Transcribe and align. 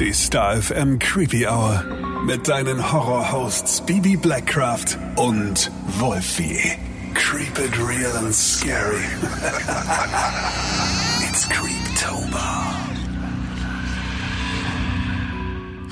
Die 0.00 0.12
Star 0.14 0.62
FM 0.62 0.98
Creepy 0.98 1.46
Hour. 1.46 1.84
Mit 2.24 2.48
deinen 2.48 2.90
Horror-Hosts 2.90 3.82
Bibi 3.82 4.16
Blackcraft 4.16 4.96
und 5.16 5.70
Wolfie. 5.98 6.78
Creep 7.12 7.58
it 7.58 7.78
real 7.78 8.16
and 8.16 8.34
scary. 8.34 9.04
It's 11.28 11.46
Creeptober. 11.50 12.69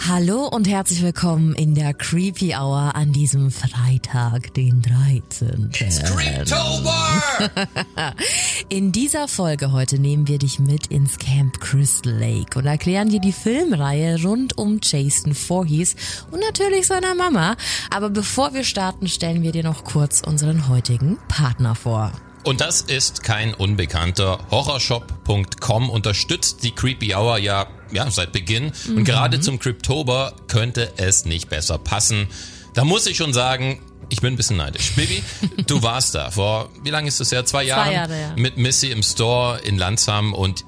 Hallo 0.09 0.49
und 0.49 0.67
herzlich 0.67 1.03
willkommen 1.03 1.55
in 1.55 1.75
der 1.75 1.93
Creepy 1.93 2.55
Hour 2.55 2.93
an 2.95 3.13
diesem 3.13 3.51
Freitag, 3.51 4.55
den 4.55 4.81
13. 4.81 5.71
In 8.71 8.91
dieser 8.91 9.29
Folge 9.29 9.71
heute 9.71 9.99
nehmen 9.99 10.27
wir 10.27 10.39
dich 10.39 10.61
mit 10.61 10.87
ins 10.87 11.19
Camp 11.19 11.61
Crystal 11.61 12.11
Lake 12.11 12.59
und 12.59 12.65
erklären 12.65 13.11
dir 13.11 13.21
die 13.21 13.33
Filmreihe 13.33 14.23
rund 14.23 14.57
um 14.57 14.81
Jason 14.83 15.35
Voorhees 15.35 15.95
und 16.31 16.41
natürlich 16.41 16.87
seiner 16.87 17.15
Mama. 17.15 17.55
Aber 17.91 18.09
bevor 18.09 18.55
wir 18.55 18.65
starten, 18.65 19.09
stellen 19.09 19.43
wir 19.43 19.53
dir 19.53 19.63
noch 19.63 19.85
kurz 19.85 20.23
unseren 20.27 20.69
heutigen 20.69 21.19
Partner 21.29 21.75
vor. 21.75 22.13
Und 22.49 22.63
das 22.63 22.81
ist 22.81 23.23
kein 23.23 23.53
Unbekannter. 23.53 24.39
Horrorshop.com 24.51 25.91
unterstützt 25.91 26.65
die 26.65 26.71
Creepy 26.71 27.15
Hour 27.15 27.37
ja, 27.37 27.67
ja 27.93 28.11
seit 28.11 28.33
Beginn. 28.33 28.73
Und 28.89 29.05
gerade 29.05 29.39
zum 29.41 29.59
Cryptober 29.59 30.33
könnte 30.47 30.95
es 30.97 31.27
nicht 31.27 31.51
besser 31.51 31.77
passen. 31.77 32.27
Da 32.73 32.87
muss 32.87 33.07
ich 33.07 33.19
schon 33.19 33.35
sagen, 33.35 33.83
ich 34.09 34.23
bin 34.23 34.33
ein 34.33 34.37
bisschen 34.37 34.57
neidisch. 34.57 34.93
Bibi, 34.93 35.23
du 35.67 35.83
warst 35.83 36.15
da 36.15 36.31
vor, 36.31 36.71
wie 36.83 36.89
lange 36.89 37.09
ist 37.09 37.21
das 37.21 37.31
her? 37.33 37.45
Zwei 37.45 37.65
Jahren? 37.65 37.93
Jahre, 37.93 38.19
ja. 38.19 38.33
Mit 38.37 38.57
Missy 38.57 38.93
im 38.93 39.03
Store 39.03 39.61
in 39.61 39.77
Landsheim 39.77 40.33
und 40.33 40.65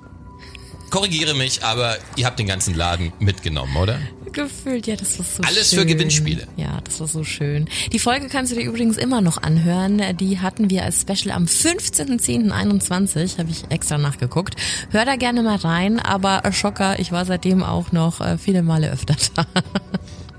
korrigiere 0.90 1.32
mich, 1.32 1.64
aber 1.64 1.96
ihr 2.14 2.26
habt 2.26 2.38
den 2.38 2.46
ganzen 2.46 2.74
Laden 2.74 3.14
mitgenommen, 3.20 3.74
oder? 3.78 3.98
Gefühlt, 4.32 4.86
ja, 4.86 4.96
das 4.96 5.18
war 5.18 5.26
so 5.26 5.42
Alles 5.42 5.70
schön. 5.70 5.80
für 5.80 5.86
Gewinnspiele. 5.86 6.46
Ja, 6.56 6.80
das 6.84 7.00
war 7.00 7.06
so 7.08 7.24
schön. 7.24 7.68
Die 7.92 7.98
Folge 7.98 8.28
kannst 8.28 8.52
du 8.52 8.56
dir 8.56 8.62
übrigens 8.62 8.96
immer 8.96 9.20
noch 9.20 9.42
anhören. 9.42 10.02
Die 10.18 10.38
hatten 10.38 10.70
wir 10.70 10.84
als 10.84 11.00
Special 11.02 11.34
am 11.34 11.44
15.10.21, 11.44 13.38
habe 13.38 13.50
ich 13.50 13.64
extra 13.70 13.98
nachgeguckt. 13.98 14.56
Hör 14.90 15.04
da 15.04 15.16
gerne 15.16 15.42
mal 15.42 15.56
rein, 15.56 15.98
aber 15.98 16.42
Schocker, 16.52 16.98
ich 16.98 17.12
war 17.12 17.24
seitdem 17.24 17.62
auch 17.62 17.92
noch 17.92 18.20
äh, 18.20 18.38
viele 18.38 18.62
Male 18.62 18.90
öfter 18.90 19.16
da. 19.34 19.46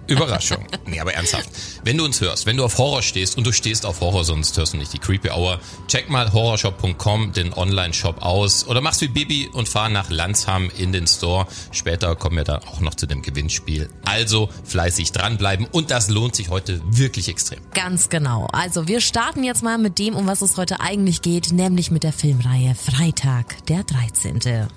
Überraschung. 0.08 0.66
Nee, 0.88 1.00
aber 1.00 1.14
ernsthaft. 1.14 1.50
Wenn 1.86 1.98
du 1.98 2.04
uns 2.04 2.20
hörst, 2.20 2.46
wenn 2.46 2.58
du 2.58 2.66
auf 2.66 2.78
Horror 2.78 3.02
stehst 3.02 3.38
und 3.38 3.48
du 3.48 3.54
stehst 3.54 3.86
auf 3.86 4.02
Horror, 4.02 4.26
sonst 4.26 4.58
hörst 4.58 4.74
du 4.74 4.78
nicht 4.78 4.92
die 4.92 5.00
Creepy 5.00 5.30
Hour, 5.30 5.62
check 5.88 6.10
mal 6.10 6.34
horrorshop.com, 6.34 7.32
den 7.32 7.54
Online-Shop 7.54 8.22
aus 8.22 8.68
oder 8.68 8.82
mach's 8.82 9.00
wie 9.00 9.08
Bibi 9.08 9.48
und 9.54 9.70
fahr 9.70 9.88
nach 9.88 10.10
Landsham 10.10 10.70
in 10.78 10.92
den 10.92 11.08
Store. 11.08 11.48
Später 11.72 12.16
kommen 12.18 12.36
wir 12.36 12.44
da 12.44 12.58
auch 12.58 12.82
noch 12.82 12.96
zu 12.96 13.06
dem 13.06 13.22
Gewinnspiel. 13.22 13.88
Also 14.04 14.50
fleißig 14.66 15.14
dranbleiben 15.14 15.66
und 15.72 15.92
das 15.92 16.10
lohnt 16.10 16.36
sich 16.36 16.50
heute 16.50 16.82
wirklich 16.86 17.30
extrem. 17.30 17.60
Ganz 17.74 18.10
genau. 18.10 18.48
Also 18.52 18.90
wir 18.90 19.00
starten 19.00 19.46
jetzt 19.46 19.64
mal 19.64 19.78
mit 19.78 19.98
dem, 19.98 20.16
um 20.16 20.28
was 20.28 20.42
es 20.42 20.58
heute 20.58 20.82
eigentlich 20.82 21.22
geht, 21.22 21.54
nämlich 21.54 21.90
mit 21.90 22.04
der 22.04 22.12
Filmreihe 22.12 22.76
Freitag, 22.76 23.66
der 23.68 23.84
13. 23.84 24.68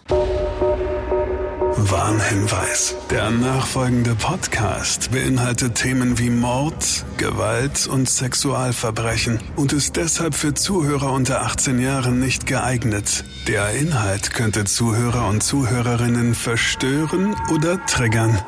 Warnhinweis. 1.76 2.94
Der 3.10 3.30
nachfolgende 3.30 4.14
Podcast 4.14 5.10
beinhaltet 5.10 5.74
Themen 5.74 6.18
wie 6.18 6.30
Mord, 6.30 7.04
Gewalt 7.16 7.88
und 7.88 8.08
Sexualverbrechen 8.08 9.40
und 9.56 9.72
ist 9.72 9.96
deshalb 9.96 10.36
für 10.36 10.54
Zuhörer 10.54 11.12
unter 11.12 11.42
18 11.42 11.80
Jahren 11.80 12.20
nicht 12.20 12.46
geeignet. 12.46 13.24
Der 13.48 13.70
Inhalt 13.72 14.30
könnte 14.32 14.64
Zuhörer 14.64 15.26
und 15.26 15.42
Zuhörerinnen 15.42 16.36
verstören 16.36 17.34
oder 17.52 17.84
triggern. 17.86 18.40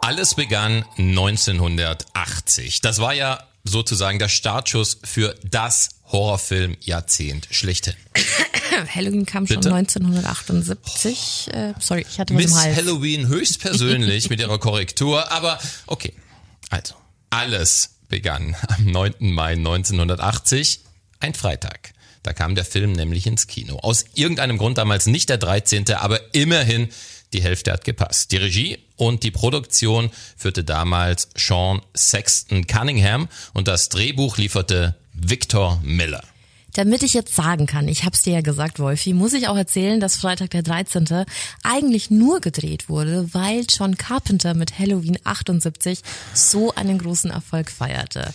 Alles 0.00 0.34
begann 0.34 0.84
1980. 0.98 2.80
Das 2.80 3.00
war 3.00 3.14
ja 3.14 3.38
sozusagen 3.62 4.18
der 4.18 4.28
Startschuss 4.28 4.98
für 5.04 5.36
das 5.44 5.93
Horrorfilm-Jahrzehnt 6.14 7.48
schlechthin. 7.50 7.94
Halloween 8.94 9.26
kam 9.26 9.46
schon 9.46 9.56
Bitte? 9.56 9.74
1978. 9.74 11.48
Äh, 11.52 11.74
sorry, 11.80 12.06
ich 12.08 12.20
hatte 12.20 12.34
was 12.34 12.42
Miss. 12.42 12.54
Halloween 12.54 13.26
höchstpersönlich 13.26 14.30
mit 14.30 14.40
ihrer 14.40 14.58
Korrektur, 14.58 15.30
aber 15.32 15.58
okay. 15.86 16.12
Also, 16.70 16.94
alles 17.30 17.96
begann 18.08 18.56
am 18.68 18.86
9. 18.86 19.14
Mai 19.32 19.52
1980, 19.54 20.80
ein 21.20 21.34
Freitag. 21.34 21.92
Da 22.22 22.32
kam 22.32 22.54
der 22.54 22.64
Film 22.64 22.92
nämlich 22.92 23.26
ins 23.26 23.48
Kino. 23.48 23.78
Aus 23.80 24.04
irgendeinem 24.14 24.56
Grund 24.56 24.78
damals 24.78 25.06
nicht 25.06 25.28
der 25.28 25.38
13., 25.38 25.90
aber 25.94 26.20
immerhin 26.32 26.88
die 27.32 27.42
Hälfte 27.42 27.72
hat 27.72 27.84
gepasst. 27.84 28.30
Die 28.30 28.36
Regie 28.36 28.78
und 28.96 29.24
die 29.24 29.32
Produktion 29.32 30.10
führte 30.36 30.62
damals 30.62 31.28
Sean 31.36 31.82
Sexton 31.96 32.66
Cunningham 32.66 33.28
und 33.52 33.66
das 33.68 33.88
Drehbuch 33.88 34.38
lieferte 34.38 34.94
Victor 35.14 35.78
Miller. 35.82 36.33
Damit 36.74 37.02
ich 37.04 37.14
jetzt 37.14 37.34
sagen 37.36 37.66
kann, 37.66 37.86
ich 37.86 38.04
hab's 38.04 38.22
dir 38.22 38.34
ja 38.34 38.40
gesagt, 38.40 38.80
Wolfi, 38.80 39.12
muss 39.12 39.32
ich 39.32 39.46
auch 39.46 39.56
erzählen, 39.56 40.00
dass 40.00 40.16
Freitag 40.16 40.50
der 40.50 40.62
13. 40.64 41.24
eigentlich 41.62 42.10
nur 42.10 42.40
gedreht 42.40 42.88
wurde, 42.88 43.28
weil 43.32 43.64
John 43.68 43.96
Carpenter 43.96 44.54
mit 44.54 44.76
Halloween 44.76 45.16
78 45.22 46.00
so 46.34 46.74
einen 46.74 46.98
großen 46.98 47.30
Erfolg 47.30 47.70
feierte. 47.70 48.32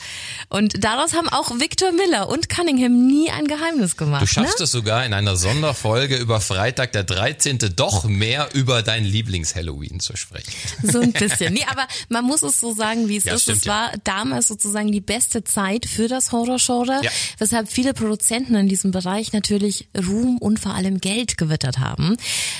Und 0.47 0.85
daraus 0.85 1.13
haben 1.13 1.27
auch 1.27 1.59
Victor 1.59 1.91
Miller 1.91 2.29
und 2.29 2.47
Cunningham 2.47 3.07
nie 3.07 3.29
ein 3.29 3.45
Geheimnis 3.45 3.97
gemacht. 3.97 4.21
Du 4.21 4.27
schaffst 4.27 4.59
ne? 4.59 4.63
es 4.63 4.71
sogar 4.71 5.05
in 5.05 5.13
einer 5.13 5.35
Sonderfolge 5.35 6.15
über 6.15 6.39
Freitag 6.39 6.93
der 6.93 7.03
13. 7.03 7.59
doch 7.75 8.05
mehr 8.05 8.47
über 8.53 8.83
dein 8.83 9.03
Lieblings-Halloween 9.03 9.99
zu 9.99 10.15
sprechen. 10.15 10.51
So 10.83 11.01
ein 11.01 11.11
bisschen. 11.11 11.53
Nee, 11.53 11.65
aber 11.69 11.85
man 12.07 12.23
muss 12.23 12.41
es 12.43 12.59
so 12.59 12.73
sagen, 12.73 13.09
wie 13.09 13.17
es 13.17 13.25
Ja, 13.25 13.33
ist. 13.35 13.43
stimmt, 13.43 13.57
es 13.59 13.65
ja. 13.65 13.73
war 13.73 13.91
damals 14.05 14.47
sozusagen 14.47 14.93
die 14.93 15.01
beste 15.01 15.43
Zeit 15.43 15.85
für 15.85 16.07
das 16.07 16.31
Horrorgenre, 16.31 17.01
Ja. 17.03 17.11
weshalb 17.37 17.69
viele 17.69 17.93
Produzenten 17.93 18.28
in 18.31 18.67
diesem 18.67 18.91
Bereich 18.91 19.33
natürlich 19.33 19.87
Ruhm 19.97 20.37
und 20.37 20.59
vor 20.59 20.73
allem 20.73 20.99
Geld 20.99 21.37
gewittert 21.37 21.79
haben. 21.79 22.17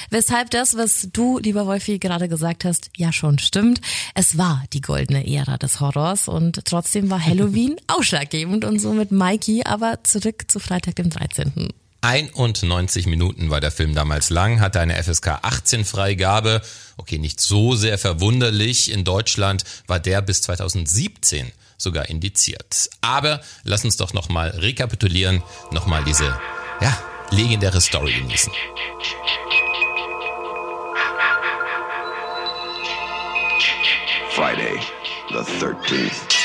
Weshalb 0.09 0.49
das, 0.51 0.75
was 0.75 1.09
du, 1.13 1.39
lieber 1.39 1.65
Wolfi, 1.65 1.99
gerade 1.99 2.27
gesagt 2.27 2.65
hast, 2.65 2.89
ja 2.97 3.13
schon 3.13 3.39
stimmt. 3.39 3.81
Es 4.15 4.37
war 4.37 4.63
die 4.73 4.81
goldene 4.81 5.27
Ära 5.27 5.57
des 5.57 5.79
Horrors 5.79 6.27
und 6.27 6.65
trotzdem 6.65 7.09
war 7.09 7.23
Halloween 7.23 7.75
ausschlaggebend 7.87 8.65
und 8.65 8.79
somit 8.79 9.11
Mikey, 9.11 9.63
aber 9.63 10.03
zurück 10.03 10.45
zu 10.47 10.59
Freitag 10.59 10.95
dem 10.95 11.09
13. 11.09 11.69
91 12.01 13.07
Minuten 13.07 13.49
war 13.49 13.59
der 13.59 13.71
Film 13.71 13.93
damals 13.93 14.29
lang, 14.29 14.61
hatte 14.61 14.79
eine 14.79 15.01
FSK 15.01 15.39
18 15.41 15.83
Freigabe. 15.83 16.61
Okay, 16.95 17.17
nicht 17.17 17.41
so 17.41 17.75
sehr 17.75 17.97
verwunderlich. 17.97 18.91
In 18.91 19.03
Deutschland 19.03 19.65
war 19.85 19.99
der 19.99 20.21
bis 20.21 20.41
2017 20.41 21.51
sogar 21.79 22.09
indiziert. 22.09 22.89
Aber 23.01 23.41
lass 23.63 23.83
uns 23.83 23.97
doch 23.97 24.13
nochmal 24.13 24.49
rekapitulieren, 24.49 25.41
nochmal 25.71 26.03
diese, 26.03 26.39
ja, 26.81 26.95
legendäre 27.31 27.81
Story 27.81 28.13
genießen. 28.13 28.53
Friday, 34.35 34.79
the 35.29 35.39
13th. 35.59 36.38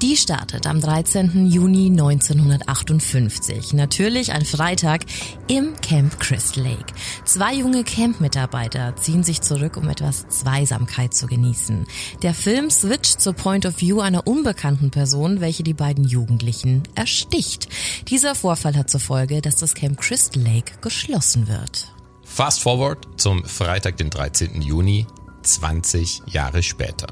Die 0.00 0.16
startet 0.16 0.68
am 0.68 0.80
13. 0.80 1.50
Juni 1.50 1.86
1958. 1.86 3.72
Natürlich 3.72 4.30
ein 4.30 4.44
Freitag 4.44 5.04
im 5.48 5.74
Camp 5.80 6.20
Crystal 6.20 6.62
Lake. 6.62 6.94
Zwei 7.24 7.54
junge 7.54 7.82
Camp-Mitarbeiter 7.82 8.94
ziehen 8.94 9.24
sich 9.24 9.40
zurück, 9.40 9.76
um 9.76 9.88
etwas 9.88 10.28
Zweisamkeit 10.28 11.14
zu 11.14 11.26
genießen. 11.26 11.84
Der 12.22 12.32
Film 12.32 12.70
switcht 12.70 13.20
zur 13.20 13.32
Point 13.32 13.66
of 13.66 13.80
View 13.80 13.98
einer 13.98 14.28
unbekannten 14.28 14.92
Person, 14.92 15.40
welche 15.40 15.64
die 15.64 15.74
beiden 15.74 16.04
Jugendlichen 16.04 16.84
ersticht. 16.94 17.68
Dieser 18.06 18.36
Vorfall 18.36 18.76
hat 18.76 18.90
zur 18.90 19.00
Folge, 19.00 19.42
dass 19.42 19.56
das 19.56 19.74
Camp 19.74 20.00
Crystal 20.00 20.40
Lake 20.40 20.74
geschlossen 20.80 21.48
wird. 21.48 21.92
Fast 22.22 22.60
forward 22.60 23.08
zum 23.16 23.44
Freitag, 23.44 23.96
den 23.96 24.10
13. 24.10 24.62
Juni, 24.62 25.08
20 25.42 26.22
Jahre 26.26 26.62
später. 26.62 27.08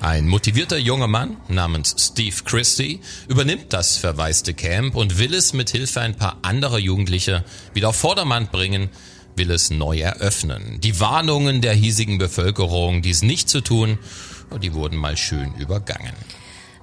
Ein 0.00 0.28
motivierter 0.28 0.76
junger 0.76 1.08
Mann 1.08 1.38
namens 1.48 1.94
Steve 1.98 2.36
Christie 2.44 3.00
übernimmt 3.28 3.72
das 3.72 3.96
verwaiste 3.96 4.52
Camp 4.52 4.94
und 4.94 5.18
will 5.18 5.32
es 5.32 5.54
mit 5.54 5.70
Hilfe 5.70 6.02
ein 6.02 6.14
paar 6.14 6.38
anderer 6.42 6.78
Jugendlicher 6.78 7.44
wieder 7.72 7.88
auf 7.88 7.96
Vordermann 7.96 8.48
bringen, 8.48 8.90
will 9.36 9.50
es 9.50 9.70
neu 9.70 9.98
eröffnen. 9.98 10.80
Die 10.80 11.00
Warnungen 11.00 11.62
der 11.62 11.72
hiesigen 11.72 12.18
Bevölkerung, 12.18 13.00
dies 13.00 13.22
nicht 13.22 13.48
zu 13.48 13.62
tun, 13.62 13.98
die 14.62 14.74
wurden 14.74 14.96
mal 14.98 15.16
schön 15.16 15.54
übergangen. 15.54 16.14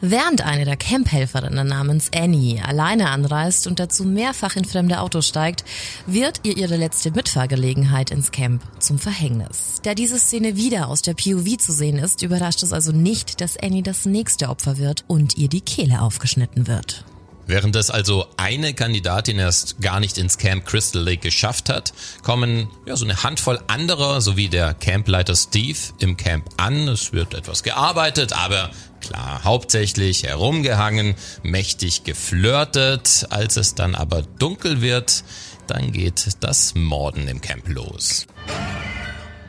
Während 0.05 0.41
eine 0.41 0.65
der 0.65 0.75
Camphelferinnen 0.75 1.65
namens 1.65 2.11
Annie 2.13 2.61
alleine 2.61 3.09
anreist 3.09 3.67
und 3.67 3.79
dazu 3.79 4.03
mehrfach 4.03 4.57
in 4.57 4.65
fremde 4.65 4.99
Autos 4.99 5.29
steigt, 5.29 5.63
wird 6.05 6.41
ihr 6.43 6.57
ihre 6.57 6.75
letzte 6.75 7.11
Mitfahrgelegenheit 7.11 8.11
ins 8.11 8.31
Camp 8.31 8.61
zum 8.79 8.99
Verhängnis. 8.99 9.79
Da 9.83 9.95
diese 9.95 10.19
Szene 10.19 10.57
wieder 10.57 10.89
aus 10.89 11.03
der 11.03 11.13
POV 11.13 11.55
zu 11.57 11.71
sehen 11.71 11.99
ist, 11.99 12.21
überrascht 12.21 12.63
es 12.63 12.73
also 12.73 12.91
nicht, 12.91 13.39
dass 13.39 13.55
Annie 13.55 13.81
das 13.81 14.05
nächste 14.05 14.49
Opfer 14.49 14.77
wird 14.77 15.05
und 15.07 15.37
ihr 15.37 15.47
die 15.47 15.61
Kehle 15.61 16.01
aufgeschnitten 16.01 16.67
wird. 16.67 17.05
Während 17.45 17.75
es 17.75 17.89
also 17.89 18.27
eine 18.37 18.73
Kandidatin 18.73 19.37
erst 19.37 19.81
gar 19.81 19.99
nicht 19.99 20.17
ins 20.17 20.37
Camp 20.37 20.65
Crystal 20.65 21.01
Lake 21.01 21.17
geschafft 21.17 21.69
hat, 21.69 21.93
kommen 22.21 22.69
ja 22.85 22.95
so 22.95 23.05
eine 23.05 23.23
Handvoll 23.23 23.59
anderer 23.67 24.21
sowie 24.21 24.47
der 24.47 24.73
Campleiter 24.73 25.35
Steve 25.35 25.77
im 25.99 26.15
Camp 26.17 26.49
an. 26.57 26.87
Es 26.87 27.11
wird 27.11 27.33
etwas 27.33 27.63
gearbeitet, 27.63 28.33
aber 28.33 28.71
klar, 29.01 29.43
hauptsächlich 29.43 30.23
herumgehangen, 30.23 31.15
mächtig 31.43 32.03
geflirtet. 32.03 33.27
Als 33.29 33.57
es 33.57 33.75
dann 33.75 33.95
aber 33.95 34.21
dunkel 34.21 34.81
wird, 34.81 35.23
dann 35.67 35.91
geht 35.91 36.27
das 36.39 36.75
Morden 36.75 37.27
im 37.27 37.41
Camp 37.41 37.67
los. 37.67 38.25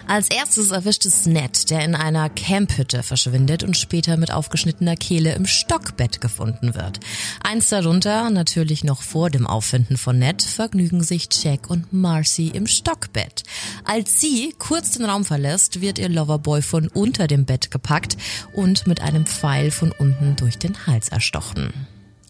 Als 0.07 0.29
erstes 0.29 0.71
erwischt 0.71 1.07
es 1.07 1.25
Ned, 1.25 1.71
der 1.71 1.83
in 1.83 1.95
einer 1.95 2.29
Camphütte 2.29 3.03
verschwindet 3.03 3.63
und 3.63 3.77
später 3.77 4.19
mit 4.19 4.31
aufgeschnittener 4.31 4.97
Kehle 4.97 5.35
im 5.35 5.47
Stockbett 5.47 6.21
gefunden 6.21 6.75
wird. 6.75 7.01
Eins 7.43 7.71
darunter, 7.71 8.29
natürlich 8.31 8.85
noch 8.85 9.01
vor 9.01 9.31
dem 9.31 9.47
Auffinden 9.47 9.97
von 9.97 10.19
Ned, 10.19 10.43
vergnügen 10.43 11.03
sich 11.03 11.29
Jack 11.33 11.71
und 11.71 11.93
Marcy 11.93 12.49
im 12.49 12.67
Stockbett. 12.67 13.45
Als 13.85 14.21
sie 14.21 14.55
kurz 14.59 14.93
den 14.93 15.07
Raum 15.07 15.25
verlässt, 15.25 15.81
wird 15.81 15.99
ihr 15.99 16.11
Loverboy 16.11 16.61
von 16.61 16.89
unter 16.89 17.27
dem 17.27 17.47
Bett 17.47 17.71
gepackt 17.71 18.19
und 18.53 18.87
mit 18.87 19.01
einem 19.01 19.25
Pfeil 19.25 19.71
von 19.71 19.91
unten 19.91 20.37
durch 20.37 20.59
den 20.59 20.87
Hals 20.87 21.09
erstochen. 21.09 21.73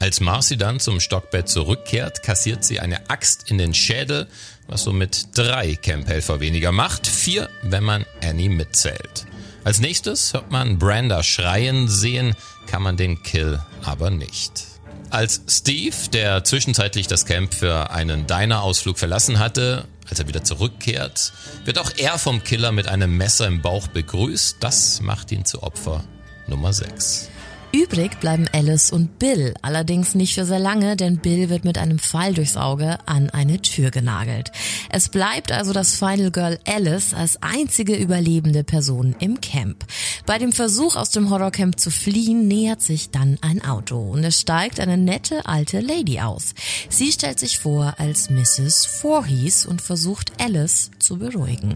Als 0.01 0.21
Marcy 0.21 0.57
dann 0.57 0.81
zum 0.81 1.01
Stockbett 1.01 1.49
zurückkehrt, 1.49 2.23
kassiert 2.23 2.65
sie 2.65 2.79
eine 2.79 3.09
Axt 3.11 3.51
in 3.51 3.59
den 3.59 3.73
Schädel, 3.75 4.27
was 4.67 4.85
somit 4.85 5.37
drei 5.37 5.75
Camphelfer 5.77 6.41
weniger 6.41 6.73
macht, 6.73 7.07
vier, 7.07 7.49
wenn 7.63 7.85
man 7.85 8.05
Annie 8.23 8.49
mitzählt. 8.49 9.27
Als 9.65 9.81
nächstes 9.81 10.35
hört 10.35 10.51
man 10.51 10.79
Branda 10.79 11.23
schreien, 11.23 11.89
sehen 11.89 12.35
kann 12.67 12.83
man 12.83 12.97
den 12.97 13.23
Kill 13.23 13.61
aber 13.83 14.11
nicht. 14.11 14.65
Als 15.11 15.43
Steve, 15.49 15.95
der 16.13 16.45
zwischenzeitlich 16.45 17.07
das 17.07 17.25
Camp 17.25 17.55
für 17.55 17.91
einen 17.91 18.27
Diner-Ausflug 18.27 18.99
verlassen 18.99 19.39
hatte, 19.39 19.87
als 20.09 20.19
er 20.19 20.29
wieder 20.29 20.45
zurückkehrt, 20.45 21.33
wird 21.65 21.79
auch 21.79 21.91
er 21.97 22.19
vom 22.19 22.43
Killer 22.45 22.73
mit 22.73 22.89
einem 22.89 23.17
Messer 23.17 23.47
im 23.47 23.63
Bauch 23.63 23.87
begrüßt. 23.89 24.57
Das 24.61 25.01
macht 25.01 25.33
ihn 25.33 25.45
zu 25.45 25.63
Opfer 25.63 26.05
Nummer 26.47 26.73
6. 26.73 27.31
Übrig 27.75 28.21
bleiben 28.21 28.47
Alice 28.53 28.93
und 28.93 29.19
Bill, 29.19 29.53
allerdings 29.61 30.15
nicht 30.15 30.35
für 30.35 30.45
sehr 30.45 30.61
lange, 30.61 30.95
denn 30.95 31.19
Bill 31.19 31.49
wird 31.49 31.65
mit 31.65 31.77
einem 31.77 31.99
Pfeil 31.99 32.33
durchs 32.33 32.57
Auge 32.57 32.99
an 33.07 33.31
eine 33.31 33.61
Tür 33.63 33.91
genagelt. 33.91 34.53
Es 34.91 35.09
bleibt 35.09 35.51
also 35.51 35.73
das 35.73 35.97
Final 35.97 36.31
Girl 36.31 36.61
Alice 36.69 37.15
als 37.15 37.43
einzige 37.43 37.97
überlebende 37.97 38.63
Person 38.63 39.17
im 39.19 39.41
Camp. 39.41 39.85
Bei 40.25 40.39
dem 40.39 40.53
Versuch 40.53 40.95
aus 40.95 41.11
dem 41.11 41.31
Horrorcamp 41.31 41.81
zu 41.81 41.91
fliehen 41.91 42.47
nähert 42.47 42.81
sich 42.81 43.11
dann 43.11 43.39
ein 43.41 43.65
Auto 43.65 43.99
und 43.99 44.23
es 44.23 44.41
steigt 44.41 44.79
eine 44.79 44.97
nette 44.97 45.45
alte 45.45 45.81
Lady 45.81 46.21
aus. 46.21 46.55
Sie 46.89 47.11
stellt 47.11 47.41
sich 47.41 47.59
vor 47.59 47.95
als 47.99 48.31
Mrs. 48.31 48.87
Voorhees 48.87 49.67
und 49.67 49.83
versucht 49.83 50.31
Alice 50.41 50.93
zu 51.01 51.19
beruhigen. 51.19 51.75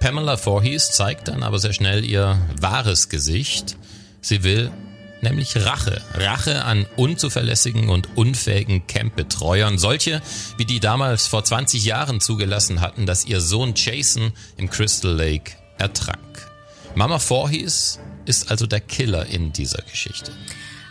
Pamela 0.00 0.38
Voorhees 0.38 0.92
zeigt 0.92 1.28
dann 1.28 1.42
aber 1.42 1.58
sehr 1.58 1.74
schnell 1.74 2.02
ihr 2.02 2.38
wahres 2.62 3.10
Gesicht. 3.10 3.76
Sie 4.22 4.42
will 4.42 4.72
nämlich 5.22 5.56
Rache. 5.56 6.02
Rache 6.14 6.64
an 6.64 6.86
unzuverlässigen 6.96 7.88
und 7.88 8.16
unfähigen 8.16 8.86
Campbetreuern. 8.86 9.78
Solche, 9.78 10.22
wie 10.56 10.64
die 10.64 10.80
damals 10.80 11.26
vor 11.26 11.44
20 11.44 11.84
Jahren 11.84 12.20
zugelassen 12.20 12.80
hatten, 12.80 13.06
dass 13.06 13.24
ihr 13.24 13.40
Sohn 13.40 13.74
Jason 13.76 14.32
im 14.56 14.70
Crystal 14.70 15.12
Lake 15.12 15.52
ertrank. 15.78 16.18
Mama 16.94 17.18
Voorhees 17.18 18.00
ist 18.24 18.50
also 18.50 18.66
der 18.66 18.80
Killer 18.80 19.26
in 19.26 19.52
dieser 19.52 19.82
Geschichte. 19.82 20.32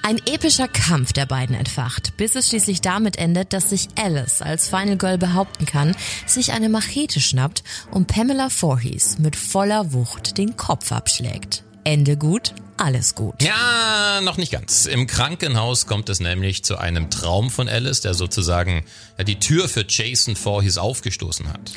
Ein 0.03 0.19
epischer 0.25 0.69
Kampf 0.69 1.11
der 1.11 1.25
beiden 1.25 1.53
entfacht, 1.53 2.15
bis 2.15 2.35
es 2.35 2.47
schließlich 2.47 2.79
damit 2.79 3.17
endet, 3.17 3.51
dass 3.51 3.71
sich 3.71 3.89
Alice 3.97 4.41
als 4.41 4.69
Final 4.69 4.95
Girl 4.95 5.17
behaupten 5.17 5.65
kann, 5.65 5.97
sich 6.25 6.53
eine 6.53 6.69
Machete 6.69 7.19
schnappt 7.19 7.61
und 7.91 8.07
Pamela 8.07 8.49
Voorhees 8.49 9.17
mit 9.19 9.35
voller 9.35 9.91
Wucht 9.91 10.37
den 10.37 10.55
Kopf 10.55 10.93
abschlägt. 10.93 11.65
Ende 11.83 12.15
gut, 12.15 12.53
alles 12.77 13.15
gut. 13.15 13.41
Ja, 13.41 14.21
noch 14.21 14.37
nicht 14.37 14.51
ganz. 14.51 14.85
Im 14.85 15.07
Krankenhaus 15.07 15.87
kommt 15.87 16.09
es 16.09 16.19
nämlich 16.19 16.63
zu 16.63 16.77
einem 16.77 17.09
Traum 17.09 17.49
von 17.49 17.67
Alice, 17.67 18.01
der 18.01 18.13
sozusagen 18.13 18.83
die 19.25 19.39
Tür 19.39 19.67
für 19.67 19.85
Jason 19.87 20.35
Voorhees 20.35 20.77
aufgestoßen 20.77 21.51
hat. 21.51 21.71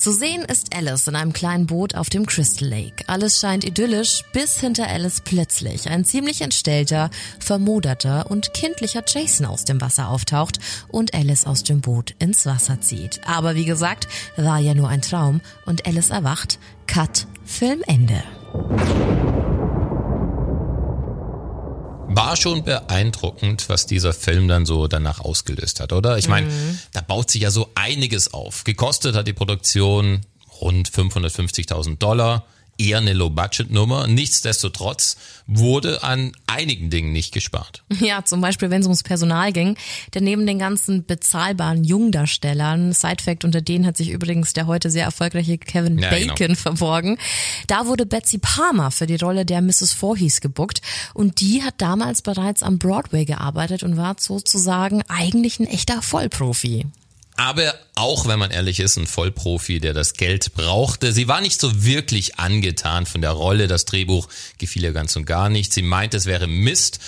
Zu 0.00 0.12
sehen 0.12 0.46
ist 0.46 0.74
Alice 0.74 1.06
in 1.08 1.14
einem 1.14 1.34
kleinen 1.34 1.66
Boot 1.66 1.94
auf 1.94 2.08
dem 2.08 2.24
Crystal 2.24 2.66
Lake. 2.66 3.04
Alles 3.06 3.38
scheint 3.38 3.64
idyllisch, 3.64 4.22
bis 4.32 4.58
hinter 4.58 4.88
Alice 4.88 5.20
plötzlich 5.22 5.90
ein 5.90 6.06
ziemlich 6.06 6.40
entstellter, 6.40 7.10
vermoderter 7.38 8.30
und 8.30 8.54
kindlicher 8.54 9.02
Jason 9.06 9.44
aus 9.44 9.66
dem 9.66 9.78
Wasser 9.82 10.08
auftaucht 10.08 10.58
und 10.88 11.12
Alice 11.12 11.44
aus 11.44 11.64
dem 11.64 11.82
Boot 11.82 12.14
ins 12.18 12.46
Wasser 12.46 12.80
zieht. 12.80 13.20
Aber 13.26 13.56
wie 13.56 13.66
gesagt, 13.66 14.08
war 14.38 14.58
ja 14.58 14.72
nur 14.72 14.88
ein 14.88 15.02
Traum 15.02 15.42
und 15.66 15.86
Alice 15.86 16.08
erwacht. 16.08 16.58
Cut, 16.86 17.26
Filmende. 17.44 18.22
War 22.12 22.34
schon 22.34 22.64
beeindruckend, 22.64 23.68
was 23.68 23.86
dieser 23.86 24.12
Film 24.12 24.48
dann 24.48 24.66
so 24.66 24.88
danach 24.88 25.20
ausgelöst 25.20 25.78
hat, 25.78 25.92
oder? 25.92 26.18
Ich 26.18 26.26
meine, 26.26 26.48
mhm. 26.48 26.78
da 26.92 27.02
baut 27.02 27.30
sich 27.30 27.42
ja 27.42 27.52
so 27.52 27.70
einiges 27.76 28.34
auf. 28.34 28.64
Gekostet 28.64 29.14
hat 29.14 29.28
die 29.28 29.32
Produktion 29.32 30.22
rund 30.60 30.90
550.000 30.90 31.98
Dollar 31.98 32.44
eher 32.80 32.98
eine 32.98 33.12
Low-Budget-Nummer. 33.12 34.06
Nichtsdestotrotz 34.06 35.16
wurde 35.46 36.02
an 36.02 36.32
einigen 36.46 36.90
Dingen 36.90 37.12
nicht 37.12 37.32
gespart. 37.32 37.82
Ja, 38.00 38.24
zum 38.24 38.40
Beispiel, 38.40 38.70
wenn 38.70 38.80
es 38.80 38.86
ums 38.86 39.02
Personal 39.02 39.52
ging. 39.52 39.76
Denn 40.14 40.24
neben 40.24 40.46
den 40.46 40.58
ganzen 40.58 41.04
bezahlbaren 41.04 41.84
Jungdarstellern, 41.84 42.92
Sidefact, 42.92 43.44
unter 43.44 43.60
denen 43.60 43.84
hat 43.84 43.96
sich 43.96 44.10
übrigens 44.10 44.52
der 44.52 44.66
heute 44.66 44.90
sehr 44.90 45.04
erfolgreiche 45.04 45.58
Kevin 45.58 45.98
ja, 45.98 46.08
genau. 46.08 46.34
Bacon 46.34 46.46
genau. 46.46 46.58
verborgen, 46.58 47.18
da 47.66 47.86
wurde 47.86 48.06
Betsy 48.06 48.38
Palmer 48.38 48.90
für 48.90 49.06
die 49.06 49.16
Rolle 49.16 49.44
der 49.44 49.60
Mrs. 49.60 49.92
Voorhees 49.92 50.40
gebuckt. 50.40 50.80
Und 51.14 51.40
die 51.40 51.62
hat 51.62 51.74
damals 51.78 52.22
bereits 52.22 52.62
am 52.62 52.78
Broadway 52.78 53.24
gearbeitet 53.24 53.82
und 53.82 53.96
war 53.96 54.16
sozusagen 54.18 55.02
eigentlich 55.08 55.60
ein 55.60 55.66
echter 55.66 56.00
Vollprofi 56.00 56.86
aber 57.40 57.74
auch 57.94 58.28
wenn 58.28 58.38
man 58.38 58.50
ehrlich 58.50 58.80
ist, 58.80 58.98
ein 58.98 59.06
Vollprofi, 59.06 59.80
der 59.80 59.94
das 59.94 60.12
Geld 60.12 60.52
brauchte. 60.52 61.14
Sie 61.14 61.26
war 61.26 61.40
nicht 61.40 61.58
so 61.58 61.84
wirklich 61.84 62.38
angetan 62.38 63.06
von 63.06 63.22
der 63.22 63.30
Rolle. 63.30 63.66
Das 63.66 63.86
Drehbuch 63.86 64.28
gefiel 64.58 64.84
ihr 64.84 64.92
ganz 64.92 65.16
und 65.16 65.24
gar 65.24 65.48
nicht. 65.48 65.72
Sie 65.72 65.80
meint, 65.80 66.12
es 66.12 66.26
wäre 66.26 66.46
Mist. 66.46 67.00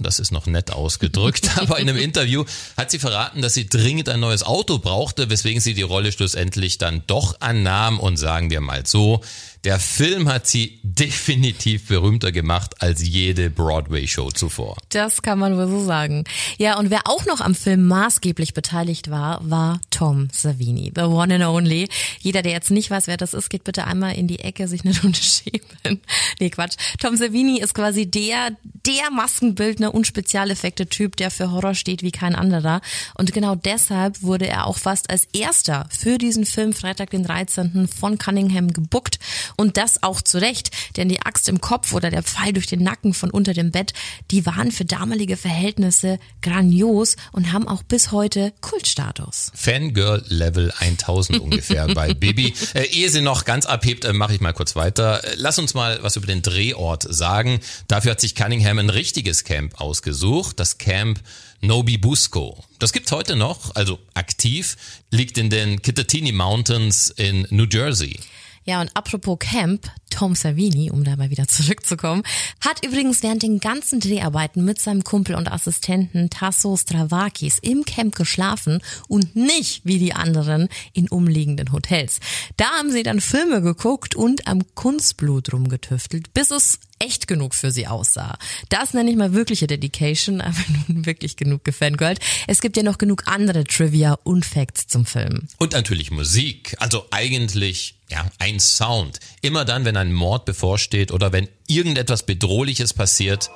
Das 0.00 0.18
ist 0.18 0.32
noch 0.32 0.46
nett 0.46 0.72
ausgedrückt, 0.72 1.50
aber 1.56 1.78
in 1.78 1.88
einem 1.88 1.98
Interview 1.98 2.44
hat 2.76 2.90
sie 2.90 2.98
verraten, 2.98 3.42
dass 3.42 3.54
sie 3.54 3.68
dringend 3.68 4.08
ein 4.08 4.18
neues 4.18 4.42
Auto 4.42 4.78
brauchte, 4.78 5.30
weswegen 5.30 5.60
sie 5.60 5.74
die 5.74 5.82
Rolle 5.82 6.10
schlussendlich 6.10 6.78
dann 6.78 7.04
doch 7.06 7.40
annahm 7.40 8.00
und 8.00 8.16
sagen 8.16 8.50
wir 8.50 8.60
mal 8.60 8.86
so, 8.86 9.20
der 9.64 9.78
Film 9.78 10.28
hat 10.28 10.46
sie 10.46 10.80
definitiv 10.82 11.88
berühmter 11.88 12.32
gemacht 12.32 12.76
als 12.80 13.06
jede 13.06 13.50
Broadway-Show 13.50 14.30
zuvor. 14.30 14.76
Das 14.88 15.20
kann 15.20 15.38
man 15.38 15.56
wohl 15.56 15.68
so 15.68 15.84
sagen. 15.84 16.24
Ja, 16.56 16.78
und 16.78 16.90
wer 16.90 17.02
auch 17.04 17.26
noch 17.26 17.40
am 17.40 17.54
Film 17.54 17.86
maßgeblich 17.86 18.54
beteiligt 18.54 19.10
war, 19.10 19.38
war 19.48 19.80
Tom 19.90 20.28
Savini, 20.32 20.92
the 20.94 21.02
one 21.02 21.34
and 21.34 21.44
only. 21.44 21.88
Jeder, 22.20 22.40
der 22.40 22.52
jetzt 22.52 22.70
nicht 22.70 22.90
weiß, 22.90 23.06
wer 23.06 23.18
das 23.18 23.34
ist, 23.34 23.50
geht 23.50 23.64
bitte 23.64 23.86
einmal 23.86 24.14
in 24.14 24.28
die 24.28 24.40
Ecke 24.40 24.66
sich 24.66 24.84
eine 24.84 24.98
Runde 24.98 25.18
schämen. 25.22 26.00
Nee, 26.38 26.50
Quatsch. 26.50 26.76
Tom 26.98 27.16
Savini 27.16 27.60
ist 27.60 27.74
quasi 27.74 28.10
der, 28.10 28.56
der 28.86 29.10
Maskenbildner 29.10 29.94
und 29.94 30.06
Spezialeffekte-Typ, 30.06 31.16
der 31.16 31.30
für 31.30 31.50
Horror 31.50 31.74
steht 31.74 32.02
wie 32.02 32.12
kein 32.12 32.34
anderer. 32.34 32.80
Und 33.14 33.32
genau 33.32 33.56
deshalb 33.56 34.22
wurde 34.22 34.46
er 34.46 34.66
auch 34.66 34.78
fast 34.78 35.10
als 35.10 35.26
erster 35.34 35.86
für 35.90 36.16
diesen 36.16 36.46
Film 36.46 36.72
Freitag 36.72 37.10
den 37.10 37.24
13. 37.24 37.88
von 37.88 38.16
Cunningham 38.16 38.72
gebuckt 38.72 39.18
und 39.56 39.76
das 39.76 40.02
auch 40.02 40.22
zu 40.22 40.38
Recht, 40.38 40.70
denn 40.96 41.08
die 41.08 41.20
Axt 41.20 41.48
im 41.48 41.60
Kopf 41.60 41.92
oder 41.92 42.10
der 42.10 42.22
Pfeil 42.22 42.52
durch 42.52 42.66
den 42.66 42.82
Nacken 42.82 43.14
von 43.14 43.30
unter 43.30 43.52
dem 43.52 43.70
Bett, 43.70 43.92
die 44.30 44.46
waren 44.46 44.72
für 44.72 44.84
damalige 44.84 45.36
Verhältnisse 45.36 46.18
grandios 46.42 47.16
und 47.32 47.52
haben 47.52 47.68
auch 47.68 47.82
bis 47.82 48.12
heute 48.12 48.52
Kultstatus. 48.60 49.52
Fangirl 49.54 50.24
Level 50.28 50.72
1000 50.78 51.38
ungefähr 51.40 51.86
bei 51.88 52.14
Bibi. 52.14 52.54
Äh, 52.74 52.84
ehe 52.86 53.10
sie 53.10 53.20
noch 53.20 53.44
ganz 53.44 53.66
abhebt, 53.66 54.04
äh, 54.04 54.12
mache 54.12 54.34
ich 54.34 54.40
mal 54.40 54.52
kurz 54.52 54.76
weiter. 54.76 55.24
Äh, 55.24 55.34
lass 55.36 55.58
uns 55.58 55.74
mal 55.74 55.98
was 56.02 56.16
über 56.16 56.26
den 56.26 56.42
Drehort 56.42 57.06
sagen. 57.08 57.60
Dafür 57.88 58.12
hat 58.12 58.20
sich 58.20 58.34
Cunningham 58.34 58.78
ein 58.78 58.90
richtiges 58.90 59.44
Camp 59.44 59.80
ausgesucht, 59.80 60.60
das 60.60 60.78
Camp 60.78 61.20
Nobi 61.60 61.98
Busco. 61.98 62.64
Das 62.78 62.92
gibt's 62.92 63.12
heute 63.12 63.36
noch, 63.36 63.74
also 63.74 63.98
aktiv, 64.14 64.76
liegt 65.10 65.36
in 65.36 65.50
den 65.50 65.82
Kittatinny 65.82 66.32
Mountains 66.32 67.10
in 67.10 67.46
New 67.50 67.66
Jersey. 67.70 68.18
Ja, 68.64 68.80
und 68.82 68.94
apropos 68.94 69.38
Camp, 69.38 69.90
Tom 70.10 70.34
Savini, 70.34 70.90
um 70.90 71.02
da 71.02 71.16
mal 71.16 71.30
wieder 71.30 71.48
zurückzukommen, 71.48 72.22
hat 72.60 72.84
übrigens 72.84 73.22
während 73.22 73.42
den 73.42 73.58
ganzen 73.58 74.00
Dreharbeiten 74.00 74.64
mit 74.64 74.80
seinem 74.80 75.02
Kumpel 75.02 75.34
und 75.34 75.50
Assistenten 75.50 76.28
Tasso 76.28 76.76
Stravakis 76.76 77.58
im 77.58 77.84
Camp 77.84 78.14
geschlafen 78.14 78.82
und 79.08 79.34
nicht 79.34 79.86
wie 79.86 79.98
die 79.98 80.12
anderen 80.12 80.68
in 80.92 81.08
umliegenden 81.08 81.72
Hotels. 81.72 82.20
Da 82.56 82.66
haben 82.78 82.90
sie 82.90 83.02
dann 83.02 83.20
Filme 83.20 83.62
geguckt 83.62 84.14
und 84.14 84.46
am 84.46 84.62
Kunstblut 84.74 85.52
rumgetüftelt, 85.52 86.34
bis 86.34 86.50
es 86.50 86.80
echt 87.00 87.26
genug 87.26 87.54
für 87.54 87.72
sie 87.72 87.88
aussah. 87.88 88.38
Das 88.68 88.94
nenne 88.94 89.10
ich 89.10 89.16
mal 89.16 89.32
wirkliche 89.32 89.66
Dedication, 89.66 90.40
aber 90.40 90.58
nun 90.86 91.06
wirklich 91.06 91.36
genug 91.36 91.64
gefangirlt. 91.64 92.20
Es 92.46 92.60
gibt 92.60 92.76
ja 92.76 92.82
noch 92.82 92.98
genug 92.98 93.24
andere 93.26 93.64
Trivia 93.64 94.18
und 94.22 94.44
Facts 94.44 94.86
zum 94.86 95.06
Film. 95.06 95.48
Und 95.58 95.72
natürlich 95.72 96.10
Musik. 96.10 96.76
Also 96.78 97.06
eigentlich, 97.10 97.96
ja, 98.10 98.30
ein 98.38 98.60
Sound. 98.60 99.18
Immer 99.42 99.64
dann, 99.64 99.84
wenn 99.84 99.96
ein 99.96 100.12
Mord 100.12 100.44
bevorsteht 100.44 101.10
oder 101.10 101.32
wenn 101.32 101.48
irgendetwas 101.66 102.24
Bedrohliches 102.24 102.94
passiert, 102.94 103.50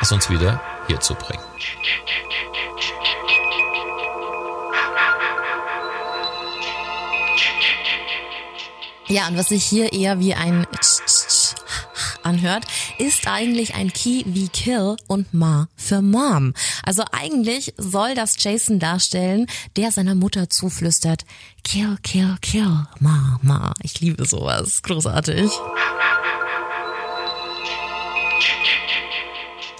was 0.00 0.12
uns 0.12 0.28
wieder 0.28 0.60
hierzu 0.88 1.14
bringt. 1.14 1.42
Ja, 9.08 9.28
und 9.28 9.36
was 9.36 9.50
sich 9.50 9.64
hier 9.64 9.92
eher 9.92 10.20
wie 10.20 10.32
ein 10.32 10.66
anhört, 12.24 12.64
ist 12.98 13.26
eigentlich 13.26 13.74
ein 13.74 13.92
Key 13.92 14.22
wie 14.26 14.48
Kill 14.48 14.96
und 15.06 15.32
Ma 15.34 15.68
für 15.76 16.02
Mom. 16.02 16.54
Also 16.84 17.04
eigentlich 17.12 17.74
soll 17.76 18.14
das 18.14 18.36
Jason 18.42 18.78
darstellen, 18.78 19.46
der 19.76 19.92
seiner 19.92 20.14
Mutter 20.14 20.50
zuflüstert, 20.50 21.24
Kill, 21.64 21.96
Kill, 22.02 22.36
Kill, 22.40 22.86
Ma, 23.00 23.38
Ma. 23.42 23.74
Ich 23.82 24.00
liebe 24.00 24.24
sowas. 24.24 24.82
Großartig. 24.82 25.50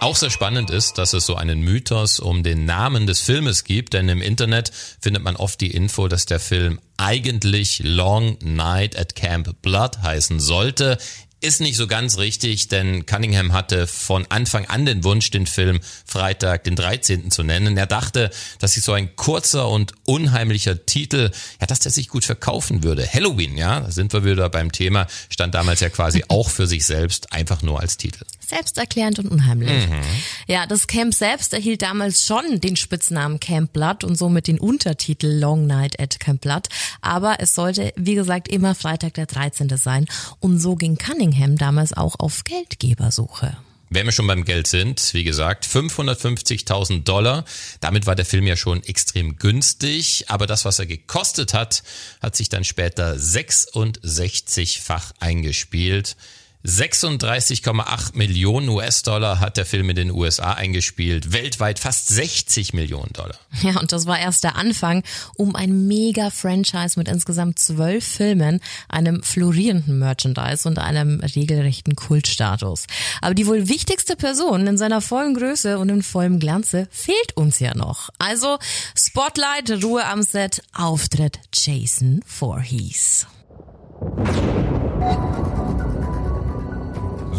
Auch 0.03 0.17
sehr 0.17 0.31
spannend 0.31 0.69
ist, 0.71 0.99
dass 0.99 1.13
es 1.13 1.27
so 1.27 1.37
einen 1.37 1.61
Mythos 1.61 2.19
um 2.19 2.43
den 2.43 2.65
Namen 2.65 3.07
des 3.07 3.21
Filmes 3.21 3.63
gibt, 3.63 3.93
denn 3.93 4.09
im 4.09 4.21
Internet 4.21 4.73
findet 5.01 5.23
man 5.23 5.37
oft 5.37 5.61
die 5.61 5.71
Info, 5.71 6.09
dass 6.09 6.27
der 6.27 6.41
Film 6.41 6.81
eigentlich 6.97 7.81
Long 7.85 8.37
Night 8.43 8.99
at 8.99 9.15
Camp 9.15 9.63
Blood 9.63 10.03
heißen 10.03 10.41
sollte. 10.41 10.99
Ist 11.43 11.61
nicht 11.61 11.77
so 11.77 11.89
ganz 11.89 12.19
richtig, 12.19 12.69
denn 12.69 13.05
Cunningham 13.05 13.53
hatte 13.53 13.89
von 13.89 14.25
Anfang 14.29 14.67
an 14.67 14.87
den 14.87 15.03
Wunsch, 15.03 15.29
den 15.33 15.49
Film 15.49 15.81
Freitag 16.07 16.63
den 16.63 16.77
13. 16.77 17.33
zu 17.33 17.43
nennen. 17.43 17.77
Er 17.77 17.87
dachte, 17.87 18.31
dass 18.61 18.75
sich 18.75 18.85
so 18.85 18.93
ein 18.93 19.17
kurzer 19.17 19.69
und 19.69 19.93
unheimlicher 20.05 20.87
Titel, 20.87 21.33
ja, 21.61 21.67
dass 21.67 21.81
der 21.81 21.91
sich 21.91 22.07
gut 22.07 22.25
verkaufen 22.25 22.85
würde. 22.85 23.05
Halloween, 23.13 23.57
ja, 23.57 23.81
da 23.81 23.91
sind 23.91 24.13
wir 24.13 24.25
wieder 24.25 24.49
beim 24.51 24.71
Thema, 24.71 25.09
stand 25.31 25.57
damals 25.57 25.81
ja 25.81 25.89
quasi 25.89 26.23
auch 26.29 26.49
für 26.49 26.69
sich 26.69 26.87
selbst, 26.87 27.33
einfach 27.33 27.61
nur 27.61 27.81
als 27.81 27.97
Titel. 27.97 28.25
Selbsterklärend 28.53 29.19
und 29.19 29.29
unheimlich. 29.29 29.89
Mhm. 29.89 30.01
Ja, 30.47 30.67
das 30.67 30.87
Camp 30.87 31.15
selbst 31.15 31.55
erhielt 31.55 31.81
damals 31.81 32.27
schon 32.27 32.61
den 32.61 32.77
Spitznamen 32.77 33.41
Camp 33.41 33.73
Blood 33.73 34.05
und 34.05 34.19
somit 34.19 34.47
den 34.47 34.61
Untertitel 34.61 35.27
Long 35.27 35.67
Night 35.67 35.99
at 35.99 36.21
Camp 36.21 36.43
Blood. 36.43 36.69
Aber 37.01 37.37
es 37.39 37.55
sollte, 37.55 37.95
wie 37.97 38.15
gesagt, 38.15 38.49
immer 38.49 38.75
Freitag 38.75 39.15
der 39.15 39.25
13. 39.25 39.75
sein. 39.79 40.05
Und 40.39 40.59
so 40.59 40.77
ging 40.77 40.99
Cunningham 40.99 41.57
damals 41.57 41.95
auch 41.95 42.17
auf 42.19 42.45
Geldgebersuche. 42.45 43.57
Wenn 43.89 44.07
wir 44.07 44.13
schon 44.13 44.27
beim 44.27 44.45
Geld 44.45 44.67
sind, 44.67 45.15
wie 45.15 45.25
gesagt, 45.25 45.67
550.000 45.67 47.05
Dollar. 47.05 47.47
Damit 47.81 48.05
war 48.05 48.15
der 48.15 48.27
Film 48.27 48.47
ja 48.47 48.57
schon 48.57 48.83
extrem 48.85 49.39
günstig, 49.39 50.27
aber 50.29 50.47
das, 50.47 50.67
was 50.67 50.79
er 50.79 50.87
gekostet 50.87 51.55
hat, 51.55 51.83
hat 52.21 52.37
sich 52.37 52.51
dann 52.51 52.65
später 52.65 53.15
66-fach 53.15 55.13
eingespielt. 55.21 56.17
36,8 56.65 58.17
Millionen 58.17 58.69
US-Dollar 58.69 59.41
hat 59.41 59.57
der 59.57 59.67
Film 59.67 59.91
in 59.91 59.97
den 59.97 60.11
USA 60.13 60.53
eingespielt, 60.53 61.33
weltweit 61.33 61.81
fast 61.81 62.09
60 62.09 62.73
Millionen 62.73 63.13
Dollar. 63.13 63.37
Ja, 63.63 63.81
und 63.81 63.91
das 63.91 64.07
war 64.07 64.19
erst 64.19 64.45
der 64.45 64.57
Anfang, 64.57 65.03
um 65.37 65.57
ein 65.57 65.89
Mega-Franchise 65.89 66.99
mit 66.99 67.09
insgesamt 67.09 67.59
zwölf 67.59 68.07
Filmen, 68.07 68.61
einem 68.89 69.23
florierenden 69.23 69.99
Merchandise 69.99 70.69
und 70.69 70.79
einem 70.79 71.21
regelrechten 71.21 71.97
Kultstatus. 71.97 72.87
Aber 73.21 73.35
die 73.35 73.47
wohl 73.47 73.69
wichtigste 73.69 74.15
Person 74.15 74.67
in 74.69 74.79
seiner 74.79 75.01
vollen 75.01 75.35
Größe 75.35 75.79
und 75.79 75.89
in 75.89 76.03
vollem 76.03 76.39
Glanze 76.39 76.87
fehlt 76.91 77.37
uns 77.37 77.59
ja 77.59 77.75
noch. 77.75 78.11
Also 78.19 78.59
Spotlight, 78.97 79.83
Ruhe 79.83 80.05
am 80.05 80.23
Set, 80.23 80.63
Auftritt 80.73 81.41
Jason 81.53 82.21
Voorhees. 82.25 83.27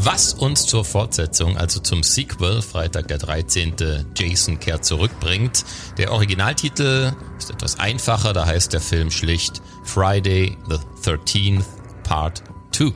Was 0.06 0.34
uns 0.34 0.66
zur 0.66 0.84
Fortsetzung, 0.84 1.56
also 1.56 1.80
zum 1.80 2.04
Sequel, 2.04 2.62
Freitag 2.62 3.08
der 3.08 3.20
13. 3.20 3.74
Jason 4.18 4.60
kehrt 4.60 4.84
zurückbringt. 4.84 5.64
Der 5.98 6.12
Originaltitel 6.12 7.14
ist 7.38 7.50
etwas 7.50 7.80
einfacher, 7.80 8.34
da 8.34 8.46
heißt 8.46 8.74
der 8.74 8.82
Film 8.82 9.12
schlicht 9.12 9.62
Friday 9.86 10.58
the 10.68 10.76
13th 11.10 11.64
Part 12.04 12.44
2. 12.74 12.92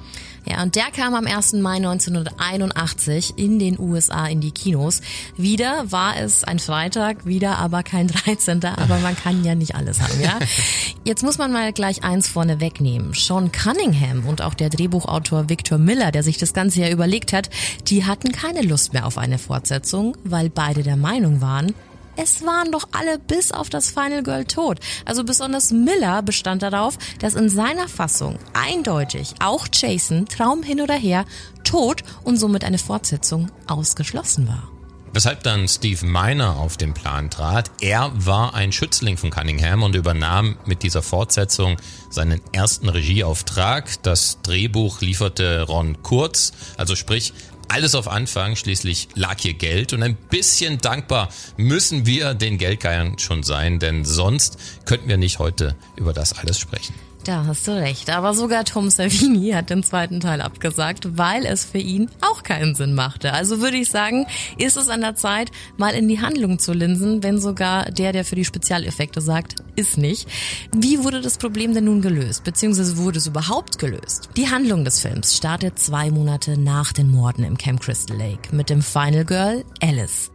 Ja, 0.49 0.63
und 0.63 0.75
der 0.75 0.85
kam 0.95 1.13
am 1.13 1.27
1. 1.27 1.53
Mai 1.53 1.75
1981 1.75 3.33
in 3.37 3.59
den 3.59 3.77
USA 3.79 4.27
in 4.27 4.39
die 4.39 4.51
Kinos. 4.51 5.01
Wieder 5.35 5.91
war 5.91 6.17
es 6.17 6.43
ein 6.43 6.59
Freitag, 6.59 7.25
wieder 7.25 7.57
aber 7.57 7.83
kein 7.83 8.07
13. 8.07 8.63
Aber 8.63 8.99
man 8.99 9.15
kann 9.15 9.43
ja 9.43 9.55
nicht 9.55 9.75
alles 9.75 9.99
haben, 10.01 10.21
ja? 10.21 10.39
Jetzt 11.03 11.23
muss 11.23 11.37
man 11.37 11.51
mal 11.51 11.73
gleich 11.73 12.03
eins 12.03 12.29
vorne 12.29 12.61
wegnehmen. 12.61 13.13
Sean 13.13 13.51
Cunningham 13.51 14.25
und 14.25 14.41
auch 14.41 14.53
der 14.53 14.69
Drehbuchautor 14.69 15.49
Victor 15.49 15.77
Miller, 15.77 16.11
der 16.11 16.23
sich 16.23 16.37
das 16.37 16.53
Ganze 16.53 16.81
ja 16.81 16.89
überlegt 16.89 17.33
hat, 17.33 17.49
die 17.87 18.05
hatten 18.05 18.31
keine 18.31 18.61
Lust 18.61 18.93
mehr 18.93 19.05
auf 19.05 19.17
eine 19.17 19.39
Fortsetzung, 19.39 20.15
weil 20.23 20.49
beide 20.49 20.83
der 20.83 20.95
Meinung 20.95 21.41
waren, 21.41 21.73
es 22.17 22.43
waren 22.45 22.71
doch 22.71 22.89
alle 22.91 23.19
bis 23.19 23.51
auf 23.51 23.69
das 23.69 23.91
Final 23.91 24.23
Girl 24.23 24.45
tot. 24.45 24.79
Also 25.05 25.23
besonders 25.23 25.71
Miller 25.71 26.21
bestand 26.21 26.63
darauf, 26.63 26.97
dass 27.19 27.35
in 27.35 27.49
seiner 27.49 27.87
Fassung 27.87 28.39
eindeutig 28.53 29.35
auch 29.39 29.67
Jason, 29.71 30.25
Traum 30.25 30.63
hin 30.63 30.81
oder 30.81 30.95
her, 30.95 31.25
tot 31.63 32.03
und 32.23 32.37
somit 32.37 32.63
eine 32.63 32.79
Fortsetzung 32.79 33.51
ausgeschlossen 33.67 34.47
war. 34.47 34.69
Weshalb 35.13 35.41
dann 35.43 35.67
Steve 35.67 36.05
Miner 36.05 36.57
auf 36.57 36.77
den 36.77 36.93
Plan 36.93 37.29
trat. 37.31 37.71
Er 37.81 38.11
war 38.13 38.53
ein 38.53 38.71
Schützling 38.71 39.17
von 39.17 39.31
Cunningham 39.31 39.81
und 39.81 39.95
übernahm 39.95 40.57
mit 40.65 40.83
dieser 40.83 41.01
Fortsetzung 41.01 41.77
seinen 42.09 42.41
ersten 42.51 42.89
Regieauftrag. 42.89 44.03
Das 44.03 44.41
Drehbuch 44.43 45.01
lieferte 45.01 45.63
Ron 45.63 46.03
Kurz, 46.03 46.51
also 46.77 46.95
sprich 46.95 47.33
alles 47.67 47.95
auf 47.95 48.07
Anfang, 48.07 48.55
schließlich 48.55 49.09
lag 49.15 49.39
hier 49.39 49.53
Geld 49.53 49.93
und 49.93 50.03
ein 50.03 50.15
bisschen 50.15 50.77
dankbar 50.79 51.29
müssen 51.57 52.05
wir 52.05 52.33
den 52.33 52.57
Geldgeiern 52.57 53.19
schon 53.19 53.43
sein, 53.43 53.79
denn 53.79 54.05
sonst 54.05 54.57
könnten 54.85 55.07
wir 55.09 55.17
nicht 55.17 55.39
heute 55.39 55.75
über 55.95 56.13
das 56.13 56.33
alles 56.33 56.59
sprechen. 56.59 56.95
Da 57.27 57.45
hast 57.45 57.67
du 57.67 57.71
recht. 57.71 58.09
Aber 58.09 58.33
sogar 58.33 58.63
Tom 58.63 58.89
Savini 58.89 59.51
hat 59.53 59.69
den 59.69 59.83
zweiten 59.83 60.21
Teil 60.21 60.39
abgesagt, 60.39 61.17
weil 61.17 61.45
es 61.45 61.65
für 61.65 61.77
ihn 61.77 62.09
auch 62.21 62.41
keinen 62.41 62.73
Sinn 62.73 62.93
machte. 62.93 63.33
Also 63.33 63.59
würde 63.59 63.75
ich 63.75 63.89
sagen, 63.89 64.25
ist 64.57 64.77
es 64.77 64.87
an 64.87 65.01
der 65.01 65.15
Zeit, 65.15 65.51
mal 65.75 65.93
in 65.93 66.07
die 66.07 66.21
Handlung 66.21 66.57
zu 66.57 66.71
linsen, 66.71 67.23
wenn 67.23 67.37
sogar 67.37 67.91
der, 67.91 68.13
der 68.13 68.23
für 68.23 68.35
die 68.35 68.45
Spezialeffekte 68.45 69.19
sagt, 69.19 69.55
ist 69.75 69.97
nicht. 69.97 70.29
Wie 70.73 71.03
wurde 71.03 71.19
das 71.19 71.37
Problem 71.37 71.73
denn 71.73 71.83
nun 71.83 72.01
gelöst? 72.01 72.45
Beziehungsweise 72.45 72.95
wurde 72.95 73.17
es 73.17 73.27
überhaupt 73.27 73.77
gelöst? 73.77 74.29
Die 74.37 74.49
Handlung 74.49 74.85
des 74.85 75.01
Films 75.01 75.35
startet 75.35 75.79
zwei 75.79 76.09
Monate 76.11 76.57
nach 76.57 76.93
den 76.93 77.11
Morden 77.11 77.43
im 77.43 77.57
Camp 77.57 77.81
Crystal 77.81 78.15
Lake 78.15 78.55
mit 78.55 78.69
dem 78.69 78.81
Final 78.81 79.25
Girl 79.25 79.65
Alice. 79.81 80.31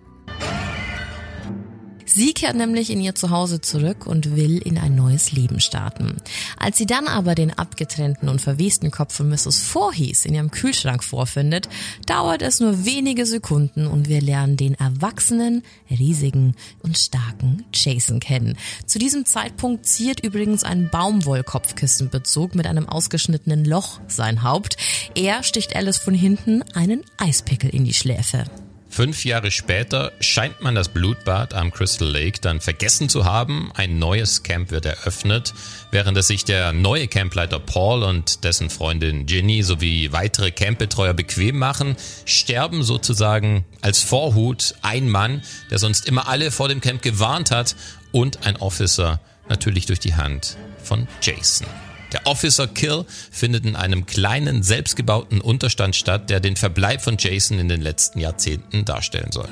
Sie 2.15 2.35
kehrt 2.35 2.57
nämlich 2.57 2.91
in 2.91 3.01
ihr 3.01 3.15
Zuhause 3.15 3.63
zurück 3.63 4.07
und 4.07 4.37
will 4.37 4.59
in 4.59 4.77
ein 4.77 4.95
neues 4.95 5.33
Leben 5.33 5.61
starten. 5.61 6.17
Als 6.59 6.77
sie 6.77 6.85
dann 6.85 7.07
aber 7.07 7.35
den 7.35 7.57
abgetrennten 7.57 8.29
und 8.29 8.39
verwesten 8.39 8.91
Kopf 8.91 9.15
von 9.15 9.31
Mrs. 9.31 9.61
Voorhees 9.61 10.27
in 10.27 10.35
ihrem 10.35 10.51
Kühlschrank 10.51 11.03
vorfindet, 11.03 11.71
dauert 12.05 12.43
es 12.43 12.61
nur 12.61 12.85
wenige 12.85 13.25
Sekunden 13.25 13.87
und 13.87 14.11
wir 14.11 14.21
lernen 14.21 14.59
den 14.59 14.75
erwachsenen, 14.75 15.63
riesigen 15.89 16.55
und 16.83 16.99
starken 16.99 17.65
Jason 17.73 18.21
kennen. 18.21 18.59
Zu 18.85 18.99
diesem 18.99 19.25
Zeitpunkt 19.25 19.87
ziert 19.87 20.21
übrigens 20.23 20.65
ein 20.65 20.91
Baumwollkopfkissenbezug 20.91 22.55
mit 22.55 22.67
einem 22.67 22.91
ausgeschnittenen 22.91 23.65
Loch 23.65 24.01
sein 24.07 24.43
Haupt. 24.43 24.77
Er 25.15 25.43
sticht 25.43 25.75
Alice 25.75 25.97
von 25.97 26.15
hinten 26.15 26.63
einen 26.75 27.05
Eispickel 27.17 27.71
in 27.71 27.87
die 27.87 27.95
Schläfe. 27.95 28.45
Fünf 28.93 29.25
Jahre 29.25 29.51
später 29.51 30.13
scheint 30.21 30.61
man 30.61 30.75
das 30.75 30.91
Blutbad 30.91 31.55
am 31.55 31.73
Crystal 31.73 32.07
Lake 32.07 32.41
dann 32.43 32.61
vergessen 32.61 33.09
zu 33.09 33.25
haben. 33.25 33.73
Ein 33.75 33.99
neues 33.99 34.43
Camp 34.43 34.71
wird 34.71 34.85
eröffnet, 34.85 35.55
während 35.91 36.19
es 36.19 36.27
sich 36.27 36.45
der 36.45 36.75
neue 36.75 37.09
Campleiter 37.09 37.59
Paul 37.59 38.03
und 38.03 38.45
dessen 38.45 38.69
Freundin 38.69 39.25
Ginny 39.25 39.63
sowie 39.63 40.13
weitere 40.13 40.51
Campbetreuer 40.51 41.15
bequem 41.15 41.59
machen, 41.59 41.97
sterben 42.27 42.83
sozusagen 42.83 43.65
als 43.81 44.03
Vorhut 44.03 44.75
ein 44.83 45.09
Mann, 45.09 45.41
der 45.71 45.79
sonst 45.79 46.07
immer 46.07 46.29
alle 46.29 46.51
vor 46.51 46.69
dem 46.69 46.83
Camp 46.83 47.01
gewarnt 47.01 47.51
hat 47.51 47.75
und 48.13 48.47
ein 48.47 48.57
Officer 48.57 49.21
natürlich 49.49 49.87
durch 49.87 50.01
die 50.01 50.17
Hand 50.17 50.59
von 50.85 51.09
Jason. 51.23 51.67
Der 52.13 52.27
Officer 52.27 52.69
Kill 52.69 53.05
findet 53.31 53.65
in 53.65 53.77
einem 53.77 54.07
kleinen, 54.07 54.63
selbstgebauten 54.63 55.41
Unterstand 55.41 55.97
statt, 55.97 56.29
der 56.31 56.41
den 56.41 56.57
Verbleib 56.57 57.03
von 57.03 57.17
Jason 57.19 57.59
in 57.59 57.69
den 57.69 57.81
letzten 57.81 58.19
Jahrzehnten 58.19 58.85
darstellen 58.85 59.33
soll. 59.33 59.49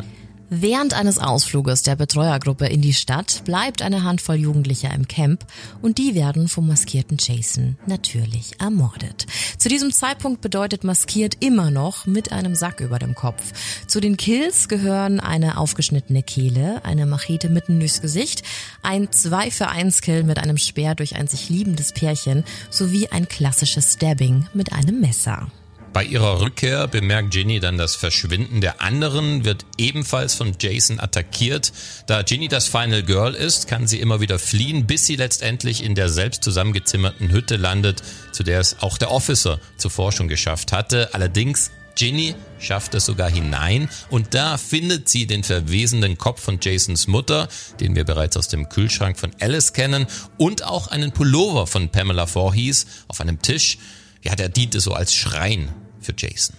Während 0.53 0.95
eines 0.95 1.21
Ausfluges 1.21 1.85
der 1.85 1.95
Betreuergruppe 1.95 2.67
in 2.67 2.81
die 2.81 2.93
Stadt 2.93 3.43
bleibt 3.45 3.83
eine 3.83 4.03
Handvoll 4.03 4.35
Jugendlicher 4.35 4.93
im 4.93 5.07
Camp 5.07 5.47
und 5.81 5.97
die 5.97 6.17
werden 6.17 6.49
vom 6.49 6.67
maskierten 6.67 7.19
Jason 7.21 7.79
natürlich 7.87 8.61
ermordet. 8.61 9.27
Zu 9.59 9.69
diesem 9.69 9.93
Zeitpunkt 9.93 10.41
bedeutet 10.41 10.83
maskiert 10.83 11.37
immer 11.39 11.71
noch 11.71 12.05
mit 12.07 12.33
einem 12.33 12.57
Sack 12.57 12.81
über 12.81 12.99
dem 12.99 13.15
Kopf. 13.15 13.53
Zu 13.87 14.01
den 14.01 14.17
Kills 14.17 14.69
gehören 14.69 15.21
eine 15.21 15.57
aufgeschnittene 15.57 16.25
Kehle, 16.25 16.85
eine 16.85 17.07
Machete 17.07 17.49
mitten 17.49 17.79
durchs 17.79 18.03
Gesicht, 18.03 18.43
ein 18.83 19.13
2 19.13 19.53
für 19.53 19.69
1 19.69 20.03
Kill 20.03 20.25
mit 20.25 20.41
einem 20.41 20.59
Speer 20.59 20.97
durch 20.97 21.15
ein 21.15 21.29
sich 21.29 21.49
liebendes 21.49 21.93
Pärchen 21.93 22.43
sowie 22.71 23.07
ein 23.07 23.29
klassisches 23.29 23.93
Stabbing 23.93 24.47
mit 24.53 24.73
einem 24.73 25.01
Messer. 25.01 25.47
Bei 25.93 26.05
ihrer 26.05 26.41
Rückkehr 26.41 26.87
bemerkt 26.87 27.33
Ginny 27.33 27.59
dann 27.59 27.77
das 27.77 27.97
Verschwinden 27.97 28.61
der 28.61 28.81
anderen, 28.81 29.45
wird 29.45 29.67
ebenfalls 29.77 30.37
von 30.37 30.53
Jason 30.61 31.01
attackiert. 31.01 31.73
Da 32.07 32.23
Ginny 32.23 32.47
das 32.47 32.69
Final 32.69 33.03
Girl 33.03 33.35
ist, 33.35 33.67
kann 33.67 33.89
sie 33.89 33.99
immer 33.99 34.21
wieder 34.21 34.39
fliehen, 34.39 34.87
bis 34.87 35.07
sie 35.07 35.17
letztendlich 35.17 35.83
in 35.83 35.97
der 35.97 36.09
selbst 36.09 36.45
zusammengezimmerten 36.45 37.33
Hütte 37.33 37.57
landet, 37.57 38.05
zu 38.31 38.45
der 38.45 38.61
es 38.61 38.77
auch 38.83 38.99
der 38.99 39.11
Officer 39.11 39.59
zuvor 39.79 40.13
schon 40.13 40.29
geschafft 40.29 40.71
hatte. 40.71 41.13
Allerdings 41.13 41.73
Ginny 41.97 42.37
schafft 42.61 42.95
es 42.95 43.07
sogar 43.07 43.29
hinein 43.29 43.91
und 44.11 44.33
da 44.35 44.59
findet 44.59 45.09
sie 45.09 45.27
den 45.27 45.43
verwesenden 45.43 46.17
Kopf 46.17 46.41
von 46.41 46.61
Jasons 46.63 47.09
Mutter, 47.09 47.49
den 47.81 47.97
wir 47.97 48.05
bereits 48.05 48.37
aus 48.37 48.47
dem 48.47 48.69
Kühlschrank 48.69 49.19
von 49.19 49.33
Alice 49.41 49.73
kennen, 49.73 50.07
und 50.39 50.63
auch 50.63 50.87
einen 50.87 51.11
Pullover 51.11 51.67
von 51.67 51.89
Pamela 51.89 52.27
Voorhees 52.27 52.87
auf 53.09 53.21
einem 53.21 53.43
Tisch. 53.43 53.79
Ja, 54.23 54.37
der 54.37 54.51
diente 54.51 54.81
so 54.81 54.93
als 54.93 55.15
Schrein 55.15 55.75
für 56.01 56.15
Jason. 56.17 56.57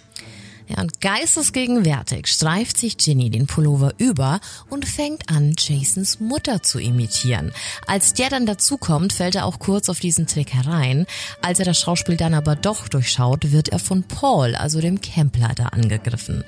Ja, 0.68 0.80
und 0.80 1.00
geistesgegenwärtig 1.00 2.26
streift 2.28 2.78
sich 2.78 2.96
Ginny 2.96 3.30
den 3.30 3.46
Pullover 3.46 3.92
über 3.98 4.40
und 4.70 4.86
fängt 4.86 5.28
an, 5.28 5.54
Jasons 5.58 6.20
Mutter 6.20 6.62
zu 6.62 6.78
imitieren. 6.78 7.52
Als 7.86 8.14
der 8.14 8.30
dann 8.30 8.46
dazukommt, 8.46 9.12
fällt 9.12 9.34
er 9.34 9.46
auch 9.46 9.58
kurz 9.58 9.88
auf 9.88 10.00
diesen 10.00 10.26
Trick 10.26 10.52
herein. 10.54 11.06
Als 11.42 11.58
er 11.58 11.64
das 11.64 11.78
Schauspiel 11.78 12.16
dann 12.16 12.34
aber 12.34 12.56
doch 12.56 12.88
durchschaut, 12.88 13.52
wird 13.52 13.68
er 13.68 13.78
von 13.78 14.04
Paul, 14.04 14.54
also 14.54 14.80
dem 14.80 15.00
Campleiter, 15.00 15.72
angegriffen. 15.72 16.44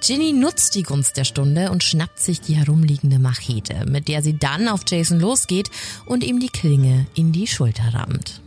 Ginny 0.00 0.32
nutzt 0.32 0.74
die 0.74 0.82
Gunst 0.82 1.16
der 1.16 1.24
Stunde 1.24 1.70
und 1.70 1.82
schnappt 1.82 2.20
sich 2.20 2.40
die 2.40 2.56
herumliegende 2.56 3.18
Machete, 3.18 3.84
mit 3.86 4.08
der 4.08 4.22
sie 4.22 4.38
dann 4.38 4.68
auf 4.68 4.82
Jason 4.88 5.20
losgeht 5.20 5.70
und 6.06 6.24
ihm 6.24 6.40
die 6.40 6.48
Klinge 6.48 7.06
in 7.14 7.32
die 7.32 7.46
Schulter 7.46 7.92
rammt. 7.92 8.40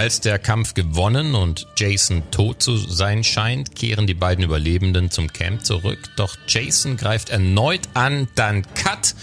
Als 0.00 0.22
der 0.22 0.38
Kampf 0.38 0.72
gewonnen 0.72 1.34
und 1.34 1.66
Jason 1.76 2.22
tot 2.30 2.62
zu 2.62 2.78
sein 2.78 3.22
scheint, 3.22 3.76
kehren 3.76 4.06
die 4.06 4.14
beiden 4.14 4.42
Überlebenden 4.42 5.10
zum 5.10 5.30
Camp 5.30 5.62
zurück. 5.62 5.98
Doch 6.16 6.38
Jason 6.48 6.96
greift 6.96 7.28
erneut 7.28 7.82
an, 7.92 8.26
dann 8.34 8.62
Cut 8.72 9.14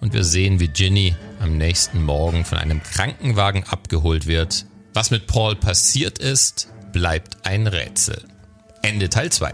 und 0.00 0.12
wir 0.12 0.24
sehen, 0.24 0.58
wie 0.58 0.66
Ginny 0.66 1.14
am 1.38 1.56
nächsten 1.56 2.02
Morgen 2.02 2.44
von 2.44 2.58
einem 2.58 2.82
Krankenwagen 2.82 3.62
abgeholt 3.62 4.26
wird. 4.26 4.66
Was 4.92 5.12
mit 5.12 5.28
Paul 5.28 5.54
passiert 5.54 6.18
ist, 6.18 6.66
bleibt 6.92 7.46
ein 7.46 7.68
Rätsel. 7.68 8.24
Ende 8.82 9.10
Teil 9.10 9.30
2. 9.30 9.52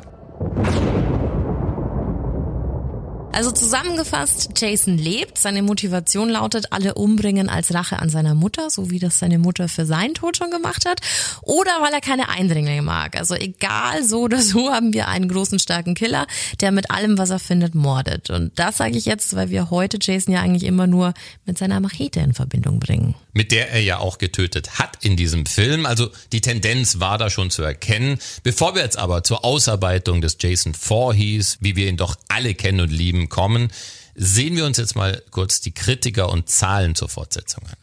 Also 3.32 3.52
zusammengefasst, 3.52 4.50
Jason 4.56 4.98
lebt. 4.98 5.38
Seine 5.38 5.62
Motivation 5.62 6.28
lautet, 6.28 6.72
alle 6.72 6.94
umbringen 6.94 7.48
als 7.48 7.72
Rache 7.72 8.00
an 8.00 8.10
seiner 8.10 8.34
Mutter, 8.34 8.70
so 8.70 8.90
wie 8.90 8.98
das 8.98 9.20
seine 9.20 9.38
Mutter 9.38 9.68
für 9.68 9.86
seinen 9.86 10.14
Tod 10.14 10.36
schon 10.36 10.50
gemacht 10.50 10.84
hat. 10.84 11.00
Oder 11.42 11.70
weil 11.80 11.92
er 11.92 12.00
keine 12.00 12.28
Eindringlinge 12.28 12.82
mag. 12.82 13.16
Also 13.16 13.34
egal, 13.36 14.04
so 14.04 14.22
oder 14.22 14.42
so 14.42 14.70
haben 14.72 14.92
wir 14.92 15.06
einen 15.08 15.28
großen, 15.28 15.60
starken 15.60 15.94
Killer, 15.94 16.26
der 16.60 16.72
mit 16.72 16.90
allem, 16.90 17.18
was 17.18 17.30
er 17.30 17.38
findet, 17.38 17.74
mordet. 17.74 18.30
Und 18.30 18.58
das 18.58 18.78
sage 18.78 18.98
ich 18.98 19.06
jetzt, 19.06 19.34
weil 19.36 19.50
wir 19.50 19.70
heute 19.70 19.98
Jason 20.00 20.34
ja 20.34 20.40
eigentlich 20.40 20.64
immer 20.64 20.88
nur 20.88 21.14
mit 21.46 21.56
seiner 21.56 21.78
Machete 21.78 22.20
in 22.20 22.34
Verbindung 22.34 22.80
bringen. 22.80 23.14
Mit 23.32 23.52
der 23.52 23.70
er 23.70 23.80
ja 23.80 23.98
auch 23.98 24.18
getötet 24.18 24.80
hat 24.80 25.04
in 25.04 25.16
diesem 25.16 25.46
Film. 25.46 25.86
Also 25.86 26.10
die 26.32 26.40
Tendenz 26.40 26.98
war 26.98 27.16
da 27.16 27.30
schon 27.30 27.50
zu 27.50 27.62
erkennen. 27.62 28.18
Bevor 28.42 28.74
wir 28.74 28.82
jetzt 28.82 28.98
aber 28.98 29.22
zur 29.22 29.44
Ausarbeitung 29.44 30.20
des 30.20 30.36
Jason 30.40 30.74
Voorhees, 30.74 31.58
wie 31.60 31.76
wir 31.76 31.88
ihn 31.88 31.96
doch 31.96 32.16
alle 32.28 32.54
kennen 32.54 32.80
und 32.80 32.90
lieben, 32.90 33.19
kommen, 33.28 33.68
sehen 34.14 34.56
wir 34.56 34.66
uns 34.66 34.76
jetzt 34.76 34.96
mal 34.96 35.22
kurz 35.30 35.60
die 35.60 35.72
Kritiker 35.72 36.30
und 36.30 36.48
Zahlen 36.48 36.94
zur 36.94 37.08
Fortsetzung 37.08 37.64
an. 37.64 37.76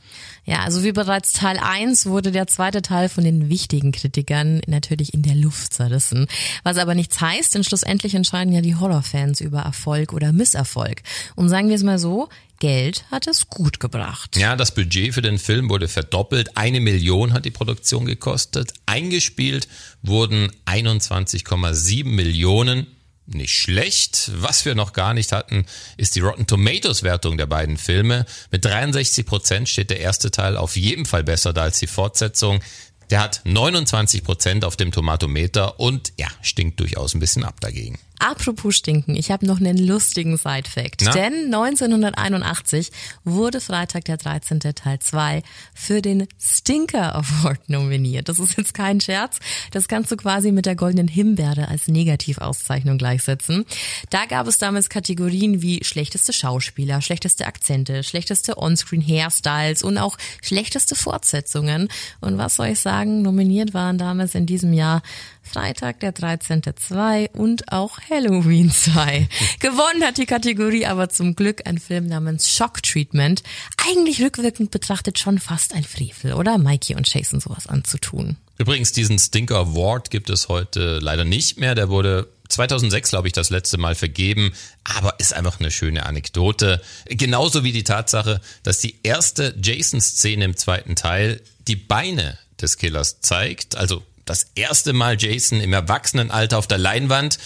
Ja, 0.46 0.64
also 0.64 0.84
wie 0.84 0.92
bereits 0.92 1.34
Teil 1.34 1.58
1 1.58 2.06
wurde 2.06 2.32
der 2.32 2.48
zweite 2.48 2.82
Teil 2.82 3.10
von 3.10 3.24
den 3.24 3.50
wichtigen 3.50 3.92
Kritikern 3.92 4.62
natürlich 4.66 5.14
in 5.14 5.22
der 5.22 5.36
Luft 5.36 5.74
zerrissen. 5.74 6.28
Was 6.64 6.78
aber 6.78 6.96
nichts 6.96 7.20
heißt, 7.20 7.56
denn 7.56 7.64
schlussendlich 7.64 8.16
entscheiden 8.16 8.54
ja 8.54 8.62
die 8.62 8.76
Horrorfans 8.76 9.42
über 9.42 9.60
Erfolg 9.60 10.14
oder 10.14 10.32
Misserfolg. 10.32 11.02
Und 11.36 11.50
sagen 11.50 11.70
wir 11.70 11.76
es 11.76 11.84
mal 11.84 12.00
so, 12.00 12.30
Geld 12.60 13.06
hat 13.12 13.28
es 13.28 13.48
gut 13.48 13.80
gebracht. 13.80 14.38
Ja, 14.38 14.56
das 14.56 14.74
Budget 14.74 15.14
für 15.14 15.22
den 15.22 15.38
Film 15.38 15.70
wurde 15.70 15.88
verdoppelt. 15.88 16.58
Eine 16.58 16.80
Million 16.80 17.34
hat 17.34 17.46
die 17.46 17.52
Produktion 17.52 18.06
gekostet. 18.06 18.74
Eingespielt 18.86 19.68
wurden 20.02 20.52
21,7 20.66 22.06
Millionen 22.06 22.88
nicht 23.28 23.54
schlecht. 23.54 24.32
Was 24.36 24.66
wir 24.66 24.76
noch 24.76 24.94
gar 24.94 25.14
nicht 25.14 25.32
hatten, 25.32 25.66
ist 25.98 26.16
die 26.16 26.22
Rotten 26.22 26.48
Tomatoes 26.48 27.04
Wertung 27.04 27.38
der 27.38 27.46
beiden 27.46 27.78
Filme. 27.78 28.26
Mit 28.52 28.66
63 28.66 29.26
Prozent 29.26 29.70
steht 29.70 29.90
der 29.90 30.00
erste 30.00 30.32
Teil 30.32 30.58
auf 30.58 30.76
jeden 30.76 31.06
Fall 31.06 31.24
besser 31.24 31.54
da 31.54 31.64
als 31.64 31.80
die 31.80 31.88
Fortsetzung. 31.88 32.62
Der 33.10 33.22
hat 33.22 33.42
29 33.46 34.24
Prozent 34.24 34.66
auf 34.66 34.76
dem 34.76 34.92
Tomatometer 34.92 35.80
und 35.80 36.12
ja, 36.18 36.28
stinkt 36.42 36.80
durchaus 36.80 37.14
ein 37.14 37.20
bisschen 37.20 37.44
ab 37.44 37.60
dagegen. 37.62 38.00
Apropos 38.20 38.76
stinken, 38.76 39.16
ich 39.16 39.32
habe 39.32 39.46
noch 39.46 39.60
einen 39.60 39.78
lustigen 39.78 40.38
Side-Fact. 40.38 41.14
Denn 41.14 41.46
1981 41.54 42.92
wurde 43.24 43.62
Freitag 43.62 44.06
der 44.06 44.18
13. 44.18 44.60
Teil 44.60 45.00
2 45.00 45.44
für 45.74 46.02
den 46.02 46.28
Stinker 46.40 47.16
Award 47.16 47.70
nominiert. 47.70 48.30
Das 48.30 48.40
ist 48.40 48.58
jetzt 48.58 48.74
kein 48.74 49.00
Scherz. 49.00 49.40
Das 49.72 49.88
kannst 49.88 50.12
du 50.12 50.18
quasi 50.18 50.52
mit 50.52 50.66
der 50.66 50.76
goldenen 50.76 51.08
Himbeere 51.08 51.68
als 51.68 51.88
Negativauszeichnung 51.88 52.98
gleichsetzen. 52.98 53.66
Da 54.10 54.26
gab 54.26 54.48
es 54.48 54.58
damals 54.58 54.90
Kategorien 54.90 55.62
wie 55.62 55.84
schlechteste 55.84 56.34
Schauspieler, 56.34 57.02
schlechteste 57.02 57.46
Akzente, 57.46 58.04
schlechteste 58.04 58.58
Onscreen-Hairstyles 58.58 59.84
und 59.84 59.98
auch 59.98 60.18
schlechteste 60.42 60.96
Fortsetzungen. 60.96 61.88
Und 62.22 62.38
was 62.38 62.56
soll 62.56 62.68
ich 62.68 62.80
sagen, 62.80 63.22
nominiert 63.22 63.74
waren 63.74 63.98
damals 63.98 64.36
in 64.36 64.46
diesem 64.46 64.74
Jahr 64.74 65.02
Freitag 65.48 66.00
der 66.02 66.12
13. 66.12 66.62
2 66.76 67.30
und 67.34 67.72
auch 67.72 68.00
Halloween 68.10 68.72
2. 68.72 69.28
Gewonnen 69.60 70.04
hat 70.04 70.18
die 70.18 70.26
Kategorie 70.26 70.86
aber 70.86 71.10
zum 71.10 71.36
Glück 71.36 71.66
ein 71.66 71.78
Film 71.78 72.08
namens 72.08 72.50
Shock 72.50 72.84
Treatment. 72.84 73.44
Eigentlich 73.90 74.22
rückwirkend 74.22 74.72
betrachtet 74.72 75.20
schon 75.20 75.40
fast 75.40 75.74
ein 75.74 75.84
Frevel, 75.84 76.34
oder 76.34 76.58
Mikey 76.58 76.96
und 76.96 77.12
Jason 77.12 77.40
sowas 77.40 77.68
anzutun. 77.68 78.38
Übrigens, 78.58 78.92
diesen 78.92 79.20
Stinker 79.20 79.58
Award 79.58 80.10
gibt 80.10 80.30
es 80.30 80.50
heute 80.50 81.00
leider 81.00 81.26
nicht 81.26 81.60
mehr. 81.60 81.76
Der 81.76 81.90
wurde 81.90 82.28
2006, 82.50 83.10
glaube 83.10 83.28
ich, 83.28 83.34
das 83.34 83.50
letzte 83.50 83.78
Mal 83.78 83.96
vergeben, 83.96 84.54
aber 84.84 85.16
ist 85.20 85.34
einfach 85.34 85.60
eine 85.60 85.72
schöne 85.72 86.06
Anekdote. 86.06 86.82
Genauso 87.06 87.64
wie 87.64 87.72
die 87.72 87.84
Tatsache, 87.84 88.42
dass 88.64 88.80
die 88.80 88.96
erste 89.04 89.56
Jason-Szene 89.62 90.46
im 90.46 90.58
zweiten 90.58 90.96
Teil 90.96 91.42
die 91.68 91.76
Beine 91.76 92.38
des 92.60 92.78
Killers 92.78 93.22
zeigt, 93.22 93.76
also 93.76 94.04
das 94.30 94.48
erste 94.56 94.94
Mal 94.94 95.20
Jason 95.20 95.62
im 95.62 95.74
Erwachsenenalter 95.74 96.58
auf 96.58 96.68
der 96.68 96.78
Leinwand 96.78 97.40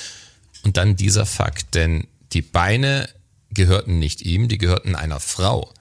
und 0.63 0.77
dann 0.77 0.95
dieser 0.95 1.25
Fakt, 1.25 1.75
denn 1.75 2.07
die 2.33 2.41
Beine 2.41 3.09
gehörten 3.51 3.99
nicht 3.99 4.21
ihm, 4.21 4.47
die 4.47 4.57
gehörten 4.57 4.95
einer 4.95 5.19
Frau. 5.19 5.73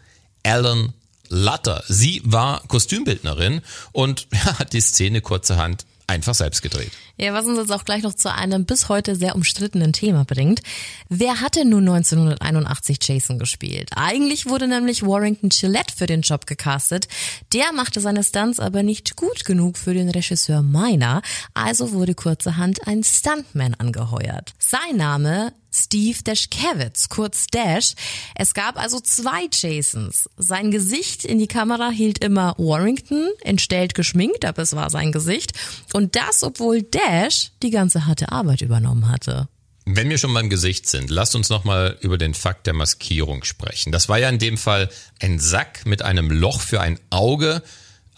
Alan 0.42 0.92
Lutter. 1.28 1.84
Sie 1.86 2.22
war 2.24 2.62
Kostümbildnerin 2.66 3.60
und 3.92 4.26
hat 4.58 4.72
die 4.72 4.80
Szene 4.80 5.20
kurzerhand 5.20 5.86
einfach 6.10 6.34
selbst 6.34 6.60
gedreht. 6.62 6.90
Ja, 7.16 7.32
was 7.32 7.46
uns 7.46 7.58
jetzt 7.58 7.72
auch 7.72 7.84
gleich 7.84 8.02
noch 8.02 8.14
zu 8.14 8.32
einem 8.32 8.64
bis 8.64 8.88
heute 8.88 9.14
sehr 9.14 9.34
umstrittenen 9.34 9.92
Thema 9.92 10.24
bringt. 10.24 10.60
Wer 11.08 11.40
hatte 11.40 11.64
nun 11.64 11.88
1981 11.88 12.98
Jason 13.02 13.38
gespielt? 13.38 13.90
Eigentlich 13.94 14.46
wurde 14.46 14.66
nämlich 14.66 15.02
Warrington 15.06 15.50
Gillette 15.50 15.94
für 15.94 16.06
den 16.06 16.22
Job 16.22 16.46
gecastet. 16.46 17.08
Der 17.52 17.72
machte 17.72 18.00
seine 18.00 18.24
Stunts 18.24 18.58
aber 18.58 18.82
nicht 18.82 19.16
gut 19.16 19.44
genug 19.44 19.78
für 19.78 19.94
den 19.94 20.10
Regisseur 20.10 20.62
Miner, 20.62 21.22
also 21.54 21.92
wurde 21.92 22.14
kurzerhand 22.14 22.86
ein 22.86 23.04
Stuntman 23.04 23.74
angeheuert. 23.74 24.52
Sein 24.58 24.96
Name 24.96 25.52
Steve 25.84 26.18
Dashkevitz, 26.22 27.08
kurz 27.08 27.46
Dash. 27.46 27.94
Es 28.34 28.54
gab 28.54 28.76
also 28.76 29.00
zwei 29.00 29.48
Jasons. 29.52 30.28
Sein 30.36 30.70
Gesicht 30.70 31.24
in 31.24 31.38
die 31.38 31.46
Kamera 31.46 31.90
hielt 31.90 32.22
immer 32.22 32.54
Warrington, 32.58 33.30
entstellt 33.40 33.94
geschminkt, 33.94 34.44
aber 34.44 34.62
es 34.62 34.76
war 34.76 34.90
sein 34.90 35.12
Gesicht. 35.12 35.52
Und 35.92 36.16
das, 36.16 36.42
obwohl 36.42 36.82
Dash 36.82 37.52
die 37.62 37.70
ganze 37.70 38.06
harte 38.06 38.30
Arbeit 38.32 38.60
übernommen 38.60 39.08
hatte. 39.08 39.48
Wenn 39.86 40.10
wir 40.10 40.18
schon 40.18 40.34
beim 40.34 40.50
Gesicht 40.50 40.88
sind, 40.88 41.10
lasst 41.10 41.34
uns 41.34 41.48
nochmal 41.48 41.96
über 42.00 42.18
den 42.18 42.34
Fakt 42.34 42.66
der 42.66 42.74
Maskierung 42.74 43.44
sprechen. 43.44 43.90
Das 43.90 44.08
war 44.08 44.18
ja 44.18 44.28
in 44.28 44.38
dem 44.38 44.58
Fall 44.58 44.90
ein 45.20 45.38
Sack 45.38 45.86
mit 45.86 46.02
einem 46.02 46.30
Loch 46.30 46.60
für 46.60 46.80
ein 46.80 47.00
Auge, 47.08 47.62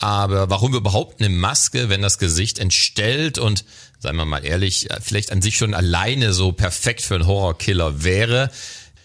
Aber 0.03 0.51
warum 0.51 0.75
überhaupt 0.75 1.21
eine 1.21 1.29
Maske, 1.29 1.89
wenn 1.89 2.03
das 2.03 2.19
Gesicht 2.19 2.59
entstellt 2.59 3.39
und, 3.39 3.65
seien 4.01 4.17
wir 4.17 4.25
mal 4.25 4.45
ehrlich, 4.45 4.89
vielleicht 5.01 5.31
an 5.31 5.41
sich 5.41 5.57
schon 5.57 5.75
alleine 5.75 6.33
so 6.33 6.51
perfekt 6.51 7.03
für 7.03 7.15
einen 7.15 7.29
Horrorkiller 7.29 8.03
wäre? 8.03 8.51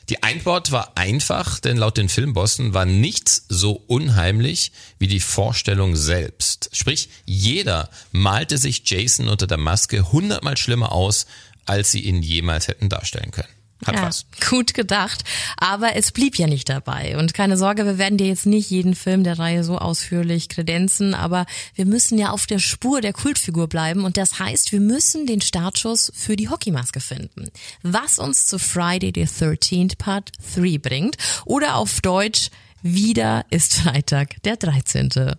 Die 0.10 0.24
Antwort 0.24 0.72
war 0.72 0.98
einfach, 0.98 1.60
denn 1.60 1.78
laut 1.78 1.98
den 1.98 2.10
Filmbossen 2.10 2.74
war 2.74 2.86
nichts 2.86 3.46
so 3.48 3.74
unheimlich 3.74 4.72
wie 4.98 5.08
die 5.08 5.20
Vorstellung 5.20 5.96
selbst. 5.96 6.72
Sprich, 6.74 7.10
jeder 7.26 7.92
malte 8.12 8.58
sich 8.58 8.82
Jason 8.90 9.28
unter 9.28 9.46
der 9.46 9.58
Maske 9.60 10.12
hundertmal 10.12 10.58
schlimmer 10.58 10.94
aus, 10.94 11.28
als 11.68 11.92
sie 11.92 12.00
ihn 12.00 12.24
jemals 12.24 12.70
hätten 12.70 12.90
darstellen 12.90 13.30
können. 13.30 13.57
Hat 13.86 13.96
ja, 13.96 14.04
was. 14.04 14.26
Gut 14.50 14.74
gedacht. 14.74 15.24
Aber 15.58 15.96
es 15.96 16.12
blieb 16.12 16.38
ja 16.38 16.48
nicht 16.48 16.70
dabei. 16.70 17.18
Und 17.18 17.34
keine 17.34 17.58
Sorge, 17.58 17.86
wir 17.86 17.98
werden 17.98 18.18
dir 18.18 18.28
jetzt 18.28 18.46
nicht 18.46 18.70
jeden 18.70 18.96
Film 18.96 19.24
der 19.24 19.38
Reihe 19.38 19.64
so 19.64 19.78
ausführlich 19.78 20.50
kredenzen, 20.50 21.14
aber 21.14 21.46
wir 21.76 21.86
müssen 21.86 22.18
ja 22.18 22.32
auf 22.32 22.48
der 22.48 22.60
Spur 22.60 23.02
der 23.02 23.14
Kultfigur 23.14 23.68
bleiben. 23.68 24.04
Und 24.04 24.18
das 24.18 24.40
heißt, 24.40 24.72
wir 24.72 24.80
müssen 24.80 25.26
den 25.26 25.42
Startschuss 25.42 26.12
für 26.16 26.36
die 26.36 26.50
Hockeymaske 26.50 27.00
finden. 27.00 27.50
Was 27.84 28.20
uns 28.20 28.48
zu 28.48 28.58
Friday 28.58 29.12
the 29.14 29.24
13th 29.24 29.98
Part 29.98 30.32
3 30.56 30.78
bringt. 30.80 31.18
Oder 31.46 31.76
auf 31.76 32.02
Deutsch, 32.02 32.50
wieder 32.82 33.46
ist 33.50 33.76
Freitag 33.76 34.42
der 34.44 34.58
13. 34.58 35.36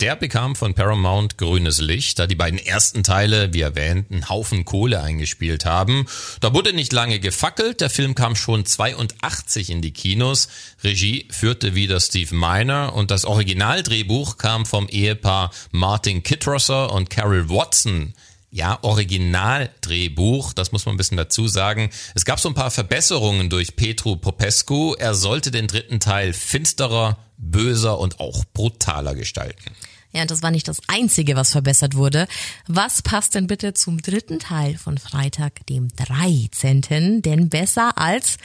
Der 0.00 0.16
bekam 0.16 0.56
von 0.56 0.74
Paramount 0.74 1.38
grünes 1.38 1.80
Licht, 1.80 2.18
da 2.18 2.26
die 2.26 2.34
beiden 2.34 2.58
ersten 2.58 3.04
Teile, 3.04 3.54
wie 3.54 3.60
erwähnt, 3.60 4.10
einen 4.10 4.28
Haufen 4.28 4.64
Kohle 4.64 5.00
eingespielt 5.00 5.64
haben. 5.64 6.06
Da 6.40 6.52
wurde 6.52 6.72
nicht 6.72 6.92
lange 6.92 7.20
gefackelt, 7.20 7.80
der 7.80 7.90
Film 7.90 8.16
kam 8.16 8.34
schon 8.34 8.66
82 8.66 9.70
in 9.70 9.82
die 9.82 9.92
Kinos. 9.92 10.48
Regie 10.82 11.28
führte 11.30 11.76
wieder 11.76 12.00
Steve 12.00 12.34
Miner 12.34 12.92
und 12.94 13.12
das 13.12 13.24
Originaldrehbuch 13.24 14.36
kam 14.36 14.66
vom 14.66 14.88
Ehepaar 14.88 15.52
Martin 15.70 16.24
Kitrosser 16.24 16.92
und 16.92 17.08
Carol 17.08 17.48
Watson 17.48 18.14
ja, 18.54 18.78
Originaldrehbuch, 18.82 20.52
das 20.52 20.70
muss 20.70 20.86
man 20.86 20.94
ein 20.94 20.96
bisschen 20.96 21.16
dazu 21.16 21.48
sagen. 21.48 21.90
Es 22.14 22.24
gab 22.24 22.38
so 22.38 22.48
ein 22.48 22.54
paar 22.54 22.70
Verbesserungen 22.70 23.50
durch 23.50 23.74
Petru 23.74 24.14
Popescu. 24.14 24.94
Er 24.96 25.16
sollte 25.16 25.50
den 25.50 25.66
dritten 25.66 25.98
Teil 25.98 26.32
finsterer, 26.32 27.18
böser 27.36 27.98
und 27.98 28.20
auch 28.20 28.44
brutaler 28.52 29.16
gestalten. 29.16 29.72
Ja, 30.12 30.24
das 30.24 30.44
war 30.44 30.52
nicht 30.52 30.68
das 30.68 30.78
Einzige, 30.86 31.34
was 31.34 31.50
verbessert 31.50 31.96
wurde. 31.96 32.28
Was 32.68 33.02
passt 33.02 33.34
denn 33.34 33.48
bitte 33.48 33.74
zum 33.74 34.00
dritten 34.00 34.38
Teil 34.38 34.78
von 34.78 34.98
Freitag, 34.98 35.66
dem 35.66 35.88
13.? 35.88 37.22
Denn 37.22 37.48
besser 37.48 37.98
als, 37.98 38.36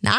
na, 0.00 0.16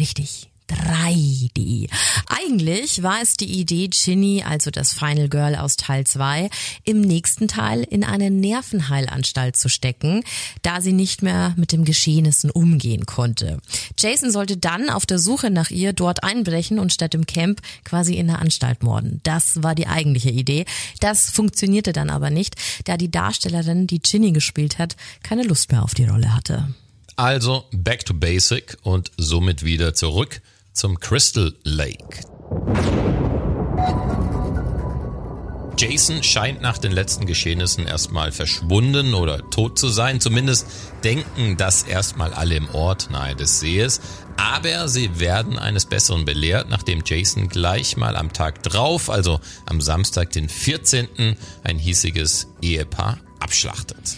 richtig, 0.00 0.50
3D. 0.68 1.88
Eigentlich 2.26 3.02
war 3.02 3.22
es 3.22 3.36
die 3.36 3.58
Idee, 3.60 3.88
Ginny, 3.88 4.42
also 4.46 4.70
das 4.70 4.92
Final 4.92 5.28
Girl 5.28 5.56
aus 5.56 5.76
Teil 5.76 6.04
2, 6.04 6.50
im 6.84 7.00
nächsten 7.00 7.48
Teil 7.48 7.82
in 7.82 8.04
eine 8.04 8.30
Nervenheilanstalt 8.30 9.56
zu 9.56 9.68
stecken, 9.68 10.22
da 10.62 10.80
sie 10.80 10.92
nicht 10.92 11.22
mehr 11.22 11.54
mit 11.56 11.72
dem 11.72 11.84
Geschehnissen 11.84 12.50
umgehen 12.50 13.06
konnte. 13.06 13.58
Jason 13.98 14.30
sollte 14.30 14.56
dann 14.56 14.90
auf 14.90 15.06
der 15.06 15.18
Suche 15.18 15.50
nach 15.50 15.70
ihr 15.70 15.92
dort 15.92 16.22
einbrechen 16.22 16.78
und 16.78 16.92
statt 16.92 17.14
im 17.14 17.26
Camp 17.26 17.60
quasi 17.84 18.14
in 18.14 18.26
der 18.26 18.40
Anstalt 18.40 18.82
morden. 18.82 19.20
Das 19.22 19.62
war 19.62 19.74
die 19.74 19.86
eigentliche 19.86 20.30
Idee. 20.30 20.64
Das 21.00 21.30
funktionierte 21.30 21.92
dann 21.92 22.10
aber 22.10 22.30
nicht, 22.30 22.56
da 22.84 22.96
die 22.96 23.10
Darstellerin, 23.10 23.86
die 23.86 24.00
Ginny 24.00 24.32
gespielt 24.32 24.78
hat, 24.78 24.96
keine 25.22 25.42
Lust 25.42 25.72
mehr 25.72 25.82
auf 25.82 25.94
die 25.94 26.04
Rolle 26.04 26.34
hatte. 26.34 26.68
Also 27.16 27.64
back 27.72 28.04
to 28.04 28.14
basic 28.14 28.76
und 28.82 29.10
somit 29.16 29.64
wieder 29.64 29.94
zurück 29.94 30.40
zum 30.78 31.00
Crystal 31.00 31.52
Lake. 31.64 32.20
Jason 35.76 36.22
scheint 36.22 36.60
nach 36.60 36.78
den 36.78 36.92
letzten 36.92 37.26
Geschehnissen 37.26 37.84
erstmal 37.84 38.30
verschwunden 38.30 39.14
oder 39.14 39.50
tot 39.50 39.76
zu 39.76 39.88
sein. 39.88 40.20
Zumindest 40.20 40.68
denken 41.02 41.56
das 41.56 41.82
erstmal 41.82 42.32
alle 42.32 42.54
im 42.54 42.68
Ort 42.70 43.10
nahe 43.10 43.34
des 43.34 43.58
Sees. 43.58 44.00
Aber 44.36 44.86
sie 44.86 45.18
werden 45.18 45.58
eines 45.58 45.86
Besseren 45.86 46.24
belehrt, 46.24 46.68
nachdem 46.68 47.02
Jason 47.04 47.48
gleich 47.48 47.96
mal 47.96 48.14
am 48.14 48.32
Tag 48.32 48.62
drauf, 48.62 49.10
also 49.10 49.40
am 49.66 49.80
Samstag, 49.80 50.30
den 50.30 50.48
14., 50.48 51.36
ein 51.64 51.78
hiesiges 51.78 52.46
Ehepaar 52.62 53.18
abschlachtet. 53.40 54.16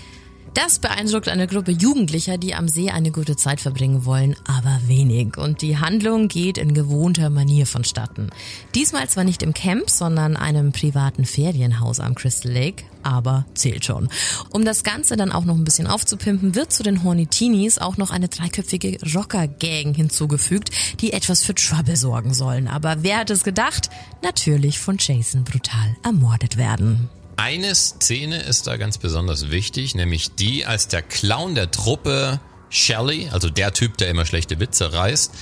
Das 0.55 0.81
beeindruckt 0.81 1.29
eine 1.29 1.47
Gruppe 1.47 1.71
Jugendlicher, 1.71 2.37
die 2.37 2.55
am 2.55 2.67
See 2.67 2.91
eine 2.91 3.13
gute 3.13 3.37
Zeit 3.37 3.61
verbringen 3.61 4.05
wollen, 4.05 4.35
aber 4.47 4.81
wenig. 4.87 5.37
Und 5.37 5.63
die 5.63 5.79
Handlung 5.79 6.27
geht 6.27 6.59
in 6.59 6.75
gewohnter 6.75 7.31
Manier 7.31 7.67
vonstatten. 7.67 8.31
Diesmal 8.75 9.09
zwar 9.09 9.23
nicht 9.23 9.45
im 9.45 9.55
Camp, 9.55 9.89
sondern 9.89 10.37
einem 10.37 10.73
privaten 10.73 11.25
Ferienhaus 11.25 12.01
am 12.01 12.17
Crystal 12.17 12.51
Lake, 12.51 12.85
aber 13.05 13.47
zählt 13.55 13.85
schon. 13.85 14.09
Um 14.51 14.65
das 14.65 14.83
Ganze 14.83 15.17
dann 15.17 15.31
auch 15.31 15.45
noch 15.45 15.55
ein 15.55 15.65
bisschen 15.65 15.87
aufzupimpen, 15.87 16.57
wird 16.57 16.73
zu 16.73 16.83
den 16.83 17.05
Horny 17.05 17.29
Teenies 17.29 17.79
auch 17.79 17.97
noch 17.97 18.11
eine 18.11 18.29
dreiköpfige 18.29 18.99
Rocker-Gang 19.15 19.95
hinzugefügt, 19.95 20.71
die 21.01 21.13
etwas 21.13 21.45
für 21.45 21.55
Trouble 21.55 21.97
sorgen 21.97 22.35
sollen. 22.35 22.67
Aber 22.67 23.05
wer 23.05 23.19
hat 23.19 23.31
es 23.31 23.45
gedacht? 23.45 23.89
Natürlich 24.23 24.81
von 24.81 24.97
Jason 24.99 25.45
brutal 25.45 25.97
ermordet 26.03 26.57
werden. 26.57 27.09
Eine 27.43 27.75
Szene 27.75 28.43
ist 28.43 28.67
da 28.67 28.77
ganz 28.77 28.99
besonders 28.99 29.51
wichtig, 29.51 29.95
nämlich 29.95 30.35
die, 30.35 30.67
als 30.67 30.89
der 30.89 31.01
Clown 31.01 31.55
der 31.55 31.71
Truppe 31.71 32.39
Shelly, 32.69 33.31
also 33.31 33.49
der 33.49 33.73
Typ, 33.73 33.97
der 33.97 34.11
immer 34.11 34.27
schlechte 34.27 34.61
Witze 34.61 34.93
reißt, 34.93 35.33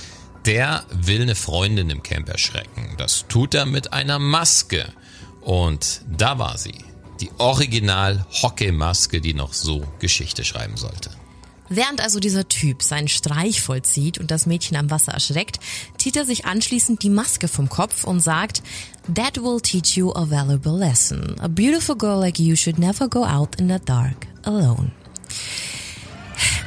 der 0.45 0.85
will 0.91 1.23
eine 1.23 1.35
Freundin 1.35 1.89
im 1.89 2.01
Camp 2.01 2.29
erschrecken. 2.29 2.95
Das 2.97 3.25
tut 3.27 3.53
er 3.53 3.65
mit 3.65 3.91
einer 3.91 4.17
Maske. 4.17 4.93
Und 5.41 5.99
da 6.07 6.39
war 6.39 6.57
sie. 6.57 6.85
Die 7.19 7.31
Original-Hockey-Maske, 7.37 9.19
die 9.19 9.33
noch 9.33 9.51
so 9.51 9.85
Geschichte 9.99 10.45
schreiben 10.45 10.77
sollte. 10.77 11.09
Während 11.69 12.01
also 12.01 12.19
dieser 12.19 12.47
Typ 12.47 12.81
seinen 12.81 13.07
Streich 13.07 13.61
vollzieht 13.61 14.17
und 14.17 14.31
das 14.31 14.45
Mädchen 14.45 14.75
am 14.75 14.89
Wasser 14.89 15.13
erschreckt, 15.13 15.59
zieht 15.97 16.15
er 16.15 16.25
sich 16.25 16.45
anschließend 16.45 17.03
die 17.03 17.09
Maske 17.09 17.47
vom 17.47 17.69
Kopf 17.69 18.03
und 18.03 18.19
sagt, 18.19 18.63
That 19.13 19.37
will 19.37 19.59
teach 19.61 19.95
you 19.95 20.11
a 20.13 20.29
valuable 20.29 20.77
lesson. 20.77 21.35
A 21.39 21.47
beautiful 21.47 21.95
girl 21.95 22.19
like 22.19 22.39
you 22.39 22.55
should 22.55 22.77
never 22.77 23.07
go 23.07 23.23
out 23.23 23.55
in 23.59 23.69
the 23.69 23.79
dark 23.83 24.27
alone. 24.43 24.91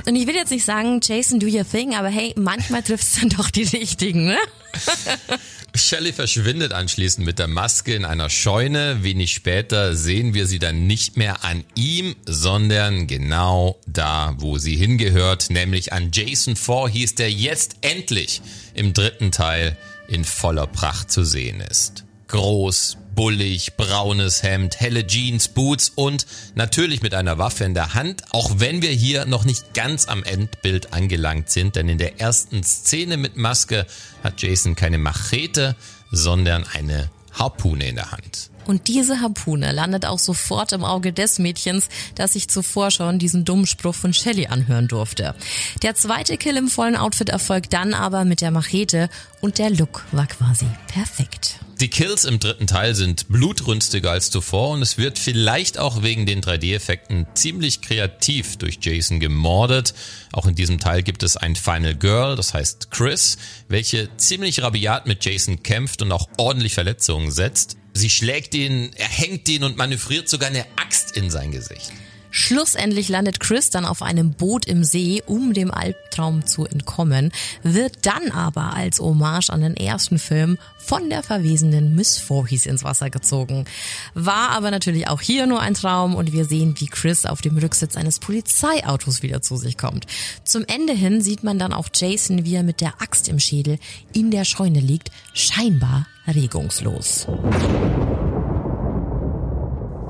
Und 0.06 0.16
ich 0.16 0.26
will 0.26 0.34
jetzt 0.34 0.50
nicht 0.50 0.64
sagen, 0.64 1.00
Jason, 1.02 1.38
do 1.38 1.46
your 1.46 1.68
thing, 1.68 1.94
aber 1.94 2.08
hey, 2.08 2.34
manchmal 2.36 2.82
trifft 2.82 3.04
es 3.04 3.20
dann 3.20 3.28
doch 3.28 3.50
die 3.50 3.62
richtigen, 3.62 4.26
ne? 4.26 4.38
Shelley 5.74 6.12
verschwindet 6.12 6.72
anschließend 6.72 7.24
mit 7.24 7.38
der 7.38 7.48
Maske 7.48 7.94
in 7.94 8.04
einer 8.04 8.28
Scheune. 8.28 9.02
Wenig 9.02 9.32
später 9.32 9.96
sehen 9.96 10.34
wir 10.34 10.46
sie 10.46 10.58
dann 10.58 10.86
nicht 10.86 11.16
mehr 11.16 11.44
an 11.44 11.64
ihm, 11.74 12.14
sondern 12.26 13.06
genau 13.06 13.80
da, 13.86 14.34
wo 14.38 14.58
sie 14.58 14.76
hingehört, 14.76 15.48
nämlich 15.48 15.92
an 15.92 16.10
Jason 16.12 16.56
Voorhees, 16.56 17.14
der 17.14 17.32
jetzt 17.32 17.76
endlich 17.80 18.42
im 18.74 18.92
dritten 18.92 19.32
Teil 19.32 19.78
in 20.08 20.24
voller 20.24 20.66
Pracht 20.66 21.10
zu 21.10 21.24
sehen 21.24 21.60
ist. 21.60 22.04
Groß, 22.28 22.98
bullig, 23.14 23.76
braunes 23.76 24.42
Hemd, 24.42 24.80
helle 24.80 25.06
Jeans, 25.06 25.48
Boots 25.48 25.92
und 25.94 26.26
natürlich 26.54 27.02
mit 27.02 27.14
einer 27.14 27.38
Waffe 27.38 27.64
in 27.64 27.74
der 27.74 27.94
Hand, 27.94 28.22
auch 28.30 28.52
wenn 28.58 28.82
wir 28.82 28.90
hier 28.90 29.26
noch 29.26 29.44
nicht 29.44 29.74
ganz 29.74 30.08
am 30.08 30.22
Endbild 30.24 30.92
angelangt 30.92 31.50
sind, 31.50 31.76
denn 31.76 31.88
in 31.88 31.98
der 31.98 32.20
ersten 32.20 32.62
Szene 32.62 33.16
mit 33.16 33.36
Maske 33.36 33.86
hat 34.22 34.40
Jason 34.42 34.76
keine 34.76 34.98
Machete, 34.98 35.76
sondern 36.10 36.64
eine 36.72 37.10
Harpune 37.32 37.88
in 37.88 37.96
der 37.96 38.12
Hand. 38.12 38.51
Und 38.66 38.88
diese 38.88 39.20
Harpune 39.20 39.72
landet 39.72 40.06
auch 40.06 40.18
sofort 40.18 40.72
im 40.72 40.84
Auge 40.84 41.12
des 41.12 41.38
Mädchens, 41.38 41.88
das 42.14 42.34
sich 42.34 42.48
zuvor 42.48 42.90
schon 42.90 43.18
diesen 43.18 43.44
dummen 43.44 43.66
Spruch 43.66 43.94
von 43.94 44.12
Shelley 44.12 44.46
anhören 44.46 44.88
durfte. 44.88 45.34
Der 45.82 45.94
zweite 45.94 46.36
Kill 46.36 46.56
im 46.56 46.68
vollen 46.68 46.96
Outfit 46.96 47.28
erfolgt 47.28 47.72
dann 47.72 47.94
aber 47.94 48.24
mit 48.24 48.40
der 48.40 48.50
Machete 48.50 49.08
und 49.40 49.58
der 49.58 49.70
Look 49.70 50.04
war 50.12 50.26
quasi 50.26 50.66
perfekt. 50.86 51.58
Die 51.82 51.88
Kills 51.88 52.24
im 52.24 52.38
dritten 52.38 52.68
Teil 52.68 52.94
sind 52.94 53.26
blutrünstiger 53.28 54.12
als 54.12 54.30
zuvor 54.30 54.70
und 54.70 54.82
es 54.82 54.98
wird 54.98 55.18
vielleicht 55.18 55.80
auch 55.80 56.04
wegen 56.04 56.26
den 56.26 56.40
3D-Effekten 56.40 57.26
ziemlich 57.34 57.80
kreativ 57.80 58.56
durch 58.56 58.78
Jason 58.80 59.18
gemordet. 59.18 59.92
Auch 60.30 60.46
in 60.46 60.54
diesem 60.54 60.78
Teil 60.78 61.02
gibt 61.02 61.24
es 61.24 61.36
ein 61.36 61.56
Final 61.56 61.96
Girl, 61.96 62.36
das 62.36 62.54
heißt 62.54 62.92
Chris, 62.92 63.36
welche 63.66 64.16
ziemlich 64.16 64.62
rabiat 64.62 65.06
mit 65.06 65.24
Jason 65.24 65.64
kämpft 65.64 66.02
und 66.02 66.12
auch 66.12 66.28
ordentlich 66.36 66.74
Verletzungen 66.74 67.32
setzt. 67.32 67.76
Sie 67.94 68.10
schlägt 68.10 68.54
ihn, 68.54 68.90
er 68.94 69.08
hängt 69.08 69.48
ihn 69.48 69.64
und 69.64 69.76
manövriert 69.76 70.28
sogar 70.28 70.48
eine 70.48 70.66
Axt 70.76 71.16
in 71.16 71.30
sein 71.30 71.50
Gesicht. 71.52 71.92
Schlussendlich 72.34 73.10
landet 73.10 73.40
Chris 73.40 73.68
dann 73.68 73.84
auf 73.84 74.00
einem 74.00 74.32
Boot 74.32 74.64
im 74.64 74.84
See, 74.84 75.22
um 75.26 75.52
dem 75.52 75.70
Albtraum 75.70 76.46
zu 76.46 76.64
entkommen, 76.64 77.30
wird 77.62 78.06
dann 78.06 78.30
aber 78.30 78.74
als 78.74 79.00
Hommage 79.00 79.50
an 79.50 79.60
den 79.60 79.76
ersten 79.76 80.18
Film 80.18 80.56
von 80.78 81.10
der 81.10 81.22
verwesenen 81.22 81.94
Miss 81.94 82.16
Voorhees 82.18 82.64
ins 82.64 82.84
Wasser 82.84 83.10
gezogen. 83.10 83.66
War 84.14 84.50
aber 84.50 84.70
natürlich 84.70 85.08
auch 85.08 85.20
hier 85.20 85.46
nur 85.46 85.60
ein 85.60 85.74
Traum 85.74 86.14
und 86.14 86.32
wir 86.32 86.46
sehen, 86.46 86.74
wie 86.78 86.86
Chris 86.86 87.26
auf 87.26 87.42
dem 87.42 87.58
Rücksitz 87.58 87.96
eines 87.96 88.18
Polizeiautos 88.18 89.22
wieder 89.22 89.42
zu 89.42 89.58
sich 89.58 89.76
kommt. 89.76 90.06
Zum 90.42 90.64
Ende 90.64 90.94
hin 90.94 91.20
sieht 91.20 91.44
man 91.44 91.58
dann 91.58 91.74
auch 91.74 91.90
Jason, 91.94 92.46
wie 92.46 92.54
er 92.54 92.62
mit 92.62 92.80
der 92.80 93.02
Axt 93.02 93.28
im 93.28 93.38
Schädel 93.38 93.78
in 94.14 94.30
der 94.30 94.46
Scheune 94.46 94.80
liegt, 94.80 95.10
scheinbar 95.34 96.06
regungslos. 96.26 97.26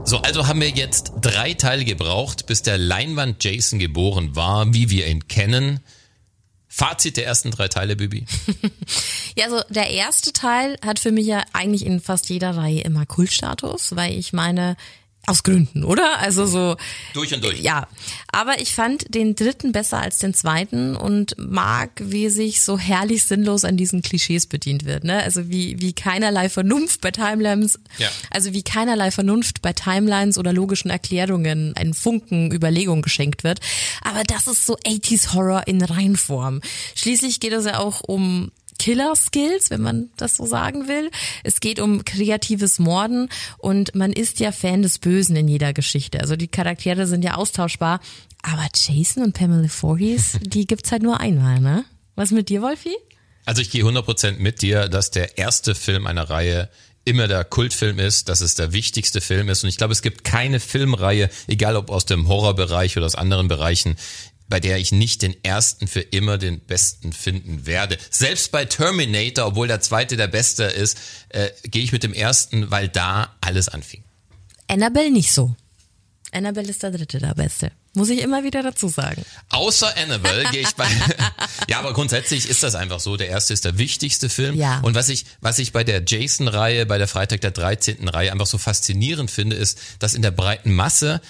So, 0.04 0.18
also 0.18 0.46
haben 0.46 0.60
wir 0.60 0.68
jetzt 0.68 1.12
drei 1.20 1.54
Teile 1.54 1.84
gebraucht, 1.84 2.46
bis 2.46 2.62
der 2.62 2.76
Leinwand 2.76 3.42
Jason 3.42 3.78
geboren 3.78 4.34
war, 4.36 4.74
wie 4.74 4.90
wir 4.90 5.06
ihn 5.06 5.28
kennen. 5.28 5.80
Fazit 6.68 7.16
der 7.16 7.26
ersten 7.26 7.50
drei 7.50 7.68
Teile, 7.68 7.96
Bibi. 7.96 8.26
Ja, 9.34 9.46
also 9.46 9.62
der 9.70 9.88
erste 9.88 10.34
Teil 10.34 10.76
hat 10.84 10.98
für 10.98 11.10
mich 11.10 11.26
ja 11.26 11.42
eigentlich 11.54 11.86
in 11.86 12.00
fast 12.00 12.28
jeder 12.28 12.54
Reihe 12.54 12.82
immer 12.82 13.06
Kultstatus, 13.06 13.96
weil 13.96 14.18
ich 14.18 14.34
meine, 14.34 14.76
aus 15.26 15.44
Gründen, 15.44 15.84
oder? 15.84 16.18
Also 16.18 16.46
so. 16.46 16.76
Durch 17.14 17.32
und 17.32 17.44
durch. 17.44 17.60
Ja. 17.60 17.86
Aber 18.32 18.60
ich 18.60 18.74
fand 18.74 19.14
den 19.14 19.36
dritten 19.36 19.70
besser 19.70 19.98
als 20.00 20.18
den 20.18 20.34
zweiten 20.34 20.96
und 20.96 21.36
mag, 21.38 21.90
wie 22.00 22.28
sich 22.28 22.62
so 22.62 22.76
herrlich 22.78 23.24
sinnlos 23.24 23.64
an 23.64 23.76
diesen 23.76 24.02
Klischees 24.02 24.46
bedient 24.46 24.84
wird, 24.84 25.04
ne? 25.04 25.22
Also 25.22 25.48
wie, 25.48 25.80
wie 25.80 25.92
keinerlei 25.92 26.48
Vernunft 26.48 27.00
bei 27.02 27.12
Timelines, 27.12 27.78
Ja. 27.98 28.08
also 28.30 28.52
wie 28.52 28.62
keinerlei 28.64 29.12
Vernunft 29.12 29.62
bei 29.62 29.72
Timelines 29.72 30.38
oder 30.38 30.52
logischen 30.52 30.90
Erklärungen 30.90 31.76
einen 31.76 31.94
Funken 31.94 32.50
Überlegung 32.50 33.02
geschenkt 33.02 33.44
wird. 33.44 33.60
Aber 34.02 34.24
das 34.24 34.48
ist 34.48 34.66
so 34.66 34.76
80s 34.76 35.34
Horror 35.34 35.62
in 35.66 35.82
Reinform. 35.82 36.60
Schließlich 36.96 37.38
geht 37.38 37.52
es 37.52 37.64
ja 37.64 37.78
auch 37.78 38.00
um 38.00 38.50
Killer 38.82 39.14
Skills, 39.14 39.70
wenn 39.70 39.80
man 39.80 40.10
das 40.16 40.38
so 40.38 40.44
sagen 40.44 40.88
will. 40.88 41.12
Es 41.44 41.60
geht 41.60 41.78
um 41.78 42.04
kreatives 42.04 42.80
Morden 42.80 43.28
und 43.58 43.94
man 43.94 44.12
ist 44.12 44.40
ja 44.40 44.50
Fan 44.50 44.82
des 44.82 44.98
Bösen 44.98 45.36
in 45.36 45.46
jeder 45.46 45.72
Geschichte. 45.72 46.18
Also 46.18 46.34
die 46.34 46.48
Charaktere 46.48 47.06
sind 47.06 47.22
ja 47.22 47.34
austauschbar. 47.34 48.00
Aber 48.42 48.66
Jason 48.74 49.22
und 49.22 49.34
Pamela 49.34 49.68
Voorhees, 49.68 50.36
die 50.42 50.66
gibt's 50.66 50.90
halt 50.90 51.04
nur 51.04 51.20
einmal, 51.20 51.60
ne? 51.60 51.84
Was 52.16 52.32
mit 52.32 52.48
dir, 52.48 52.60
Wolfi? 52.60 52.96
Also 53.44 53.62
ich 53.62 53.70
gehe 53.70 53.84
100% 53.84 54.38
mit 54.38 54.62
dir, 54.62 54.88
dass 54.88 55.12
der 55.12 55.38
erste 55.38 55.76
Film 55.76 56.08
einer 56.08 56.28
Reihe 56.28 56.68
immer 57.04 57.28
der 57.28 57.44
Kultfilm 57.44 58.00
ist, 58.00 58.28
dass 58.28 58.40
es 58.40 58.56
der 58.56 58.72
wichtigste 58.72 59.20
Film 59.20 59.48
ist. 59.48 59.62
Und 59.62 59.68
ich 59.68 59.76
glaube, 59.76 59.92
es 59.92 60.02
gibt 60.02 60.24
keine 60.24 60.58
Filmreihe, 60.58 61.30
egal 61.46 61.76
ob 61.76 61.88
aus 61.90 62.04
dem 62.04 62.26
Horrorbereich 62.26 62.96
oder 62.96 63.06
aus 63.06 63.14
anderen 63.14 63.46
Bereichen, 63.46 63.96
bei 64.52 64.60
der 64.60 64.76
ich 64.76 64.92
nicht 64.92 65.22
den 65.22 65.34
ersten 65.42 65.88
für 65.88 66.02
immer 66.02 66.36
den 66.36 66.60
besten 66.60 67.14
finden 67.14 67.64
werde. 67.64 67.96
Selbst 68.10 68.52
bei 68.52 68.66
Terminator, 68.66 69.46
obwohl 69.46 69.66
der 69.66 69.80
zweite 69.80 70.18
der 70.18 70.26
beste 70.26 70.64
ist, 70.64 70.98
äh, 71.30 71.48
gehe 71.62 71.82
ich 71.82 71.90
mit 71.90 72.02
dem 72.02 72.12
ersten, 72.12 72.70
weil 72.70 72.88
da 72.88 73.34
alles 73.40 73.70
anfing. 73.70 74.04
Annabelle 74.68 75.10
nicht 75.10 75.32
so. 75.32 75.56
Annabelle 76.32 76.68
ist 76.68 76.82
der 76.82 76.90
dritte 76.90 77.18
der 77.18 77.34
beste. 77.34 77.72
Muss 77.94 78.10
ich 78.10 78.20
immer 78.20 78.44
wieder 78.44 78.62
dazu 78.62 78.88
sagen. 78.88 79.22
Außer 79.48 79.96
Annabelle 79.96 80.44
gehe 80.50 80.60
ich 80.60 80.72
bei. 80.72 80.86
ja, 81.68 81.78
aber 81.78 81.94
grundsätzlich 81.94 82.46
ist 82.46 82.62
das 82.62 82.74
einfach 82.74 83.00
so. 83.00 83.16
Der 83.16 83.28
erste 83.28 83.54
ist 83.54 83.64
der 83.64 83.78
wichtigste 83.78 84.28
Film. 84.28 84.54
Ja. 84.54 84.80
Und 84.80 84.94
was 84.94 85.08
ich, 85.08 85.24
was 85.40 85.58
ich 85.58 85.72
bei 85.72 85.84
der 85.84 86.02
Jason-Reihe, 86.06 86.84
bei 86.84 86.98
der 86.98 87.08
Freitag 87.08 87.40
der 87.40 87.50
13. 87.52 88.08
Reihe 88.08 88.32
einfach 88.32 88.46
so 88.46 88.58
faszinierend 88.58 89.30
finde, 89.30 89.56
ist, 89.56 89.78
dass 89.98 90.12
in 90.12 90.20
der 90.20 90.30
breiten 90.30 90.72
Masse 90.74 91.22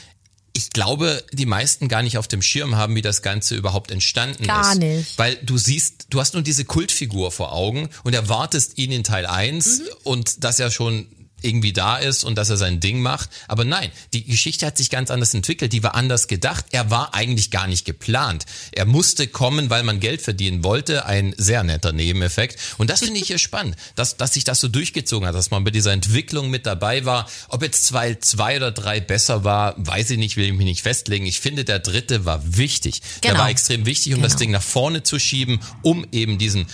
ich 0.55 0.71
glaube, 0.71 1.25
die 1.33 1.47
meisten 1.47 1.89
gar 1.89 2.03
nicht 2.03 2.19
auf 2.19 2.29
dem 2.29 2.43
Schirm 2.43 2.77
haben, 2.77 2.95
wie 2.95 3.03
das 3.03 3.23
Ganze 3.23 3.55
überhaupt 3.55 3.91
entstanden 3.91 4.45
Gar 4.47 4.73
ist. 4.73 4.79
nicht. 4.79 5.19
Weil 5.19 5.37
du 5.37 5.57
siehst, 5.57 6.07
du 6.11 6.21
hast 6.21 6.35
nur 6.35 6.43
diese 6.43 6.65
Kultfigur 6.65 7.31
vor 7.33 7.53
Augen 7.53 7.89
und 8.05 8.15
erwartest 8.15 8.77
ihn 8.79 8.93
in 8.93 9.03
Teil 9.05 9.25
1 9.27 9.79
Mhm. 9.81 9.85
und 10.05 10.45
dass 10.45 10.61
er 10.61 10.71
schon 10.71 11.07
irgendwie 11.45 11.73
da 11.73 11.97
ist 11.99 12.25
und 12.25 12.37
dass 12.37 12.51
er 12.51 12.57
sein 12.57 12.81
Ding 12.81 13.01
macht. 13.01 13.31
Aber 13.49 13.65
nein, 13.65 13.91
die 14.13 14.25
Geschichte 14.25 14.67
hat 14.67 14.77
sich 14.79 14.91
ganz 14.91 15.11
anders 15.11 15.35
entwickelt. 15.35 15.73
Die 15.73 15.83
war 15.83 15.95
anders 15.95 16.29
gedacht. 16.29 16.65
Er 16.73 16.91
war 16.91 17.15
eigentlich 17.15 17.51
gar 17.51 17.67
nicht 17.67 17.85
geplant. 17.85 18.45
Er 18.73 18.85
musste 18.87 19.27
kommen, 19.27 19.71
weil 19.71 19.83
man 19.83 20.01
Geld 20.01 20.23
verdienen 20.23 20.65
wollte. 20.65 21.07
Ein 21.07 21.35
sehr 21.37 21.63
netter 21.65 21.93
Nebeneffekt. 21.93 22.59
Und 22.79 22.91
das 22.91 23.01
finde 23.01 23.19
ich 23.21 23.27
hier 23.27 23.39
spannend, 23.39 23.77
dass, 23.95 24.17
dass 24.17 24.35
sich 24.35 24.45
das 24.45 24.61
so 24.61 24.69
durchgezogen 24.69 25.27
hat, 25.29 25.35
dass 25.35 25.51
man 25.51 25.65
bei 25.65 25.71
dieser 25.71 25.93
Entwicklung 25.93 26.51
mit 26.51 26.67
dabei 26.67 27.05
war. 27.05 27.29
Ob 27.49 27.63
jetzt 27.63 27.85
zwei, 27.85 28.15
zwei 28.15 28.57
oder 28.57 28.73
drei 28.73 29.01
besser 29.01 29.45
war, 29.45 29.75
weiß 29.79 30.11
ich 30.11 30.19
nicht, 30.19 30.37
will 30.37 30.47
ich 30.47 30.53
mich 30.53 30.67
nicht 30.67 30.83
festlegen. 30.83 31.27
Ich 31.27 31.41
finde, 31.41 31.65
der 31.65 31.79
dritte 31.79 32.25
war 32.25 32.41
wichtig. 32.57 33.01
Der 33.23 33.33
Genau. 33.33 33.43
war 33.45 33.51
extrem 33.51 33.87
wichtig, 33.87 34.15
um 34.15 34.23
das 34.23 34.33
Genau. 34.33 34.39
Ding 34.41 34.51
nach 34.53 34.63
vorne 34.63 35.03
zu 35.03 35.19
schieben, 35.19 35.61
um 35.83 36.07
eben 36.13 36.39
diesen 36.39 36.67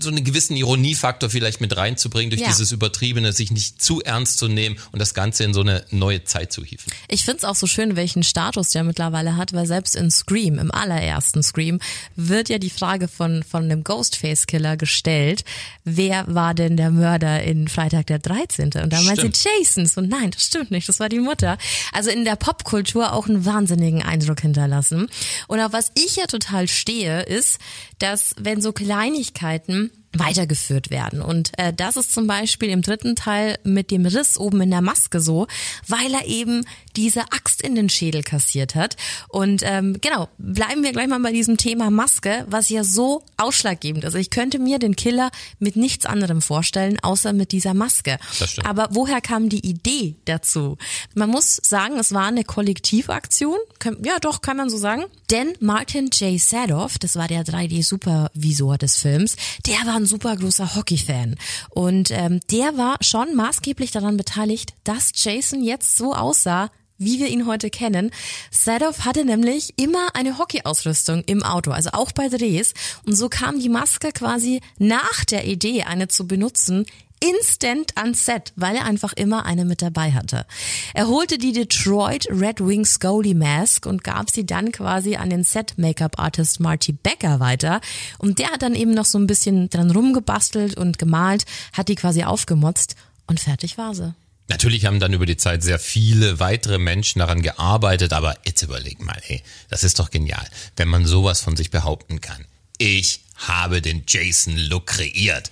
so 0.00 0.08
einen 0.10 0.24
gewissen 0.24 0.56
Ironiefaktor 0.56 1.30
vielleicht 1.30 1.60
mit 1.60 1.76
reinzubringen, 1.76 2.30
durch 2.30 2.42
Ja. 2.42 2.48
dieses 2.48 2.72
Übertriebene, 2.72 3.32
sich 3.32 3.50
nicht 3.50 3.82
zu 3.82 4.00
ernst 4.02 4.38
zu 4.38 4.48
nehmen 4.48 4.76
und 4.92 4.98
das 4.98 5.14
Ganze 5.14 5.44
in 5.44 5.54
so 5.54 5.60
eine 5.60 5.84
neue 5.90 6.24
Zeit 6.24 6.52
zu 6.52 6.64
hieven. 6.64 6.92
Ich 7.08 7.24
find's 7.24 7.44
auch 7.44 7.54
so 7.54 7.66
schön, 7.66 7.96
welchen 7.96 8.22
Status 8.22 8.70
der 8.70 8.84
mittlerweile 8.84 9.36
hat, 9.36 9.52
weil 9.52 9.66
selbst 9.66 9.96
in 9.96 10.10
Scream, 10.10 10.58
im 10.58 10.70
allerersten 10.70 11.42
Scream, 11.42 11.80
wird 12.16 12.48
ja 12.48 12.58
die 12.58 12.70
Frage 12.70 13.08
von, 13.08 13.42
von 13.42 13.64
einem 13.64 13.84
Ghostface-Killer 13.84 14.76
gestellt, 14.76 15.44
wer 15.84 16.24
war 16.32 16.54
denn 16.54 16.76
der 16.76 16.90
Mörder 16.90 17.42
in 17.42 17.68
Freitag 17.68 18.06
der 18.06 18.18
13.? 18.18 18.72
Und 18.82 18.92
da 18.92 19.00
meint 19.02 19.20
sie. 19.20 19.30
Jason. 19.32 19.86
So, 19.86 20.00
nein, 20.00 20.30
das 20.30 20.44
stimmt 20.44 20.70
nicht, 20.70 20.88
das 20.88 21.00
war 21.00 21.08
die 21.08 21.18
Mutter. 21.20 21.58
Also 21.92 22.10
in 22.10 22.24
der 22.24 22.36
Popkultur 22.36 23.12
auch 23.12 23.28
einen 23.28 23.44
wahnsinnigen 23.44 24.02
Eindruck 24.02 24.40
hinterlassen. 24.40 25.08
Und 25.48 25.60
auf 25.60 25.72
was 25.72 25.90
ich 25.94 26.16
ja 26.16 26.26
total 26.26 26.68
stehe, 26.68 27.22
ist, 27.22 27.58
dass 28.02 28.34
wenn 28.38 28.60
so 28.60 28.72
Kleinigkeiten 28.72 29.90
weitergeführt 30.14 30.90
werden. 30.90 31.22
Und 31.22 31.52
äh, 31.58 31.72
das 31.72 31.96
ist 31.96 32.12
zum 32.12 32.26
Beispiel 32.26 32.68
im 32.68 32.82
dritten 32.82 33.16
Teil 33.16 33.58
mit 33.64 33.90
dem 33.90 34.06
Riss 34.06 34.38
oben 34.38 34.60
in 34.60 34.70
der 34.70 34.82
Maske 34.82 35.20
so, 35.20 35.46
weil 35.88 36.12
er 36.12 36.26
eben 36.26 36.64
diese 36.96 37.22
Axt 37.32 37.62
in 37.62 37.74
den 37.74 37.88
Schädel 37.88 38.22
kassiert 38.22 38.74
hat. 38.74 38.96
Und 39.28 39.62
ähm, 39.64 39.96
genau, 40.00 40.28
bleiben 40.38 40.82
wir 40.82 40.92
gleich 40.92 41.08
mal 41.08 41.20
bei 41.20 41.32
diesem 41.32 41.56
Thema 41.56 41.90
Maske, 41.90 42.44
was 42.48 42.68
ja 42.68 42.84
so 42.84 43.22
ausschlaggebend 43.36 44.04
ist. 44.04 44.14
Ich 44.14 44.30
könnte 44.30 44.58
mir 44.58 44.78
den 44.78 44.96
Killer 44.96 45.30
mit 45.58 45.76
nichts 45.76 46.04
anderem 46.04 46.42
vorstellen, 46.42 46.98
außer 47.00 47.32
mit 47.32 47.52
dieser 47.52 47.74
Maske. 47.74 48.18
Aber 48.64 48.88
woher 48.92 49.20
kam 49.20 49.48
die 49.48 49.66
Idee 49.66 50.16
dazu? 50.26 50.76
Man 51.14 51.30
muss 51.30 51.56
sagen, 51.56 51.98
es 51.98 52.12
war 52.12 52.26
eine 52.26 52.44
Kollektivaktion. 52.44 53.56
Ja, 54.04 54.18
doch, 54.20 54.42
kann 54.42 54.56
man 54.56 54.68
so 54.68 54.76
sagen. 54.76 55.04
Denn 55.30 55.54
Martin 55.60 56.10
J. 56.12 56.38
Sadoff, 56.38 56.98
das 56.98 57.16
war 57.16 57.26
der 57.26 57.44
3D-Supervisor 57.44 58.76
des 58.76 58.98
Films, 58.98 59.36
der 59.66 59.78
war 59.86 60.01
ein 60.02 60.06
super 60.06 60.36
großer 60.36 60.74
Hockey-Fan. 60.74 61.36
Und 61.70 62.10
ähm, 62.10 62.40
der 62.50 62.76
war 62.76 62.96
schon 63.00 63.34
maßgeblich 63.34 63.90
daran 63.90 64.16
beteiligt, 64.16 64.74
dass 64.84 65.12
Jason 65.14 65.62
jetzt 65.62 65.96
so 65.96 66.14
aussah, 66.14 66.70
wie 66.98 67.18
wir 67.18 67.28
ihn 67.28 67.46
heute 67.46 67.70
kennen. 67.70 68.10
Sadoff 68.50 69.04
hatte 69.04 69.24
nämlich 69.24 69.74
immer 69.76 70.14
eine 70.14 70.38
Hockeyausrüstung 70.38 71.24
im 71.24 71.42
Auto, 71.42 71.70
also 71.70 71.90
auch 71.92 72.12
bei 72.12 72.28
Drehs. 72.28 72.74
Und 73.06 73.14
so 73.14 73.28
kam 73.28 73.58
die 73.58 73.68
Maske 73.68 74.12
quasi 74.12 74.60
nach 74.78 75.24
der 75.24 75.46
Idee, 75.46 75.82
eine 75.84 76.08
zu 76.08 76.26
benutzen, 76.26 76.86
instant 77.22 77.96
ans 77.96 78.24
Set, 78.24 78.52
weil 78.56 78.76
er 78.76 78.84
einfach 78.84 79.12
immer 79.12 79.46
eine 79.46 79.64
mit 79.64 79.80
dabei 79.80 80.12
hatte. 80.12 80.44
Er 80.92 81.06
holte 81.06 81.38
die 81.38 81.52
Detroit 81.52 82.26
Red 82.30 82.66
Wings 82.66 82.98
Goalie 82.98 83.34
Mask 83.34 83.86
und 83.86 84.02
gab 84.02 84.30
sie 84.30 84.44
dann 84.44 84.72
quasi 84.72 85.16
an 85.16 85.30
den 85.30 85.44
Set-Make-up-Artist 85.44 86.60
Marty 86.60 86.92
Becker 86.92 87.38
weiter. 87.38 87.80
Und 88.18 88.38
der 88.38 88.50
hat 88.50 88.62
dann 88.62 88.74
eben 88.74 88.92
noch 88.92 89.04
so 89.04 89.18
ein 89.18 89.26
bisschen 89.26 89.70
dran 89.70 89.90
rumgebastelt 89.90 90.76
und 90.76 90.98
gemalt, 90.98 91.44
hat 91.72 91.88
die 91.88 91.94
quasi 91.94 92.24
aufgemotzt 92.24 92.96
und 93.26 93.38
fertig 93.38 93.78
war 93.78 93.94
sie. 93.94 94.14
Natürlich 94.48 94.86
haben 94.86 95.00
dann 95.00 95.12
über 95.12 95.26
die 95.26 95.36
Zeit 95.36 95.62
sehr 95.62 95.78
viele 95.78 96.40
weitere 96.40 96.78
Menschen 96.78 97.20
daran 97.20 97.42
gearbeitet, 97.42 98.12
aber 98.12 98.36
jetzt 98.44 98.62
überleg 98.62 99.00
mal, 99.00 99.18
hey, 99.22 99.42
das 99.68 99.84
ist 99.84 99.98
doch 99.98 100.10
genial, 100.10 100.46
wenn 100.76 100.88
man 100.88 101.06
sowas 101.06 101.40
von 101.40 101.56
sich 101.56 101.70
behaupten 101.70 102.20
kann. 102.20 102.44
Ich 102.78 103.20
habe 103.36 103.80
den 103.80 104.02
Jason-Look 104.06 104.86
kreiert. 104.86 105.50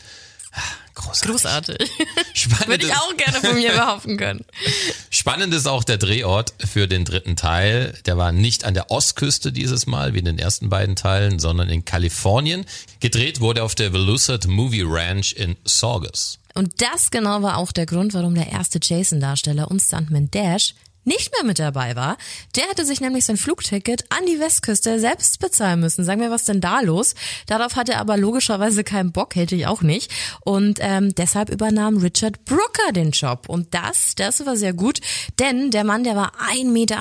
Großartig. 0.94 1.30
Großartig. 1.30 1.90
Spannend 2.34 2.68
Würde 2.68 2.86
ich 2.86 2.92
auch 2.92 3.16
gerne 3.16 3.40
von 3.40 3.54
mir 3.54 3.72
behaupten 3.72 4.16
können. 4.16 4.44
Spannend 5.08 5.54
ist 5.54 5.66
auch 5.66 5.84
der 5.84 5.98
Drehort 5.98 6.52
für 6.58 6.88
den 6.88 7.04
dritten 7.04 7.36
Teil. 7.36 7.94
Der 8.06 8.16
war 8.16 8.32
nicht 8.32 8.64
an 8.64 8.74
der 8.74 8.90
Ostküste 8.90 9.52
dieses 9.52 9.86
Mal, 9.86 10.14
wie 10.14 10.18
in 10.18 10.24
den 10.24 10.38
ersten 10.38 10.68
beiden 10.68 10.96
Teilen, 10.96 11.38
sondern 11.38 11.68
in 11.68 11.84
Kalifornien. 11.84 12.66
Gedreht 13.00 13.40
wurde 13.40 13.62
auf 13.62 13.74
der 13.74 13.92
Velusat 13.92 14.46
Movie 14.46 14.84
Ranch 14.84 15.32
in 15.32 15.56
Saugus. 15.64 16.38
Und 16.54 16.82
das 16.82 17.10
genau 17.10 17.42
war 17.42 17.56
auch 17.56 17.72
der 17.72 17.86
Grund, 17.86 18.12
warum 18.12 18.34
der 18.34 18.48
erste 18.48 18.80
Jason-Darsteller 18.82 19.70
und 19.70 19.80
Stuntman 19.80 20.30
Dash 20.30 20.74
nicht 21.04 21.32
mehr 21.32 21.44
mit 21.44 21.58
dabei 21.58 21.96
war. 21.96 22.16
Der 22.56 22.68
hatte 22.68 22.84
sich 22.84 23.00
nämlich 23.00 23.24
sein 23.24 23.36
Flugticket 23.36 24.04
an 24.10 24.26
die 24.26 24.38
Westküste 24.38 24.98
selbst 24.98 25.38
bezahlen 25.38 25.80
müssen. 25.80 26.04
Sagen 26.04 26.20
wir, 26.20 26.30
was 26.30 26.44
denn 26.44 26.60
da 26.60 26.80
los? 26.80 27.14
Darauf 27.46 27.76
hatte 27.76 27.92
er 27.92 28.00
aber 28.00 28.16
logischerweise 28.16 28.84
keinen 28.84 29.12
Bock, 29.12 29.34
hätte 29.34 29.56
ich 29.56 29.66
auch 29.66 29.82
nicht. 29.82 30.10
Und 30.40 30.78
ähm, 30.80 31.14
deshalb 31.14 31.50
übernahm 31.50 31.98
Richard 31.98 32.44
Brooker 32.44 32.92
den 32.92 33.10
Job. 33.10 33.48
Und 33.48 33.74
das, 33.74 34.14
das 34.14 34.44
war 34.44 34.56
sehr 34.56 34.72
gut, 34.72 35.00
denn 35.38 35.70
der 35.70 35.84
Mann, 35.84 36.04
der 36.04 36.16
war 36.16 36.32
1,91 36.52 36.64
Meter 36.70 37.00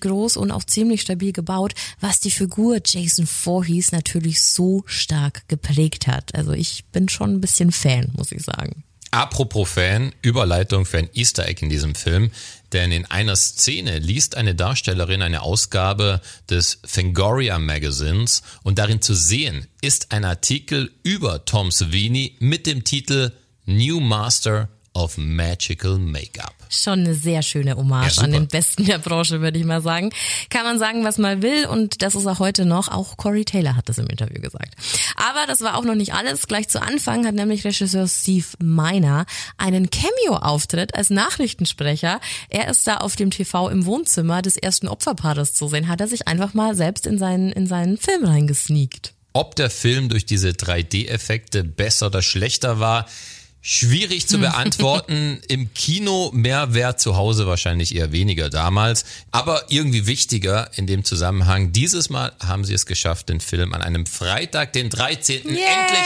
groß 0.00 0.36
und 0.36 0.50
auch 0.50 0.64
ziemlich 0.64 1.02
stabil 1.02 1.32
gebaut, 1.32 1.74
was 2.00 2.20
die 2.20 2.30
Figur 2.30 2.80
Jason 2.84 3.26
Voorhees 3.26 3.92
natürlich 3.92 4.42
so 4.42 4.82
stark 4.86 5.48
geprägt 5.48 6.06
hat. 6.06 6.34
Also 6.34 6.52
ich 6.52 6.84
bin 6.92 7.08
schon 7.08 7.34
ein 7.34 7.40
bisschen 7.40 7.72
Fan, 7.72 8.12
muss 8.16 8.32
ich 8.32 8.42
sagen. 8.42 8.84
Apropos 9.10 9.70
Fan, 9.70 10.12
Überleitung 10.20 10.84
für 10.84 10.98
ein 10.98 11.08
Easter 11.14 11.46
Egg 11.46 11.62
in 11.62 11.70
diesem 11.70 11.94
Film, 11.94 12.30
denn 12.72 12.92
in 12.92 13.06
einer 13.06 13.36
Szene 13.36 13.98
liest 13.98 14.36
eine 14.36 14.54
Darstellerin 14.54 15.22
eine 15.22 15.42
Ausgabe 15.42 16.20
des 16.50 16.80
Fangoria 16.84 17.58
Magazins 17.58 18.42
und 18.62 18.78
darin 18.78 19.00
zu 19.00 19.14
sehen 19.14 19.66
ist 19.80 20.12
ein 20.12 20.24
Artikel 20.24 20.90
über 21.02 21.44
Tom 21.44 21.70
Savini 21.70 22.36
mit 22.40 22.66
dem 22.66 22.84
Titel 22.84 23.32
New 23.66 24.00
Master 24.00 24.68
of 24.94 25.16
Magical 25.18 25.98
Makeup. 25.98 26.55
Schon 26.68 27.00
eine 27.00 27.14
sehr 27.14 27.42
schöne 27.42 27.76
Hommage 27.76 28.16
Ja, 28.16 28.22
an 28.24 28.32
den. 28.32 28.48
Besten 28.48 28.84
der 28.84 28.98
Branche, 28.98 29.40
würde 29.40 29.58
ich 29.58 29.64
mal 29.64 29.82
sagen. 29.82 30.10
Kann 30.50 30.64
man 30.64 30.78
sagen, 30.78 31.04
was 31.04 31.18
man 31.18 31.42
will 31.42 31.66
und 31.66 32.02
das 32.02 32.14
ist 32.14 32.26
auch 32.26 32.38
heute 32.38 32.64
noch. 32.64 32.88
Auch 32.88 33.16
Corey 33.16 33.44
Taylor 33.44 33.76
hat 33.76 33.88
das 33.88 33.98
im 33.98 34.06
Interview 34.06 34.40
gesagt. 34.40 34.74
Aber 35.16 35.46
das 35.46 35.60
war 35.62 35.76
auch 35.76 35.84
noch 35.84 35.94
nicht 35.94 36.14
alles. 36.14 36.46
Gleich 36.46 36.68
zu 36.68 36.80
Anfang 36.80 37.26
hat 37.26 37.34
nämlich 37.34 37.64
Regisseur 37.64 38.06
Steve 38.08 38.46
Miner 38.58 39.26
einen 39.56 39.90
Cameo-Auftritt 39.90 40.94
als 40.94 41.10
Nachrichtensprecher. 41.10 42.20
Er 42.48 42.68
ist 42.68 42.86
da 42.86 42.98
auf 42.98 43.16
dem 43.16 43.30
TV 43.30 43.68
im 43.68 43.86
Wohnzimmer 43.86 44.42
des 44.42 44.56
ersten 44.56 44.88
Opferpaares 44.88 45.52
zu 45.54 45.68
sehen. 45.68 45.88
Hat 45.88 46.00
er 46.00 46.08
sich 46.08 46.28
einfach 46.28 46.54
mal 46.54 46.74
selbst 46.74 47.06
in 47.06 47.18
seinen, 47.18 47.52
in 47.52 47.66
seinen 47.66 47.98
Film 47.98 48.24
reingesneakt. 48.24 49.14
Ob 49.32 49.54
der 49.54 49.68
Film 49.68 50.08
durch 50.08 50.24
diese 50.24 50.48
3D-Effekte 50.50 51.62
besser 51.62 52.06
oder 52.06 52.22
schlechter 52.22 52.80
war, 52.80 53.06
schwierig 53.66 54.26
zu 54.28 54.38
beantworten. 54.38 55.40
Im 55.48 55.74
Kino 55.74 56.30
mehr 56.32 56.72
wert, 56.72 57.00
zu 57.00 57.16
Hause 57.16 57.48
wahrscheinlich 57.48 57.96
eher 57.96 58.12
weniger 58.12 58.48
damals. 58.48 59.04
Aber 59.32 59.64
irgendwie 59.70 60.06
wichtiger 60.06 60.70
in 60.76 60.86
dem 60.86 61.02
Zusammenhang, 61.02 61.72
dieses 61.72 62.08
Mal 62.08 62.30
haben 62.40 62.64
sie 62.64 62.74
es 62.74 62.86
geschafft, 62.86 63.28
den 63.28 63.40
Film 63.40 63.74
an 63.74 63.82
einem 63.82 64.06
Freitag, 64.06 64.72
den 64.72 64.88
13. 64.88 65.38
endlich 65.38 65.58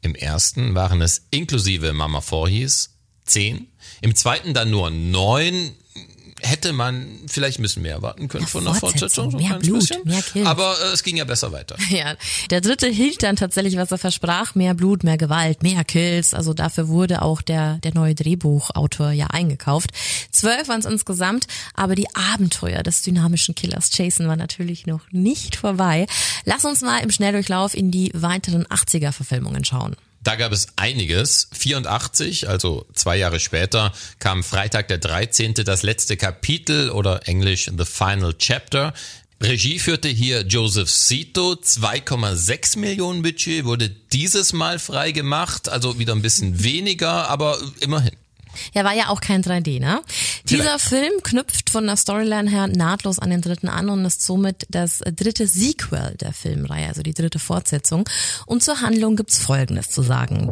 Im 0.00 0.14
ersten 0.14 0.74
waren 0.74 1.00
es 1.00 1.26
inklusive 1.30 1.92
Mama 1.92 2.20
Voorhees 2.20 2.90
zehn. 3.24 3.68
Im 4.00 4.14
zweiten 4.14 4.54
dann 4.54 4.70
nur 4.70 4.90
neun. 4.90 5.72
Hätte 6.46 6.72
man 6.72 7.06
vielleicht 7.26 7.58
ein 7.58 7.62
bisschen 7.62 7.82
mehr 7.82 7.94
erwarten 7.94 8.28
können 8.28 8.44
Ja, 8.44 8.48
von 8.48 8.64
der 8.64 8.74
Fortsetzung, 8.74 9.30
so 9.30 9.38
mehr 9.38 9.58
Blut, 9.58 9.80
bisschen. 9.80 10.02
mehr 10.04 10.22
Kills. 10.22 10.46
Aber 10.46 10.76
äh, 10.82 10.92
es 10.92 11.02
ging 11.02 11.16
ja 11.16 11.24
besser 11.24 11.52
weiter. 11.52 11.76
Ja, 11.90 12.16
der 12.50 12.60
dritte 12.60 12.88
hielt 12.88 13.22
dann 13.22 13.36
tatsächlich, 13.36 13.76
was 13.76 13.90
er 13.92 13.98
versprach, 13.98 14.54
mehr 14.54 14.74
Blut, 14.74 15.04
mehr 15.04 15.16
Gewalt, 15.16 15.62
mehr 15.62 15.84
Kills. 15.84 16.34
Also 16.34 16.52
dafür 16.54 16.88
wurde 16.88 17.22
auch 17.22 17.40
der, 17.40 17.78
der 17.78 17.94
neue 17.94 18.14
Drehbuchautor 18.14 19.12
ja 19.12 19.28
eingekauft. 19.28 19.90
Zwölf 20.30 20.68
waren 20.68 20.80
es 20.80 20.86
insgesamt, 20.86 21.46
aber 21.74 21.94
die 21.94 22.08
Abenteuer 22.14 22.82
des 22.82 23.02
dynamischen 23.02 23.54
Killers 23.54 23.90
Jason 23.96 24.26
war 24.28 24.36
natürlich 24.36 24.86
noch 24.86 25.02
nicht 25.12 25.56
vorbei. 25.56 26.06
Lass 26.44 26.64
uns 26.64 26.80
mal 26.80 26.98
im 26.98 27.10
Schnelldurchlauf 27.10 27.74
in 27.74 27.90
die 27.90 28.10
weiteren 28.14 28.64
80er-Verfilmungen 28.66 29.64
schauen. 29.64 29.96
Da 30.24 30.36
gab 30.36 30.52
es 30.52 30.68
einiges. 30.76 31.48
84, 31.52 32.48
also 32.48 32.86
zwei 32.94 33.16
Jahre 33.18 33.38
später, 33.40 33.92
kam 34.18 34.42
Freitag 34.42 34.88
der 34.88 34.98
13. 34.98 35.54
das 35.54 35.82
letzte 35.82 36.16
Kapitel 36.16 36.90
oder 36.90 37.28
englisch 37.28 37.70
The 37.76 37.84
Final 37.84 38.34
Chapter. 38.34 38.94
Regie 39.42 39.78
führte 39.78 40.08
hier 40.08 40.40
Joseph 40.46 40.88
Cito, 40.88 41.52
2,6 41.52 42.78
Millionen 42.78 43.20
Budget 43.22 43.66
wurde 43.66 43.90
dieses 43.90 44.54
Mal 44.54 44.78
frei 44.78 45.12
gemacht, 45.12 45.68
also 45.68 45.98
wieder 45.98 46.14
ein 46.14 46.22
bisschen 46.22 46.64
weniger, 46.64 47.28
aber 47.28 47.58
immerhin. 47.80 48.16
Ja, 48.72 48.84
war 48.84 48.94
ja 48.94 49.08
auch 49.08 49.20
kein 49.20 49.42
3D, 49.42 49.80
ne? 49.80 50.00
Dieser 50.48 50.78
Vielleicht. 50.78 50.88
Film 50.88 51.22
knüpft 51.22 51.70
von 51.70 51.86
der 51.86 51.96
Storyline 51.96 52.50
her 52.50 52.66
nahtlos 52.66 53.18
an 53.18 53.30
den 53.30 53.40
dritten 53.40 53.68
an 53.68 53.88
und 53.88 54.04
ist 54.04 54.22
somit 54.22 54.66
das 54.70 54.98
dritte 54.98 55.46
Sequel 55.46 56.14
der 56.20 56.32
Filmreihe, 56.32 56.88
also 56.88 57.02
die 57.02 57.14
dritte 57.14 57.38
Fortsetzung. 57.38 58.08
Und 58.46 58.62
zur 58.62 58.80
Handlung 58.80 59.16
gibt's 59.16 59.38
Folgendes 59.38 59.90
zu 59.90 60.02
sagen. 60.02 60.50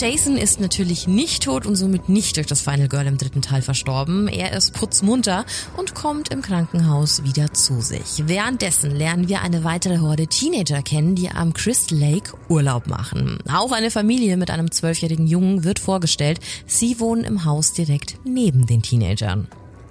Jason 0.00 0.36
ist 0.36 0.60
natürlich 0.60 1.08
nicht 1.08 1.42
tot 1.42 1.66
und 1.66 1.74
somit 1.74 2.08
nicht 2.08 2.36
durch 2.36 2.46
das 2.46 2.60
Final 2.60 2.86
Girl 2.86 3.08
im 3.08 3.18
dritten 3.18 3.42
Teil 3.42 3.62
verstorben. 3.62 4.28
Er 4.28 4.52
ist 4.52 4.72
putzmunter 4.72 5.44
und 5.76 5.96
kommt 5.96 6.28
im 6.28 6.40
Krankenhaus 6.40 7.24
wieder 7.24 7.52
zu 7.52 7.80
sich. 7.80 8.22
Währenddessen 8.26 8.94
lernen 8.94 9.28
wir 9.28 9.42
eine 9.42 9.64
weitere 9.64 9.98
Horde 9.98 10.28
Teenager 10.28 10.82
kennen, 10.82 11.16
die 11.16 11.30
am 11.30 11.52
Crystal 11.52 11.98
Lake 11.98 12.32
Urlaub 12.48 12.86
machen. 12.86 13.40
Auch 13.52 13.72
eine 13.72 13.90
Familie 13.90 14.36
mit 14.36 14.52
einem 14.52 14.70
zwölfjährigen 14.70 15.26
Jungen 15.26 15.64
wird 15.64 15.80
vorgestellt. 15.80 16.38
Sie 16.64 17.00
wohnen 17.00 17.24
im 17.24 17.44
Haus 17.44 17.72
direkt 17.72 18.18
neben 18.22 18.66
den 18.66 18.82
Teenagern. 18.82 19.48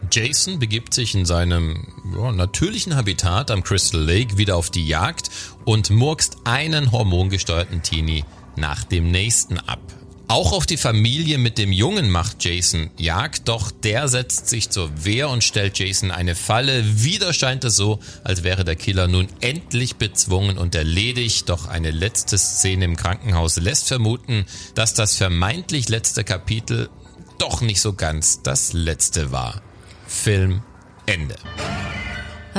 Jason 0.10 0.58
begibt 0.58 0.94
sich 0.94 1.16
in 1.16 1.26
seinem 1.26 1.86
ja, 2.16 2.32
natürlichen 2.32 2.96
Habitat 2.96 3.52
am 3.52 3.62
Crystal 3.62 4.00
Lake 4.00 4.38
wieder 4.38 4.56
auf 4.56 4.70
die 4.70 4.88
Jagd 4.88 5.30
und 5.66 5.90
murkst 5.90 6.38
einen 6.46 6.94
hormongesteuerten 6.94 7.84
Teenie 7.84 8.24
nach 8.56 8.86
dem 8.86 9.12
nächsten 9.12 9.60
ab. 9.60 9.97
Auch 10.30 10.52
auf 10.52 10.66
die 10.66 10.76
Familie 10.76 11.38
mit 11.38 11.58
dem 11.58 11.72
Jungen 11.72 12.10
macht 12.10 12.44
Jason 12.44 12.90
Jagd, 12.98 13.48
doch 13.48 13.72
der 13.72 14.10
setzt 14.10 14.50
sich 14.50 14.70
zur 14.70 15.06
Wehr 15.06 15.30
und 15.30 15.42
stellt 15.42 15.80
Jason 15.80 16.12
eine 16.12 16.36
Falle. 16.36 16.84
Wieder 17.02 17.32
scheint 17.32 17.64
es 17.64 17.78
so, 17.78 18.00
als 18.26 18.44
wäre 18.44 18.66
der 18.66 18.76
Killer 18.76 19.08
nun 19.08 19.30
endlich 19.40 19.96
bezwungen 19.96 20.58
und 20.58 20.76
erledigt, 20.76 21.48
doch 21.48 21.68
eine 21.68 21.92
letzte 21.92 22.38
Szene 22.38 22.84
im 22.84 22.98
Krankenhaus 22.98 23.56
lässt 23.56 23.88
vermuten, 23.88 24.46
dass 24.76 24.94
das 24.94 25.16
vermeintlich 25.16 25.88
letzte 25.88 26.26
Kapitel 26.26 26.90
doch 27.38 27.62
nicht 27.62 27.80
so 27.80 27.94
ganz 27.94 28.42
das 28.42 28.74
letzte 28.74 29.32
war. 29.32 29.62
Film 30.08 30.62
Ende. 31.06 31.36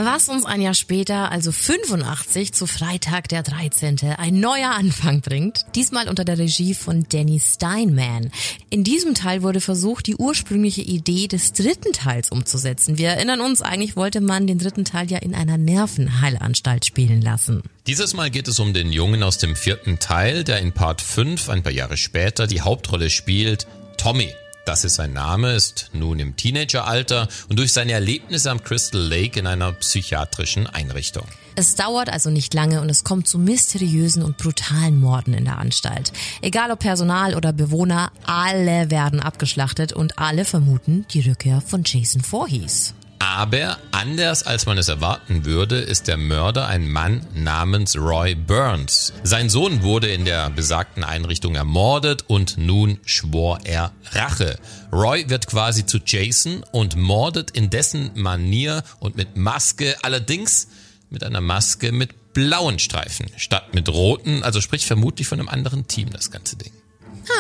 Was 0.00 0.28
uns 0.28 0.44
ein 0.44 0.60
Jahr 0.60 0.74
später, 0.74 1.32
also 1.32 1.50
85, 1.50 2.52
zu 2.52 2.68
Freitag 2.68 3.26
der 3.26 3.42
13. 3.42 3.98
ein 4.16 4.38
neuer 4.38 4.70
Anfang 4.70 5.22
bringt. 5.22 5.66
Diesmal 5.74 6.08
unter 6.08 6.24
der 6.24 6.38
Regie 6.38 6.74
von 6.74 7.06
Danny 7.08 7.40
Steinman. 7.40 8.30
In 8.70 8.84
diesem 8.84 9.14
Teil 9.14 9.42
wurde 9.42 9.60
versucht, 9.60 10.06
die 10.06 10.14
ursprüngliche 10.14 10.82
Idee 10.82 11.26
des 11.26 11.52
dritten 11.52 11.92
Teils 11.92 12.30
umzusetzen. 12.30 12.96
Wir 12.96 13.08
erinnern 13.08 13.40
uns, 13.40 13.60
eigentlich 13.60 13.96
wollte 13.96 14.20
man 14.20 14.46
den 14.46 14.58
dritten 14.58 14.84
Teil 14.84 15.10
ja 15.10 15.18
in 15.18 15.34
einer 15.34 15.58
Nervenheilanstalt 15.58 16.84
spielen 16.84 17.20
lassen. 17.20 17.64
Dieses 17.88 18.14
Mal 18.14 18.30
geht 18.30 18.46
es 18.46 18.60
um 18.60 18.72
den 18.72 18.92
Jungen 18.92 19.24
aus 19.24 19.38
dem 19.38 19.56
vierten 19.56 19.98
Teil, 19.98 20.44
der 20.44 20.60
in 20.60 20.70
Part 20.70 21.02
5, 21.02 21.48
ein 21.48 21.64
paar 21.64 21.72
Jahre 21.72 21.96
später, 21.96 22.46
die 22.46 22.60
Hauptrolle 22.60 23.10
spielt, 23.10 23.66
Tommy. 23.96 24.32
Das 24.68 24.84
ist 24.84 24.96
sein 24.96 25.14
Name, 25.14 25.54
ist 25.54 25.88
nun 25.94 26.18
im 26.18 26.36
Teenageralter 26.36 27.26
und 27.48 27.58
durch 27.58 27.72
seine 27.72 27.92
Erlebnisse 27.92 28.50
am 28.50 28.62
Crystal 28.62 29.00
Lake 29.00 29.40
in 29.40 29.46
einer 29.46 29.72
psychiatrischen 29.72 30.66
Einrichtung. 30.66 31.24
Es 31.56 31.74
dauert 31.74 32.10
also 32.10 32.28
nicht 32.28 32.52
lange 32.52 32.82
und 32.82 32.90
es 32.90 33.02
kommt 33.02 33.26
zu 33.26 33.38
mysteriösen 33.38 34.22
und 34.22 34.36
brutalen 34.36 35.00
Morden 35.00 35.32
in 35.32 35.46
der 35.46 35.56
Anstalt. 35.56 36.12
Egal 36.42 36.70
ob 36.70 36.80
Personal 36.80 37.34
oder 37.34 37.54
Bewohner, 37.54 38.12
alle 38.26 38.90
werden 38.90 39.20
abgeschlachtet 39.20 39.94
und 39.94 40.18
alle 40.18 40.44
vermuten 40.44 41.06
die 41.14 41.20
Rückkehr 41.20 41.62
von 41.62 41.82
Jason 41.86 42.20
Voorhees. 42.20 42.92
Aber 43.18 43.78
anders 43.90 44.44
als 44.44 44.66
man 44.66 44.78
es 44.78 44.88
erwarten 44.88 45.44
würde, 45.44 45.78
ist 45.78 46.06
der 46.06 46.16
Mörder 46.16 46.68
ein 46.68 46.88
Mann 46.88 47.26
namens 47.34 47.96
Roy 47.96 48.34
Burns. 48.34 49.12
Sein 49.24 49.48
Sohn 49.48 49.82
wurde 49.82 50.08
in 50.08 50.24
der 50.24 50.50
besagten 50.50 51.02
Einrichtung 51.02 51.54
ermordet 51.54 52.24
und 52.28 52.58
nun 52.58 52.98
schwor 53.04 53.58
er 53.64 53.92
Rache. 54.12 54.58
Roy 54.92 55.28
wird 55.28 55.46
quasi 55.46 55.84
zu 55.84 55.98
Jason 56.04 56.64
und 56.72 56.96
mordet 56.96 57.50
in 57.50 57.70
dessen 57.70 58.10
Manier 58.14 58.84
und 59.00 59.16
mit 59.16 59.36
Maske, 59.36 59.96
allerdings 60.02 60.68
mit 61.10 61.24
einer 61.24 61.40
Maske 61.40 61.92
mit 61.92 62.32
blauen 62.32 62.78
Streifen 62.78 63.26
statt 63.36 63.74
mit 63.74 63.88
roten, 63.88 64.42
also 64.44 64.60
sprich 64.60 64.86
vermutlich 64.86 65.26
von 65.26 65.40
einem 65.40 65.48
anderen 65.48 65.88
Team 65.88 66.10
das 66.10 66.30
ganze 66.30 66.56
Ding. 66.56 66.72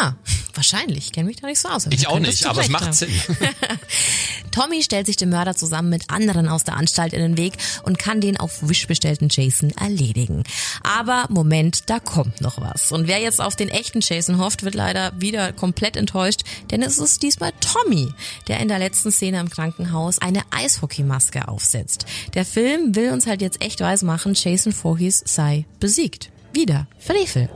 Ah, 0.00 0.12
wahrscheinlich. 0.54 1.06
Ich 1.06 1.12
kenne 1.12 1.26
mich 1.26 1.36
da 1.36 1.46
nicht 1.46 1.60
so 1.60 1.68
aus. 1.68 1.86
Ich 1.90 2.08
auch 2.08 2.18
nicht, 2.18 2.44
aber 2.46 2.60
es 2.60 2.68
macht 2.68 2.84
haben. 2.84 2.92
Sinn. 2.92 3.10
Tommy 4.50 4.82
stellt 4.82 5.06
sich 5.06 5.16
dem 5.16 5.30
Mörder 5.30 5.54
zusammen 5.54 5.88
mit 5.88 6.10
anderen 6.10 6.48
aus 6.48 6.64
der 6.64 6.76
Anstalt 6.76 7.12
in 7.12 7.20
den 7.20 7.36
Weg 7.36 7.54
und 7.84 7.98
kann 7.98 8.20
den 8.20 8.36
auf 8.36 8.68
Wish 8.68 8.86
bestellten 8.86 9.28
Jason 9.30 9.70
erledigen. 9.70 10.42
Aber 10.82 11.26
Moment, 11.28 11.88
da 11.90 12.00
kommt 12.00 12.40
noch 12.40 12.60
was. 12.60 12.92
Und 12.92 13.06
wer 13.06 13.18
jetzt 13.18 13.40
auf 13.40 13.56
den 13.56 13.68
echten 13.68 14.00
Jason 14.00 14.38
hofft, 14.38 14.64
wird 14.64 14.74
leider 14.74 15.12
wieder 15.18 15.52
komplett 15.52 15.96
enttäuscht, 15.96 16.42
denn 16.70 16.82
es 16.82 16.98
ist 16.98 17.22
diesmal 17.22 17.52
Tommy, 17.60 18.12
der 18.48 18.60
in 18.60 18.68
der 18.68 18.78
letzten 18.78 19.12
Szene 19.12 19.40
im 19.40 19.50
Krankenhaus 19.50 20.18
eine 20.18 20.42
Eishockeymaske 20.50 21.48
aufsetzt. 21.48 22.06
Der 22.34 22.44
Film 22.44 22.94
will 22.94 23.12
uns 23.12 23.26
halt 23.26 23.42
jetzt 23.42 23.62
echt 23.62 23.80
weismachen, 23.80 24.34
Jason 24.34 24.72
Voorhees 24.72 25.22
sei 25.24 25.66
besiegt. 25.78 26.30
Wieder 26.52 26.86
Frevel. 26.98 27.48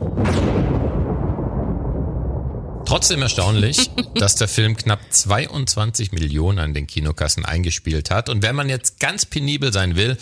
Trotzdem 2.85 3.23
erstaunlich, 3.23 3.91
dass 4.15 4.37
der 4.37 4.49
Film 4.49 4.77
knapp 4.77 5.01
22 5.11 6.13
Millionen 6.13 6.59
an 6.59 6.75
den 6.75 6.87
Kinokassen 6.87 7.45
eingespielt 7.45 8.11
hat. 8.11 8.29
Und 8.29 8.43
wenn 8.43 8.57
man 8.57 8.69
jetzt 8.69 9.01
ganz 9.01 9.27
penibel 9.27 9.73
sein 9.73 9.97
will, 9.97 10.17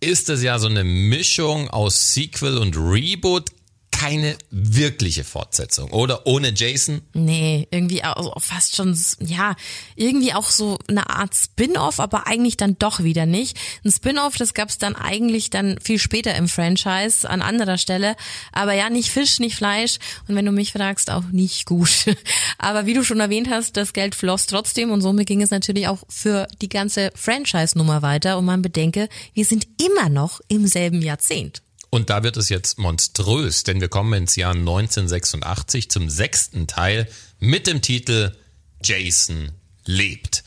ist 0.00 0.28
es 0.28 0.42
ja 0.42 0.58
so 0.58 0.68
eine 0.68 0.84
Mischung 0.84 1.68
aus 1.70 2.14
Sequel 2.14 2.58
und 2.58 2.76
Reboot. 2.76 3.50
Keine 3.98 4.36
wirkliche 4.50 5.24
Fortsetzung, 5.24 5.90
oder? 5.90 6.26
Ohne 6.26 6.52
Jason? 6.54 7.00
Nee, 7.14 7.66
irgendwie 7.70 8.04
auch 8.04 8.40
fast 8.42 8.76
schon, 8.76 8.98
ja, 9.20 9.56
irgendwie 9.94 10.34
auch 10.34 10.50
so 10.50 10.78
eine 10.86 11.08
Art 11.08 11.34
Spin-off, 11.34 11.98
aber 11.98 12.26
eigentlich 12.26 12.56
dann 12.56 12.78
doch 12.78 13.02
wieder 13.02 13.26
nicht. 13.26 13.56
Ein 13.84 13.90
Spin-off, 13.90 14.36
das 14.36 14.54
gab's 14.54 14.78
dann 14.78 14.96
eigentlich 14.96 15.50
dann 15.50 15.78
viel 15.80 15.98
später 15.98 16.34
im 16.34 16.48
Franchise 16.48 17.28
an 17.28 17.42
anderer 17.42 17.78
Stelle. 17.78 18.16
Aber 18.52 18.74
ja, 18.74 18.90
nicht 18.90 19.10
Fisch, 19.10 19.38
nicht 19.38 19.56
Fleisch 19.56 19.98
und 20.28 20.36
wenn 20.36 20.44
du 20.44 20.52
mich 20.52 20.72
fragst, 20.72 21.10
auch 21.10 21.24
nicht 21.32 21.66
gut. 21.66 22.06
Aber 22.58 22.86
wie 22.86 22.94
du 22.94 23.02
schon 23.02 23.20
erwähnt 23.20 23.48
hast, 23.50 23.76
das 23.76 23.92
Geld 23.92 24.14
floss 24.14 24.46
trotzdem 24.46 24.90
und 24.90 25.00
somit 25.00 25.26
ging 25.26 25.42
es 25.42 25.50
natürlich 25.50 25.88
auch 25.88 26.02
für 26.08 26.46
die 26.60 26.68
ganze 26.68 27.10
Franchise-Nummer 27.14 28.02
weiter 28.02 28.38
und 28.38 28.44
man 28.44 28.62
bedenke, 28.62 29.08
wir 29.32 29.44
sind 29.44 29.66
immer 29.82 30.08
noch 30.08 30.40
im 30.48 30.66
selben 30.66 31.00
Jahrzehnt. 31.02 31.62
Und 31.96 32.10
da 32.10 32.22
wird 32.22 32.36
es 32.36 32.50
jetzt 32.50 32.78
monströs, 32.78 33.64
denn 33.64 33.80
wir 33.80 33.88
kommen 33.88 34.12
ins 34.12 34.36
Jahr 34.36 34.52
1986 34.52 35.88
zum 35.88 36.10
sechsten 36.10 36.66
Teil 36.66 37.08
mit 37.38 37.66
dem 37.66 37.80
Titel 37.80 38.36
Jason 38.84 39.52
lebt. 39.86 40.44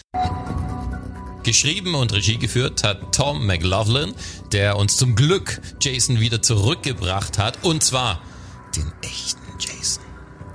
Geschrieben 1.41 1.95
und 1.95 2.14
Regie 2.14 2.38
geführt 2.38 2.84
hat 2.84 3.16
Tom 3.16 3.47
McLaughlin, 3.47 4.14
der 4.52 4.78
uns 4.78 4.95
zum 4.95 5.16
Glück 5.16 5.60
Jason 5.82 6.20
wieder 6.20 6.43
zurückgebracht 6.43 7.39
hat, 7.39 7.64
und 7.64 7.84
zwar 7.84 8.22
den 8.76 8.93
echten. 9.02 9.39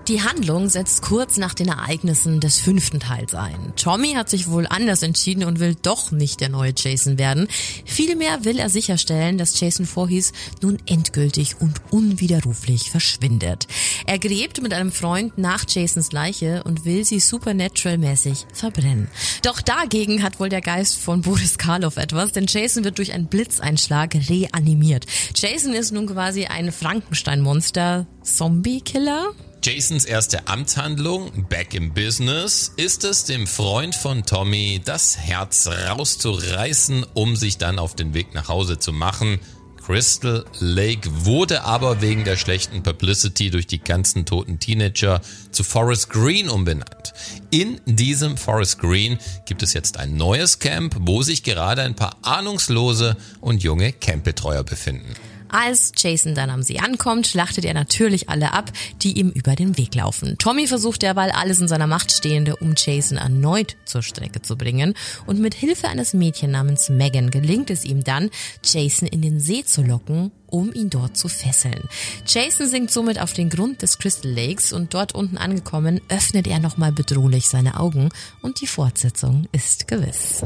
Die 0.08 0.20
Handlung 0.20 0.68
setzt 0.68 1.00
kurz 1.00 1.38
nach 1.38 1.54
den 1.54 1.68
Ereignissen 1.68 2.38
des 2.38 2.60
fünften 2.60 3.00
Teils 3.00 3.34
ein. 3.34 3.72
Tommy 3.74 4.12
hat 4.12 4.28
sich 4.28 4.50
wohl 4.50 4.66
anders 4.66 5.02
entschieden 5.02 5.44
und 5.44 5.60
will 5.60 5.76
doch 5.80 6.10
nicht 6.10 6.42
der 6.42 6.50
neue 6.50 6.74
Jason 6.76 7.18
werden. 7.18 7.48
Vielmehr 7.86 8.44
will 8.44 8.58
er 8.58 8.68
sicherstellen, 8.68 9.38
dass 9.38 9.58
Jason 9.58 9.86
Voorhees 9.86 10.34
nun 10.60 10.76
endgültig 10.84 11.56
und 11.58 11.80
unwiderruflich 11.90 12.90
verschwindet. 12.90 13.66
Er 14.06 14.18
gräbt 14.18 14.60
mit 14.60 14.74
einem 14.74 14.92
Freund 14.92 15.38
nach 15.38 15.64
Jasons 15.66 16.12
Leiche 16.12 16.62
und 16.64 16.84
will 16.84 17.06
sie 17.06 17.18
supernatural-mäßig 17.18 18.44
verbrennen. 18.52 19.08
Doch 19.42 19.62
dagegen 19.62 20.22
hat 20.22 20.38
wohl 20.38 20.50
der 20.50 20.60
Geist 20.60 20.98
von 20.98 21.22
Boris 21.22 21.56
Karloff 21.56 21.96
etwas, 21.96 22.32
denn 22.32 22.44
Jason 22.46 22.84
wird 22.84 22.98
durch 22.98 23.14
einen 23.14 23.28
Blitzeinschlag 23.28 24.14
reanimiert. 24.28 25.06
Jason 25.34 25.72
ist 25.72 25.92
nun 25.92 26.06
quasi 26.08 26.44
ein 26.44 26.72
Frankenstein-Monster, 26.72 28.06
Zombie-Killer? 28.22 29.32
Jasons 29.64 30.04
erste 30.04 30.46
Amtshandlung, 30.46 31.46
Back 31.48 31.72
in 31.72 31.94
Business, 31.94 32.74
ist 32.76 33.02
es, 33.02 33.24
dem 33.24 33.46
Freund 33.46 33.94
von 33.94 34.26
Tommy 34.26 34.82
das 34.84 35.16
Herz 35.16 35.66
rauszureißen, 35.66 37.06
um 37.14 37.34
sich 37.34 37.56
dann 37.56 37.78
auf 37.78 37.96
den 37.96 38.12
Weg 38.12 38.34
nach 38.34 38.48
Hause 38.48 38.78
zu 38.78 38.92
machen. 38.92 39.40
Crystal 39.82 40.44
Lake 40.60 41.08
wurde 41.24 41.62
aber 41.64 42.02
wegen 42.02 42.24
der 42.24 42.36
schlechten 42.36 42.82
Publicity 42.82 43.48
durch 43.48 43.66
die 43.66 43.78
ganzen 43.78 44.26
toten 44.26 44.58
Teenager 44.58 45.22
zu 45.50 45.64
Forest 45.64 46.10
Green 46.10 46.50
umbenannt. 46.50 47.14
In 47.50 47.80
diesem 47.86 48.36
Forest 48.36 48.80
Green 48.80 49.18
gibt 49.46 49.62
es 49.62 49.72
jetzt 49.72 49.96
ein 49.98 50.14
neues 50.14 50.58
Camp, 50.58 50.94
wo 51.00 51.22
sich 51.22 51.42
gerade 51.42 51.80
ein 51.80 51.96
paar 51.96 52.18
ahnungslose 52.20 53.16
und 53.40 53.62
junge 53.62 53.94
Campbetreuer 53.94 54.62
befinden. 54.62 55.14
Als 55.54 55.92
Jason 55.96 56.34
dann 56.34 56.50
am 56.50 56.64
See 56.64 56.80
ankommt, 56.80 57.28
schlachtet 57.28 57.64
er 57.64 57.74
natürlich 57.74 58.28
alle 58.28 58.52
ab, 58.52 58.72
die 59.02 59.20
ihm 59.20 59.30
über 59.30 59.54
den 59.54 59.78
Weg 59.78 59.94
laufen. 59.94 60.36
Tommy 60.36 60.66
versucht 60.66 61.02
derweil 61.02 61.30
alles 61.30 61.60
in 61.60 61.68
seiner 61.68 61.86
Macht 61.86 62.10
Stehende, 62.10 62.56
um 62.56 62.74
Jason 62.76 63.18
erneut 63.18 63.76
zur 63.84 64.02
Strecke 64.02 64.42
zu 64.42 64.56
bringen. 64.56 64.94
Und 65.26 65.38
mit 65.38 65.54
Hilfe 65.54 65.86
eines 65.86 66.12
Mädchen 66.12 66.50
namens 66.50 66.88
Megan 66.88 67.30
gelingt 67.30 67.70
es 67.70 67.84
ihm 67.84 68.02
dann, 68.02 68.30
Jason 68.64 69.06
in 69.06 69.22
den 69.22 69.38
See 69.38 69.64
zu 69.64 69.82
locken, 69.82 70.32
um 70.48 70.72
ihn 70.72 70.90
dort 70.90 71.16
zu 71.16 71.28
fesseln. 71.28 71.88
Jason 72.26 72.66
sinkt 72.66 72.90
somit 72.90 73.20
auf 73.20 73.32
den 73.32 73.48
Grund 73.48 73.80
des 73.82 73.98
Crystal 73.98 74.32
Lakes 74.32 74.72
und 74.72 74.92
dort 74.92 75.14
unten 75.14 75.36
angekommen, 75.36 76.00
öffnet 76.08 76.48
er 76.48 76.58
nochmal 76.58 76.90
bedrohlich 76.90 77.46
seine 77.46 77.78
Augen 77.78 78.08
und 78.42 78.60
die 78.60 78.66
Fortsetzung 78.66 79.46
ist 79.52 79.86
gewiss. 79.86 80.42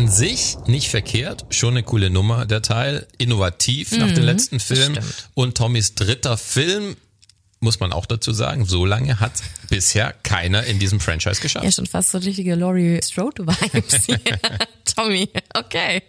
An 0.00 0.08
sich 0.08 0.56
nicht 0.66 0.88
verkehrt, 0.88 1.44
schon 1.50 1.74
eine 1.74 1.82
coole 1.82 2.08
Nummer, 2.08 2.46
der 2.46 2.62
Teil. 2.62 3.06
Innovativ 3.18 3.92
nach 3.98 4.10
dem 4.10 4.24
letzten 4.24 4.58
Film. 4.58 4.98
Und 5.34 5.58
Tommys 5.58 5.94
dritter 5.94 6.38
Film, 6.38 6.96
muss 7.60 7.78
man 7.78 7.92
auch 7.92 8.06
dazu 8.06 8.32
sagen, 8.32 8.64
so 8.64 8.86
lange 8.86 9.20
hat 9.20 9.32
bisher 9.68 10.14
keiner 10.22 10.64
in 10.64 10.78
diesem 10.78 10.98
Franchise 10.98 11.42
geschafft. 11.42 11.64
Ja, 11.64 11.70
schon 11.70 11.86
fast 11.86 12.10
so 12.10 12.18
richtige 12.18 12.54
Laurie 12.54 13.00
Strode-Vibes. 13.02 14.06
hier. 14.06 14.20
Tommy, 14.96 15.28
okay. 15.54 16.02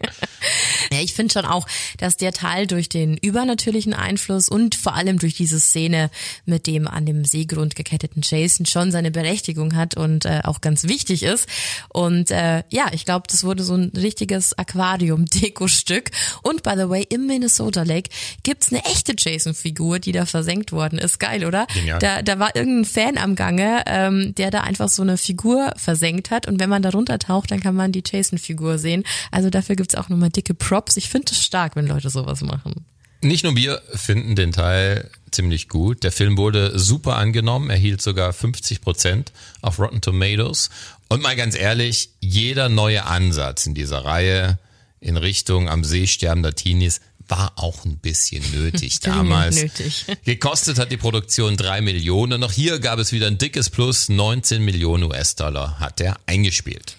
Ja, 0.92 1.00
ich 1.02 1.14
finde 1.14 1.34
schon 1.34 1.46
auch, 1.46 1.68
dass 1.98 2.18
der 2.18 2.32
Teil 2.32 2.68
durch 2.68 2.90
den 2.90 3.18
übernatürlichen 3.18 3.94
Einfluss 3.94 4.50
und 4.50 4.76
vor 4.76 4.96
allem 4.96 5.20
durch 5.20 5.36
diese 5.36 5.60
Szene 5.60 6.10
mit 6.46 6.68
dem 6.68 6.88
an 6.88 7.06
dem 7.06 7.26
Seegrund 7.26 7.76
geketteten 7.76 8.22
Jason 8.26 8.66
schon 8.66 8.92
seine 8.92 9.12
Berechtigung 9.12 9.76
hat 9.76 9.96
und 9.96 10.26
äh, 10.26 10.42
auch 10.44 10.62
ganz 10.62 10.86
wichtig 10.86 11.24
ist. 11.24 11.48
Und 11.90 12.32
äh, 12.32 12.64
ja, 12.70 12.88
ich 12.94 13.06
glaube, 13.06 13.28
das 13.30 13.44
wurde 13.44 13.64
so 13.64 13.76
ein 13.76 13.92
richtiges 13.96 14.58
Aquarium-Deko-Stück. 14.58 16.12
Und 16.42 16.64
by 16.64 16.74
the 16.76 16.90
way, 16.90 17.06
im 17.10 17.28
Minnesota 17.28 17.84
Lake 17.84 18.10
gibt's 18.44 18.72
eine 18.72 18.84
echte 18.86 19.14
Jason-Figur, 19.18 20.00
die 20.00 20.14
da 20.14 20.26
versenkt 20.26 20.72
worden 20.72 20.98
ist. 20.98 21.20
Geil, 21.20 21.41
oder? 21.46 21.68
Genial. 21.74 22.00
Da, 22.00 22.22
da 22.22 22.40
war 22.40 22.56
irgendein 22.56 22.86
Fan 22.86 23.18
am 23.18 23.36
Gange, 23.36 23.84
ähm, 23.88 24.34
der 24.36 24.52
da 24.52 24.62
einfach 24.62 24.90
so 24.90 25.02
eine 25.02 25.18
Figur 25.18 25.74
versenkt 25.78 26.32
hat. 26.32 26.48
Und 26.48 26.60
wenn 26.60 26.70
man 26.70 26.82
da 26.82 26.90
runtertaucht, 26.90 27.52
dann 27.52 27.60
kann 27.60 27.76
man 27.76 27.92
die 27.92 28.04
Jason-Figur 28.06 28.78
sehen. 28.78 29.04
Also 29.32 29.50
dafür 29.50 29.76
gibt's 29.76 29.96
auch 29.96 30.10
nochmal 30.10 30.30
dicke 30.30 30.54
Props. 30.54 30.98
Ich 30.98 31.10
finde 31.10 31.32
es 31.32 31.44
stark, 31.44 31.76
wenn 31.76 31.88
Leute 31.88 32.10
sowas 32.10 32.42
machen. 32.42 32.86
Nicht 33.24 33.44
nur 33.44 33.56
wir 33.56 33.82
finden 33.94 34.36
den 34.36 34.52
Teil 34.52 35.10
ziemlich 35.30 35.70
gut. 35.70 36.04
Der 36.04 36.12
Film 36.12 36.38
wurde 36.38 36.78
super 36.78 37.18
angenommen, 37.18 37.70
erhielt 37.70 38.02
sogar 38.02 38.34
50 38.34 38.82
Prozent 38.82 39.32
auf 39.62 39.80
Rotten 39.80 40.02
Tomatoes. 40.02 40.70
Und 41.08 41.22
mal 41.22 41.36
ganz 41.36 41.56
ehrlich, 41.56 42.10
jeder 42.20 42.68
neue 42.68 43.06
Ansatz 43.06 43.66
in 43.68 43.76
dieser 43.76 44.06
Reihe 44.06 44.58
in 45.00 45.18
Richtung 45.18 45.70
am 45.70 45.84
See 45.84 46.08
sterbender 46.08 46.56
Teenies 46.56 47.02
war 47.32 47.54
auch 47.56 47.86
ein 47.86 47.98
bisschen 47.98 48.44
nötig 48.52 49.00
damals. 49.02 49.56
nötig. 49.56 50.06
Gekostet 50.26 50.78
hat 50.78 50.92
die 50.92 50.98
Produktion 50.98 51.58
drei 51.58 51.82
Millionen. 51.82 52.34
Und 52.34 52.44
auch 52.44 52.52
hier 52.52 52.80
gab 52.80 53.00
es 53.00 53.12
wieder 53.12 53.28
ein 53.28 53.38
dickes 53.38 53.70
Plus. 53.70 54.10
19 54.10 54.64
Millionen 54.64 55.04
US-Dollar 55.06 55.80
hat 55.80 56.02
er 56.02 56.18
eingespielt. 56.28 56.98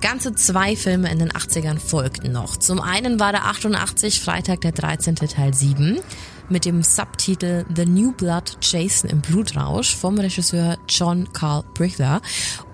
Ganze 0.00 0.34
zwei 0.34 0.76
Filme 0.76 1.10
in 1.10 1.18
den 1.18 1.32
80ern 1.32 1.78
folgten 1.78 2.32
noch. 2.32 2.56
Zum 2.56 2.80
einen 2.80 3.18
war 3.18 3.32
der 3.32 3.46
88 3.46 4.20
Freitag 4.20 4.60
der 4.60 4.72
13. 4.72 5.16
Teil 5.16 5.54
7 5.54 5.98
mit 6.48 6.64
dem 6.64 6.82
Subtitel 6.82 7.64
The 7.74 7.86
New 7.86 8.12
Blood 8.12 8.58
Jason 8.60 9.10
im 9.10 9.20
Blutrausch 9.20 9.94
vom 9.94 10.18
Regisseur 10.18 10.78
John 10.88 11.32
Carl 11.32 11.64
Brichter. 11.74 12.20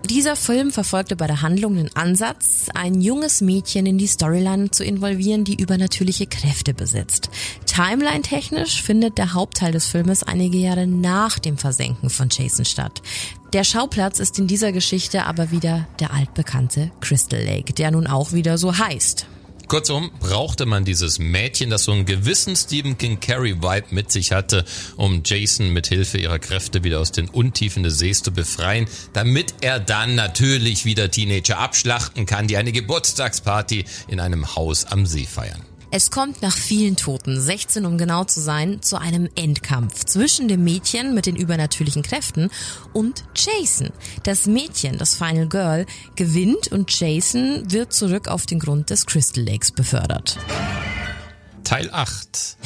Dieser 0.08 0.34
Film 0.36 0.70
verfolgte 0.70 1.16
bei 1.16 1.26
der 1.26 1.42
Handlung 1.42 1.76
den 1.76 1.94
Ansatz, 1.94 2.66
ein 2.74 3.00
junges 3.00 3.40
Mädchen 3.40 3.86
in 3.86 3.98
die 3.98 4.06
Storyline 4.06 4.70
zu 4.70 4.84
involvieren, 4.84 5.44
die 5.44 5.60
übernatürliche 5.60 6.26
Kräfte 6.26 6.74
besitzt. 6.74 7.30
Timeline-technisch 7.66 8.82
findet 8.82 9.18
der 9.18 9.34
Hauptteil 9.34 9.72
des 9.72 9.86
Filmes 9.86 10.22
einige 10.22 10.58
Jahre 10.58 10.86
nach 10.86 11.38
dem 11.38 11.58
Versenken 11.58 12.10
von 12.10 12.28
Jason 12.30 12.64
statt. 12.64 13.02
Der 13.52 13.64
Schauplatz 13.64 14.20
ist 14.20 14.38
in 14.38 14.46
dieser 14.46 14.72
Geschichte 14.72 15.26
aber 15.26 15.50
wieder 15.50 15.86
der 15.98 16.12
altbekannte 16.12 16.90
Crystal 17.00 17.42
Lake, 17.42 17.72
der 17.72 17.90
nun 17.90 18.06
auch 18.06 18.32
wieder 18.32 18.58
so 18.58 18.78
heißt. 18.78 19.26
Kurzum, 19.70 20.10
brauchte 20.18 20.66
man 20.66 20.84
dieses 20.84 21.20
Mädchen, 21.20 21.70
das 21.70 21.84
so 21.84 21.92
einen 21.92 22.04
gewissen 22.04 22.56
Stephen 22.56 22.98
King 22.98 23.20
Carey 23.20 23.62
Vibe 23.62 23.86
mit 23.90 24.10
sich 24.10 24.32
hatte, 24.32 24.64
um 24.96 25.22
Jason 25.24 25.72
mit 25.72 25.86
Hilfe 25.86 26.18
ihrer 26.18 26.40
Kräfte 26.40 26.82
wieder 26.82 26.98
aus 26.98 27.12
den 27.12 27.28
Untiefen 27.28 27.84
des 27.84 28.00
Sees 28.00 28.20
zu 28.24 28.32
befreien, 28.32 28.88
damit 29.12 29.54
er 29.60 29.78
dann 29.78 30.16
natürlich 30.16 30.86
wieder 30.86 31.08
Teenager 31.08 31.58
abschlachten 31.58 32.26
kann, 32.26 32.48
die 32.48 32.56
eine 32.56 32.72
Geburtstagsparty 32.72 33.84
in 34.08 34.18
einem 34.18 34.56
Haus 34.56 34.86
am 34.86 35.06
See 35.06 35.24
feiern. 35.24 35.69
Es 35.92 36.12
kommt 36.12 36.40
nach 36.40 36.56
vielen 36.56 36.94
Toten, 36.94 37.40
16 37.40 37.84
um 37.84 37.98
genau 37.98 38.22
zu 38.22 38.40
sein, 38.40 38.80
zu 38.80 38.96
einem 38.96 39.28
Endkampf 39.34 40.04
zwischen 40.04 40.46
dem 40.46 40.62
Mädchen 40.62 41.14
mit 41.14 41.26
den 41.26 41.34
übernatürlichen 41.34 42.02
Kräften 42.02 42.48
und 42.92 43.24
Jason. 43.34 43.90
Das 44.22 44.46
Mädchen, 44.46 44.98
das 44.98 45.16
Final 45.16 45.48
Girl, 45.48 45.86
gewinnt 46.14 46.68
und 46.68 46.96
Jason 46.96 47.64
wird 47.72 47.92
zurück 47.92 48.28
auf 48.28 48.46
den 48.46 48.60
Grund 48.60 48.90
des 48.90 49.04
Crystal 49.04 49.42
Lakes 49.42 49.72
befördert. 49.72 50.38
Teil 51.64 51.90
8. 51.90 52.56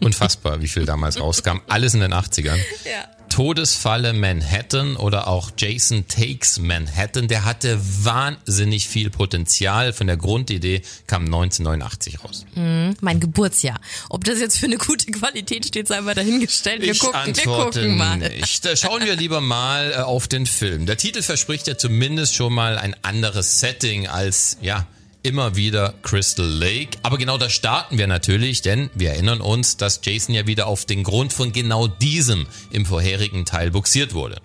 Unfassbar, 0.00 0.62
wie 0.62 0.68
viel 0.68 0.86
damals 0.86 1.20
rauskam. 1.20 1.60
Alles 1.68 1.92
in 1.92 2.00
den 2.00 2.14
80ern. 2.14 2.58
Ja. 2.84 3.21
Todesfalle 3.32 4.12
Manhattan 4.12 4.94
oder 4.94 5.26
auch 5.26 5.52
Jason 5.56 6.06
Takes 6.06 6.58
Manhattan, 6.58 7.28
der 7.28 7.46
hatte 7.46 7.80
wahnsinnig 8.04 8.88
viel 8.88 9.08
Potenzial. 9.08 9.94
Von 9.94 10.06
der 10.06 10.18
Grundidee 10.18 10.82
kam 11.06 11.24
1989 11.24 12.22
raus. 12.22 12.44
Mhm, 12.54 12.94
mein 13.00 13.20
Geburtsjahr. 13.20 13.80
Ob 14.10 14.24
das 14.24 14.38
jetzt 14.38 14.58
für 14.58 14.66
eine 14.66 14.76
gute 14.76 15.10
Qualität 15.10 15.64
steht, 15.64 15.88
sei 15.88 16.02
mal 16.02 16.14
dahingestellt. 16.14 16.82
Wir 16.82 16.92
ich 16.92 16.98
gucken, 16.98 17.20
antworte 17.20 17.80
wir 17.80 17.88
gucken 17.88 17.96
mal. 17.96 18.18
nicht. 18.18 18.66
Da 18.66 18.76
Schauen 18.76 19.02
wir 19.02 19.16
lieber 19.16 19.40
mal 19.40 19.92
äh, 19.92 19.94
auf 20.02 20.28
den 20.28 20.44
Film. 20.44 20.84
Der 20.84 20.98
Titel 20.98 21.22
verspricht 21.22 21.66
ja 21.66 21.78
zumindest 21.78 22.34
schon 22.34 22.52
mal 22.52 22.76
ein 22.76 22.94
anderes 23.00 23.60
Setting 23.60 24.08
als, 24.08 24.58
ja, 24.60 24.86
immer 25.22 25.56
wieder 25.56 25.94
Crystal 26.02 26.46
Lake. 26.46 26.98
Aber 27.02 27.18
genau 27.18 27.38
da 27.38 27.48
starten 27.48 27.98
wir 27.98 28.06
natürlich, 28.06 28.62
denn 28.62 28.90
wir 28.94 29.10
erinnern 29.10 29.40
uns, 29.40 29.76
dass 29.76 30.00
Jason 30.02 30.34
ja 30.34 30.46
wieder 30.46 30.66
auf 30.66 30.84
den 30.84 31.02
Grund 31.04 31.32
von 31.32 31.52
genau 31.52 31.86
diesem 31.86 32.46
im 32.70 32.86
vorherigen 32.86 33.44
Teil 33.44 33.70
buxiert 33.70 34.14
wurde. 34.14 34.40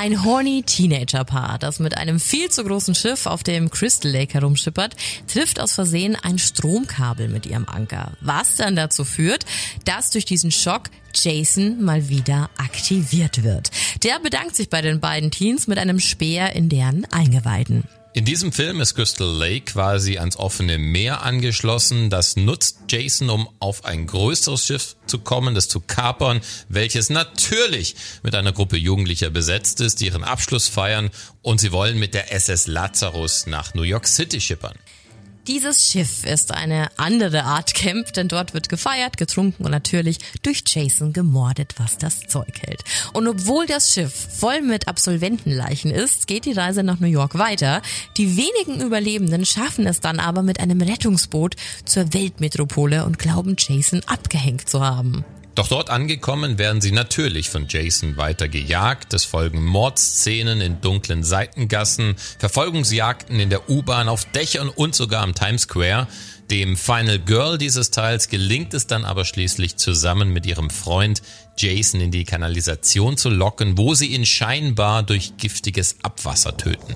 Ein 0.00 0.24
horny 0.24 0.62
Teenager-Paar, 0.62 1.58
das 1.58 1.80
mit 1.80 1.96
einem 1.96 2.20
viel 2.20 2.50
zu 2.50 2.62
großen 2.62 2.94
Schiff 2.94 3.26
auf 3.26 3.42
dem 3.42 3.68
Crystal 3.68 4.12
Lake 4.12 4.34
herumschippert, 4.34 4.94
trifft 5.26 5.58
aus 5.58 5.72
Versehen 5.72 6.14
ein 6.14 6.38
Stromkabel 6.38 7.26
mit 7.26 7.46
ihrem 7.46 7.68
Anker, 7.68 8.12
was 8.20 8.54
dann 8.54 8.76
dazu 8.76 9.04
führt, 9.04 9.44
dass 9.86 10.10
durch 10.10 10.24
diesen 10.24 10.52
Schock 10.52 10.84
Jason 11.14 11.82
mal 11.82 12.08
wieder 12.08 12.48
aktiviert 12.58 13.42
wird. 13.42 13.72
Der 14.04 14.20
bedankt 14.20 14.54
sich 14.54 14.70
bei 14.70 14.82
den 14.82 15.00
beiden 15.00 15.32
Teens 15.32 15.66
mit 15.66 15.78
einem 15.78 15.98
Speer 15.98 16.54
in 16.54 16.68
deren 16.68 17.04
Eingeweiden. 17.06 17.82
In 18.18 18.24
diesem 18.24 18.50
Film 18.50 18.80
ist 18.80 18.96
Crystal 18.96 19.28
Lake 19.28 19.66
quasi 19.66 20.18
ans 20.18 20.36
offene 20.36 20.76
Meer 20.76 21.22
angeschlossen. 21.22 22.10
Das 22.10 22.34
nutzt 22.34 22.78
Jason, 22.88 23.30
um 23.30 23.48
auf 23.60 23.84
ein 23.84 24.08
größeres 24.08 24.66
Schiff 24.66 24.96
zu 25.06 25.20
kommen, 25.20 25.54
das 25.54 25.68
zu 25.68 25.78
kapern, 25.78 26.40
welches 26.68 27.10
natürlich 27.10 27.94
mit 28.24 28.34
einer 28.34 28.50
Gruppe 28.50 28.76
Jugendlicher 28.76 29.30
besetzt 29.30 29.80
ist, 29.80 30.00
die 30.00 30.06
ihren 30.06 30.24
Abschluss 30.24 30.66
feiern 30.66 31.10
und 31.42 31.60
sie 31.60 31.70
wollen 31.70 31.96
mit 31.96 32.12
der 32.12 32.32
SS 32.32 32.66
Lazarus 32.66 33.46
nach 33.46 33.74
New 33.74 33.82
York 33.82 34.08
City 34.08 34.40
schippern. 34.40 34.74
Dieses 35.48 35.90
Schiff 35.90 36.26
ist 36.26 36.52
eine 36.52 36.88
andere 36.98 37.44
Art 37.44 37.72
Camp, 37.72 38.12
denn 38.12 38.28
dort 38.28 38.52
wird 38.52 38.68
gefeiert, 38.68 39.16
getrunken 39.16 39.64
und 39.64 39.70
natürlich 39.70 40.18
durch 40.42 40.62
Jason 40.66 41.14
gemordet, 41.14 41.76
was 41.78 41.96
das 41.96 42.20
Zeug 42.26 42.60
hält. 42.60 42.84
Und 43.14 43.26
obwohl 43.26 43.64
das 43.64 43.94
Schiff 43.94 44.12
voll 44.12 44.60
mit 44.60 44.88
Absolventenleichen 44.88 45.90
ist, 45.90 46.26
geht 46.26 46.44
die 46.44 46.52
Reise 46.52 46.82
nach 46.82 47.00
New 47.00 47.06
York 47.06 47.38
weiter. 47.38 47.80
Die 48.18 48.36
wenigen 48.36 48.84
Überlebenden 48.84 49.46
schaffen 49.46 49.86
es 49.86 50.00
dann 50.00 50.20
aber 50.20 50.42
mit 50.42 50.60
einem 50.60 50.82
Rettungsboot 50.82 51.56
zur 51.86 52.12
Weltmetropole 52.12 53.06
und 53.06 53.18
glauben 53.18 53.56
Jason 53.58 54.02
abgehängt 54.06 54.68
zu 54.68 54.84
haben. 54.84 55.24
Doch 55.58 55.66
dort 55.66 55.90
angekommen 55.90 56.56
werden 56.56 56.80
sie 56.80 56.92
natürlich 56.92 57.50
von 57.50 57.66
Jason 57.68 58.16
weiter 58.16 58.46
gejagt. 58.46 59.12
Es 59.12 59.24
folgen 59.24 59.64
Mordszenen 59.64 60.60
in 60.60 60.80
dunklen 60.80 61.24
Seitengassen, 61.24 62.14
Verfolgungsjagden 62.38 63.40
in 63.40 63.50
der 63.50 63.68
U-Bahn, 63.68 64.08
auf 64.08 64.24
Dächern 64.26 64.68
und 64.68 64.94
sogar 64.94 65.24
am 65.24 65.34
Times 65.34 65.62
Square. 65.62 66.06
Dem 66.48 66.76
Final 66.76 67.18
Girl 67.18 67.58
dieses 67.58 67.90
Teils 67.90 68.28
gelingt 68.28 68.72
es 68.72 68.86
dann 68.86 69.04
aber 69.04 69.24
schließlich 69.24 69.74
zusammen 69.74 70.32
mit 70.32 70.46
ihrem 70.46 70.70
Freund 70.70 71.22
Jason 71.56 72.00
in 72.00 72.12
die 72.12 72.22
Kanalisation 72.22 73.16
zu 73.16 73.28
locken, 73.28 73.76
wo 73.76 73.94
sie 73.94 74.14
ihn 74.14 74.26
scheinbar 74.26 75.02
durch 75.02 75.38
giftiges 75.38 75.96
Abwasser 76.04 76.56
töten 76.56 76.94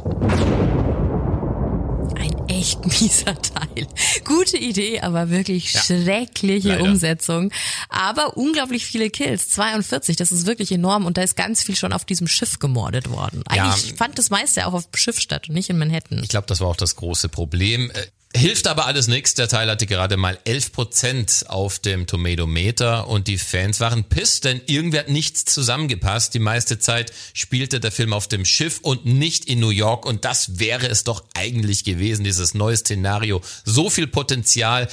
echt 2.48 2.84
mieser 3.00 3.40
Teil. 3.40 3.86
Gute 4.24 4.56
Idee, 4.56 5.00
aber 5.00 5.30
wirklich 5.30 5.72
ja, 5.72 5.82
schreckliche 5.82 6.68
leider. 6.68 6.84
Umsetzung. 6.84 7.52
Aber 7.88 8.36
unglaublich 8.36 8.86
viele 8.86 9.10
Kills. 9.10 9.48
42, 9.50 10.16
das 10.16 10.32
ist 10.32 10.46
wirklich 10.46 10.72
enorm 10.72 11.06
und 11.06 11.16
da 11.16 11.22
ist 11.22 11.36
ganz 11.36 11.62
viel 11.62 11.76
schon 11.76 11.92
auf 11.92 12.04
diesem 12.04 12.26
Schiff 12.26 12.58
gemordet 12.58 13.10
worden. 13.10 13.42
Eigentlich 13.46 13.90
ja, 13.90 13.96
fand 13.96 14.18
das 14.18 14.30
meiste 14.30 14.66
auch 14.66 14.74
auf 14.74 14.90
dem 14.90 14.96
Schiff 14.96 15.18
statt 15.18 15.48
und 15.48 15.54
nicht 15.54 15.70
in 15.70 15.78
Manhattan. 15.78 16.20
Ich 16.22 16.28
glaube, 16.28 16.46
das 16.46 16.60
war 16.60 16.68
auch 16.68 16.76
das 16.76 16.96
große 16.96 17.28
Problem. 17.28 17.90
Hilft 18.34 18.66
aber 18.66 18.86
alles 18.86 19.08
nichts. 19.08 19.34
Der 19.34 19.46
Teil 19.46 19.68
hatte 19.68 19.86
gerade 19.86 20.16
mal 20.16 20.38
11% 20.46 21.46
auf 21.46 21.78
dem 21.78 22.06
Tomatometer 22.06 23.06
und 23.08 23.28
die 23.28 23.36
Fans 23.36 23.78
waren 23.78 24.04
piss, 24.04 24.40
denn 24.40 24.62
irgendwie 24.66 24.98
hat 24.98 25.10
nichts 25.10 25.44
zusammengepasst. 25.44 26.32
Die 26.32 26.38
meiste 26.38 26.78
Zeit 26.78 27.12
spielte 27.34 27.78
der 27.78 27.92
Film 27.92 28.14
auf 28.14 28.28
dem 28.28 28.46
Schiff 28.46 28.78
und 28.80 29.04
nicht 29.04 29.44
in 29.44 29.60
New 29.60 29.68
York 29.68 30.06
und 30.06 30.24
das 30.24 30.58
wäre 30.58 30.86
es 30.88 31.04
doch 31.04 31.24
eigentlich 31.34 31.84
gewesen, 31.84 32.24
dieses 32.24 32.54
neue 32.54 32.76
Szenario. 32.76 33.42
So 33.66 33.90
viel 33.90 34.06
Potenzial. 34.06 34.88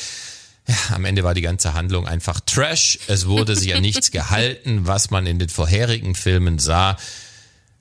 Ja, 0.67 0.95
am 0.95 1.05
Ende 1.05 1.23
war 1.23 1.33
die 1.33 1.41
ganze 1.41 1.73
Handlung 1.73 2.07
einfach 2.07 2.41
Trash. 2.41 2.99
Es 3.07 3.25
wurde 3.25 3.55
sich 3.55 3.69
ja 3.69 3.79
nichts 3.79 4.11
gehalten, 4.11 4.85
was 4.85 5.11
man 5.11 5.25
in 5.25 5.39
den 5.39 5.49
vorherigen 5.49 6.13
Filmen 6.13 6.59
sah. 6.59 6.97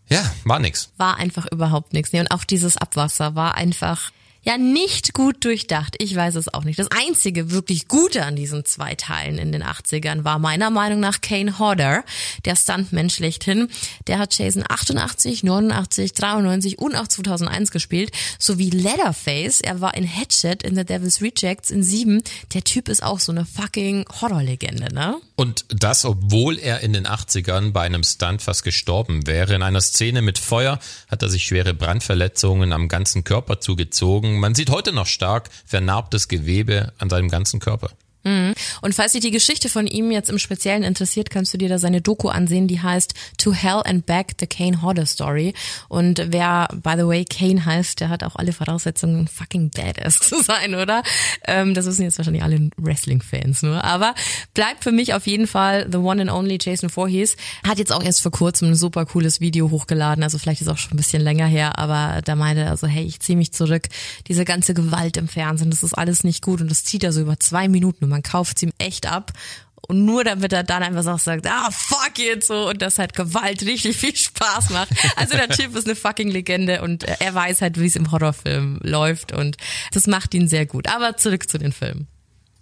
Ja, 0.09 0.23
war 0.45 0.61
nix. 0.61 0.91
War 0.99 1.17
einfach 1.17 1.47
überhaupt 1.51 1.93
nichts. 1.93 2.13
Nee, 2.13 2.21
und 2.21 2.31
auch 2.31 2.45
dieses 2.45 2.77
Abwasser 2.77 3.35
war 3.35 3.57
einfach 3.57 4.13
ja 4.43 4.57
nicht 4.57 5.15
gut 5.15 5.45
durchdacht. 5.45 5.97
Ich 5.99 6.15
weiß 6.15 6.37
es 6.37 6.53
auch 6.53 6.65
nicht. 6.65 6.79
Das 6.79 6.89
einzige 6.91 7.51
wirklich 7.51 7.89
Gute 7.89 8.25
an 8.25 8.37
diesen 8.37 8.65
zwei 8.65 8.95
Teilen 8.95 9.39
in 9.39 9.53
den 9.53 9.63
80ern 9.63 10.25
war 10.25 10.39
meiner 10.39 10.71
Meinung 10.71 11.01
nach 11.01 11.21
Kane 11.21 11.59
Hodder, 11.59 12.05
der 12.45 12.57
Stuntman 12.57 13.11
schlechthin. 13.11 13.69
Der 14.07 14.19
hat 14.19 14.39
Jason 14.39 14.65
88, 14.67 15.43
89, 15.43 16.13
93 16.13 16.79
und 16.79 16.95
auch 16.95 17.09
2001 17.09 17.71
gespielt, 17.71 18.13
sowie 18.39 18.71
Leatherface. 18.71 19.61
Er 19.61 19.81
war 19.81 19.95
in 19.95 20.07
Hatchet 20.07 20.63
in 20.63 20.77
The 20.77 20.85
Devil's 20.85 21.21
Rejects 21.21 21.71
in 21.71 21.83
7. 21.83 22.23
Der 22.55 22.65
Typ 22.65 22.89
ist 22.89 23.03
auch 23.03 23.21
so 23.21 23.33
eine 23.33 23.45
fucking 23.45 24.05
Horrorlegende, 24.21 24.93
ne? 24.95 25.17
Und 25.37 25.67
das, 25.69 26.05
obwohl 26.05 26.59
er 26.59 26.81
in 26.81 26.93
den 26.93 27.07
80ern 27.07 27.71
bei 27.71 27.83
einem 27.83 28.03
Stunt 28.03 28.43
fast 28.43 28.65
gestorben 28.65 29.27
wäre. 29.27 29.55
In 29.55 29.63
einer 29.63 29.81
Szene 29.81 30.21
mit 30.21 30.39
Feuer 30.39 30.81
hat 31.09 31.23
er 31.23 31.29
sich 31.29 31.45
schwere 31.45 31.75
Brandverletzungen 31.75 32.73
am 32.73 32.89
ganzen 32.89 33.23
Körper 33.25 33.61
zugezogen. 33.61 34.28
Man 34.37 34.55
sieht 34.55 34.71
heute 34.71 34.93
noch 34.93 35.07
stark 35.07 35.51
vernarbtes 35.65 36.29
Gewebe 36.29 36.93
an 36.99 37.11
seinem 37.11 37.29
ganzen 37.29 37.61
Körper. 37.61 37.91
Mhm. 38.25 38.55
Und 38.83 38.95
falls 38.95 39.13
dich 39.13 39.23
die 39.23 39.31
Geschichte 39.31 39.69
von 39.69 39.87
ihm 39.87 40.11
jetzt 40.11 40.31
im 40.31 40.39
Speziellen 40.39 40.83
interessiert, 40.83 41.31
kannst 41.31 41.55
du 41.55 41.59
dir 41.59 41.69
da 41.69 41.79
seine 41.79 42.01
Doku 42.01 42.29
ansehen, 42.29 42.69
die 42.69 42.81
heißt 42.81 43.15
To 43.39 43.53
Hell 43.53 43.83
and 43.85 44.07
Back, 44.07 44.35
The 44.41 44.47
Kane 44.47 44.83
Hodder 44.83 45.07
Story. 45.07 45.55
Und 45.89 46.23
wer, 46.29 46.69
by 46.83 46.95
the 46.97 47.07
way, 47.07 47.25
Kane 47.25 47.65
heißt, 47.65 48.01
der 48.01 48.09
hat 48.09 48.25
auch 48.25 48.37
alle 48.37 48.53
Voraussetzungen, 48.53 49.29
fucking 49.29 49.71
badass 49.71 50.19
zu 50.21 50.43
sein, 50.43 50.75
oder? 50.75 51.03
Ähm, 51.47 51.75
das 51.75 51.87
wissen 51.87 52.03
jetzt 52.03 52.19
wahrscheinlich 52.19 52.43
alle 52.43 52.71
Wrestling-Fans 52.77 53.63
nur. 53.63 53.85
Aber 53.85 54.15
bleibt 54.55 54.85
für 54.85 54.93
mich 54.93 55.15
auf 55.15 55.27
jeden 55.27 55.47
Fall 55.47 55.89
The 55.91 55.99
One 55.99 56.23
and 56.23 56.31
Only 56.31 56.59
Jason 56.61 56.91
Voorhees. 56.91 57.37
Hat 57.67 57.79
jetzt 57.79 57.93
auch 57.93 58.03
erst 58.03 58.23
vor 58.23 58.33
kurzem 58.33 58.69
ein 58.69 58.75
super 58.75 59.07
cooles 59.07 59.41
Video 59.41 59.71
hochgeladen, 59.71 60.25
also 60.25 60.39
vielleicht 60.39 60.61
ist 60.61 60.69
auch 60.69 60.79
schon 60.79 60.93
ein 60.95 60.97
bisschen 60.97 61.23
länger 61.23 61.47
her, 61.47 61.79
aber 61.79 62.21
da 62.25 62.35
meinte 62.35 62.63
er 62.63 62.77
so, 62.77 62.87
hey, 62.87 63.05
ich 63.05 63.21
ziehe 63.21 63.39
mich 63.39 63.53
zurück. 63.53 63.89
Diese 64.27 64.45
ganze 64.45 64.75
Gewalt 64.75 65.17
im 65.17 65.29
Fernsehen, 65.29 65.71
das 65.71 65.83
ist 65.83 65.95
alles 65.95 66.25
nicht 66.25 66.43
gut 66.43 66.61
und 66.61 66.71
das 66.71 66.85
zieht 66.85 67.05
er 67.05 67.13
so 67.13 67.21
über 67.21 67.39
zwei 67.39 67.69
Minuten 67.69 68.08
und 68.09 68.13
man 68.13 68.23
kauft 68.23 68.59
sie 68.59 68.71
echt 68.79 69.07
ab. 69.07 69.33
Und 69.87 70.05
nur 70.05 70.25
damit 70.25 70.53
er 70.53 70.65
dann 70.65 70.83
einfach 70.83 71.07
auch 71.07 71.19
sagt, 71.19 71.47
ah, 71.47 71.71
fuck 71.71 72.19
it, 72.19 72.45
so, 72.45 72.69
und 72.69 72.83
das 72.83 72.99
halt 72.99 73.15
Gewalt 73.15 73.63
richtig 73.63 73.97
viel 73.97 74.15
Spaß 74.15 74.71
macht. 74.71 74.91
Also 75.17 75.37
der 75.37 75.49
Typ 75.49 75.75
ist 75.77 75.87
eine 75.87 75.97
fucking 75.97 76.29
Legende 76.29 76.83
und 76.83 77.05
er 77.05 77.35
weiß 77.35 77.63
halt, 77.63 77.81
wie 77.81 77.87
es 77.87 77.97
im 77.97 78.11
Horrorfilm 78.11 78.81
läuft 78.83 79.33
und 79.33 79.57
das 79.93 80.07
macht 80.07 80.35
ihn 80.35 80.49
sehr 80.49 80.67
gut. 80.67 80.89
Aber 80.89 81.17
zurück 81.17 81.49
zu 81.49 81.59
den 81.59 81.73
Filmen. 81.73 82.07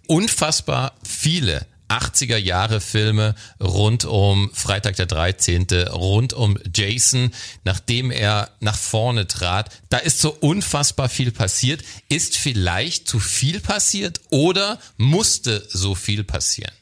Unfassbar 0.07 0.93
viele 1.03 1.65
80er 1.89 2.37
Jahre 2.37 2.81
Filme 2.81 3.35
rund 3.61 4.05
um 4.05 4.49
Freitag 4.53 4.95
der 4.95 5.05
13., 5.05 5.67
rund 5.91 6.33
um 6.33 6.57
Jason, 6.73 7.31
nachdem 7.63 8.11
er 8.11 8.49
nach 8.59 8.77
vorne 8.77 9.27
trat. 9.27 9.71
Da 9.89 9.97
ist 9.97 10.19
so 10.19 10.31
unfassbar 10.31 11.09
viel 11.09 11.31
passiert. 11.31 11.83
Ist 12.09 12.37
vielleicht 12.37 13.07
zu 13.07 13.19
viel 13.19 13.59
passiert 13.59 14.21
oder 14.29 14.79
musste 14.97 15.65
so 15.69 15.95
viel 15.95 16.23
passieren? 16.23 16.76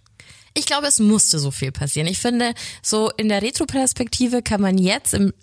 Ich 0.58 0.66
glaube, 0.66 0.88
es 0.88 1.00
musste 1.00 1.38
so 1.38 1.52
viel 1.52 1.72
passieren. 1.72 2.08
Ich 2.08 2.20
finde, 2.20 2.54
so 2.82 3.12
in 3.18 3.28
der 3.28 3.42
Retro-Perspektive 3.42 4.42
kann 4.42 4.62
man 4.62 4.78
jetzt 4.78 5.14
im 5.14 5.34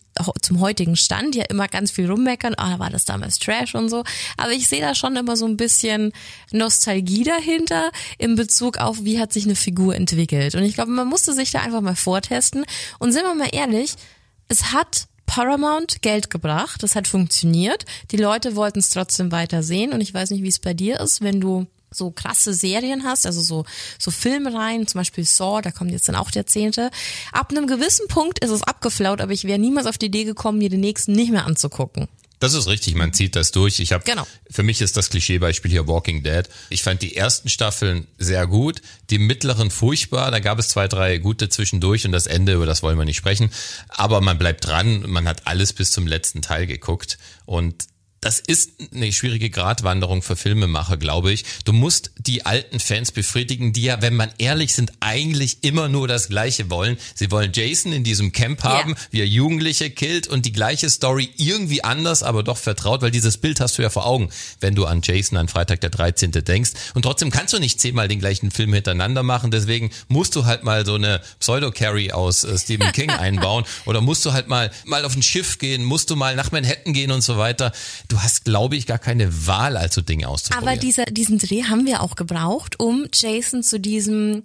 zum 0.41 0.61
heutigen 0.61 0.97
Stand 0.97 1.35
ja 1.35 1.45
immer 1.49 1.69
ganz 1.69 1.91
viel 1.91 2.11
rummeckern, 2.11 2.55
ah, 2.57 2.79
war 2.79 2.91
das 2.91 3.05
damals 3.05 3.39
Trash 3.39 3.75
und 3.75 3.89
so. 3.89 4.05
Aber 4.37 4.53
ich 4.53 4.69
sehe 4.69 4.81
da 4.81 4.95
schon 4.95 5.17
immer 5.17 5.37
so 5.37 5.47
ein 5.47 5.57
bisschen 5.57 6.13
Nostalgie 6.51 7.25
dahinter 7.25 7.91
in 8.19 8.37
Bezug 8.37 8.79
auf, 8.79 9.05
wie 9.05 9.19
hat 9.19 9.33
sich 9.33 9.45
eine 9.45 9.55
Figur 9.55 9.95
entwickelt. 9.95 10.55
Und 10.55 10.65
ich 10.65 10.75
glaube, 10.75 10.91
man 10.91 11.09
musste 11.09 11.33
sich 11.33 11.51
da 11.51 11.61
einfach 11.61 11.81
mal 11.81 11.97
vortesten. 11.97 12.65
Und 12.99 13.13
sind 13.13 13.23
wir 13.23 13.35
mal 13.35 13.49
ehrlich, 13.53 13.95
es 14.49 14.73
hat 14.73 15.09
Paramount 15.25 16.03
Geld 16.03 16.29
gebracht, 16.29 16.83
das 16.83 16.95
hat 16.95 17.09
funktioniert. 17.09 17.87
Die 18.11 18.19
Leute 18.19 18.55
wollten 18.55 18.81
es 18.81 18.91
trotzdem 18.91 19.33
weiter 19.33 19.63
sehen. 19.63 19.93
Und 19.93 20.03
ich 20.03 20.13
weiß 20.13 20.31
nicht, 20.31 20.43
wie 20.43 20.49
es 20.49 20.59
bei 20.59 20.75
dir 20.75 21.01
ist, 21.01 21.23
wenn 21.23 21.41
du 21.41 21.67
so 21.93 22.11
krasse 22.11 22.55
Serien 22.55 23.05
hast, 23.05 23.26
also 23.26 23.40
so, 23.43 23.64
so 23.99 24.11
Filmreihen, 24.11 24.86
zum 24.86 25.01
Beispiel 25.01 25.24
Saw, 25.24 25.61
da 25.62 25.70
kommt 25.70 25.90
jetzt 25.90 26.09
dann 26.09 26.16
auch 26.16 26.30
der 26.30 26.47
zehnte. 26.47 26.90
Ab 27.32 27.51
einem 27.51 27.66
gewissen 27.66 28.09
Punkt 28.09 28.38
ist 28.40 28.51
es 28.51 28.62
abgeflaut, 28.62 29.20
aber 29.20 29.32
ich 29.32 29.45
wäre 29.45 29.59
niemals 29.59 29.86
auf 29.86 29.99
die 29.99 30.07
Idee 30.07 30.24
gekommen, 30.24 30.59
mir 30.59 30.70
den 30.70 30.80
nächsten 30.80 31.12
nicht 31.12 31.30
mehr 31.30 31.47
anzugucken. 31.47 32.09
Das 32.43 32.55
ist 32.55 32.66
richtig, 32.66 32.97
man 32.97 33.12
zieht 33.12 33.36
das 33.36 33.53
durch. 33.53 33.78
Ich 33.78 33.93
habe 33.93 34.03
Genau. 34.05 34.26
für 34.51 34.64
mich 34.64 34.80
ist 34.80 34.97
das 34.97 35.11
Klischeebeispiel 35.11 35.70
hier 35.70 35.86
Walking 35.86 36.24
Dead. 36.24 36.43
Ich 36.70 36.82
fand 36.82 37.01
die 37.01 37.14
ersten 37.16 37.49
Staffeln 37.49 38.09
sehr 38.18 38.49
gut, 38.49 38.82
die 39.11 39.18
mittleren 39.18 39.70
furchtbar, 39.70 40.32
da 40.32 40.40
gab 40.40 40.59
es 40.59 40.68
zwei, 40.70 40.88
drei 40.88 41.18
gute 41.18 41.49
zwischendurch 41.51 42.05
und 42.05 42.11
das 42.11 42.26
Ende, 42.26 42.55
über 42.55 42.66
das 42.66 42.82
wollen 42.82 42.99
wir 42.99 43.05
nicht 43.05 43.16
sprechen, 43.16 43.53
aber 43.86 44.20
man 44.20 44.38
bleibt 44.38 44.66
dran, 44.66 45.05
man 45.09 45.28
hat 45.28 45.47
alles 45.47 45.72
bis 45.72 45.93
zum 45.93 46.09
letzten 46.09 46.43
Teil 46.43 46.66
geguckt 46.66 47.16
und 47.47 47.84
das 48.23 48.39
ist 48.39 48.70
eine 48.95 49.12
schwierige 49.12 49.51
Gratwanderung 49.51 50.23
für 50.23 50.37
Filmemacher, 50.37 50.97
glaube 50.97 51.33
ich. 51.33 51.45
Du 51.64 51.73
musst 51.73 52.12
die 52.27 52.47
alten 52.47 52.79
Fans 52.81 53.12
befriedigen, 53.12 53.73
die 53.73 53.83
ja, 53.83 54.01
wenn 54.03 54.14
man 54.14 54.31
ehrlich 54.39 54.75
sind, 54.75 54.93
eigentlich 55.01 55.59
immer 55.62 55.89
nur 55.89 56.07
das 56.09 56.29
Gleiche 56.29 56.70
wollen. 56.70 56.97
Sie 57.14 57.31
wollen 57.31 57.51
Jason 57.53 57.93
in 57.93 58.05
diesem 58.05 58.33
Camp 58.33 58.62
haben, 58.64 58.91
Ja. 58.93 58.97
wie 59.11 59.20
er 59.20 59.27
Jugendliche 59.27 59.91
killt 59.91 60.29
und 60.29 60.47
die 60.47 60.53
gleiche 60.53 60.89
Story 60.91 61.31
irgendwie 61.37 61.83
anders, 61.85 62.23
aber 62.23 62.43
doch 62.43 62.57
vertraut, 62.59 63.03
weil 63.03 63.11
dieses 63.11 63.39
Bild 63.39 63.61
hast 63.61 63.79
du 63.79 63.83
ja 63.83 63.91
vor 63.91 64.07
Augen, 64.07 64.31
wenn 64.61 64.75
du 64.75 64.85
an 64.87 65.01
Jason 65.03 65.37
an 65.37 65.49
Freitag 65.49 65.81
der 65.81 65.91
13. 65.91 66.31
denkst. 66.33 66.70
Und 66.95 67.03
trotzdem 67.03 67.31
kannst 67.31 67.53
du 67.55 67.59
nicht 67.59 67.81
zehnmal 67.81 68.09
den 68.09 68.20
gleichen 68.20 68.51
Film 68.51 68.73
hintereinander 68.73 69.23
machen, 69.23 69.51
deswegen 69.51 69.91
musst 70.09 70.37
du 70.37 70.45
halt 70.45 70.62
mal 70.64 70.87
so 70.87 70.95
eine 70.95 71.20
Pseudo-Carry 71.41 72.12
aus 72.12 72.45
äh, 72.45 72.57
Stephen 72.59 72.93
King 72.93 73.11
einbauen 73.11 73.64
oder 73.85 74.01
musst 74.01 74.25
du 74.25 74.33
halt 74.33 74.49
mal, 74.49 74.70
mal 74.85 75.05
auf 75.05 75.16
ein 75.16 75.23
Schiff 75.23 75.59
gehen, 75.59 75.85
musst 75.85 76.11
du 76.11 76.16
mal 76.16 76.37
nach 76.37 76.53
Manhattan 76.53 76.93
gehen 76.93 77.11
und 77.11 77.23
so 77.23 77.37
weiter. 77.37 77.73
Du 78.09 78.20
hast, 78.20 78.45
glaube 78.45 78.77
ich, 78.77 78.87
gar 78.87 78.99
keine 78.99 79.47
Wahl, 79.47 79.77
also 79.77 80.01
Dinge 80.01 80.29
auszuprobieren. 80.29 80.68
Aber 80.68 80.81
dieser, 80.81 81.05
diesen 81.07 81.39
Dreh 81.39 81.64
haben 81.64 81.85
wir 81.87 82.01
auch 82.03 82.12
gebraucht, 82.17 82.81
um 82.81 83.07
Jason 83.13 83.63
zu 83.63 83.81
diesem 83.81 84.43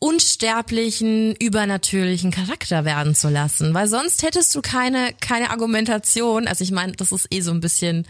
unsterblichen, 0.00 1.34
übernatürlichen 1.36 2.30
Charakter 2.30 2.84
werden 2.84 3.14
zu 3.14 3.28
lassen. 3.28 3.74
Weil 3.74 3.88
sonst 3.88 4.22
hättest 4.22 4.54
du 4.54 4.62
keine, 4.62 5.12
keine 5.20 5.50
Argumentation. 5.50 6.46
Also 6.46 6.62
ich 6.62 6.70
meine, 6.70 6.92
das 6.92 7.10
ist 7.10 7.26
eh 7.30 7.40
so 7.40 7.50
ein 7.50 7.60
bisschen 7.60 8.06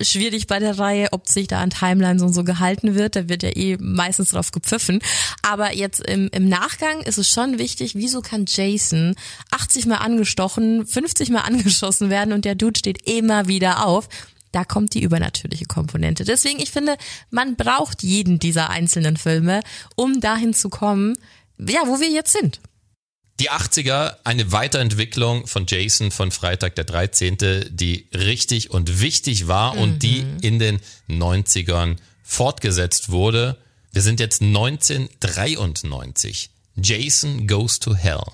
schwierig 0.00 0.46
bei 0.46 0.58
der 0.58 0.78
Reihe, 0.78 1.08
ob 1.12 1.28
sich 1.28 1.46
da 1.46 1.60
an 1.60 1.70
Timelines 1.70 2.22
und 2.22 2.32
so 2.32 2.44
gehalten 2.44 2.94
wird. 2.94 3.16
Da 3.16 3.28
wird 3.28 3.42
ja 3.42 3.50
eh 3.50 3.76
meistens 3.80 4.30
drauf 4.30 4.50
gepfiffen. 4.50 5.00
Aber 5.42 5.74
jetzt 5.74 6.00
im, 6.00 6.28
im 6.32 6.48
Nachgang 6.48 7.00
ist 7.02 7.18
es 7.18 7.30
schon 7.30 7.58
wichtig, 7.58 7.94
wieso 7.94 8.20
kann 8.20 8.44
Jason 8.46 9.14
80 9.50 9.86
Mal 9.86 9.96
angestochen, 9.96 10.86
50 10.86 11.30
Mal 11.30 11.40
angeschossen 11.40 12.10
werden 12.10 12.32
und 12.32 12.44
der 12.44 12.54
Dude 12.54 12.78
steht 12.78 13.08
immer 13.08 13.46
wieder 13.48 13.86
auf. 13.86 14.08
Da 14.52 14.64
kommt 14.64 14.94
die 14.94 15.02
übernatürliche 15.02 15.64
Komponente. 15.64 16.24
Deswegen, 16.24 16.60
ich 16.60 16.70
finde, 16.70 16.96
man 17.30 17.56
braucht 17.56 18.02
jeden 18.02 18.38
dieser 18.38 18.70
einzelnen 18.70 19.16
Filme, 19.16 19.60
um 19.96 20.20
dahin 20.20 20.54
zu 20.54 20.68
kommen, 20.68 21.16
ja, 21.58 21.80
wo 21.86 22.00
wir 22.00 22.10
jetzt 22.10 22.32
sind. 22.32 22.60
Die 23.40 23.50
80er, 23.50 24.16
eine 24.24 24.52
Weiterentwicklung 24.52 25.46
von 25.46 25.64
Jason 25.66 26.10
von 26.10 26.30
Freitag 26.30 26.74
der 26.76 26.84
13., 26.84 27.38
die 27.70 28.08
richtig 28.14 28.70
und 28.70 29.00
wichtig 29.00 29.48
war 29.48 29.76
und 29.76 30.02
die 30.02 30.26
in 30.42 30.58
den 30.58 30.80
90ern 31.08 31.96
fortgesetzt 32.22 33.10
wurde. 33.10 33.56
Wir 33.90 34.02
sind 34.02 34.20
jetzt 34.20 34.42
1993. 34.42 36.50
Jason 36.76 37.46
Goes 37.46 37.80
to 37.80 37.94
Hell. 37.94 38.24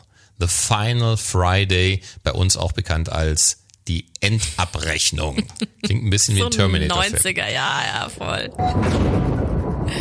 The 0.40 0.46
Final 0.46 1.16
Friday, 1.16 2.00
bei 2.22 2.32
uns 2.32 2.56
auch 2.56 2.72
bekannt 2.72 3.08
als 3.08 3.64
die 3.88 4.04
Endabrechnung. 4.20 5.42
Klingt 5.82 6.04
ein 6.04 6.10
bisschen 6.10 6.36
wie 6.36 6.42
ein 6.42 6.50
Terminator-Film. 6.50 7.36
90er, 7.36 7.52
ja, 7.52 7.82
ja, 7.94 8.08
voll. 8.08 8.50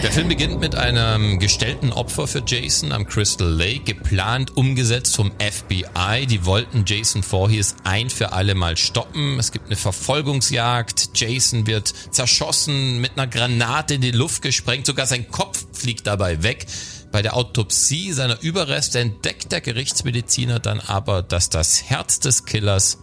Der 0.03 0.11
Film 0.11 0.27
beginnt 0.27 0.59
mit 0.59 0.75
einem 0.75 1.39
gestellten 1.39 1.93
Opfer 1.93 2.27
für 2.27 2.43
Jason 2.45 2.91
am 2.91 3.07
Crystal 3.07 3.47
Lake, 3.47 3.93
geplant, 3.93 4.55
umgesetzt 4.55 5.15
vom 5.15 5.31
FBI. 5.39 6.25
Die 6.27 6.45
wollten 6.45 6.83
Jason 6.85 7.23
Voorhees 7.23 7.75
ein 7.83 8.09
für 8.09 8.33
alle 8.33 8.53
Mal 8.53 8.75
stoppen. 8.75 9.39
Es 9.39 9.51
gibt 9.51 9.67
eine 9.67 9.77
Verfolgungsjagd. 9.77 11.11
Jason 11.15 11.67
wird 11.67 11.93
zerschossen, 12.11 12.99
mit 12.99 13.13
einer 13.15 13.27
Granate 13.27 13.95
in 13.95 14.01
die 14.01 14.11
Luft 14.11 14.41
gesprengt. 14.41 14.85
Sogar 14.85 15.05
sein 15.07 15.31
Kopf 15.31 15.65
fliegt 15.71 16.05
dabei 16.05 16.43
weg. 16.43 16.65
Bei 17.11 17.21
der 17.21 17.35
Autopsie 17.37 18.11
seiner 18.11 18.41
Überreste 18.41 18.99
entdeckt 18.99 19.51
der 19.53 19.61
Gerichtsmediziner 19.61 20.59
dann 20.59 20.81
aber, 20.81 21.23
dass 21.23 21.49
das 21.49 21.83
Herz 21.83 22.19
des 22.19 22.45
Killers 22.45 22.99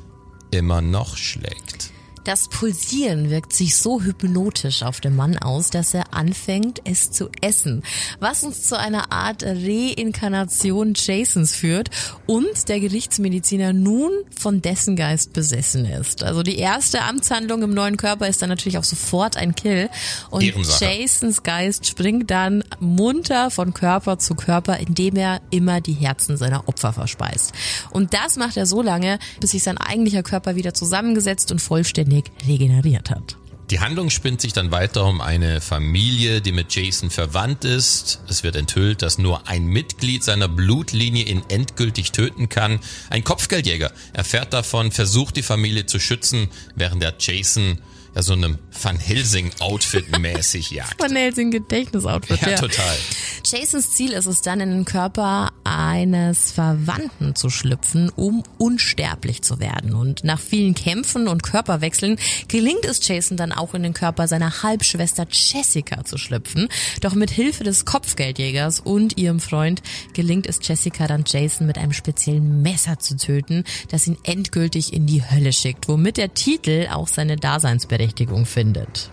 immer 0.59 0.81
noch 0.81 1.17
schlägt. 1.17 1.94
Das 2.25 2.49
Pulsieren 2.49 3.29
wirkt 3.29 3.53
sich 3.53 3.77
so 3.77 4.01
hypnotisch 4.01 4.83
auf 4.83 5.01
den 5.01 5.15
Mann 5.15 5.37
aus, 5.37 5.69
dass 5.69 5.93
er 5.93 6.15
anfängt, 6.15 6.81
es 6.85 7.11
zu 7.11 7.29
essen, 7.43 7.83
was 8.19 8.45
uns 8.45 8.63
zu 8.63 8.79
einer 8.79 9.13
Art 9.13 9.43
Reinkarnation 9.43 10.95
Jasons 10.97 11.55
führt 11.55 11.91
und 12.27 12.71
der 12.71 12.81
Gerichtsmediziner 12.81 13.75
nun 13.75 14.11
von 14.35 14.63
dessen 14.63 14.97
Geist 14.97 15.35
besessen 15.35 15.85
ist. 15.85 16.25
Also 16.25 16.43
die 16.43 16.57
erste 16.57 17.03
Amtshandlung 17.03 17.63
im 17.63 17.75
neuen 17.75 17.99
Körper 17.99 18.27
ist 18.27 18.41
dann 18.41 18.49
natürlich 18.49 18.79
auch 18.79 18.85
sofort 18.85 19.37
ein 19.37 19.55
Kill 19.55 19.91
und 20.31 20.43
Ehrensache. 20.43 20.83
Jasons 20.83 21.43
Geist 21.43 21.87
springt 21.87 22.31
dann 22.31 22.65
munter 22.81 23.51
von 23.51 23.75
Körper 23.75 24.19
zu 24.19 24.35
Körper, 24.35 24.79
indem 24.79 25.17
er 25.17 25.43
immer 25.51 25.83
die 25.83 25.93
Herzen 25.93 26.39
seiner 26.39 26.69
Opfer 26.69 26.95
verspeist. 26.95 27.53
Und 27.91 28.15
das 28.15 28.37
macht 28.37 28.57
er 28.57 28.65
so 28.65 28.81
lange, 28.81 29.19
bis 29.41 29.51
sich 29.51 29.63
sein 29.63 29.77
eigentlicher 29.77 30.23
Körper 30.23 30.57
wieder 30.57 30.73
zusammengesetzt 30.73 31.53
und 31.53 31.61
vollständig 31.61 32.14
regeneriert 32.47 33.11
hat. 33.11 33.37
Die 33.71 33.81
Handlung 33.81 34.11
spinnt 34.11 34.43
sich 34.43 34.53
dann 34.53 34.71
weiter 34.71 35.07
um 35.07 35.23
eine 35.23 35.63
Familie, 35.63 36.43
die 36.43 36.53
mit 36.53 36.75
Jason 36.75 37.09
verwandt 37.09 37.65
ist. 37.65 38.21
Es 38.29 38.43
wird 38.43 38.57
enthüllt, 38.57 39.01
dass 39.01 39.17
nur 39.17 39.49
ein 39.49 39.65
Mitglied 39.65 40.23
seiner 40.23 40.49
Blutlinie 40.49 41.25
ihn 41.25 41.43
endgültig 41.49 42.13
töten 42.13 42.51
kann. 42.51 42.81
Ein 43.09 43.25
Kopfgeldjäger 43.25 43.91
erfährt 44.13 44.53
davon, 44.53 44.93
versucht 44.93 45.37
die 45.37 45.43
Familie 45.43 45.87
zu 45.87 45.99
schützen, 45.99 46.49
während 46.75 47.03
der 47.03 47.15
Jason 47.19 47.79
ja 48.15 48.23
so 48.23 48.33
einem 48.33 48.59
Van 48.83 48.99
Helsing 48.99 49.51
Outfit 49.61 50.19
mäßig 50.19 50.71
jagt. 50.71 51.01
Von 51.01 51.15
Helsing 51.15 51.51
Gedächtnisoutfit, 51.51 52.41
Ja, 52.43 52.51
ja. 52.51 52.57
total. 52.57 52.97
Jasons 53.45 53.91
Ziel 53.91 54.13
ist 54.13 54.27
es 54.27 54.41
dann, 54.41 54.61
in 54.61 54.71
den 54.71 54.85
Körper 54.85 55.53
eines 55.65 56.53
Verwandten 56.53 57.35
zu 57.35 57.51
schlüpfen, 57.51 58.11
um 58.11 58.43
unsterblich 58.59 59.43
zu 59.43 59.59
werden. 59.61 59.95
Und 59.95 60.25
nach 60.25 60.41
vielen 60.41 60.75
Kämpfen 60.75 61.29
und 61.29 61.43
Körperwechseln 61.43 62.19
gelingt 62.49 62.85
es 62.85 63.07
Jason 63.07 63.37
dann 63.37 63.53
auch 63.53 63.75
in 63.75 63.83
den 63.83 63.95
Körper 63.95 64.29
seiner 64.29 64.63
Halbschwester 64.63 65.27
Jessica 65.31 66.05
zu 66.05 66.17
schlüpfen. 66.17 66.69
Doch 67.01 67.15
mit 67.15 67.31
Hilfe 67.31 67.65
des 67.65 67.85
Kopfgeldjägers 67.85 68.81
und 68.81 69.19
ihrem 69.19 69.41
Freund 69.41 69.83
gelingt 70.15 70.47
es 70.47 70.61
Jessica 70.63 71.07
dann 71.07 71.25
Jason 71.27 71.67
mit 71.67 71.79
einem 71.79 71.93
speziellen 71.93 72.63
Messer 72.63 72.99
zu 72.99 73.17
töten, 73.17 73.65
das 73.91 74.07
ihn 74.07 74.17
endgültig 74.23 74.93
in 74.93 75.07
die 75.07 75.23
Hölle 75.23 75.53
schickt, 75.53 75.89
womit 75.89 76.17
der 76.17 76.33
Titel 76.35 76.89
auch 76.91 77.09
seine 77.09 77.37
Daseinsberechtigung 77.37 78.04
findet. 78.47 79.11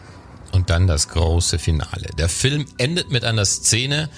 Und 0.52 0.70
dann 0.70 0.88
das 0.88 1.08
große 1.08 1.60
Finale. 1.60 2.10
Der 2.18 2.30
Film 2.30 2.66
endet 2.78 3.10
mit 3.10 3.24
einer 3.24 3.46
Szene, 3.46 4.10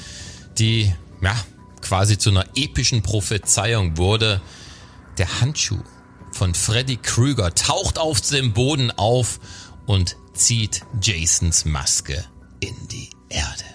die, 0.58 0.94
ja, 1.22 1.36
quasi 1.82 2.18
zu 2.18 2.32
einer 2.32 2.46
epischen 2.56 3.02
Prophezeiung 3.04 3.98
wurde. 3.98 4.42
Der 5.18 5.42
Handschuh 5.42 5.84
von 6.32 6.56
Freddy 6.56 6.98
Krüger 6.98 7.54
taucht 7.54 8.00
auf 8.00 8.22
dem 8.22 8.54
Boden 8.54 8.90
auf 8.92 9.40
und 9.86 10.16
zieht 10.34 10.82
Jasons 11.02 11.66
Maske 11.66 12.24
in 12.60 12.76
die 12.88 13.10
Erde. 13.30 13.73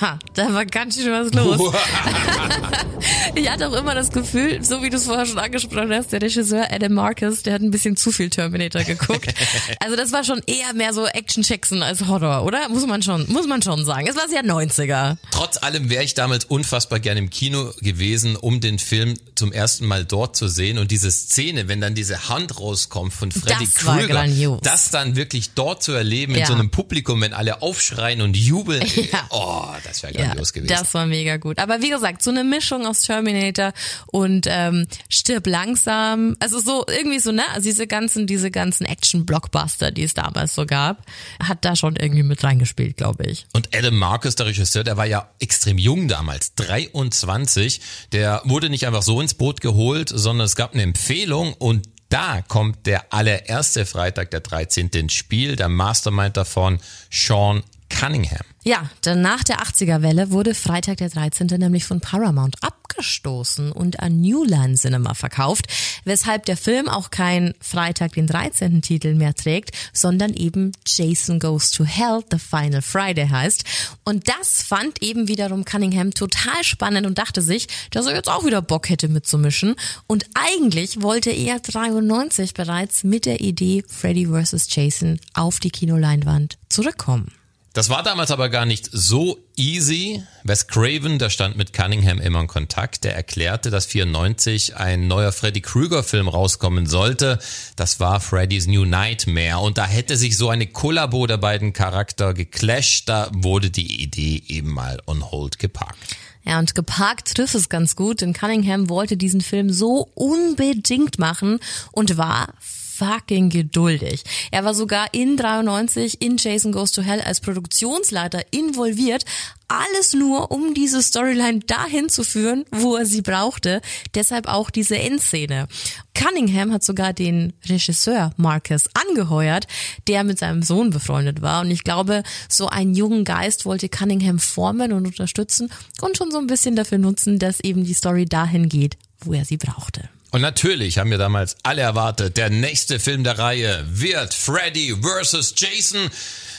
Ja, 0.00 0.18
da 0.34 0.54
war 0.54 0.64
ganz 0.64 0.94
schön 0.96 1.12
was 1.12 1.32
los. 1.34 1.72
ich 3.34 3.50
hatte 3.50 3.68
auch 3.68 3.72
immer 3.74 3.94
das 3.94 4.10
Gefühl, 4.10 4.62
so 4.64 4.82
wie 4.82 4.90
du 4.90 4.96
es 4.96 5.04
vorher 5.04 5.26
schon 5.26 5.38
angesprochen 5.38 5.92
hast, 5.92 6.12
der 6.12 6.22
Regisseur 6.22 6.66
Adam 6.70 6.94
Marcus, 6.94 7.42
der 7.42 7.54
hat 7.54 7.62
ein 7.62 7.70
bisschen 7.70 7.96
zu 7.96 8.12
viel 8.12 8.30
Terminator 8.30 8.82
geguckt. 8.84 9.26
Also 9.80 9.94
das 9.96 10.10
war 10.12 10.24
schon 10.24 10.40
eher 10.46 10.72
mehr 10.74 10.92
so 10.92 11.06
Action-Jackson 11.06 11.82
als 11.82 12.06
Horror, 12.06 12.44
oder? 12.44 12.68
Muss 12.68 12.86
man 12.86 13.02
schon, 13.02 13.30
muss 13.30 13.46
man 13.46 13.62
schon 13.62 13.84
sagen. 13.84 14.06
Es 14.08 14.16
war 14.16 14.28
sehr 14.28 14.42
90er. 14.42 15.16
Trotz 15.30 15.62
allem 15.62 15.90
wäre 15.90 16.02
ich 16.02 16.14
damals 16.14 16.44
unfassbar 16.44 16.98
gerne 16.98 17.20
im 17.20 17.30
Kino 17.30 17.72
gewesen, 17.80 18.36
um 18.36 18.60
den 18.60 18.78
Film 18.78 19.14
zum 19.34 19.52
ersten 19.52 19.86
Mal 19.86 20.04
dort 20.04 20.34
zu 20.36 20.48
sehen. 20.48 20.78
Und 20.78 20.90
diese 20.90 21.10
Szene, 21.10 21.68
wenn 21.68 21.80
dann 21.80 21.94
diese 21.94 22.28
Hand 22.28 22.58
rauskommt 22.58 23.12
von 23.12 23.30
Freddy 23.30 23.68
Das 23.74 23.84
war 23.84 23.98
Krüger, 23.98 24.14
grandios. 24.14 24.60
das 24.62 24.90
dann 24.90 25.14
wirklich 25.14 25.50
dort 25.54 25.82
zu 25.82 25.92
erleben, 25.92 26.34
in 26.34 26.40
Ja. 26.40 26.46
so 26.46 26.54
einem 26.54 26.70
Publikum, 26.70 27.20
wenn 27.20 27.32
alle 27.34 27.62
aufschreien 27.62 28.20
und 28.22 28.36
jubeln, 28.36 28.84
Ja. 29.12 29.26
oh, 29.30 29.65
das 29.84 30.02
wäre 30.02 30.12
Ja, 30.14 30.26
grandios 30.26 30.52
gewesen. 30.52 30.68
das 30.68 30.92
war 30.94 31.06
mega 31.06 31.36
gut. 31.36 31.58
Aber 31.58 31.80
wie 31.82 31.90
gesagt, 31.90 32.22
so 32.22 32.30
eine 32.30 32.44
Mischung 32.44 32.86
aus 32.86 33.02
Terminator 33.02 33.72
und 34.06 34.46
ähm, 34.48 34.86
stirb 35.08 35.46
langsam. 35.46 36.36
Also 36.40 36.60
so 36.60 36.84
irgendwie 36.88 37.18
so, 37.18 37.32
ne? 37.32 37.42
Also 37.52 37.68
diese 37.68 37.86
ganzen, 37.86 38.26
diese 38.26 38.50
ganzen 38.50 38.84
Action-Blockbuster, 38.86 39.90
die 39.90 40.02
es 40.04 40.14
damals 40.14 40.54
so 40.54 40.66
gab, 40.66 41.04
hat 41.42 41.64
da 41.64 41.76
schon 41.76 41.96
irgendwie 41.96 42.22
mit 42.22 42.42
reingespielt, 42.44 42.96
glaube 42.96 43.24
ich. 43.26 43.46
Und 43.52 43.74
Adam 43.74 43.96
Marcus, 43.96 44.34
der 44.36 44.46
Regisseur, 44.46 44.84
der 44.84 44.96
war 44.96 45.06
ja 45.06 45.30
extrem 45.40 45.78
jung 45.78 46.08
damals, 46.08 46.54
23. 46.54 47.80
Der 48.12 48.42
wurde 48.44 48.70
nicht 48.70 48.86
einfach 48.86 49.02
so 49.02 49.20
ins 49.20 49.34
Boot 49.34 49.60
geholt, 49.60 50.10
sondern 50.12 50.46
es 50.46 50.56
gab 50.56 50.74
eine 50.74 50.82
Empfehlung 50.82 51.52
und 51.54 51.88
da 52.08 52.40
kommt 52.42 52.86
der 52.86 53.12
allererste 53.12 53.84
Freitag 53.84 54.30
der 54.30 54.38
13. 54.40 54.90
ins 54.94 55.12
Spiel, 55.14 55.56
der 55.56 55.68
Mastermind 55.68 56.36
davon, 56.36 56.78
Sean 57.10 57.64
Cunningham. 57.88 58.40
Ja, 58.64 58.90
denn 59.04 59.22
nach 59.22 59.44
der 59.44 59.60
80er-Welle 59.60 60.32
wurde 60.32 60.52
Freitag 60.52 60.96
der 60.96 61.08
13. 61.08 61.46
nämlich 61.46 61.84
von 61.84 62.00
Paramount 62.00 62.56
abgestoßen 62.64 63.70
und 63.70 64.00
an 64.00 64.20
New 64.20 64.42
Line 64.42 64.74
Cinema 64.74 65.14
verkauft, 65.14 65.66
weshalb 66.04 66.46
der 66.46 66.56
Film 66.56 66.88
auch 66.88 67.10
kein 67.10 67.54
Freitag 67.60 68.14
den 68.14 68.26
13. 68.26 68.82
Titel 68.82 69.14
mehr 69.14 69.34
trägt, 69.34 69.70
sondern 69.92 70.34
eben 70.34 70.72
Jason 70.84 71.38
Goes 71.38 71.70
to 71.70 71.84
Hell, 71.84 72.24
The 72.30 72.38
Final 72.40 72.82
Friday 72.82 73.28
heißt. 73.28 73.62
Und 74.04 74.28
das 74.28 74.62
fand 74.62 75.00
eben 75.00 75.28
wiederum 75.28 75.64
Cunningham 75.64 76.12
total 76.12 76.64
spannend 76.64 77.06
und 77.06 77.18
dachte 77.18 77.42
sich, 77.42 77.68
dass 77.92 78.06
er 78.06 78.16
jetzt 78.16 78.28
auch 78.28 78.44
wieder 78.44 78.62
Bock 78.62 78.88
hätte 78.88 79.08
mitzumischen. 79.08 79.76
Und 80.08 80.26
eigentlich 80.34 81.02
wollte 81.02 81.30
er 81.30 81.60
93 81.60 82.52
bereits 82.52 83.04
mit 83.04 83.26
der 83.26 83.40
Idee 83.40 83.84
Freddy 83.86 84.26
vs. 84.26 84.66
Jason 84.70 85.20
auf 85.34 85.60
die 85.60 85.70
Kinoleinwand 85.70 86.58
zurückkommen. 86.68 87.30
Das 87.76 87.90
war 87.90 88.02
damals 88.02 88.30
aber 88.30 88.48
gar 88.48 88.64
nicht 88.64 88.88
so 88.90 89.38
easy. 89.54 90.22
Wes 90.44 90.66
Craven, 90.66 91.18
der 91.18 91.28
stand 91.28 91.58
mit 91.58 91.74
Cunningham 91.74 92.22
immer 92.22 92.40
in 92.40 92.46
Kontakt, 92.46 93.04
der 93.04 93.14
erklärte, 93.14 93.68
dass 93.68 93.84
94 93.84 94.76
ein 94.76 95.08
neuer 95.08 95.30
Freddy 95.30 95.60
Krueger 95.60 96.02
Film 96.02 96.26
rauskommen 96.26 96.86
sollte. 96.86 97.38
Das 97.76 98.00
war 98.00 98.20
Freddy's 98.20 98.66
New 98.66 98.86
Nightmare 98.86 99.58
und 99.58 99.76
da 99.76 99.84
hätte 99.84 100.16
sich 100.16 100.38
so 100.38 100.48
eine 100.48 100.66
Kollabo 100.66 101.26
der 101.26 101.36
beiden 101.36 101.74
Charakter 101.74 102.32
geclasht, 102.32 103.10
da 103.10 103.28
wurde 103.34 103.68
die 103.68 104.02
Idee 104.02 104.42
eben 104.48 104.72
mal 104.72 104.98
on 105.06 105.30
hold 105.30 105.58
geparkt. 105.58 106.16
Ja, 106.46 106.58
und 106.58 106.74
geparkt 106.74 107.34
trifft 107.34 107.56
es 107.56 107.68
ganz 107.68 107.94
gut, 107.94 108.22
denn 108.22 108.32
Cunningham 108.32 108.88
wollte 108.88 109.18
diesen 109.18 109.42
Film 109.42 109.70
so 109.70 110.08
unbedingt 110.14 111.18
machen 111.18 111.58
und 111.92 112.16
war 112.16 112.54
fucking 112.96 113.50
geduldig. 113.50 114.22
Er 114.50 114.64
war 114.64 114.74
sogar 114.74 115.12
in 115.12 115.36
93 115.36 116.22
in 116.22 116.36
Jason 116.36 116.72
Goes 116.72 116.92
to 116.92 117.02
Hell 117.02 117.20
als 117.20 117.40
Produktionsleiter 117.40 118.42
involviert. 118.50 119.24
Alles 119.68 120.14
nur, 120.14 120.52
um 120.52 120.74
diese 120.74 121.02
Storyline 121.02 121.58
dahin 121.60 122.08
zu 122.08 122.22
führen, 122.22 122.64
wo 122.70 122.96
er 122.96 123.04
sie 123.04 123.22
brauchte. 123.22 123.80
Deshalb 124.14 124.46
auch 124.46 124.70
diese 124.70 124.96
Endszene. 124.96 125.66
Cunningham 126.14 126.72
hat 126.72 126.84
sogar 126.84 127.12
den 127.12 127.52
Regisseur 127.68 128.32
Marcus 128.36 128.88
angeheuert, 129.08 129.66
der 130.06 130.22
mit 130.22 130.38
seinem 130.38 130.62
Sohn 130.62 130.90
befreundet 130.90 131.42
war. 131.42 131.62
Und 131.62 131.70
ich 131.70 131.82
glaube, 131.82 132.22
so 132.48 132.68
einen 132.68 132.94
jungen 132.94 133.24
Geist 133.24 133.66
wollte 133.66 133.88
Cunningham 133.88 134.38
formen 134.38 134.92
und 134.92 135.06
unterstützen 135.06 135.70
und 136.00 136.16
schon 136.16 136.30
so 136.30 136.38
ein 136.38 136.46
bisschen 136.46 136.76
dafür 136.76 136.98
nutzen, 136.98 137.38
dass 137.38 137.60
eben 137.60 137.84
die 137.84 137.94
Story 137.94 138.24
dahin 138.24 138.68
geht, 138.68 138.96
wo 139.20 139.32
er 139.32 139.44
sie 139.44 139.56
brauchte. 139.56 140.08
Und 140.36 140.42
natürlich 140.42 140.98
haben 140.98 141.10
wir 141.10 141.16
damals 141.16 141.56
alle 141.62 141.80
erwartet, 141.80 142.36
der 142.36 142.50
nächste 142.50 143.00
Film 143.00 143.24
der 143.24 143.38
Reihe 143.38 143.82
wird 143.88 144.34
Freddy 144.34 144.94
vs. 144.94 145.54
Jason. 145.56 146.10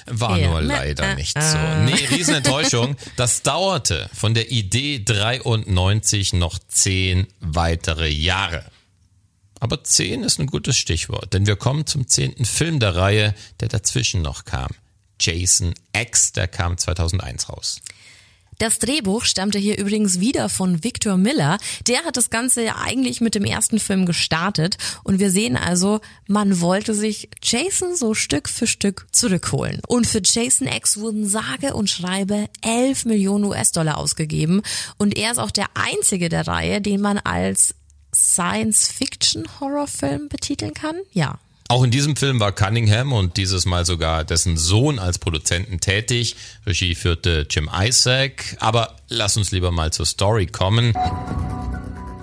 War 0.07 0.36
Ja. 0.36 0.47
nur 0.47 0.61
leider 0.63 1.13
nicht 1.13 1.39
so. 1.39 1.59
Nee, 1.86 2.07
Riesenenttäuschung. 2.09 2.95
Das 3.17 3.43
dauerte 3.43 4.09
von 4.15 4.34
der 4.34 4.49
Idee 4.49 4.97
93 5.05 6.34
noch 6.34 6.57
zehn 6.67 7.28
weitere 7.39 8.07
Jahre. 8.07 8.65
Aber 9.59 9.84
zehn 9.84 10.23
ist 10.23 10.39
ein 10.39 10.47
gutes 10.47 10.75
Stichwort, 10.75 11.36
denn 11.36 11.45
wir 11.45 11.55
kommen 11.55 11.86
zum 11.86 12.07
zehnten 12.07 12.45
Film 12.45 12.80
der 12.80 12.95
Reihe, 12.95 13.36
der 13.59 13.67
dazwischen 13.67 14.23
noch 14.23 14.45
kam. 14.45 14.71
Jason 15.21 15.75
X, 15.95 16.32
der 16.32 16.47
kam 16.47 16.80
2001 16.80 17.47
raus. 17.49 17.80
Das 18.58 18.80
Drehbuch 18.80 19.26
stammte 19.26 19.60
hier 19.60 19.78
übrigens 19.78 20.20
wieder 20.20 20.49
von 20.49 20.84
Victor 20.84 21.16
Miller. 21.18 21.60
Der 21.86 22.03
hat 22.05 22.18
das 22.18 22.32
Ganze 22.32 22.64
ja 22.64 22.78
eigentlich 22.84 23.22
mit 23.22 23.36
dem 23.36 23.45
ersten 23.45 23.78
Film 23.80 24.08
gestartet. 24.08 24.78
Und 25.03 25.20
wir 25.20 25.30
sehen 25.30 25.55
also, 25.55 26.01
man 26.28 26.60
wollte 26.60 26.95
sich 26.95 27.30
Jason 27.41 27.95
so 27.95 28.14
Stück 28.14 28.49
für 28.49 28.68
Stück 28.68 29.08
zurückholen. 29.12 29.82
Und 29.88 30.05
für 30.08 30.22
Jason 30.24 30.68
X 30.68 30.97
wurden 30.97 31.28
sage 31.28 31.76
und 31.76 31.89
schreibe 31.89 32.49
11 32.62 33.05
Millionen 33.05 33.43
US-Dollar 33.45 33.97
ausgegeben. 33.97 34.62
Und 34.97 35.18
er 35.18 35.32
ist 35.32 35.39
auch 35.39 35.51
der 35.51 35.68
einzige 35.76 36.28
der 36.30 36.47
Reihe, 36.47 36.82
den 36.82 37.01
man 37.01 37.18
als 37.20 37.76
Science-Fiction-Horrorfilm 38.16 40.30
betiteln 40.30 40.74
kann. 40.74 40.95
Ja, 41.12 41.39
Auch 41.70 41.84
in 41.84 41.91
diesem 41.91 42.15
Film 42.15 42.39
war 42.39 42.53
Cunningham 42.53 43.11
und 43.11 43.36
dieses 43.36 43.65
Mal 43.65 43.86
sogar 43.86 44.24
dessen 44.24 44.55
Sohn 44.55 44.99
als 44.99 45.20
Produzenten 45.20 45.82
tätig. 45.82 46.38
Regie 46.65 46.95
führte 46.95 47.45
Jim 47.49 47.70
Isaac. 47.78 48.55
Aber 48.61 48.95
lass 49.09 49.36
uns 49.36 49.51
lieber 49.51 49.72
mal 49.72 49.91
zur 49.91 50.05
Story 50.05 50.45
kommen. 50.45 50.93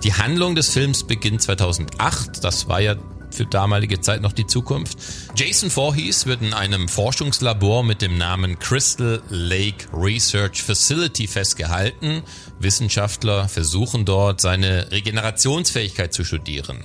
Die 0.03 0.13
Handlung 0.13 0.55
des 0.55 0.69
Films 0.69 1.05
beginnt 1.05 1.43
2008. 1.43 2.43
Das 2.43 2.67
war 2.67 2.81
ja 2.81 2.95
für 3.31 3.45
damalige 3.45 4.01
Zeit 4.01 4.21
noch 4.21 4.33
die 4.33 4.47
Zukunft. 4.47 4.97
Jason 5.35 5.69
Voorhees 5.69 6.25
wird 6.25 6.41
in 6.41 6.53
einem 6.53 6.87
Forschungslabor 6.87 7.83
mit 7.83 8.01
dem 8.01 8.17
Namen 8.17 8.59
Crystal 8.59 9.21
Lake 9.29 9.87
Research 9.93 10.63
Facility 10.63 11.27
festgehalten. 11.27 12.23
Wissenschaftler 12.59 13.49
versuchen 13.49 14.05
dort 14.05 14.41
seine 14.41 14.91
Regenerationsfähigkeit 14.91 16.13
zu 16.13 16.23
studieren. 16.23 16.83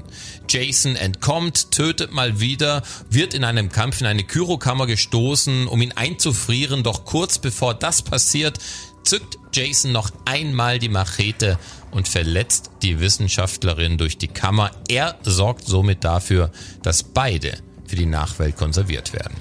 Jason 0.48 0.96
entkommt, 0.96 1.70
tötet 1.70 2.12
mal 2.12 2.40
wieder, 2.40 2.82
wird 3.08 3.34
in 3.34 3.44
einem 3.44 3.70
Kampf 3.70 4.00
in 4.00 4.06
eine 4.06 4.24
Kyrokammer 4.24 4.86
gestoßen, 4.86 5.68
um 5.68 5.80
ihn 5.80 5.92
einzufrieren, 5.92 6.82
doch 6.82 7.04
kurz 7.04 7.38
bevor 7.38 7.74
das 7.74 8.02
passiert, 8.02 8.58
zückt 9.04 9.38
Jason 9.52 9.92
noch 9.92 10.10
einmal 10.24 10.78
die 10.78 10.88
Machete 10.88 11.58
und 11.90 12.08
verletzt 12.08 12.70
die 12.82 13.00
Wissenschaftlerin 13.00 13.98
durch 13.98 14.18
die 14.18 14.28
Kammer. 14.28 14.70
Er 14.88 15.16
sorgt 15.22 15.66
somit 15.66 16.04
dafür, 16.04 16.50
dass 16.82 17.02
beide 17.02 17.58
für 17.86 17.96
die 17.96 18.06
Nachwelt 18.06 18.56
konserviert 18.56 19.12
werden. 19.12 19.34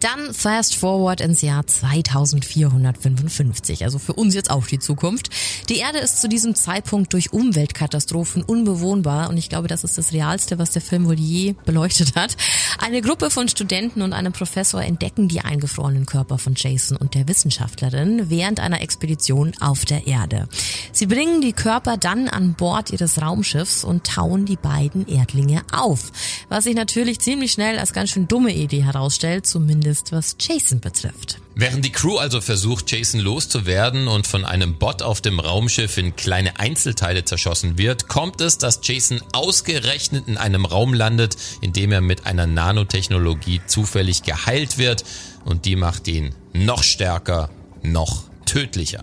Dann 0.00 0.32
fast 0.32 0.76
forward 0.76 1.20
ins 1.20 1.42
Jahr 1.42 1.66
2455, 1.66 3.84
also 3.84 3.98
für 3.98 4.14
uns 4.14 4.34
jetzt 4.34 4.50
auch 4.50 4.66
die 4.66 4.78
Zukunft. 4.78 5.28
Die 5.68 5.76
Erde 5.76 5.98
ist 5.98 6.22
zu 6.22 6.28
diesem 6.28 6.54
Zeitpunkt 6.54 7.12
durch 7.12 7.34
Umweltkatastrophen 7.34 8.42
unbewohnbar 8.42 9.28
und 9.28 9.36
ich 9.36 9.50
glaube, 9.50 9.68
das 9.68 9.84
ist 9.84 9.98
das 9.98 10.14
Realste, 10.14 10.58
was 10.58 10.70
der 10.70 10.80
Film 10.80 11.06
wohl 11.06 11.20
je 11.20 11.54
beleuchtet 11.66 12.16
hat. 12.16 12.34
Eine 12.78 13.02
Gruppe 13.02 13.28
von 13.28 13.48
Studenten 13.48 14.00
und 14.00 14.14
einem 14.14 14.32
Professor 14.32 14.82
entdecken 14.82 15.28
die 15.28 15.42
eingefrorenen 15.42 16.06
Körper 16.06 16.38
von 16.38 16.54
Jason 16.56 16.96
und 16.96 17.14
der 17.14 17.28
Wissenschaftlerin 17.28 18.30
während 18.30 18.58
einer 18.58 18.80
Expedition 18.80 19.52
auf 19.60 19.84
der 19.84 20.06
Erde. 20.06 20.48
Sie 20.92 21.06
bringen 21.06 21.42
die 21.42 21.52
Körper 21.52 21.98
dann 21.98 22.28
an 22.28 22.54
Bord 22.54 22.90
ihres 22.90 23.20
Raumschiffs 23.20 23.84
und 23.84 24.06
tauen 24.06 24.46
die 24.46 24.56
beiden 24.56 25.06
Erdlinge 25.06 25.60
auf, 25.72 26.10
was 26.48 26.64
sich 26.64 26.74
natürlich 26.74 27.20
ziemlich 27.20 27.52
schnell 27.52 27.78
als 27.78 27.92
ganz 27.92 28.08
schön 28.08 28.28
dumme 28.28 28.54
Idee 28.54 28.82
herausstellt, 28.82 29.46
zumindest 29.46 29.89
was 30.10 30.36
Jason 30.38 30.80
betrifft. 30.80 31.38
Während 31.54 31.84
die 31.84 31.92
Crew 31.92 32.16
also 32.16 32.40
versucht, 32.40 32.90
Jason 32.90 33.20
loszuwerden 33.20 34.08
und 34.08 34.26
von 34.26 34.44
einem 34.44 34.78
Bot 34.78 35.02
auf 35.02 35.20
dem 35.20 35.40
Raumschiff 35.40 35.98
in 35.98 36.16
kleine 36.16 36.58
Einzelteile 36.58 37.24
zerschossen 37.24 37.76
wird, 37.76 38.08
kommt 38.08 38.40
es, 38.40 38.56
dass 38.56 38.80
Jason 38.82 39.20
ausgerechnet 39.32 40.28
in 40.28 40.38
einem 40.38 40.64
Raum 40.64 40.94
landet, 40.94 41.36
in 41.60 41.72
dem 41.72 41.92
er 41.92 42.00
mit 42.00 42.26
einer 42.26 42.46
Nanotechnologie 42.46 43.60
zufällig 43.66 44.22
geheilt 44.22 44.78
wird 44.78 45.04
und 45.44 45.64
die 45.64 45.76
macht 45.76 46.08
ihn 46.08 46.34
noch 46.52 46.82
stärker, 46.82 47.50
noch 47.82 48.24
tödlicher. 48.46 49.02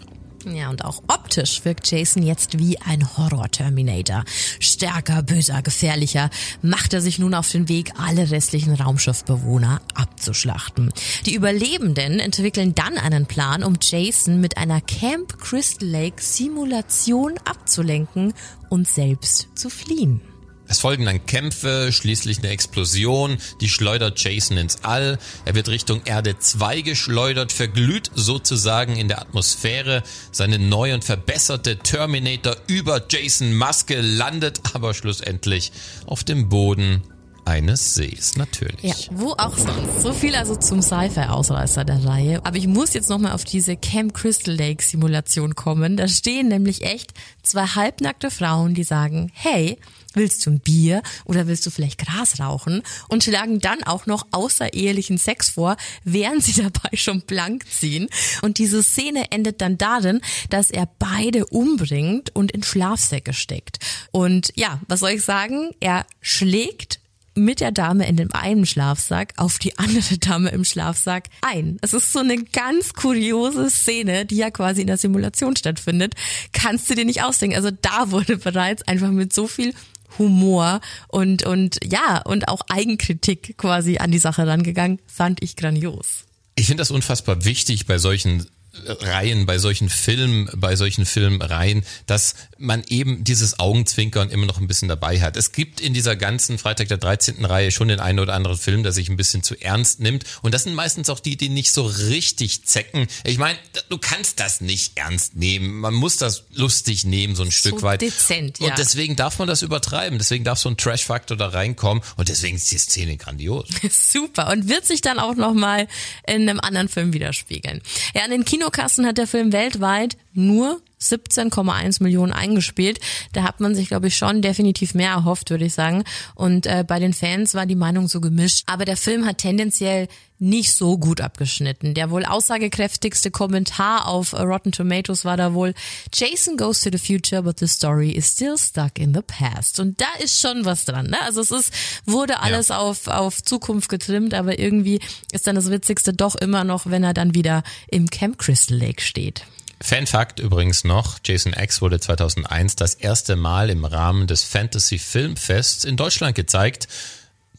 Ja, 0.55 0.69
und 0.69 0.85
auch 0.85 1.03
optisch 1.07 1.65
wirkt 1.65 1.89
Jason 1.89 2.23
jetzt 2.23 2.59
wie 2.59 2.79
ein 2.79 3.17
Horror-Terminator. 3.17 4.23
Stärker, 4.59 5.23
böser, 5.23 5.61
gefährlicher 5.61 6.29
macht 6.61 6.93
er 6.93 7.01
sich 7.01 7.19
nun 7.19 7.33
auf 7.33 7.51
den 7.51 7.69
Weg, 7.69 7.91
alle 7.97 8.31
restlichen 8.31 8.73
Raumschiffbewohner 8.73 9.81
abzuschlachten. 9.93 10.91
Die 11.25 11.35
Überlebenden 11.35 12.19
entwickeln 12.19 12.75
dann 12.75 12.97
einen 12.97 13.25
Plan, 13.25 13.63
um 13.63 13.77
Jason 13.81 14.39
mit 14.39 14.57
einer 14.57 14.81
Camp 14.81 15.37
Crystal 15.39 15.87
Lake 15.87 16.21
Simulation 16.21 17.33
abzulenken 17.45 18.33
und 18.69 18.87
selbst 18.87 19.47
zu 19.55 19.69
fliehen. 19.69 20.21
Es 20.67 20.79
folgen 20.79 21.05
dann 21.05 21.25
Kämpfe, 21.25 21.91
schließlich 21.91 22.39
eine 22.39 22.49
Explosion, 22.49 23.37
die 23.61 23.69
schleudert 23.69 24.19
Jason 24.19 24.57
ins 24.57 24.83
All. 24.83 25.17
Er 25.45 25.55
wird 25.55 25.69
Richtung 25.69 26.01
Erde 26.05 26.37
2 26.37 26.81
geschleudert, 26.81 27.51
verglüht 27.51 28.11
sozusagen 28.15 28.95
in 28.97 29.07
der 29.07 29.21
Atmosphäre. 29.21 30.03
Seine 30.31 30.59
neu 30.59 30.93
und 30.93 31.03
verbesserte 31.03 31.77
Terminator 31.77 32.57
über 32.67 33.01
Jason 33.09 33.53
Maske 33.53 34.01
landet 34.01 34.61
aber 34.73 34.93
schlussendlich 34.93 35.71
auf 36.05 36.23
dem 36.23 36.49
Boden 36.49 37.01
eines 37.47 37.95
Sees, 37.95 38.35
natürlich. 38.35 38.83
Ja, 38.83 38.95
wo 39.11 39.31
auch 39.31 39.55
sonst. 39.57 40.01
So 40.01 40.11
viel 40.11 40.35
also 40.35 40.57
zum 40.57 40.81
Sci-Fi-Ausreißer 40.81 41.85
der 41.85 42.03
Reihe. 42.03 42.45
Aber 42.45 42.57
ich 42.57 42.67
muss 42.67 42.93
jetzt 42.93 43.09
nochmal 43.09 43.31
auf 43.31 43.45
diese 43.45 43.77
Camp 43.77 44.13
Crystal 44.13 44.53
Lake 44.53 44.83
Simulation 44.83 45.55
kommen. 45.55 45.95
Da 45.95 46.09
stehen 46.09 46.49
nämlich 46.49 46.83
echt 46.83 47.13
zwei 47.43 47.65
halbnackte 47.65 48.31
Frauen, 48.31 48.73
die 48.73 48.83
sagen, 48.83 49.31
hey, 49.33 49.79
willst 50.17 50.45
du 50.45 50.51
ein 50.51 50.59
Bier 50.59 51.01
oder 51.25 51.47
willst 51.47 51.65
du 51.65 51.69
vielleicht 51.69 52.05
Gras 52.05 52.39
rauchen? 52.39 52.83
Und 53.07 53.23
schlagen 53.23 53.59
dann 53.59 53.83
auch 53.83 54.05
noch 54.05 54.27
außerehelichen 54.31 55.17
Sex 55.17 55.49
vor, 55.49 55.77
während 56.03 56.43
sie 56.43 56.61
dabei 56.61 56.95
schon 56.95 57.21
blank 57.21 57.65
ziehen. 57.69 58.09
Und 58.41 58.57
diese 58.57 58.83
Szene 58.83 59.31
endet 59.31 59.61
dann 59.61 59.77
darin, 59.77 60.21
dass 60.49 60.71
er 60.71 60.89
beide 60.99 61.45
umbringt 61.45 62.35
und 62.35 62.51
in 62.51 62.63
Schlafsäcke 62.63 63.33
steckt. 63.33 63.79
Und 64.11 64.51
ja, 64.55 64.79
was 64.87 64.99
soll 64.99 65.11
ich 65.11 65.23
sagen? 65.23 65.71
Er 65.79 66.05
schlägt 66.21 66.99
mit 67.37 67.61
der 67.61 67.71
Dame 67.71 68.07
in 68.07 68.17
dem 68.17 68.33
einen 68.33 68.65
Schlafsack 68.65 69.33
auf 69.37 69.59
die 69.59 69.77
andere 69.77 70.17
Dame 70.17 70.49
im 70.49 70.65
Schlafsack 70.65 71.25
ein. 71.41 71.77
Es 71.81 71.93
ist 71.93 72.11
so 72.11 72.19
eine 72.19 72.43
ganz 72.43 72.93
kuriose 72.93 73.69
Szene, 73.69 74.25
die 74.25 74.37
ja 74.37 74.51
quasi 74.51 74.81
in 74.81 74.87
der 74.87 74.97
Simulation 74.97 75.55
stattfindet. 75.55 76.15
Kannst 76.51 76.89
du 76.89 76.95
dir 76.95 77.05
nicht 77.05 77.23
ausdenken. 77.23 77.55
Also 77.55 77.69
da 77.71 78.11
wurde 78.11 78.37
bereits 78.37 78.81
einfach 78.87 79.11
mit 79.11 79.33
so 79.33 79.47
viel 79.47 79.73
Humor 80.17 80.81
und, 81.07 81.43
und 81.43 81.77
ja, 81.83 82.21
und 82.23 82.47
auch 82.47 82.61
Eigenkritik 82.69 83.57
quasi 83.57 83.97
an 83.97 84.11
die 84.11 84.19
Sache 84.19 84.47
rangegangen, 84.47 84.99
fand 85.07 85.43
ich 85.43 85.55
grandios. 85.55 86.25
Ich 86.55 86.65
finde 86.67 86.81
das 86.81 86.91
unfassbar 86.91 87.45
wichtig 87.45 87.85
bei 87.85 87.97
solchen 87.99 88.47
Reihen, 88.85 89.45
bei 89.45 89.57
solchen 89.57 89.89
Filmen, 89.89 90.49
bei 90.55 90.75
solchen 90.75 91.05
Filmreihen, 91.05 91.83
dass 92.05 92.35
man 92.57 92.83
eben 92.87 93.23
dieses 93.23 93.59
Augenzwinkern 93.59 94.29
immer 94.29 94.45
noch 94.45 94.59
ein 94.59 94.67
bisschen 94.67 94.87
dabei 94.87 95.21
hat. 95.21 95.37
Es 95.37 95.51
gibt 95.51 95.79
in 95.79 95.93
dieser 95.93 96.15
ganzen 96.15 96.57
Freitag 96.57 96.87
der 96.87 96.97
13. 96.97 97.43
Reihe 97.45 97.71
schon 97.71 97.87
den 97.87 97.99
einen 97.99 98.19
oder 98.19 98.33
anderen 98.33 98.57
Film, 98.57 98.83
der 98.83 98.91
sich 98.91 99.09
ein 99.09 99.17
bisschen 99.17 99.43
zu 99.43 99.59
ernst 99.59 99.99
nimmt. 99.99 100.25
Und 100.41 100.53
das 100.53 100.63
sind 100.63 100.75
meistens 100.75 101.09
auch 101.09 101.19
die, 101.19 101.37
die 101.37 101.49
nicht 101.49 101.71
so 101.71 101.85
richtig 101.85 102.65
zecken. 102.65 103.07
Ich 103.23 103.37
meine, 103.37 103.57
du 103.89 103.97
kannst 103.97 104.39
das 104.39 104.61
nicht 104.61 104.97
ernst 104.97 105.35
nehmen. 105.35 105.79
Man 105.79 105.93
muss 105.93 106.17
das 106.17 106.43
lustig 106.53 107.05
nehmen, 107.05 107.35
so 107.35 107.43
ein 107.43 107.51
so 107.51 107.51
Stück 107.51 107.81
weit. 107.81 108.01
Dezent, 108.01 108.59
ja. 108.59 108.67
Und 108.67 108.77
deswegen 108.77 109.15
darf 109.15 109.39
man 109.39 109.47
das 109.47 109.61
übertreiben. 109.61 110.17
Deswegen 110.17 110.43
darf 110.43 110.59
so 110.59 110.69
ein 110.69 110.77
Trash-Faktor 110.77 111.37
da 111.37 111.47
reinkommen. 111.47 112.03
Und 112.15 112.29
deswegen 112.29 112.57
ist 112.57 112.71
die 112.71 112.77
Szene 112.77 113.17
grandios. 113.17 113.67
Super. 113.91 114.51
Und 114.51 114.69
wird 114.69 114.85
sich 114.85 115.01
dann 115.01 115.19
auch 115.19 115.35
nochmal 115.35 115.87
in 116.27 116.49
einem 116.49 116.59
anderen 116.59 116.89
Film 116.89 117.13
widerspiegeln. 117.13 117.81
Ja, 118.13 118.25
in 118.25 118.31
den 118.31 118.45
Kinokassen 118.57 119.05
hat 119.05 119.19
der 119.19 119.27
Film 119.27 119.53
weltweit 119.53 120.17
nur 120.33 120.81
17,1 121.01 122.01
Millionen 122.01 122.33
eingespielt. 122.33 122.99
Da 123.33 123.43
hat 123.43 123.59
man 123.59 123.75
sich, 123.75 123.87
glaube 123.87 124.07
ich, 124.07 124.17
schon 124.17 124.41
definitiv 124.41 124.93
mehr 124.93 125.11
erhofft, 125.11 125.49
würde 125.49 125.65
ich 125.65 125.73
sagen. 125.73 126.03
Und 126.35 126.65
äh, 126.65 126.83
bei 126.87 126.99
den 126.99 127.13
Fans 127.13 127.53
war 127.53 127.65
die 127.65 127.75
Meinung 127.75 128.07
so 128.07 128.21
gemischt. 128.21 128.63
Aber 128.67 128.85
der 128.85 128.97
Film 128.97 129.25
hat 129.25 129.37
tendenziell 129.39 130.07
nicht 130.39 130.73
so 130.73 130.97
gut 130.97 131.19
abgeschnitten. 131.21 131.93
Der 131.93 132.11
wohl 132.11 132.25
aussagekräftigste 132.25 133.31
Kommentar 133.31 134.07
auf 134.07 134.33
Rotten 134.33 134.71
Tomatoes 134.71 135.25
war 135.25 135.37
da 135.37 135.53
wohl 135.53 135.73
Jason 136.13 136.57
goes 136.57 136.81
to 136.81 136.89
the 136.91 136.97
future, 136.97 137.41
but 137.41 137.59
the 137.59 137.67
story 137.67 138.11
is 138.11 138.31
still 138.31 138.57
stuck 138.57 138.99
in 138.99 139.13
the 139.13 139.21
past. 139.21 139.79
Und 139.79 139.99
da 139.99 140.07
ist 140.19 140.39
schon 140.39 140.65
was 140.65 140.85
dran. 140.85 141.07
Ne? 141.07 141.21
Also 141.21 141.41
es 141.41 141.51
ist, 141.51 141.73
wurde 142.05 142.39
alles 142.39 142.69
ja. 142.69 142.77
auf, 142.77 143.07
auf 143.07 143.43
Zukunft 143.43 143.89
getrimmt, 143.89 144.33
aber 144.33 144.59
irgendwie 144.59 144.99
ist 145.31 145.47
dann 145.47 145.55
das 145.55 145.71
Witzigste 145.71 146.13
doch 146.13 146.35
immer 146.35 146.63
noch, 146.63 146.85
wenn 146.85 147.03
er 147.03 147.13
dann 147.13 147.33
wieder 147.33 147.63
im 147.87 148.09
Camp 148.09 148.37
Crystal 148.37 148.77
Lake 148.77 149.01
steht. 149.01 149.45
Fanfakt 149.79 150.39
übrigens 150.39 150.83
noch, 150.83 151.19
Jason 151.23 151.53
X 151.53 151.81
wurde 151.81 151.99
2001 151.99 152.75
das 152.75 152.95
erste 152.95 153.35
Mal 153.35 153.69
im 153.69 153.85
Rahmen 153.85 154.27
des 154.27 154.43
Fantasy 154.43 154.97
Filmfests 154.97 155.85
in 155.85 155.97
Deutschland 155.97 156.35
gezeigt. 156.35 156.87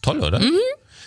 Toll, 0.01 0.19
oder? 0.19 0.39
Mhm. 0.39 0.59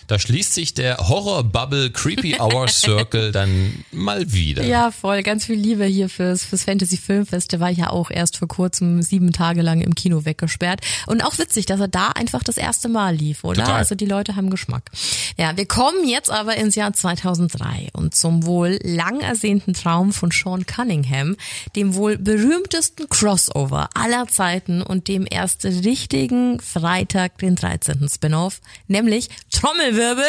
Da 0.07 0.18
schließt 0.18 0.55
sich 0.55 0.74
der 0.74 0.96
Horror-Bubble 0.96 1.90
Creepy 1.90 2.36
Hour 2.40 2.68
Circle 2.68 3.32
dann 3.32 3.84
mal 3.90 4.32
wieder. 4.32 4.64
Ja, 4.64 4.90
voll. 4.90 5.22
Ganz 5.22 5.46
viel 5.46 5.57
Liebe 5.57 5.84
hier 5.84 6.09
fürs, 6.09 6.44
fürs 6.44 6.64
Fantasy 6.64 6.96
Filmfest. 6.96 7.53
Der 7.53 7.61
war 7.61 7.70
ja 7.70 7.90
auch 7.90 8.11
erst 8.11 8.36
vor 8.36 8.48
kurzem 8.48 9.03
sieben 9.03 9.32
Tage 9.32 9.62
lang 9.62 9.80
im 9.80 9.94
Kino 9.94 10.24
weggesperrt. 10.24 10.80
Und 11.07 11.24
auch 11.24 11.38
witzig, 11.38 11.66
dass 11.66 11.80
er 11.80 11.88
da 11.88 12.09
einfach 12.09 12.42
das 12.42 12.57
erste 12.57 12.88
Mal 12.88 13.14
lief, 13.14 13.44
oder? 13.44 13.62
Total. 13.62 13.78
Also 13.78 13.94
die 13.94 14.07
Leute 14.07 14.36
haben 14.36 14.50
Geschmack. 14.50 14.90
Ja, 15.38 15.57
wir 15.57 15.66
kommen 15.66 16.07
jetzt 16.07 16.30
aber 16.30 16.57
ins 16.57 16.74
Jahr 16.74 16.92
2003 16.92 17.88
und 17.92 18.14
zum 18.14 18.44
wohl 18.44 18.78
lang 18.82 19.20
ersehnten 19.20 19.74
Traum 19.74 20.12
von 20.12 20.30
Sean 20.30 20.66
Cunningham, 20.66 21.36
dem 21.76 21.94
wohl 21.94 22.18
berühmtesten 22.18 23.09
Crossover 23.09 23.88
aller 23.94 24.26
Zeiten 24.28 24.82
und 24.82 25.09
dem 25.09 25.26
erst 25.28 25.64
richtigen 25.64 26.61
Freitag, 26.61 27.38
den 27.38 27.57
13. 27.57 28.09
Spin-off, 28.09 28.61
nämlich 28.88 29.28
Trommel 29.50 29.91
Trommelwirbel. 29.93 30.24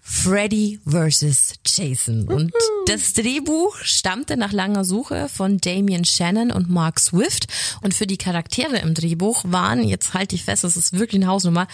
Freddy 0.00 0.78
vs. 0.86 1.54
Jason. 1.66 2.28
Und 2.28 2.52
das 2.86 3.12
Drehbuch 3.12 3.76
stammte 3.78 4.36
nach 4.36 4.52
langer 4.52 4.84
Suche 4.84 5.28
von 5.28 5.58
Damien 5.58 6.04
Shannon 6.04 6.52
und 6.52 6.70
Mark 6.70 7.00
Swift. 7.00 7.48
Und 7.82 7.94
für 7.94 8.06
die 8.06 8.16
Charaktere 8.16 8.78
im 8.78 8.94
Drehbuch 8.94 9.42
waren, 9.46 9.82
jetzt 9.82 10.14
halte 10.14 10.36
ich 10.36 10.44
fest, 10.44 10.62
das 10.64 10.76
ist 10.76 10.92
wirklich 10.92 11.20
eine 11.20 11.30
Hausnummer, 11.30 11.66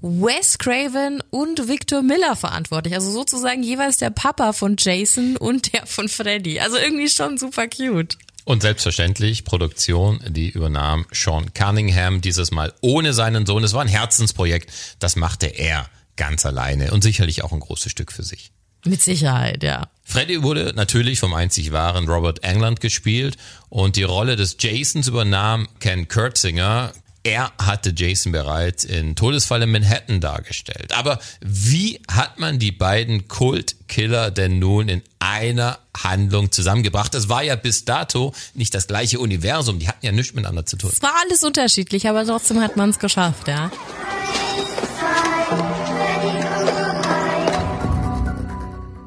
Wes 0.00 0.58
Craven 0.58 1.22
und 1.30 1.68
Victor 1.68 2.02
Miller 2.02 2.36
verantwortlich. 2.36 2.94
Also 2.94 3.10
sozusagen 3.10 3.62
jeweils 3.62 3.98
der 3.98 4.10
Papa 4.10 4.52
von 4.54 4.76
Jason 4.78 5.36
und 5.36 5.72
der 5.74 5.86
von 5.86 6.08
Freddy. 6.08 6.60
Also 6.60 6.78
irgendwie 6.78 7.08
schon 7.08 7.36
super 7.36 7.68
cute. 7.68 8.16
Und 8.44 8.60
selbstverständlich 8.62 9.44
Produktion, 9.44 10.20
die 10.28 10.50
übernahm 10.50 11.06
Sean 11.12 11.54
Cunningham 11.54 12.20
dieses 12.20 12.50
Mal 12.50 12.74
ohne 12.82 13.14
seinen 13.14 13.46
Sohn. 13.46 13.64
Es 13.64 13.72
war 13.72 13.80
ein 13.80 13.88
Herzensprojekt. 13.88 14.70
Das 14.98 15.16
machte 15.16 15.46
er 15.46 15.88
ganz 16.16 16.44
alleine 16.44 16.92
und 16.92 17.02
sicherlich 17.02 17.42
auch 17.42 17.52
ein 17.52 17.60
großes 17.60 17.90
Stück 17.90 18.12
für 18.12 18.22
sich. 18.22 18.52
Mit 18.86 19.00
Sicherheit, 19.00 19.62
ja. 19.62 19.88
Freddy 20.04 20.42
wurde 20.42 20.74
natürlich 20.76 21.18
vom 21.18 21.32
einzig 21.32 21.72
wahren 21.72 22.06
Robert 22.06 22.44
England 22.44 22.82
gespielt 22.82 23.38
und 23.70 23.96
die 23.96 24.02
Rolle 24.02 24.36
des 24.36 24.58
Jasons 24.60 25.08
übernahm 25.08 25.66
Ken 25.80 26.06
Kurtzinger. 26.06 26.92
Er 27.26 27.52
hatte 27.58 27.94
Jason 27.96 28.32
bereits 28.32 28.84
in 28.84 29.16
Todesfall 29.16 29.62
in 29.62 29.70
Manhattan 29.70 30.20
dargestellt. 30.20 30.92
Aber 30.94 31.18
wie 31.40 31.98
hat 32.06 32.38
man 32.38 32.58
die 32.58 32.70
beiden 32.70 33.28
Kultkiller 33.28 34.30
denn 34.30 34.58
nun 34.58 34.90
in 34.90 35.00
einer 35.20 35.78
Handlung 35.96 36.52
zusammengebracht? 36.52 37.14
Das 37.14 37.30
war 37.30 37.42
ja 37.42 37.56
bis 37.56 37.86
dato 37.86 38.34
nicht 38.52 38.74
das 38.74 38.88
gleiche 38.88 39.20
Universum. 39.20 39.78
Die 39.78 39.88
hatten 39.88 40.04
ja 40.04 40.12
nichts 40.12 40.34
miteinander 40.34 40.66
zu 40.66 40.76
tun. 40.76 40.90
Es 40.92 41.00
war 41.00 41.14
alles 41.22 41.42
unterschiedlich, 41.42 42.06
aber 42.10 42.26
trotzdem 42.26 42.60
hat 42.60 42.76
man 42.76 42.90
es 42.90 42.98
geschafft, 42.98 43.48
ja. 43.48 43.70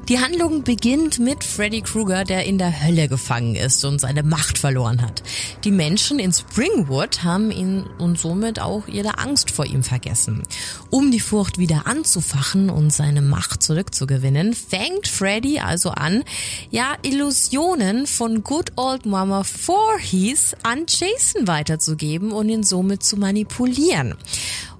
Die 0.08 0.18
Handlung 0.18 0.62
beginnt 0.62 1.18
mit 1.18 1.44
Freddy 1.44 1.82
Krueger, 1.82 2.24
der 2.24 2.46
in 2.46 2.56
der 2.56 2.82
Hölle 2.82 3.08
gefangen 3.08 3.56
ist 3.56 3.84
und 3.84 4.00
seine 4.00 4.22
Macht 4.22 4.56
verloren 4.56 5.02
hat. 5.02 5.22
Die 5.64 5.70
Menschen 5.70 6.18
in 6.18 6.32
Springwood 6.32 7.24
haben 7.24 7.50
ihn 7.50 7.84
und 7.98 8.18
somit 8.18 8.58
auch 8.58 8.88
ihre 8.88 9.18
Angst 9.18 9.50
vor 9.50 9.66
ihm 9.66 9.82
vergessen. 9.82 10.44
Um 10.88 11.10
die 11.10 11.20
Furcht 11.20 11.58
wieder 11.58 11.86
anzufachen 11.86 12.70
und 12.70 12.90
seine 12.90 13.20
Macht 13.20 13.62
zurückzugewinnen, 13.62 14.54
fängt 14.54 15.08
Freddy 15.08 15.58
also 15.58 15.90
an, 15.90 16.24
ja, 16.70 16.96
Illusionen 17.02 18.06
von 18.06 18.42
Good 18.42 18.72
Old 18.76 19.04
Mama 19.04 19.44
Voorhees 19.44 20.56
an 20.62 20.86
Jason 20.88 21.46
weiterzugeben 21.46 22.32
und 22.32 22.48
ihn 22.48 22.62
somit 22.62 23.02
zu 23.02 23.18
manipulieren, 23.18 24.14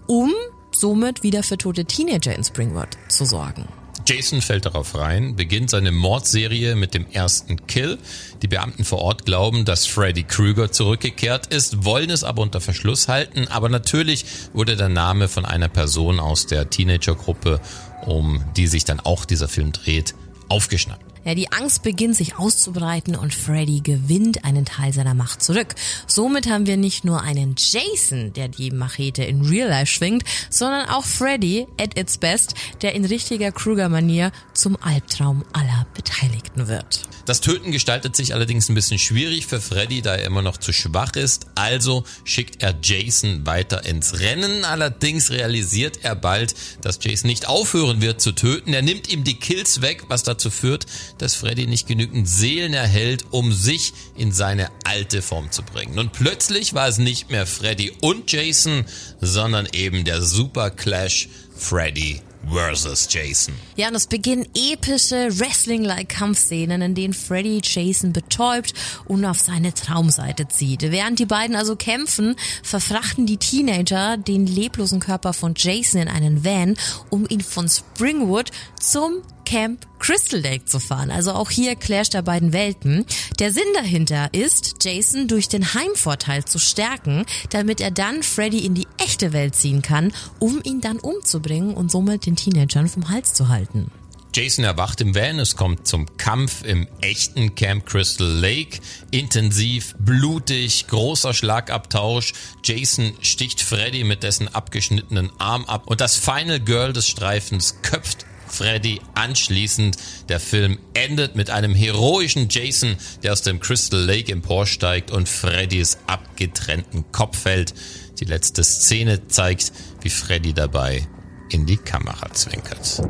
um 0.07 0.33
somit 0.71 1.23
wieder 1.23 1.43
für 1.43 1.59
tote 1.59 1.85
Teenager 1.85 2.35
in 2.35 2.45
Springwood 2.45 2.97
zu 3.09 3.27
sorgen. 3.27 3.69
Jason 4.09 4.41
fällt 4.41 4.65
darauf 4.65 4.95
rein, 4.95 5.37
beginnt 5.37 5.69
seine 5.69 5.93
Mordserie 5.93 6.77
mit 6.77 6.95
dem 6.95 7.05
ersten 7.11 7.67
Kill. 7.67 7.99
Die 8.41 8.49
Beamten 8.49 8.87
vor 8.87 9.01
Ort 9.03 9.27
glauben, 9.27 9.67
dass 9.67 9.85
Freddy 9.85 10.23
Krueger 10.23 10.73
zurückgekehrt 10.73 11.49
ist, 11.49 11.85
wollen 11.85 12.09
es 12.09 12.25
aber 12.25 12.41
unter 12.41 12.63
Verschluss 12.63 13.09
halten. 13.09 13.49
Aber 13.49 13.69
natürlich 13.69 14.25
wurde 14.55 14.77
der 14.77 14.89
Name 14.89 15.29
von 15.29 15.45
einer 15.45 15.69
Person 15.69 16.21
aus 16.21 16.47
der 16.47 16.71
Teenagergruppe, 16.71 17.61
um 18.07 18.43
die 18.57 18.67
sich 18.67 18.87
dann 18.87 18.99
auch 18.99 19.27
dieser 19.27 19.47
Film 19.47 19.73
dreht, 19.73 20.15
aufgeschnappt. 20.49 21.08
Ja, 21.29 21.35
die 21.35 21.53
Angst 21.53 21.83
beginnt 21.83 22.17
sich 22.17 22.39
auszubreiten 22.39 23.15
und 23.15 23.35
Freddy 23.35 23.81
gewinnt 23.81 24.47
einen 24.47 24.65
Teil 24.65 24.95
seiner 24.95 25.13
Macht 25.13 25.43
zurück. 25.43 25.75
Somit 26.07 26.49
haben 26.49 26.67
wir 26.67 26.79
nicht 26.79 27.05
nur 27.05 27.21
einen 27.21 27.55
Jason, 27.59 28.33
der 28.33 28.49
die 28.49 28.71
Machete 28.71 29.25
in 29.25 29.45
Real 29.45 29.69
Life 29.69 29.93
schwingt, 29.93 30.25
sondern 30.49 30.89
auch 30.89 31.05
Freddy 31.05 31.67
at 31.79 31.99
its 31.99 32.17
best, 32.17 32.55
der 32.81 32.95
in 32.95 33.05
richtiger 33.05 33.53
Kruger-Manier 33.53 34.33
zum 34.55 34.79
Albtraum 34.81 35.45
aller 35.53 35.87
Beteiligten 35.93 36.67
wird. 36.67 37.03
Das 37.27 37.43
Töten 37.43 37.73
gestaltet 37.73 38.17
sich 38.17 38.33
allerdings 38.33 38.71
ein 38.71 38.75
bisschen 38.75 38.99
schwierig 38.99 39.45
für 39.45 39.61
Freddy, 39.61 40.01
da 40.01 40.17
er 40.17 40.25
immer 40.25 40.41
noch 40.41 40.57
zu 40.57 40.73
schwach 40.73 41.15
ist. 41.15 41.49
Also 41.57 42.05
schickt 42.25 42.63
er 42.63 42.75
Jason 42.83 43.45
weiter 43.45 43.85
ins 43.85 44.21
Rennen. 44.21 44.65
Allerdings 44.65 45.31
realisiert 45.31 45.99
er 46.05 46.17
bald, 46.17 46.55
dass 46.81 46.99
Jason 47.03 47.29
nicht 47.29 47.47
aufhören 47.47 48.01
wird 48.01 48.23
zu 48.23 48.33
töten. 48.33 48.73
Er 48.73 48.81
nimmt 48.81 49.13
ihm 49.13 49.25
die 49.25 49.35
Kills 49.35 49.83
weg, 49.83 50.05
was 50.09 50.23
dazu 50.23 50.49
führt, 50.49 50.87
dass 51.19 51.35
Freddy 51.35 51.67
nicht 51.67 51.87
genügend 51.87 52.29
Seelen 52.29 52.75
erhält, 52.75 53.27
um 53.31 53.53
sich 53.53 53.93
in 54.17 54.33
seine 54.33 54.71
alte 54.85 55.23
Form 55.23 55.51
zu 55.51 55.63
bringen. 55.63 55.99
Und 55.99 56.13
plötzlich 56.13 56.75
war 56.75 56.89
es 56.89 56.99
nicht 56.99 57.31
mehr 57.31 57.47
Freddy 57.47 57.93
und 58.01 58.31
Jason, 58.31 58.85
sondern 59.21 59.69
eben 59.73 60.05
der 60.05 60.23
Super 60.23 60.71
Clash 60.71 61.29
Freddy 61.57 62.23
versus 62.51 63.09
Jason. 63.11 63.55
Ja, 63.77 63.89
und 63.89 63.95
es 63.95 64.07
beginnen 64.07 64.47
epische 64.55 65.29
Wrestling-like 65.39 66.09
Kampfszenen, 66.09 66.83
in 66.83 66.95
denen 66.95 67.15
Freddy 67.15 67.61
Jason 67.63 68.13
betäubt 68.13 68.75
und 69.07 69.25
auf 69.25 69.39
seine 69.39 69.75
Traumseite 69.75 70.49
zieht. 70.49 70.83
Während 70.83 71.19
die 71.19 71.27
beiden 71.27 71.57
also 71.57 71.77
kämpfen, 71.77 72.37
verfrachten 72.63 73.27
die 73.27 73.37
Teenager 73.37 74.17
den 74.17 74.47
leblosen 74.47 75.01
Körper 75.01 75.33
von 75.33 75.55
Jason 75.57 76.01
in 76.01 76.09
einen 76.09 76.45
Van, 76.45 76.77
um 77.11 77.27
ihn 77.29 77.41
von 77.41 77.69
Springwood 77.69 78.51
zum 78.81 79.23
Camp 79.49 79.87
Crystal 79.99 80.41
Lake 80.41 80.67
zu 80.67 80.79
fahren. 80.79 81.11
Also 81.11 81.33
auch 81.33 81.49
hier 81.49 81.75
Clash 81.75 82.11
der 82.11 82.21
beiden 82.21 82.53
Welten. 82.53 83.07
Der 83.39 83.51
Sinn 83.51 83.63
dahinter 83.73 84.29
ist, 84.35 84.85
Jason 84.85 85.27
durch 85.27 85.49
den 85.49 85.73
Heimvorteil 85.73 86.45
zu 86.45 86.59
stärken, 86.59 87.25
damit 87.49 87.81
er 87.81 87.91
dann 87.91 88.23
Freddy 88.23 88.67
in 88.67 88.75
die 88.75 88.87
echte 88.99 89.33
Welt 89.33 89.55
ziehen 89.55 89.81
kann, 89.81 90.13
um 90.39 90.61
ihn 90.65 90.83
dann 90.83 90.99
umzubringen 90.99 91.73
und 91.73 91.91
somit 91.91 92.27
den 92.27 92.37
Teenagern 92.37 92.89
vom 92.89 93.09
Hals 93.09 93.33
zu 93.33 93.49
halten. 93.49 93.91
Jason 94.35 94.67
erwacht 94.67 95.01
im 95.01 95.15
Van, 95.15 95.39
es 95.39 95.57
kommt 95.57 95.89
zum 95.89 96.19
Kampf 96.19 96.63
im 96.63 96.87
echten 97.01 97.55
Camp 97.55 97.87
Crystal 97.87 98.27
Lake. 98.27 98.81
Intensiv, 99.11 99.95
blutig, 99.99 100.89
großer 100.89 101.33
Schlagabtausch. 101.33 102.35
Jason 102.63 103.15
sticht 103.23 103.63
Freddy 103.63 104.05
mit 104.05 104.23
dessen 104.23 104.55
abgeschnittenen 104.55 105.31
Arm 105.39 105.65
ab 105.65 105.85
und 105.87 106.03
das 106.03 106.17
Final 106.17 106.61
Girl 106.61 106.93
des 106.93 107.09
Streifens 107.09 107.77
köpft 107.81 108.27
Freddy 108.49 109.01
anschließend. 109.15 109.97
Der 110.29 110.41
Film 110.41 110.79
endet 110.95 111.37
mit 111.37 111.51
einem 111.51 111.75
heroischen 111.75 112.49
Jason, 112.51 112.97
der 113.23 113.33
aus 113.33 113.43
dem 113.43 113.61
Crystal 113.61 114.01
Lake 114.01 114.33
emporsteigt 114.33 115.11
und 115.11 115.29
Freddys 115.29 115.99
abgetrennten 116.07 117.11
Kopf 117.13 117.39
fällt. 117.39 117.75
Die 118.21 118.25
letzte 118.25 118.65
Szene 118.65 119.29
zeigt, 119.29 119.73
wie 120.03 120.11
Freddy 120.11 120.53
dabei 120.53 121.07
in 121.51 121.67
die 121.67 121.77
Kamera 121.77 122.33
zwinkert 122.33 123.01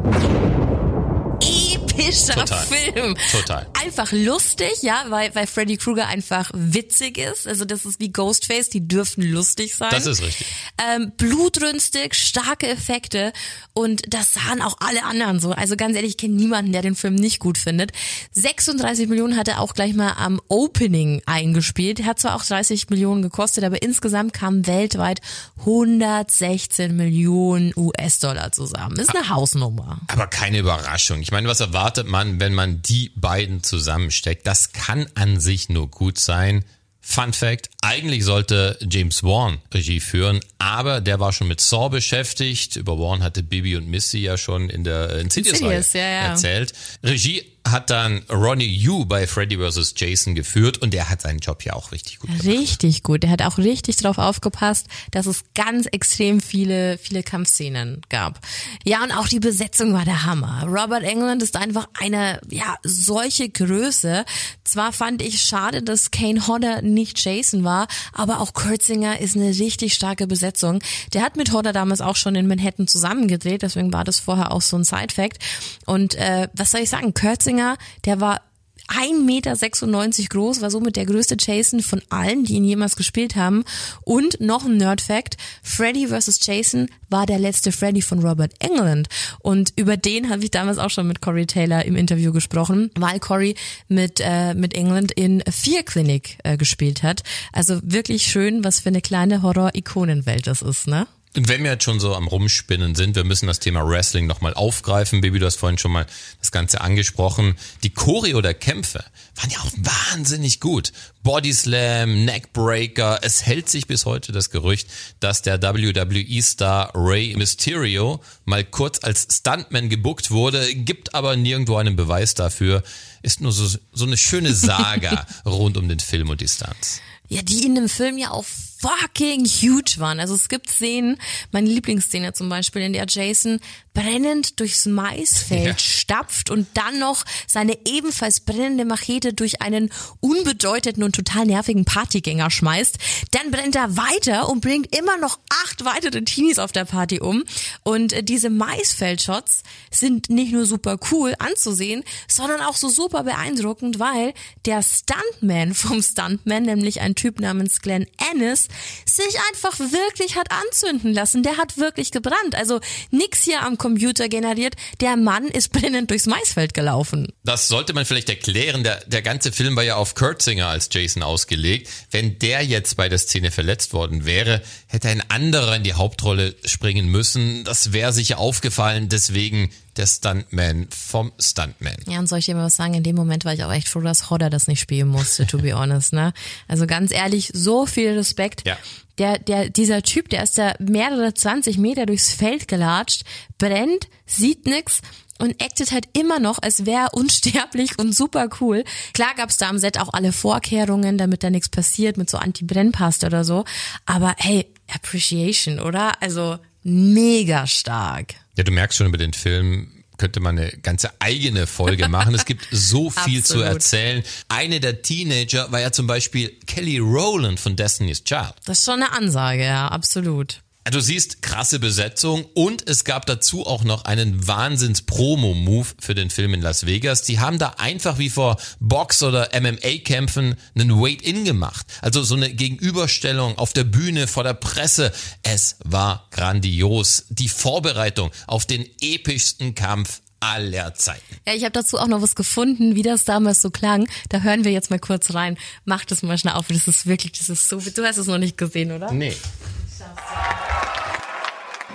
epischer 1.98 2.34
Total. 2.34 2.66
Film. 2.66 3.16
Total. 3.30 3.66
Einfach 3.82 4.12
lustig, 4.12 4.82
ja, 4.82 5.04
weil, 5.08 5.34
weil 5.34 5.46
Freddy 5.46 5.76
Krueger 5.76 6.06
einfach 6.06 6.50
witzig 6.54 7.18
ist. 7.18 7.46
Also 7.46 7.64
das 7.64 7.84
ist 7.84 8.00
wie 8.00 8.12
Ghostface, 8.12 8.70
die 8.70 8.86
dürfen 8.86 9.22
lustig 9.22 9.74
sein. 9.74 9.90
Das 9.90 10.06
ist 10.06 10.22
richtig. 10.22 10.46
Ähm, 10.78 11.12
blutrünstig, 11.16 12.14
starke 12.14 12.68
Effekte 12.68 13.32
und 13.74 14.02
das 14.12 14.34
sahen 14.34 14.62
auch 14.62 14.76
alle 14.80 15.04
anderen 15.04 15.40
so. 15.40 15.52
Also 15.52 15.76
ganz 15.76 15.96
ehrlich, 15.96 16.12
ich 16.12 16.16
kenne 16.16 16.34
niemanden, 16.34 16.72
der 16.72 16.82
den 16.82 16.94
Film 16.94 17.14
nicht 17.14 17.38
gut 17.38 17.58
findet. 17.58 17.92
36 18.32 19.08
Millionen 19.08 19.36
hat 19.36 19.48
er 19.48 19.60
auch 19.60 19.74
gleich 19.74 19.94
mal 19.94 20.14
am 20.18 20.40
Opening 20.48 21.22
eingespielt. 21.26 22.04
Hat 22.04 22.18
zwar 22.18 22.36
auch 22.36 22.44
30 22.44 22.90
Millionen 22.90 23.22
gekostet, 23.22 23.64
aber 23.64 23.82
insgesamt 23.82 24.32
kamen 24.32 24.66
weltweit 24.66 25.20
116 25.60 26.96
Millionen 26.96 27.72
US-Dollar 27.76 28.52
zusammen. 28.52 28.98
Ist 28.98 29.14
eine 29.14 29.28
Hausnummer. 29.28 30.00
Aber 30.08 30.26
keine 30.26 30.58
Überraschung. 30.58 31.20
Ich 31.20 31.30
meine, 31.30 31.48
was 31.48 31.60
erwartet 31.60 31.87
man, 32.06 32.40
wenn 32.40 32.54
man 32.54 32.82
die 32.82 33.10
beiden 33.16 33.62
zusammensteckt? 33.62 34.46
Das 34.46 34.72
kann 34.72 35.06
an 35.14 35.40
sich 35.40 35.68
nur 35.68 35.88
gut 35.90 36.18
sein. 36.18 36.64
Fun 37.00 37.32
Fact, 37.32 37.70
eigentlich 37.80 38.22
sollte 38.24 38.78
James 38.82 39.22
Wan 39.22 39.62
Regie 39.72 39.98
führen, 39.98 40.40
aber 40.58 41.00
der 41.00 41.18
war 41.18 41.32
schon 41.32 41.48
mit 41.48 41.58
Saw 41.58 41.88
beschäftigt. 41.88 42.76
Über 42.76 42.98
Wan 42.98 43.22
hatte 43.22 43.42
Bibi 43.42 43.76
und 43.76 43.88
Missy 43.88 44.18
ja 44.18 44.36
schon 44.36 44.68
in 44.68 44.84
der 44.84 45.18
Insidious, 45.18 45.60
Insidious, 45.60 45.92
ja, 45.94 46.00
ja. 46.00 46.20
erzählt. 46.28 46.74
Regie 47.02 47.42
hat 47.70 47.90
dann 47.90 48.22
Ronnie 48.30 48.66
Yu 48.66 49.04
bei 49.04 49.26
Freddy 49.26 49.56
vs. 49.56 49.94
Jason 49.96 50.34
geführt 50.34 50.78
und 50.78 50.94
der 50.94 51.08
hat 51.08 51.22
seinen 51.22 51.38
Job 51.38 51.64
ja 51.64 51.74
auch 51.74 51.92
richtig 51.92 52.18
gut 52.18 52.30
gemacht. 52.30 52.46
Richtig 52.46 53.02
gut. 53.02 53.22
Der 53.22 53.30
hat 53.30 53.42
auch 53.42 53.58
richtig 53.58 53.96
drauf 53.96 54.18
aufgepasst, 54.18 54.86
dass 55.10 55.26
es 55.26 55.44
ganz 55.54 55.86
extrem 55.86 56.40
viele, 56.40 56.98
viele 56.98 57.22
Kampfszenen 57.22 58.02
gab. 58.08 58.40
Ja, 58.84 59.02
und 59.02 59.12
auch 59.12 59.28
die 59.28 59.40
Besetzung 59.40 59.92
war 59.92 60.04
der 60.04 60.24
Hammer. 60.24 60.64
Robert 60.66 61.02
Englund 61.02 61.42
ist 61.42 61.56
einfach 61.56 61.88
eine, 61.98 62.40
ja, 62.50 62.76
solche 62.82 63.48
Größe. 63.48 64.24
Zwar 64.64 64.92
fand 64.92 65.22
ich 65.22 65.40
schade, 65.40 65.82
dass 65.82 66.10
Kane 66.10 66.46
Hodder 66.46 66.82
nicht 66.82 67.22
Jason 67.24 67.64
war, 67.64 67.88
aber 68.12 68.40
auch 68.40 68.52
Kurtzinger 68.52 69.20
ist 69.20 69.36
eine 69.36 69.48
richtig 69.48 69.94
starke 69.94 70.26
Besetzung. 70.26 70.80
Der 71.12 71.22
hat 71.22 71.36
mit 71.36 71.52
Hodder 71.52 71.72
damals 71.72 72.00
auch 72.00 72.16
schon 72.16 72.34
in 72.34 72.46
Manhattan 72.46 72.86
zusammengedreht, 72.86 73.62
deswegen 73.62 73.92
war 73.92 74.04
das 74.04 74.20
vorher 74.20 74.52
auch 74.52 74.62
so 74.62 74.76
ein 74.76 74.84
Side-Fact. 74.84 75.38
Und 75.86 76.14
äh, 76.14 76.48
was 76.54 76.70
soll 76.70 76.80
ich 76.80 76.90
sagen, 76.90 77.14
Kurtzinger, 77.58 77.76
der 78.04 78.20
war 78.20 78.40
1,96 78.88 79.22
Meter 79.24 80.28
groß, 80.30 80.62
war 80.62 80.70
somit 80.70 80.96
der 80.96 81.04
größte 81.04 81.36
Jason 81.38 81.80
von 81.80 82.00
allen, 82.08 82.44
die 82.44 82.54
ihn 82.54 82.64
jemals 82.64 82.96
gespielt 82.96 83.36
haben. 83.36 83.64
Und 84.02 84.40
noch 84.40 84.64
ein 84.64 84.78
Nerd-Fact, 84.78 85.36
Freddy 85.62 86.06
vs. 86.06 86.38
Jason 86.46 86.88
war 87.10 87.26
der 87.26 87.38
letzte 87.38 87.70
Freddy 87.70 88.00
von 88.00 88.24
Robert 88.24 88.52
Englund. 88.60 89.08
Und 89.40 89.74
über 89.76 89.98
den 89.98 90.30
habe 90.30 90.42
ich 90.42 90.50
damals 90.52 90.78
auch 90.78 90.88
schon 90.88 91.06
mit 91.06 91.20
Corey 91.20 91.44
Taylor 91.44 91.84
im 91.84 91.96
Interview 91.96 92.32
gesprochen, 92.32 92.90
weil 92.96 93.20
Corey 93.20 93.56
mit, 93.88 94.20
äh, 94.24 94.54
mit 94.54 94.72
England 94.72 95.12
in 95.12 95.42
Fear 95.50 95.82
Clinic 95.82 96.38
äh, 96.44 96.56
gespielt 96.56 97.02
hat. 97.02 97.22
Also 97.52 97.80
wirklich 97.82 98.22
schön, 98.22 98.64
was 98.64 98.80
für 98.80 98.88
eine 98.88 99.02
kleine 99.02 99.42
Horror-Ikonenwelt 99.42 100.46
das 100.46 100.62
ist, 100.62 100.86
ne? 100.86 101.06
Und 101.36 101.48
wenn 101.48 101.62
wir 101.62 101.72
jetzt 101.72 101.84
schon 101.84 102.00
so 102.00 102.14
am 102.14 102.26
Rumspinnen 102.26 102.94
sind, 102.94 103.14
wir 103.14 103.24
müssen 103.24 103.46
das 103.46 103.58
Thema 103.58 103.86
Wrestling 103.86 104.26
nochmal 104.26 104.54
aufgreifen. 104.54 105.20
Baby, 105.20 105.38
du 105.38 105.46
hast 105.46 105.56
vorhin 105.56 105.78
schon 105.78 105.92
mal 105.92 106.06
das 106.40 106.50
Ganze 106.50 106.80
angesprochen. 106.80 107.56
Die 107.82 107.90
Choreo 107.90 108.40
der 108.40 108.54
Kämpfe 108.54 109.04
waren 109.36 109.50
ja 109.50 109.58
auch 109.60 109.72
wahnsinnig 109.76 110.58
gut. 110.58 110.92
Bodyslam, 111.22 112.24
Neckbreaker. 112.24 113.20
Es 113.22 113.44
hält 113.44 113.68
sich 113.68 113.86
bis 113.86 114.06
heute 114.06 114.32
das 114.32 114.50
Gerücht, 114.50 114.88
dass 115.20 115.42
der 115.42 115.62
WWE-Star 115.62 116.92
Rey 116.94 117.34
Mysterio 117.36 118.22
mal 118.44 118.64
kurz 118.64 119.04
als 119.04 119.28
Stuntman 119.30 119.90
gebuckt 119.90 120.30
wurde, 120.30 120.74
gibt 120.74 121.14
aber 121.14 121.36
nirgendwo 121.36 121.76
einen 121.76 121.96
Beweis 121.96 122.34
dafür. 122.34 122.82
Ist 123.22 123.40
nur 123.40 123.52
so, 123.52 123.68
so 123.92 124.06
eine 124.06 124.16
schöne 124.16 124.54
Saga 124.54 125.26
rund 125.44 125.76
um 125.76 125.88
den 125.88 126.00
Film 126.00 126.30
und 126.30 126.40
die 126.40 126.48
Stunts. 126.48 127.00
Ja, 127.28 127.42
die 127.42 127.66
in 127.66 127.74
dem 127.74 127.90
Film 127.90 128.16
ja 128.16 128.30
auch 128.30 128.46
fucking 128.80 129.44
huge 129.44 129.94
waren. 129.98 130.20
Also 130.20 130.34
es 130.34 130.48
gibt 130.48 130.70
Szenen, 130.70 131.18
meine 131.52 131.68
Lieblingsszene 131.68 132.32
zum 132.32 132.48
Beispiel, 132.48 132.82
in 132.82 132.92
der 132.92 133.06
Jason 133.08 133.60
brennend 133.94 134.60
durchs 134.60 134.86
Maisfeld 134.86 135.66
Ja. 135.66 135.78
stapft 135.78 136.50
und 136.50 136.68
dann 136.74 137.00
noch 137.00 137.24
seine 137.48 137.76
ebenfalls 137.86 138.40
brennende 138.40 138.84
Machete 138.84 139.32
durch 139.32 139.60
einen 139.60 139.90
unbedeutenden 140.20 141.02
und 141.02 141.16
total 141.16 141.46
nervigen 141.46 141.84
Partygänger 141.84 142.50
schmeißt. 142.50 142.96
Dann 143.32 143.50
brennt 143.50 143.74
er 143.74 143.96
weiter 143.96 144.48
und 144.48 144.60
bringt 144.60 144.94
immer 144.96 145.16
noch 145.18 145.40
acht 145.64 145.84
weitere 145.84 146.22
Teenies 146.22 146.60
auf 146.60 146.70
der 146.70 146.84
Party 146.84 147.18
um. 147.20 147.42
Und 147.82 148.12
äh, 148.12 148.22
diese 148.22 148.50
Maisfeldshots 148.50 149.62
sind 149.90 150.30
nicht 150.30 150.52
nur 150.52 150.64
super 150.66 150.98
cool 151.10 151.34
anzusehen, 151.40 152.04
sondern 152.28 152.60
auch 152.60 152.76
so 152.76 152.88
super 152.88 153.24
beeindruckend, 153.24 153.98
weil 153.98 154.32
der 154.64 154.82
Stuntman 154.82 155.74
vom 155.74 156.02
Stuntman, 156.02 156.62
nämlich 156.62 157.00
ein 157.00 157.16
Typ 157.16 157.40
namens 157.40 157.80
Glenn 157.80 158.06
Ennis, 158.30 158.67
sich 159.04 159.38
einfach 159.50 159.78
wirklich 159.78 160.36
hat 160.36 160.48
anzünden 160.50 161.12
lassen. 161.12 161.42
Der 161.42 161.56
hat 161.56 161.78
wirklich 161.78 162.10
gebrannt. 162.10 162.54
Also 162.54 162.80
nix 163.10 163.42
hier 163.42 163.62
am 163.62 163.78
Computer 163.78 164.28
generiert. 164.28 164.74
Der 165.00 165.16
Mann 165.16 165.48
ist 165.48 165.72
brennend 165.72 166.10
durchs 166.10 166.26
Maisfeld 166.26 166.74
gelaufen. 166.74 167.32
Das 167.44 167.68
sollte 167.68 167.92
man 167.92 168.04
vielleicht 168.04 168.28
erklären. 168.28 168.84
Der, 168.84 169.04
der 169.06 169.22
ganze 169.22 169.52
Film 169.52 169.76
war 169.76 169.84
ja 169.84 169.96
auf 169.96 170.14
Kurtzinger 170.14 170.68
als 170.68 170.88
Jason 170.92 171.22
ausgelegt. 171.22 171.88
Wenn 172.10 172.38
der 172.38 172.62
jetzt 172.62 172.96
bei 172.96 173.08
der 173.08 173.18
Szene 173.18 173.50
verletzt 173.50 173.92
worden 173.92 174.24
wäre, 174.24 174.62
hätte 174.88 175.08
ein 175.08 175.22
anderer 175.30 175.76
in 175.76 175.84
die 175.84 175.94
Hauptrolle 175.94 176.56
springen 176.64 177.08
müssen. 177.08 177.62
Das 177.64 177.92
wäre 177.92 178.12
sicher 178.12 178.38
aufgefallen. 178.38 179.08
Deswegen 179.08 179.70
der 179.96 180.06
Stuntman 180.06 180.88
vom 180.90 181.32
Stuntman. 181.38 181.96
Ja, 182.06 182.18
und 182.18 182.28
soll 182.28 182.38
ich 182.38 182.46
dir 182.46 182.54
mal 182.54 182.64
was 182.64 182.76
sagen? 182.76 182.94
In 182.94 183.02
dem 183.02 183.16
Moment 183.16 183.44
war 183.44 183.52
ich 183.52 183.64
auch 183.64 183.72
echt 183.72 183.88
froh, 183.88 184.00
dass 184.00 184.30
Hodder 184.30 184.48
das 184.48 184.66
nicht 184.66 184.80
spielen 184.80 185.08
musste, 185.08 185.46
to 185.46 185.58
be 185.58 185.72
honest, 185.78 186.12
ne? 186.12 186.32
Also 186.68 186.86
ganz 186.86 187.12
ehrlich, 187.12 187.50
so 187.52 187.86
viel 187.86 188.12
Respekt. 188.12 188.66
Ja. 188.66 188.76
Der, 189.18 189.38
der, 189.38 189.68
dieser 189.68 190.02
Typ, 190.02 190.28
der 190.28 190.44
ist 190.44 190.56
da 190.56 190.74
mehrere 190.78 191.34
20 191.34 191.76
Meter 191.76 192.06
durchs 192.06 192.32
Feld 192.32 192.68
gelatscht, 192.68 193.24
brennt, 193.58 194.08
sieht 194.26 194.64
nix 194.66 195.00
und 195.38 195.62
actet 195.62 195.92
halt 195.92 196.08
immer 196.12 196.38
noch, 196.38 196.60
als 196.60 196.86
wäre 196.86 197.10
unsterblich 197.12 197.98
und 197.98 198.14
super 198.14 198.48
cool. 198.60 198.84
Klar 199.14 199.34
gab's 199.36 199.56
da 199.56 199.68
am 199.68 199.78
Set 199.78 199.98
auch 199.98 200.12
alle 200.12 200.32
Vorkehrungen, 200.32 201.18
damit 201.18 201.42
da 201.42 201.50
nichts 201.50 201.68
passiert 201.68 202.16
mit 202.16 202.30
so 202.30 202.38
Anti-Brennpaste 202.38 203.26
oder 203.26 203.44
so. 203.44 203.64
Aber 204.06 204.34
hey, 204.38 204.66
Appreciation, 204.88 205.78
oder? 205.80 206.20
Also 206.22 206.58
mega 206.82 207.66
stark. 207.66 208.34
Ja, 208.56 208.64
du 208.64 208.72
merkst 208.72 208.98
schon 208.98 209.06
über 209.06 209.18
den 209.18 209.32
Film 209.32 209.98
könnte 210.18 210.40
man 210.40 210.58
eine 210.58 210.72
ganze 210.82 211.12
eigene 211.20 211.66
Folge 211.66 212.08
machen. 212.08 212.34
Es 212.34 212.44
gibt 212.44 212.66
so 212.70 213.08
viel 213.24 213.44
zu 213.44 213.60
erzählen. 213.60 214.22
Eine 214.48 214.80
der 214.80 215.00
Teenager 215.00 215.70
war 215.72 215.80
ja 215.80 215.92
zum 215.92 216.06
Beispiel 216.06 216.48
Kelly 216.66 216.98
Rowland 216.98 217.58
von 217.58 217.76
Destiny's 217.76 218.24
Child. 218.24 218.54
Das 218.66 218.80
ist 218.80 218.84
schon 218.84 219.02
eine 219.02 219.12
Ansage, 219.12 219.62
ja, 219.62 219.88
absolut. 219.88 220.60
Du 220.90 221.00
siehst 221.00 221.42
krasse 221.42 221.80
Besetzung 221.80 222.46
und 222.54 222.88
es 222.88 223.04
gab 223.04 223.26
dazu 223.26 223.66
auch 223.66 223.84
noch 223.84 224.06
einen 224.06 224.46
Wahnsinns-Promo-Move 224.46 225.86
für 226.00 226.14
den 226.14 226.30
Film 226.30 226.54
in 226.54 226.62
Las 226.62 226.86
Vegas. 226.86 227.22
Die 227.22 227.40
haben 227.40 227.58
da 227.58 227.74
einfach 227.76 228.18
wie 228.18 228.30
vor 228.30 228.56
Box- 228.80 229.22
oder 229.22 229.50
MMA-Kämpfen 229.52 230.56
einen 230.74 230.98
Wait-In 230.98 231.44
gemacht. 231.44 231.86
Also 232.00 232.22
so 232.22 232.36
eine 232.36 232.54
Gegenüberstellung 232.54 233.58
auf 233.58 233.74
der 233.74 233.84
Bühne 233.84 234.26
vor 234.26 234.44
der 234.44 234.54
Presse. 234.54 235.12
Es 235.42 235.76
war 235.84 236.26
grandios. 236.30 237.26
Die 237.28 237.50
Vorbereitung 237.50 238.30
auf 238.46 238.64
den 238.64 238.88
epischsten 239.00 239.74
Kampf 239.74 240.22
aller 240.40 240.94
Zeiten. 240.94 241.36
Ja, 241.46 241.54
ich 241.54 241.64
habe 241.64 241.72
dazu 241.72 241.98
auch 241.98 242.06
noch 242.06 242.22
was 242.22 242.34
gefunden, 242.34 242.94
wie 242.94 243.02
das 243.02 243.24
damals 243.24 243.60
so 243.60 243.70
klang. 243.70 244.08
Da 244.30 244.40
hören 244.40 244.64
wir 244.64 244.72
jetzt 244.72 244.90
mal 244.90 244.98
kurz 244.98 245.34
rein. 245.34 245.58
Mach 245.84 246.04
das 246.06 246.22
mal 246.22 246.38
schnell 246.38 246.54
auf. 246.54 246.68
Das 246.68 246.88
ist 246.88 247.06
wirklich, 247.06 247.32
das 247.32 247.50
ist 247.50 247.68
so, 247.68 247.78
du 247.78 248.04
hast 248.04 248.16
es 248.16 248.26
noch 248.26 248.38
nicht 248.38 248.56
gesehen, 248.56 248.92
oder? 248.92 249.12
Nee. 249.12 249.34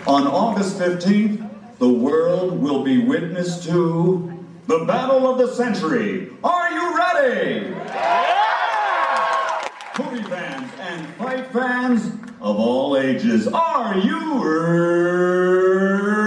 On 0.06 0.28
August 0.28 0.78
15th, 0.80 1.50
the 1.80 1.88
world 1.90 2.60
will 2.62 2.84
be 2.84 3.04
witness 3.04 3.64
to 3.66 4.46
the 4.68 4.86
battle 4.86 5.28
of 5.28 5.38
the 5.38 5.54
century. 5.54 6.30
Are 6.44 6.70
you 6.72 6.98
ready? 6.98 7.70
Yeah! 7.88 9.68
Movie 9.98 10.24
fans 10.24 10.72
and 10.80 11.08
fight 11.16 11.52
fans 11.52 12.06
of 12.42 12.60
all 12.60 12.98
ages, 12.98 13.48
are 13.48 13.98
you 13.98 14.44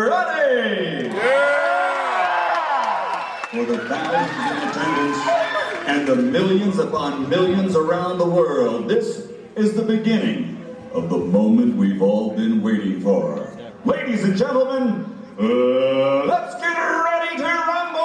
ready? 0.08 1.08
Yeah! 1.08 2.26
For 3.46 3.64
the 3.66 3.78
thousands 3.88 4.50
in 4.50 4.56
attendance 4.68 5.18
and 5.86 6.08
the 6.08 6.16
millions 6.16 6.78
upon 6.78 7.28
millions 7.28 7.76
around 7.76 8.18
the 8.18 8.26
world, 8.26 8.88
this 8.88 9.28
is 9.54 9.74
the 9.74 9.82
beginning 9.82 10.65
of 10.96 11.10
the 11.10 11.18
moment 11.18 11.76
we've 11.76 12.00
all 12.00 12.34
been 12.34 12.62
waiting 12.62 13.02
for. 13.02 13.46
Ladies 13.84 14.24
and 14.24 14.34
gentlemen, 14.34 15.04
uh, 15.38 16.24
let's 16.24 16.54
get 16.58 16.74
ready 16.74 17.36
to 17.36 17.44
rumble! 17.44 18.00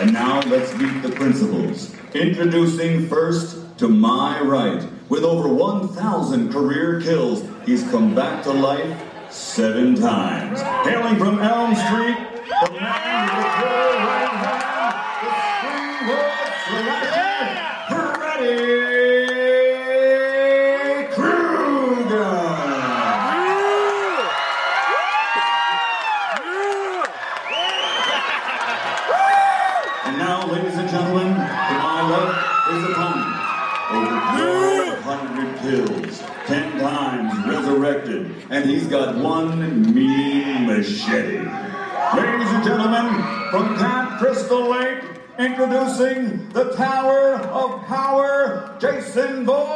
And 0.00 0.12
now 0.12 0.40
let's 0.42 0.72
meet 0.76 1.02
the 1.02 1.10
principals. 1.10 1.92
Introducing 2.14 3.08
first 3.08 3.76
to 3.78 3.88
my 3.88 4.40
right, 4.40 4.86
with 5.08 5.24
over 5.24 5.48
1,000 5.48 6.52
career 6.52 7.00
kills, 7.00 7.42
he's 7.64 7.82
come 7.90 8.14
back 8.14 8.44
to 8.44 8.52
life 8.52 8.96
seven 9.28 9.96
times. 9.96 10.60
Hailing 10.88 11.16
from 11.16 11.40
Elm 11.40 11.74
Street, 11.74 12.16
the 12.46 12.80
man 12.80 13.36
with 13.36 14.20
the 14.20 14.25
slasher, 16.76 18.18
Freddy. 18.18 18.76
And 30.04 30.18
now, 30.18 30.46
ladies 30.46 30.76
and 30.76 30.88
gentlemen, 30.88 31.28
to 31.34 31.74
my 31.82 32.08
left 32.10 32.72
is 32.72 32.84
opponent. 32.90 33.32
Over 33.88 35.00
100 35.02 35.58
kills, 35.60 36.22
10 36.46 36.78
times 36.78 37.46
resurrected, 37.46 38.32
and 38.50 38.68
he's 38.68 38.86
got 38.86 39.16
one 39.16 39.94
mean 39.94 40.66
machete. 40.66 41.38
Ladies 42.16 42.50
and 42.52 42.64
gentlemen, 42.64 43.22
from 43.50 43.76
Camp 43.76 44.18
Crystal 44.18 44.68
Lake, 44.68 45.15
introducing 45.38 46.48
the 46.52 46.72
Tower 46.76 47.34
of 47.52 47.86
Power, 47.86 48.76
Jason 48.80 49.44
Voorhees. 49.44 49.66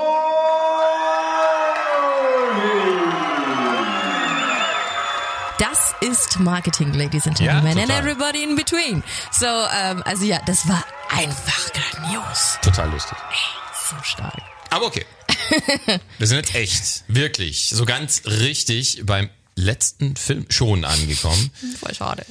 Das 5.58 5.94
ist 6.00 6.38
Marketing, 6.40 6.94
Ladies 6.94 7.26
and 7.26 7.38
Ja, 7.38 7.52
Gentlemen, 7.60 7.78
and 7.78 7.88
total. 7.88 7.98
everybody 7.98 8.42
in 8.42 8.56
between. 8.56 9.02
So, 9.32 9.46
ähm, 9.46 10.02
also 10.06 10.24
ja, 10.24 10.40
das 10.46 10.66
war 10.68 10.82
einfach 11.10 11.70
grandios. 11.72 12.58
Total 12.62 12.88
lustig. 12.90 13.18
So 13.88 13.96
stark. 14.02 14.32
Aber 14.70 14.86
okay. 14.86 15.04
Wir 16.18 16.26
sind 16.26 16.36
jetzt 16.38 16.54
echt, 16.54 17.04
wirklich, 17.08 17.70
so 17.70 17.84
ganz 17.84 18.22
richtig 18.24 19.02
beim 19.04 19.28
letzten 19.60 20.16
Film 20.16 20.46
schon 20.48 20.84
angekommen. 20.84 21.50
Voll 21.78 21.94
schade. 21.94 22.24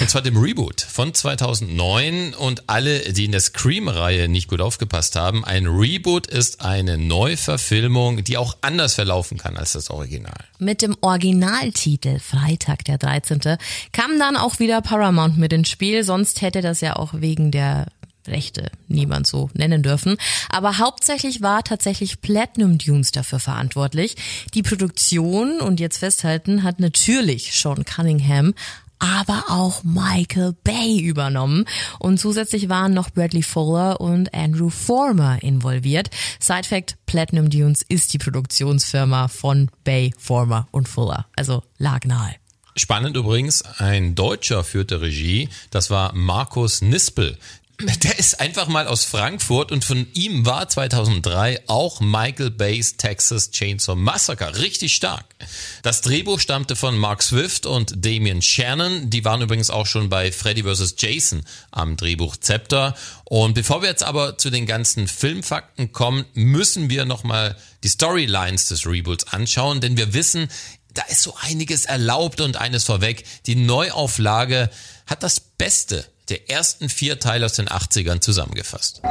Und 0.00 0.10
zwar 0.10 0.22
dem 0.22 0.36
Reboot 0.36 0.80
von 0.80 1.14
2009 1.14 2.34
und 2.34 2.68
alle, 2.68 3.12
die 3.12 3.26
in 3.26 3.32
der 3.32 3.40
Scream-Reihe 3.40 4.28
nicht 4.28 4.48
gut 4.48 4.60
aufgepasst 4.60 5.16
haben, 5.16 5.44
ein 5.44 5.66
Reboot 5.66 6.26
ist 6.26 6.62
eine 6.62 6.98
Neuverfilmung, 6.98 8.24
die 8.24 8.36
auch 8.36 8.56
anders 8.62 8.94
verlaufen 8.94 9.38
kann 9.38 9.56
als 9.56 9.72
das 9.72 9.90
Original. 9.90 10.36
Mit 10.58 10.82
dem 10.82 10.96
Originaltitel 11.00 12.18
Freitag 12.18 12.84
der 12.84 12.98
13. 12.98 13.58
kam 13.92 14.18
dann 14.18 14.36
auch 14.36 14.58
wieder 14.58 14.80
Paramount 14.82 15.38
mit 15.38 15.52
ins 15.52 15.68
Spiel, 15.68 16.02
sonst 16.02 16.42
hätte 16.42 16.62
das 16.62 16.80
ja 16.80 16.96
auch 16.96 17.14
wegen 17.14 17.50
der 17.50 17.86
Rechte 18.28 18.70
niemand 18.88 19.26
so 19.26 19.50
nennen 19.54 19.82
dürfen. 19.82 20.16
Aber 20.48 20.78
hauptsächlich 20.78 21.42
war 21.42 21.62
tatsächlich 21.64 22.20
Platinum 22.20 22.78
Dunes 22.78 23.10
dafür 23.12 23.38
verantwortlich. 23.38 24.16
Die 24.54 24.62
Produktion, 24.62 25.60
und 25.60 25.80
jetzt 25.80 25.98
festhalten, 25.98 26.62
hat 26.62 26.80
natürlich 26.80 27.52
Sean 27.52 27.84
Cunningham 27.84 28.54
aber 28.98 29.44
auch 29.48 29.84
Michael 29.84 30.54
Bay 30.64 30.98
übernommen. 31.00 31.66
Und 31.98 32.18
zusätzlich 32.18 32.68
waren 32.68 32.94
noch 32.94 33.10
Bradley 33.10 33.42
Fuller 33.42 34.00
und 34.00 34.32
Andrew 34.34 34.70
Former 34.70 35.42
involviert. 35.42 36.10
Side 36.40 36.64
Fact, 36.64 36.96
Platinum 37.06 37.50
Dunes 37.50 37.82
ist 37.82 38.12
die 38.12 38.18
Produktionsfirma 38.18 39.28
von 39.28 39.70
Bay, 39.84 40.12
Former 40.18 40.66
und 40.70 40.88
Fuller. 40.88 41.26
Also 41.36 41.62
lag 41.78 42.04
nahe. 42.04 42.34
Spannend 42.78 43.16
übrigens, 43.16 43.62
ein 43.62 44.14
Deutscher 44.14 44.62
führte 44.62 45.00
Regie, 45.00 45.48
das 45.70 45.88
war 45.88 46.14
Markus 46.14 46.82
Nispel. 46.82 47.38
Der 47.78 48.18
ist 48.18 48.40
einfach 48.40 48.68
mal 48.68 48.86
aus 48.86 49.04
Frankfurt 49.04 49.70
und 49.70 49.84
von 49.84 50.06
ihm 50.14 50.46
war 50.46 50.66
2003 50.66 51.64
auch 51.66 52.00
Michael 52.00 52.50
Bay's 52.50 52.96
Texas 52.96 53.50
Chainsaw 53.50 53.94
Massacre. 53.94 54.58
Richtig 54.58 54.94
stark. 54.94 55.26
Das 55.82 56.00
Drehbuch 56.00 56.40
stammte 56.40 56.74
von 56.74 56.96
Mark 56.96 57.22
Swift 57.22 57.66
und 57.66 58.02
Damien 58.02 58.40
Shannon. 58.40 59.10
Die 59.10 59.26
waren 59.26 59.42
übrigens 59.42 59.68
auch 59.68 59.84
schon 59.84 60.08
bei 60.08 60.32
Freddy 60.32 60.62
vs. 60.62 60.94
Jason 60.96 61.42
am 61.70 61.98
Drehbuch 61.98 62.38
Zepter. 62.38 62.94
Und 63.24 63.52
bevor 63.52 63.82
wir 63.82 63.90
jetzt 63.90 64.04
aber 64.04 64.38
zu 64.38 64.48
den 64.48 64.64
ganzen 64.64 65.06
Filmfakten 65.06 65.92
kommen, 65.92 66.24
müssen 66.32 66.88
wir 66.88 67.04
nochmal 67.04 67.56
die 67.84 67.90
Storylines 67.90 68.68
des 68.68 68.86
Reboots 68.86 69.28
anschauen, 69.34 69.82
denn 69.82 69.98
wir 69.98 70.14
wissen, 70.14 70.48
da 70.94 71.02
ist 71.10 71.22
so 71.22 71.36
einiges 71.42 71.84
erlaubt 71.84 72.40
und 72.40 72.56
eines 72.56 72.84
vorweg. 72.84 73.24
Die 73.44 73.54
Neuauflage 73.54 74.70
hat 75.06 75.22
das 75.22 75.40
Beste 75.40 76.06
der 76.28 76.50
ersten 76.50 76.88
vier 76.88 77.18
Teile 77.20 77.46
aus 77.46 77.54
den 77.54 77.68
80ern 77.68 78.20
zusammengefasst. 78.20 79.02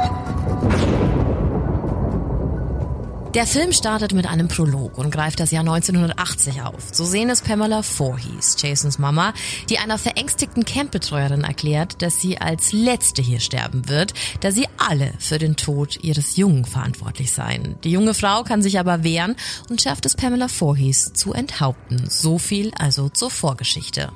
Der 3.36 3.46
Film 3.46 3.74
startet 3.74 4.14
mit 4.14 4.26
einem 4.26 4.48
Prolog 4.48 4.96
und 4.96 5.10
greift 5.10 5.40
das 5.40 5.50
Jahr 5.50 5.60
1980 5.60 6.62
auf. 6.62 6.88
So 6.90 7.04
sehen 7.04 7.28
es 7.28 7.42
Pamela 7.42 7.82
Voorhees, 7.82 8.56
Jasons 8.58 8.98
Mama, 8.98 9.34
die 9.68 9.76
einer 9.78 9.98
verängstigten 9.98 10.64
Campbetreuerin 10.64 11.44
erklärt, 11.44 12.00
dass 12.00 12.18
sie 12.18 12.38
als 12.38 12.72
Letzte 12.72 13.20
hier 13.20 13.40
sterben 13.40 13.90
wird, 13.90 14.14
da 14.40 14.52
sie 14.52 14.66
alle 14.78 15.12
für 15.18 15.36
den 15.36 15.56
Tod 15.56 16.02
ihres 16.02 16.38
Jungen 16.38 16.64
verantwortlich 16.64 17.30
seien. 17.30 17.76
Die 17.84 17.90
junge 17.90 18.14
Frau 18.14 18.42
kann 18.42 18.62
sich 18.62 18.78
aber 18.78 19.04
wehren 19.04 19.36
und 19.68 19.82
schafft 19.82 20.06
es 20.06 20.16
Pamela 20.16 20.48
Voorhees 20.48 21.12
zu 21.12 21.34
enthaupten. 21.34 22.08
So 22.08 22.38
viel 22.38 22.72
also 22.78 23.10
zur 23.10 23.30
Vorgeschichte. 23.30 24.12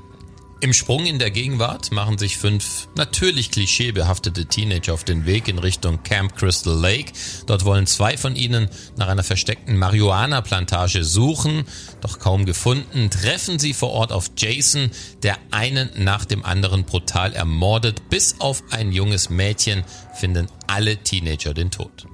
Im 0.63 0.75
Sprung 0.75 1.07
in 1.07 1.19
der 1.19 1.31
Gegenwart 1.31 1.91
machen 1.91 2.19
sich 2.19 2.37
fünf 2.37 2.89
natürlich 2.95 3.51
klischeebehaftete 3.51 4.45
Teenager 4.45 4.93
auf 4.93 5.05
den 5.05 5.25
Weg 5.25 5.49
in 5.49 5.59
Richtung 5.59 6.03
Camp 6.03 6.37
Crystal 6.37 6.79
Lake. 6.79 7.13
Dort 7.47 7.65
wollen 7.65 7.87
zwei 7.87 8.19
von 8.19 8.37
ihnen 8.37 8.69
nach 8.99 9.09
einer 9.09 9.23
versteckten 9.23 9.79
Marihuana-Plantage 9.79 11.03
suchen, 11.03 11.65
doch 12.03 12.19
kaum 12.19 12.45
gefunden, 12.45 13.09
treffen 13.09 13.59
sie 13.59 13.73
vor 13.73 13.93
Ort 13.93 14.13
auf 14.13 14.33
Jason, 14.37 14.91
der 15.23 15.39
einen 15.51 15.89
nach 15.97 16.27
dem 16.27 16.45
anderen 16.45 16.85
brutal 16.85 17.33
ermordet. 17.33 18.11
Bis 18.11 18.39
auf 18.39 18.63
ein 18.71 18.93
junges 18.93 19.31
Mädchen 19.31 19.83
finden 20.15 20.47
alle 20.67 20.99
Teenager 20.99 21.55
den 21.55 21.71
Tod. 21.71 22.07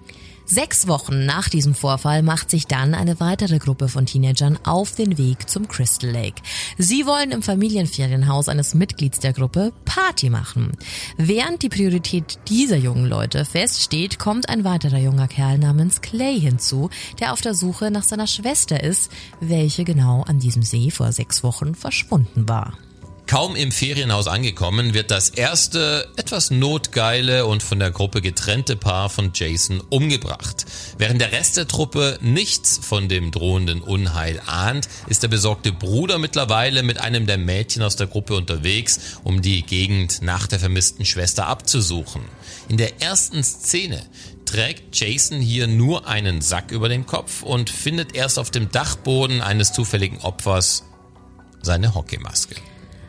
Sechs 0.48 0.86
Wochen 0.86 1.26
nach 1.26 1.48
diesem 1.48 1.74
Vorfall 1.74 2.22
macht 2.22 2.50
sich 2.50 2.68
dann 2.68 2.94
eine 2.94 3.18
weitere 3.18 3.58
Gruppe 3.58 3.88
von 3.88 4.06
Teenagern 4.06 4.56
auf 4.62 4.94
den 4.94 5.18
Weg 5.18 5.50
zum 5.50 5.66
Crystal 5.66 6.08
Lake. 6.08 6.40
Sie 6.78 7.04
wollen 7.04 7.32
im 7.32 7.42
Familienferienhaus 7.42 8.48
eines 8.48 8.72
Mitglieds 8.72 9.18
der 9.18 9.32
Gruppe 9.32 9.72
Party 9.84 10.30
machen. 10.30 10.76
Während 11.16 11.62
die 11.62 11.68
Priorität 11.68 12.38
dieser 12.48 12.76
jungen 12.76 13.06
Leute 13.06 13.44
feststeht, 13.44 14.20
kommt 14.20 14.48
ein 14.48 14.62
weiterer 14.62 15.00
junger 15.00 15.26
Kerl 15.26 15.58
namens 15.58 16.00
Clay 16.00 16.38
hinzu, 16.38 16.90
der 17.18 17.32
auf 17.32 17.40
der 17.40 17.54
Suche 17.54 17.90
nach 17.90 18.04
seiner 18.04 18.28
Schwester 18.28 18.80
ist, 18.80 19.10
welche 19.40 19.82
genau 19.82 20.22
an 20.22 20.38
diesem 20.38 20.62
See 20.62 20.92
vor 20.92 21.10
sechs 21.10 21.42
Wochen 21.42 21.74
verschwunden 21.74 22.48
war. 22.48 22.78
Kaum 23.26 23.56
im 23.56 23.72
Ferienhaus 23.72 24.28
angekommen, 24.28 24.94
wird 24.94 25.10
das 25.10 25.30
erste, 25.30 26.08
etwas 26.16 26.52
notgeile 26.52 27.44
und 27.46 27.60
von 27.60 27.80
der 27.80 27.90
Gruppe 27.90 28.22
getrennte 28.22 28.76
Paar 28.76 29.10
von 29.10 29.32
Jason 29.34 29.80
umgebracht. 29.90 30.64
Während 30.96 31.20
der 31.20 31.32
Rest 31.32 31.56
der 31.56 31.66
Truppe 31.66 32.20
nichts 32.22 32.78
von 32.80 33.08
dem 33.08 33.32
drohenden 33.32 33.82
Unheil 33.82 34.40
ahnt, 34.46 34.88
ist 35.08 35.24
der 35.24 35.28
besorgte 35.28 35.72
Bruder 35.72 36.18
mittlerweile 36.18 36.84
mit 36.84 37.00
einem 37.00 37.26
der 37.26 37.36
Mädchen 37.36 37.82
aus 37.82 37.96
der 37.96 38.06
Gruppe 38.06 38.36
unterwegs, 38.36 39.18
um 39.24 39.42
die 39.42 39.62
Gegend 39.62 40.22
nach 40.22 40.46
der 40.46 40.60
vermissten 40.60 41.04
Schwester 41.04 41.48
abzusuchen. 41.48 42.22
In 42.68 42.76
der 42.76 43.02
ersten 43.02 43.42
Szene 43.42 44.06
trägt 44.44 44.96
Jason 45.00 45.40
hier 45.40 45.66
nur 45.66 46.06
einen 46.06 46.42
Sack 46.42 46.70
über 46.70 46.88
dem 46.88 47.06
Kopf 47.06 47.42
und 47.42 47.70
findet 47.70 48.14
erst 48.14 48.38
auf 48.38 48.52
dem 48.52 48.70
Dachboden 48.70 49.42
eines 49.42 49.72
zufälligen 49.72 50.18
Opfers 50.18 50.84
seine 51.62 51.96
Hockeymaske. 51.96 52.54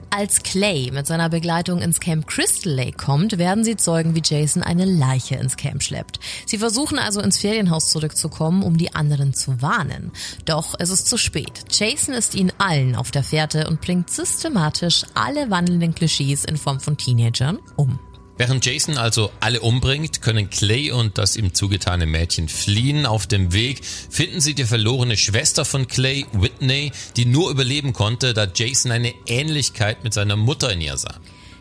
Als 0.09 0.41
Clay 0.41 0.89
mit 0.91 1.05
seiner 1.05 1.29
Begleitung 1.29 1.81
ins 1.81 1.99
Camp 1.99 2.27
Crystal 2.27 2.71
Lake 2.71 2.97
kommt, 2.97 3.37
werden 3.37 3.63
sie 3.63 3.75
zeugen, 3.75 4.15
wie 4.15 4.21
Jason 4.23 4.63
eine 4.63 4.85
Leiche 4.85 5.35
ins 5.35 5.57
Camp 5.57 5.83
schleppt. 5.83 6.19
Sie 6.45 6.57
versuchen 6.57 6.97
also 6.97 7.21
ins 7.21 7.37
Ferienhaus 7.37 7.89
zurückzukommen, 7.89 8.63
um 8.63 8.77
die 8.77 8.95
anderen 8.95 9.33
zu 9.33 9.61
warnen. 9.61 10.11
Doch 10.45 10.75
es 10.79 10.89
ist 10.89 11.07
zu 11.07 11.17
spät. 11.17 11.65
Jason 11.71 12.13
ist 12.13 12.35
ihnen 12.35 12.53
allen 12.57 12.95
auf 12.95 13.11
der 13.11 13.23
Fährte 13.23 13.67
und 13.67 13.81
bringt 13.81 14.09
systematisch 14.09 15.05
alle 15.13 15.49
wandelnden 15.49 15.93
Klischees 15.93 16.45
in 16.45 16.57
Form 16.57 16.79
von 16.79 16.97
Teenagern 16.97 17.59
um. 17.75 17.99
Während 18.37 18.63
Jason 18.65 18.97
also 18.97 19.31
alle 19.39 19.61
umbringt, 19.61 20.21
können 20.21 20.51
Clay 20.51 20.91
und 20.91 21.17
das 21.17 21.35
ihm 21.35 21.55
zugetane 21.55 22.05
Mädchen 22.05 22.49
fliehen. 22.49 23.07
Auf 23.07 23.25
dem 23.25 23.51
Weg 23.51 23.83
finden 23.83 24.41
sie 24.41 24.53
die 24.53 24.65
verlorene 24.65 25.17
Schwester 25.17 25.65
von 25.65 25.87
Clay, 25.87 26.25
Whitney, 26.33 26.91
die 27.15 27.25
nur 27.25 27.49
überleben 27.49 27.93
konnte, 27.93 28.35
da 28.35 28.47
Jason 28.53 28.91
eine 28.91 29.13
Ähnlichkeit 29.25 30.03
mit 30.03 30.13
seiner 30.13 30.35
Mutter 30.35 30.71
in 30.71 30.81
ihr 30.81 30.97
sah. 30.97 31.15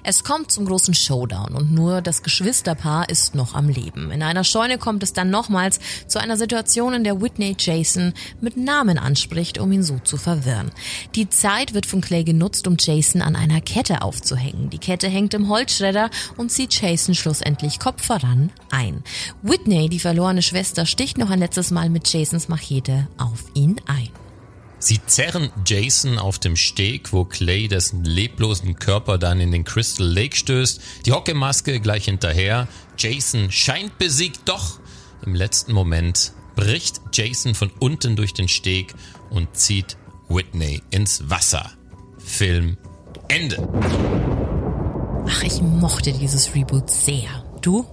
Es 0.08 0.22
kommt 0.22 0.52
zum 0.52 0.66
großen 0.66 0.94
Showdown 0.94 1.56
und 1.56 1.72
nur 1.72 2.00
das 2.00 2.22
Geschwisterpaar 2.22 3.08
ist 3.08 3.34
noch 3.34 3.56
am 3.56 3.68
Leben. 3.68 4.12
In 4.12 4.22
einer 4.22 4.44
Scheune 4.44 4.78
kommt 4.78 5.02
es 5.02 5.12
dann 5.12 5.30
nochmals 5.30 5.80
zu 6.06 6.20
einer 6.20 6.36
Situation, 6.36 6.94
in 6.94 7.02
der 7.02 7.20
Whitney 7.20 7.56
Jason 7.58 8.14
mit 8.40 8.56
Namen 8.56 8.98
anspricht, 8.98 9.58
um 9.58 9.72
ihn 9.72 9.82
so 9.82 9.98
zu 9.98 10.16
verwirren. 10.16 10.70
Die 11.16 11.28
Zeit 11.28 11.74
wird 11.74 11.86
von 11.86 12.02
Clay 12.02 12.22
genutzt, 12.22 12.68
um 12.68 12.76
Jason 12.78 13.20
an 13.20 13.34
einer 13.34 13.60
Kette 13.60 14.02
aufzuhängen. 14.02 14.70
Die 14.70 14.78
Kette 14.78 15.08
hängt 15.08 15.34
im 15.34 15.48
Holzschredder 15.48 16.08
und 16.36 16.52
zieht 16.52 16.80
Jason 16.80 17.16
schlussendlich 17.16 17.80
Kopf 17.80 18.06
voran 18.06 18.52
ein. 18.70 19.02
Whitney, 19.42 19.88
die 19.88 19.98
verlorene 19.98 20.42
Schwester, 20.42 20.86
sticht 20.86 21.18
noch 21.18 21.30
ein 21.30 21.40
letztes 21.40 21.72
Mal 21.72 21.90
mit 21.90 22.06
Jasons 22.12 22.46
Machete 22.46 23.08
auf 23.18 23.46
ihn 23.54 23.80
ein. 23.86 24.25
Sie 24.78 25.00
zerren 25.06 25.50
Jason 25.64 26.18
auf 26.18 26.38
dem 26.38 26.54
Steg, 26.54 27.12
wo 27.12 27.24
Clay 27.24 27.66
dessen 27.66 28.04
leblosen 28.04 28.76
Körper 28.76 29.16
dann 29.18 29.40
in 29.40 29.50
den 29.50 29.64
Crystal 29.64 30.06
Lake 30.06 30.36
stößt. 30.36 30.80
Die 31.06 31.12
Hockeymaske 31.12 31.80
gleich 31.80 32.04
hinterher. 32.04 32.68
Jason 32.98 33.50
scheint 33.50 33.96
besiegt, 33.98 34.40
doch 34.44 34.78
im 35.24 35.34
letzten 35.34 35.72
Moment 35.72 36.32
bricht 36.56 37.00
Jason 37.12 37.54
von 37.54 37.70
unten 37.78 38.16
durch 38.16 38.34
den 38.34 38.48
Steg 38.48 38.94
und 39.30 39.56
zieht 39.56 39.96
Whitney 40.28 40.82
ins 40.90 41.30
Wasser. 41.30 41.70
Film 42.18 42.76
Ende. 43.28 43.68
Ach, 45.28 45.42
ich 45.42 45.60
mochte 45.60 46.12
dieses 46.12 46.54
Reboot 46.54 46.90
sehr. 46.90 47.44
Du? 47.62 47.86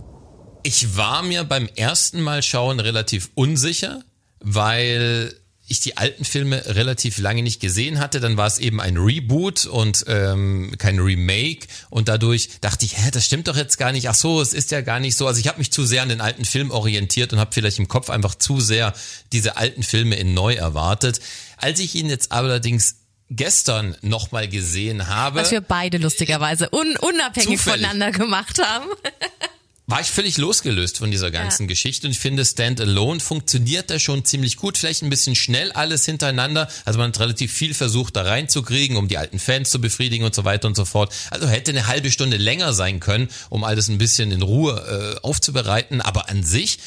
Ich 0.63 0.95
war 0.97 1.23
mir 1.23 1.43
beim 1.43 1.67
ersten 1.75 2.21
Mal 2.21 2.41
schauen 2.41 2.79
relativ 2.79 3.31
unsicher, 3.35 4.03
weil 4.39 5.35
ich 5.67 5.79
die 5.79 5.97
alten 5.97 6.25
Filme 6.25 6.61
relativ 6.65 7.17
lange 7.17 7.41
nicht 7.41 7.61
gesehen 7.61 7.99
hatte, 7.99 8.19
dann 8.19 8.35
war 8.35 8.47
es 8.47 8.59
eben 8.59 8.81
ein 8.81 8.97
Reboot 8.97 9.65
und 9.65 10.03
ähm, 10.07 10.75
kein 10.77 10.99
Remake 10.99 11.67
und 11.89 12.09
dadurch 12.09 12.49
dachte 12.59 12.85
ich, 12.85 12.97
hä, 12.97 13.11
das 13.11 13.25
stimmt 13.25 13.47
doch 13.47 13.55
jetzt 13.55 13.77
gar 13.77 13.91
nicht. 13.91 14.09
Ach 14.09 14.15
so, 14.15 14.41
es 14.41 14.53
ist 14.53 14.71
ja 14.71 14.81
gar 14.81 14.99
nicht 14.99 15.15
so. 15.15 15.25
Also 15.25 15.39
ich 15.39 15.47
habe 15.47 15.59
mich 15.59 15.71
zu 15.71 15.85
sehr 15.85 16.01
an 16.01 16.09
den 16.09 16.21
alten 16.21 16.43
Film 16.45 16.69
orientiert 16.69 17.31
und 17.31 17.39
habe 17.39 17.51
vielleicht 17.53 17.79
im 17.79 17.87
Kopf 17.87 18.09
einfach 18.09 18.35
zu 18.35 18.59
sehr 18.59 18.93
diese 19.31 19.55
alten 19.55 19.83
Filme 19.83 20.15
in 20.15 20.33
neu 20.33 20.53
erwartet. 20.53 21.21
Als 21.57 21.79
ich 21.79 21.95
ihn 21.95 22.09
jetzt 22.09 22.33
allerdings 22.33 22.97
gestern 23.29 23.95
nochmal 24.01 24.47
gesehen 24.47 25.07
habe. 25.07 25.39
Was 25.39 25.51
wir 25.51 25.61
beide 25.61 25.97
lustigerweise 25.97 26.69
un 26.71 26.97
unabhängig 26.97 27.57
zufällig. 27.57 27.87
voneinander 27.87 28.11
gemacht 28.11 28.59
haben. 28.61 28.89
war 29.93 30.01
ich 30.01 30.09
völlig 30.09 30.39
losgelöst 30.39 30.97
von 30.97 31.11
dieser 31.11 31.29
ganzen 31.29 31.63
ja. 31.63 31.67
Geschichte 31.67 32.07
und 32.07 32.13
ich 32.13 32.19
finde 32.19 32.43
Standalone 32.43 33.19
funktioniert 33.19 33.91
da 33.91 33.99
schon 33.99 34.25
ziemlich 34.25 34.57
gut, 34.57 34.75
vielleicht 34.75 35.03
ein 35.03 35.09
bisschen 35.11 35.35
schnell 35.35 35.71
alles 35.71 36.03
hintereinander, 36.03 36.67
also 36.83 36.97
man 36.97 37.09
hat 37.09 37.19
relativ 37.19 37.53
viel 37.53 37.75
versucht 37.75 38.15
da 38.15 38.23
reinzukriegen, 38.23 38.97
um 38.97 39.07
die 39.07 39.19
alten 39.19 39.37
Fans 39.37 39.69
zu 39.69 39.79
befriedigen 39.79 40.25
und 40.25 40.33
so 40.33 40.45
weiter 40.45 40.67
und 40.67 40.75
so 40.75 40.85
fort. 40.85 41.13
Also 41.29 41.47
hätte 41.47 41.69
eine 41.69 41.85
halbe 41.85 42.09
Stunde 42.09 42.37
länger 42.37 42.73
sein 42.73 42.99
können, 42.99 43.29
um 43.51 43.63
alles 43.63 43.87
ein 43.87 43.99
bisschen 43.99 44.31
in 44.31 44.41
Ruhe 44.41 45.15
äh, 45.15 45.19
aufzubereiten, 45.21 46.01
aber 46.01 46.27
an 46.27 46.41
sich 46.41 46.79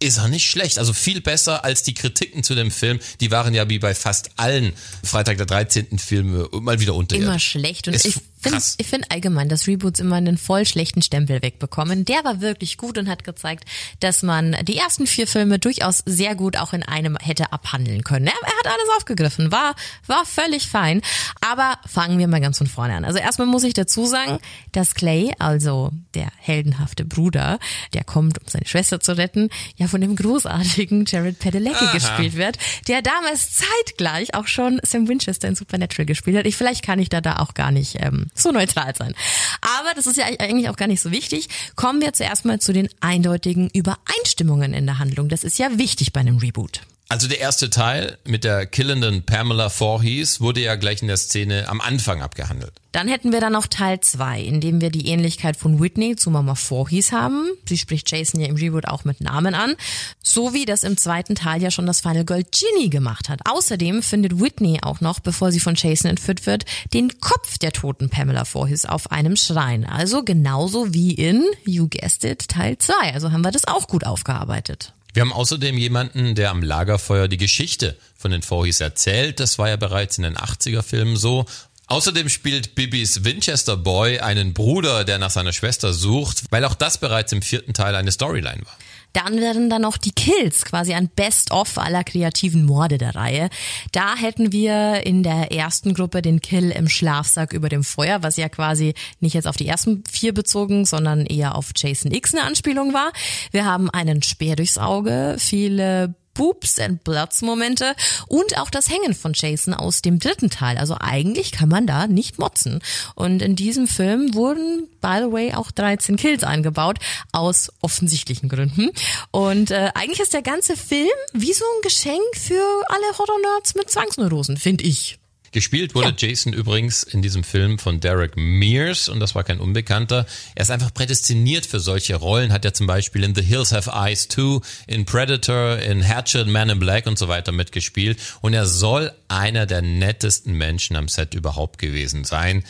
ist 0.00 0.16
er 0.16 0.28
nicht 0.28 0.46
schlecht. 0.46 0.78
Also 0.78 0.94
viel 0.94 1.20
besser 1.20 1.64
als 1.64 1.82
die 1.82 1.92
Kritiken 1.92 2.42
zu 2.42 2.54
dem 2.54 2.70
Film. 2.70 2.98
Die 3.20 3.30
waren 3.30 3.52
ja 3.52 3.68
wie 3.68 3.78
bei 3.78 3.94
fast 3.94 4.30
allen 4.36 4.72
Freitag 5.02 5.36
der 5.36 5.46
13. 5.46 5.98
Filme 5.98 6.48
mal 6.52 6.80
wieder 6.80 6.94
unter. 6.94 7.16
Immer 7.16 7.38
schlecht. 7.38 7.88
Und 7.88 7.94
ich 7.94 8.14
finde 8.44 8.62
ich 8.78 8.86
finde 8.86 9.10
allgemein, 9.10 9.48
dass 9.48 9.66
Reboots 9.66 10.00
immer 10.00 10.16
einen 10.16 10.38
voll 10.38 10.64
schlechten 10.66 11.02
Stempel 11.02 11.42
wegbekommen. 11.42 12.04
Der 12.04 12.24
war 12.24 12.40
wirklich 12.40 12.76
gut 12.78 12.98
und 12.98 13.08
hat 13.08 13.24
gezeigt, 13.24 13.64
dass 14.00 14.22
man 14.22 14.56
die 14.62 14.76
ersten 14.76 15.06
vier 15.06 15.26
Filme 15.26 15.58
durchaus 15.58 16.02
sehr 16.06 16.34
gut 16.34 16.56
auch 16.56 16.72
in 16.72 16.82
einem 16.82 17.16
hätte 17.16 17.52
abhandeln 17.52 18.04
können. 18.04 18.26
Er, 18.26 18.32
er 18.32 18.58
hat 18.58 18.66
alles 18.66 18.88
aufgegriffen, 18.96 19.50
war, 19.50 19.74
war 20.06 20.24
völlig 20.24 20.68
fein. 20.68 21.02
Aber 21.40 21.78
fangen 21.86 22.18
wir 22.18 22.28
mal 22.28 22.40
ganz 22.40 22.58
von 22.58 22.66
vorne 22.66 22.94
an. 22.94 23.04
Also 23.04 23.18
erstmal 23.18 23.48
muss 23.48 23.64
ich 23.64 23.74
dazu 23.74 24.06
sagen, 24.06 24.38
dass 24.72 24.94
Clay, 24.94 25.32
also 25.38 25.90
der 26.14 26.28
heldenhafte 26.38 27.04
Bruder, 27.04 27.58
der 27.92 28.04
kommt, 28.04 28.38
um 28.38 28.48
seine 28.48 28.66
Schwester 28.66 29.00
zu 29.00 29.16
retten, 29.16 29.50
ja 29.76 29.88
von 29.88 30.00
dem 30.00 30.16
großartigen 30.16 31.04
Jared 31.06 31.38
Padalecki 31.38 31.86
gespielt 31.92 32.36
wird, 32.36 32.58
der 32.88 33.02
damals 33.02 33.52
zeitgleich 33.52 34.34
auch 34.34 34.46
schon 34.46 34.80
Sam 34.84 35.08
Winchester 35.08 35.48
in 35.48 35.54
Supernatural 35.54 36.06
gespielt 36.06 36.36
hat. 36.36 36.46
Ich, 36.46 36.56
vielleicht 36.56 36.84
kann 36.84 36.98
ich 36.98 37.08
da 37.08 37.20
da 37.20 37.36
auch 37.36 37.54
gar 37.54 37.70
nicht 37.70 37.96
ähm, 38.00 38.26
so 38.34 38.50
neutral 38.50 38.94
sein. 38.96 39.14
Aber 39.60 39.94
das 39.94 40.06
ist 40.06 40.16
ja 40.16 40.24
eigentlich 40.24 40.68
auch 40.68 40.76
gar 40.76 40.88
nicht 40.88 41.00
so 41.00 41.10
wichtig. 41.10 41.48
Kommen 41.76 42.00
wir 42.00 42.12
zuerst 42.12 42.44
mal 42.44 42.60
zu 42.60 42.72
den 42.72 42.88
eindeutigen 43.00 43.70
Übereinstimmungen 43.72 44.74
in 44.74 44.86
der 44.86 44.98
Handlung. 44.98 45.28
Das 45.28 45.44
ist 45.44 45.58
ja 45.58 45.78
wichtig 45.78 46.12
bei 46.12 46.20
einem 46.20 46.38
Reboot. 46.38 46.82
Also 47.08 47.28
der 47.28 47.38
erste 47.38 47.68
Teil 47.68 48.18
mit 48.24 48.44
der 48.44 48.66
killenden 48.66 49.24
Pamela 49.24 49.68
Voorhees 49.68 50.40
wurde 50.40 50.60
ja 50.60 50.74
gleich 50.74 51.02
in 51.02 51.08
der 51.08 51.18
Szene 51.18 51.68
am 51.68 51.80
Anfang 51.80 52.22
abgehandelt. 52.22 52.72
Dann 52.92 53.08
hätten 53.08 53.30
wir 53.30 53.40
dann 53.40 53.52
noch 53.52 53.66
Teil 53.66 54.00
2, 54.00 54.40
in 54.40 54.60
dem 54.60 54.80
wir 54.80 54.90
die 54.90 55.08
Ähnlichkeit 55.08 55.56
von 55.56 55.80
Whitney 55.80 56.16
zu 56.16 56.30
Mama 56.30 56.54
Voorhees 56.54 57.12
haben. 57.12 57.50
Sie 57.68 57.76
spricht 57.76 58.10
Jason 58.10 58.40
ja 58.40 58.46
im 58.46 58.56
Reboot 58.56 58.88
auch 58.88 59.04
mit 59.04 59.20
Namen 59.20 59.54
an. 59.54 59.74
So 60.22 60.54
wie 60.54 60.64
das 60.64 60.82
im 60.82 60.96
zweiten 60.96 61.34
Teil 61.34 61.62
ja 61.62 61.70
schon 61.70 61.86
das 61.86 62.00
Final 62.00 62.24
Girl 62.24 62.42
Ginny 62.42 62.88
gemacht 62.88 63.28
hat. 63.28 63.40
Außerdem 63.44 64.02
findet 64.02 64.40
Whitney 64.40 64.78
auch 64.82 65.00
noch, 65.00 65.20
bevor 65.20 65.52
sie 65.52 65.60
von 65.60 65.74
Jason 65.74 66.08
entführt 66.10 66.46
wird, 66.46 66.64
den 66.94 67.20
Kopf 67.20 67.58
der 67.58 67.72
toten 67.72 68.08
Pamela 68.08 68.44
Voorhees 68.44 68.86
auf 68.86 69.12
einem 69.12 69.36
Schrein. 69.36 69.84
Also 69.84 70.22
genauso 70.22 70.94
wie 70.94 71.12
in, 71.12 71.44
you 71.66 71.88
guessed 71.88 72.24
it, 72.24 72.48
Teil 72.48 72.78
2. 72.78 73.12
Also 73.12 73.30
haben 73.30 73.44
wir 73.44 73.52
das 73.52 73.68
auch 73.68 73.88
gut 73.88 74.06
aufgearbeitet. 74.06 74.94
Wir 75.14 75.20
haben 75.20 75.32
außerdem 75.32 75.78
jemanden, 75.78 76.34
der 76.34 76.50
am 76.50 76.60
Lagerfeuer 76.60 77.28
die 77.28 77.36
Geschichte 77.36 77.96
von 78.16 78.32
den 78.32 78.42
Voorhees 78.42 78.80
erzählt. 78.80 79.38
Das 79.38 79.60
war 79.60 79.68
ja 79.68 79.76
bereits 79.76 80.18
in 80.18 80.24
den 80.24 80.36
80er 80.36 80.82
Filmen 80.82 81.16
so. 81.16 81.46
Außerdem 81.86 82.28
spielt 82.28 82.74
Bibis 82.74 83.22
Winchester 83.22 83.76
Boy 83.76 84.18
einen 84.18 84.54
Bruder, 84.54 85.04
der 85.04 85.18
nach 85.18 85.30
seiner 85.30 85.52
Schwester 85.52 85.92
sucht, 85.92 86.42
weil 86.50 86.64
auch 86.64 86.74
das 86.74 86.98
bereits 86.98 87.30
im 87.30 87.42
vierten 87.42 87.74
Teil 87.74 87.94
eine 87.94 88.10
Storyline 88.10 88.62
war. 88.64 88.76
Dann 89.14 89.40
werden 89.40 89.70
dann 89.70 89.82
noch 89.82 89.96
die 89.96 90.10
Kills, 90.10 90.64
quasi 90.64 90.92
ein 90.92 91.08
Best-of 91.08 91.78
aller 91.78 92.04
kreativen 92.04 92.66
Morde 92.66 92.98
der 92.98 93.14
Reihe. 93.14 93.48
Da 93.92 94.16
hätten 94.16 94.52
wir 94.52 95.06
in 95.06 95.22
der 95.22 95.52
ersten 95.52 95.94
Gruppe 95.94 96.20
den 96.20 96.40
Kill 96.40 96.70
im 96.70 96.88
Schlafsack 96.88 97.52
über 97.52 97.68
dem 97.68 97.84
Feuer, 97.84 98.22
was 98.22 98.36
ja 98.36 98.48
quasi 98.48 98.92
nicht 99.20 99.34
jetzt 99.34 99.46
auf 99.46 99.56
die 99.56 99.68
ersten 99.68 100.02
vier 100.10 100.34
bezogen, 100.34 100.84
sondern 100.84 101.24
eher 101.26 101.54
auf 101.54 101.70
Jason 101.76 102.12
X 102.12 102.34
eine 102.34 102.44
Anspielung 102.44 102.92
war. 102.92 103.12
Wir 103.52 103.64
haben 103.64 103.88
einen 103.88 104.22
Speer 104.22 104.56
durchs 104.56 104.78
Auge, 104.78 105.36
viele 105.38 106.14
Boobs 106.34 106.78
and 106.78 107.02
Bloods 107.04 107.42
Momente 107.42 107.94
und 108.28 108.58
auch 108.58 108.70
das 108.70 108.90
Hängen 108.90 109.14
von 109.14 109.32
Jason 109.34 109.74
aus 109.74 110.02
dem 110.02 110.18
dritten 110.18 110.50
Teil. 110.50 110.76
Also 110.78 110.96
eigentlich 111.00 111.52
kann 111.52 111.68
man 111.68 111.86
da 111.86 112.06
nicht 112.06 112.38
motzen. 112.38 112.80
Und 113.14 113.42
in 113.42 113.56
diesem 113.56 113.86
Film 113.86 114.34
wurden, 114.34 114.88
by 115.00 115.18
the 115.20 115.32
way, 115.32 115.54
auch 115.54 115.70
13 115.70 116.16
Kills 116.16 116.44
eingebaut, 116.44 116.98
aus 117.32 117.72
offensichtlichen 117.80 118.48
Gründen. 118.48 118.90
Und 119.30 119.70
äh, 119.70 119.90
eigentlich 119.94 120.20
ist 120.20 120.34
der 120.34 120.42
ganze 120.42 120.76
Film 120.76 121.08
wie 121.32 121.52
so 121.52 121.64
ein 121.64 121.82
Geschenk 121.82 122.36
für 122.36 122.84
alle 122.88 123.18
Horror-Nerds 123.18 123.74
mit 123.74 123.90
Zwangsneurosen, 123.90 124.56
finde 124.56 124.84
ich. 124.84 125.18
Gespielt 125.54 125.94
wurde 125.94 126.08
ja. 126.08 126.28
Jason 126.28 126.52
übrigens 126.52 127.04
in 127.04 127.22
diesem 127.22 127.44
Film 127.44 127.78
von 127.78 128.00
Derek 128.00 128.36
Mears 128.36 129.08
und 129.08 129.20
das 129.20 129.36
war 129.36 129.44
kein 129.44 129.60
Unbekannter. 129.60 130.26
Er 130.56 130.62
ist 130.62 130.72
einfach 130.72 130.92
prädestiniert 130.92 131.64
für 131.64 131.78
solche 131.78 132.16
Rollen, 132.16 132.52
hat 132.52 132.64
er 132.64 132.74
zum 132.74 132.88
Beispiel 132.88 133.22
in 133.22 133.36
The 133.36 133.42
Hills 133.42 133.70
Have 133.70 133.92
Eyes 133.94 134.26
2, 134.26 134.60
in 134.88 135.04
Predator, 135.04 135.78
in 135.78 136.02
Hatchet, 136.02 136.48
Man 136.48 136.70
in 136.70 136.80
Black 136.80 137.06
und 137.06 137.20
so 137.20 137.28
weiter 137.28 137.52
mitgespielt 137.52 138.18
und 138.40 138.52
er 138.52 138.66
soll 138.66 139.12
einer 139.28 139.64
der 139.66 139.80
nettesten 139.80 140.54
Menschen 140.54 140.96
am 140.96 141.06
Set 141.06 141.34
überhaupt 141.34 141.78
gewesen 141.78 142.24
sein. 142.24 142.64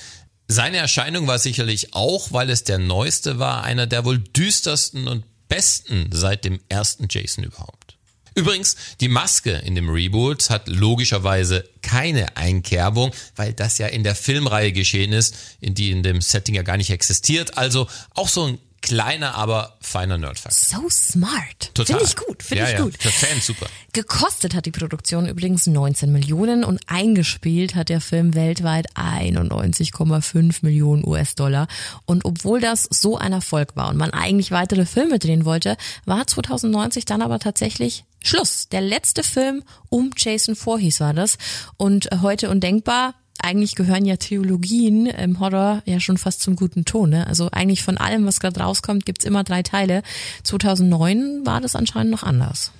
Seine 0.46 0.76
Erscheinung 0.76 1.26
war 1.26 1.38
sicherlich 1.38 1.94
auch, 1.94 2.32
weil 2.32 2.50
es 2.50 2.64
der 2.64 2.76
neueste 2.76 3.38
war, 3.38 3.64
einer 3.64 3.86
der 3.86 4.04
wohl 4.04 4.18
düstersten 4.18 5.08
und 5.08 5.24
besten 5.48 6.10
seit 6.12 6.44
dem 6.44 6.60
ersten 6.68 7.06
Jason 7.08 7.44
überhaupt. 7.44 7.93
Übrigens, 8.34 8.76
die 9.00 9.08
Maske 9.08 9.52
in 9.64 9.74
dem 9.74 9.88
Reboot 9.88 10.50
hat 10.50 10.68
logischerweise 10.68 11.68
keine 11.82 12.36
Einkerbung, 12.36 13.12
weil 13.36 13.52
das 13.52 13.78
ja 13.78 13.86
in 13.86 14.02
der 14.02 14.14
Filmreihe 14.14 14.72
geschehen 14.72 15.12
ist, 15.12 15.36
in 15.60 15.74
die 15.74 15.90
in 15.90 16.02
dem 16.02 16.20
Setting 16.20 16.54
ja 16.54 16.62
gar 16.62 16.76
nicht 16.76 16.90
existiert. 16.90 17.56
Also 17.56 17.86
auch 18.14 18.28
so 18.28 18.46
ein 18.46 18.58
kleiner, 18.84 19.34
aber 19.34 19.76
feiner 19.80 20.18
Nerdfaktor. 20.18 20.82
So 20.82 20.88
smart. 20.90 21.74
Total. 21.74 21.86
Finde 21.86 22.04
ich 22.04 22.16
gut, 22.16 22.42
finde 22.42 22.64
ja, 22.64 22.70
ich 22.70 22.78
ja. 22.78 22.84
gut. 22.84 22.96
Für 22.98 23.08
Fans 23.08 23.46
super. 23.46 23.66
Gekostet 23.94 24.54
hat 24.54 24.66
die 24.66 24.70
Produktion 24.70 25.26
übrigens 25.26 25.66
19 25.66 26.12
Millionen 26.12 26.64
und 26.64 26.80
eingespielt 26.86 27.74
hat 27.74 27.88
der 27.88 28.02
Film 28.02 28.34
weltweit 28.34 28.86
91,5 28.94 30.58
Millionen 30.62 31.06
US-Dollar. 31.06 31.66
Und 32.04 32.26
obwohl 32.26 32.60
das 32.60 32.86
so 32.90 33.16
ein 33.16 33.32
Erfolg 33.32 33.74
war 33.74 33.88
und 33.88 33.96
man 33.96 34.10
eigentlich 34.10 34.50
weitere 34.50 34.84
Filme 34.84 35.18
drehen 35.18 35.46
wollte, 35.46 35.78
war 36.04 36.26
2090 36.26 37.06
dann 37.06 37.22
aber 37.22 37.38
tatsächlich 37.38 38.04
Schluss. 38.22 38.68
Der 38.68 38.80
letzte 38.80 39.22
Film 39.22 39.62
um 39.88 40.10
Jason 40.16 40.56
Voorhees 40.56 41.00
war 41.00 41.14
das. 41.14 41.38
Und 41.76 42.08
heute 42.22 42.50
undenkbar, 42.50 43.14
eigentlich 43.42 43.74
gehören 43.74 44.04
ja 44.04 44.16
Trilogien 44.16 45.06
im 45.06 45.40
Horror 45.40 45.82
ja 45.84 46.00
schon 46.00 46.18
fast 46.18 46.40
zum 46.40 46.56
guten 46.56 46.84
Ton. 46.84 47.10
Ne? 47.10 47.26
Also 47.26 47.50
eigentlich 47.50 47.82
von 47.82 47.98
allem, 47.98 48.26
was 48.26 48.40
gerade 48.40 48.60
rauskommt, 48.60 49.04
gibt's 49.04 49.24
immer 49.24 49.44
drei 49.44 49.62
Teile. 49.62 50.02
2009 50.44 51.44
war 51.44 51.60
das 51.60 51.76
anscheinend 51.76 52.12
noch 52.12 52.22
anders. 52.22 52.72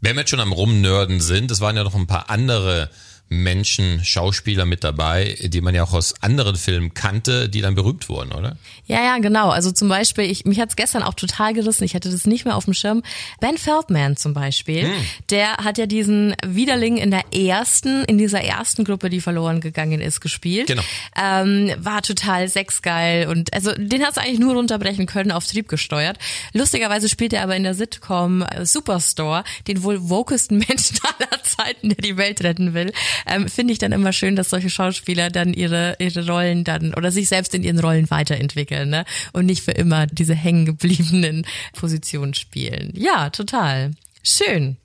Wenn 0.00 0.16
wir 0.16 0.20
jetzt 0.20 0.30
schon 0.30 0.40
am 0.40 0.52
Rumnörden 0.52 1.20
sind, 1.20 1.50
es 1.50 1.60
waren 1.60 1.76
ja 1.76 1.84
noch 1.84 1.94
ein 1.94 2.06
paar 2.06 2.30
andere 2.30 2.90
Menschen, 3.32 4.04
Schauspieler 4.04 4.66
mit 4.66 4.82
dabei, 4.82 5.36
die 5.40 5.60
man 5.60 5.72
ja 5.72 5.84
auch 5.84 5.92
aus 5.92 6.20
anderen 6.20 6.56
Filmen 6.56 6.94
kannte, 6.94 7.48
die 7.48 7.60
dann 7.60 7.76
berühmt 7.76 8.08
wurden, 8.08 8.32
oder? 8.32 8.56
Ja, 8.86 9.02
ja, 9.04 9.18
genau. 9.18 9.50
Also 9.50 9.70
zum 9.70 9.88
Beispiel, 9.88 10.24
ich, 10.24 10.44
mich 10.44 10.58
hat's 10.58 10.74
gestern 10.74 11.04
auch 11.04 11.14
total 11.14 11.54
gerissen. 11.54 11.84
Ich 11.84 11.94
hatte 11.94 12.10
das 12.10 12.26
nicht 12.26 12.44
mehr 12.44 12.56
auf 12.56 12.64
dem 12.64 12.74
Schirm. 12.74 13.04
Ben 13.40 13.56
Feldman 13.56 14.16
zum 14.16 14.34
Beispiel, 14.34 14.82
Hm. 14.82 14.92
der 15.30 15.58
hat 15.58 15.78
ja 15.78 15.86
diesen 15.86 16.34
Widerling 16.44 16.96
in 16.96 17.12
der 17.12 17.32
ersten, 17.32 18.04
in 18.04 18.18
dieser 18.18 18.40
ersten 18.42 18.82
Gruppe, 18.84 19.10
die 19.10 19.20
verloren 19.20 19.60
gegangen 19.60 20.00
ist, 20.00 20.20
gespielt. 20.20 20.66
Genau. 20.66 20.82
Ähm, 21.16 21.72
war 21.78 22.02
total 22.02 22.48
sexgeil 22.48 23.28
und 23.28 23.54
also 23.54 23.72
den 23.76 24.02
hast 24.02 24.16
du 24.16 24.22
eigentlich 24.22 24.40
nur 24.40 24.54
runterbrechen 24.54 25.06
können, 25.06 25.30
auf 25.30 25.46
Trieb 25.46 25.68
gesteuert. 25.68 26.18
Lustigerweise 26.52 27.08
spielt 27.08 27.32
er 27.32 27.44
aber 27.44 27.54
in 27.54 27.62
der 27.62 27.74
Sitcom 27.74 28.42
äh, 28.42 28.66
Superstore 28.66 29.44
den 29.68 29.84
wohl 29.84 30.10
wokesten 30.10 30.58
Menschen 30.68 30.98
aller 31.16 31.42
Zeiten, 31.44 31.90
der 31.90 31.98
die 31.98 32.16
Welt 32.16 32.42
retten 32.42 32.74
will. 32.74 32.92
Ähm, 33.26 33.48
Finde 33.48 33.72
ich 33.72 33.78
dann 33.78 33.92
immer 33.92 34.12
schön, 34.12 34.36
dass 34.36 34.50
solche 34.50 34.70
Schauspieler 34.70 35.30
dann 35.30 35.54
ihre, 35.54 35.96
ihre 35.98 36.26
Rollen 36.26 36.64
dann 36.64 36.94
oder 36.94 37.10
sich 37.10 37.28
selbst 37.28 37.54
in 37.54 37.62
ihren 37.62 37.78
Rollen 37.78 38.10
weiterentwickeln 38.10 38.90
ne? 38.90 39.04
und 39.32 39.46
nicht 39.46 39.62
für 39.62 39.72
immer 39.72 40.06
diese 40.06 40.34
hängen 40.34 40.66
gebliebenen 40.66 41.46
Positionen 41.74 42.34
spielen. 42.34 42.92
Ja, 42.94 43.30
total. 43.30 43.92
Schön. 44.22 44.76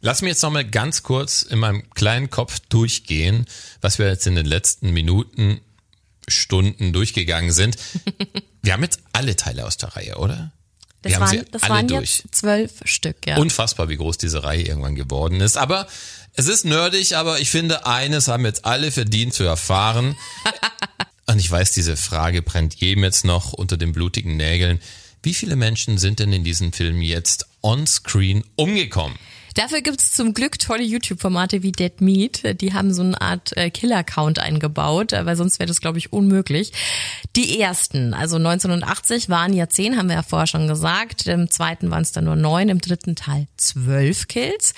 Lass 0.00 0.20
mich 0.20 0.28
jetzt 0.28 0.42
noch 0.42 0.50
mal 0.50 0.64
ganz 0.68 1.02
kurz 1.02 1.42
in 1.42 1.58
meinem 1.58 1.88
kleinen 1.94 2.28
Kopf 2.28 2.60
durchgehen, 2.68 3.46
was 3.80 3.98
wir 3.98 4.06
jetzt 4.06 4.26
in 4.26 4.34
den 4.34 4.44
letzten 4.44 4.92
Minuten, 4.92 5.60
Stunden 6.28 6.92
durchgegangen 6.92 7.52
sind. 7.52 7.76
Wir 8.62 8.72
haben 8.72 8.82
jetzt 8.82 9.00
alle 9.12 9.36
Teile 9.36 9.66
aus 9.66 9.76
der 9.76 9.94
Reihe, 9.94 10.16
oder? 10.16 10.52
Das 11.02 11.10
wir 11.10 11.16
haben 11.16 11.22
waren, 11.22 11.38
sie 11.38 11.50
das 11.50 11.62
alle 11.64 11.74
waren 11.74 11.88
durch. 11.88 12.22
jetzt 12.24 12.34
zwölf 12.34 12.72
Stück, 12.86 13.26
ja. 13.26 13.36
Unfassbar, 13.36 13.90
wie 13.90 13.96
groß 13.96 14.16
diese 14.16 14.42
Reihe 14.42 14.62
irgendwann 14.62 14.94
geworden 14.94 15.42
ist. 15.42 15.58
Aber 15.58 15.86
es 16.34 16.48
ist 16.48 16.64
nerdig, 16.64 17.16
aber 17.16 17.40
ich 17.40 17.50
finde, 17.50 17.86
eines 17.86 18.28
haben 18.28 18.44
jetzt 18.44 18.64
alle 18.64 18.90
verdient 18.90 19.34
zu 19.34 19.44
erfahren. 19.44 20.16
Und 21.26 21.38
ich 21.38 21.50
weiß, 21.50 21.72
diese 21.72 21.96
Frage 21.96 22.42
brennt 22.42 22.74
jedem 22.74 23.04
jetzt 23.04 23.24
noch 23.24 23.52
unter 23.52 23.76
den 23.76 23.92
blutigen 23.92 24.36
Nägeln. 24.36 24.80
Wie 25.22 25.32
viele 25.32 25.56
Menschen 25.56 25.96
sind 25.96 26.18
denn 26.18 26.32
in 26.32 26.44
diesem 26.44 26.72
Film 26.72 27.00
jetzt 27.00 27.46
on-screen 27.62 28.44
umgekommen? 28.56 29.18
Dafür 29.54 29.82
gibt's 29.82 30.10
zum 30.10 30.34
Glück 30.34 30.58
tolle 30.58 30.82
YouTube-Formate 30.82 31.62
wie 31.62 31.70
Dead 31.70 32.00
Meat. 32.00 32.60
Die 32.60 32.72
haben 32.72 32.92
so 32.92 33.02
eine 33.02 33.20
Art 33.20 33.56
äh, 33.56 33.70
Killer-Count 33.70 34.40
eingebaut, 34.40 35.12
äh, 35.12 35.24
weil 35.26 35.36
sonst 35.36 35.60
wäre 35.60 35.68
das, 35.68 35.80
glaube 35.80 35.98
ich, 35.98 36.12
unmöglich. 36.12 36.72
Die 37.36 37.60
ersten, 37.60 38.14
also 38.14 38.36
1980, 38.36 39.28
waren 39.28 39.52
ja 39.52 39.68
zehn, 39.68 39.96
haben 39.96 40.08
wir 40.08 40.16
ja 40.16 40.22
vorher 40.24 40.48
schon 40.48 40.66
gesagt. 40.66 41.28
Im 41.28 41.50
zweiten 41.50 41.90
waren 41.92 42.02
es 42.02 42.10
dann 42.10 42.24
nur 42.24 42.36
neun, 42.36 42.68
im 42.68 42.80
dritten 42.80 43.14
Teil 43.14 43.46
zwölf 43.56 44.26
Kills. 44.26 44.74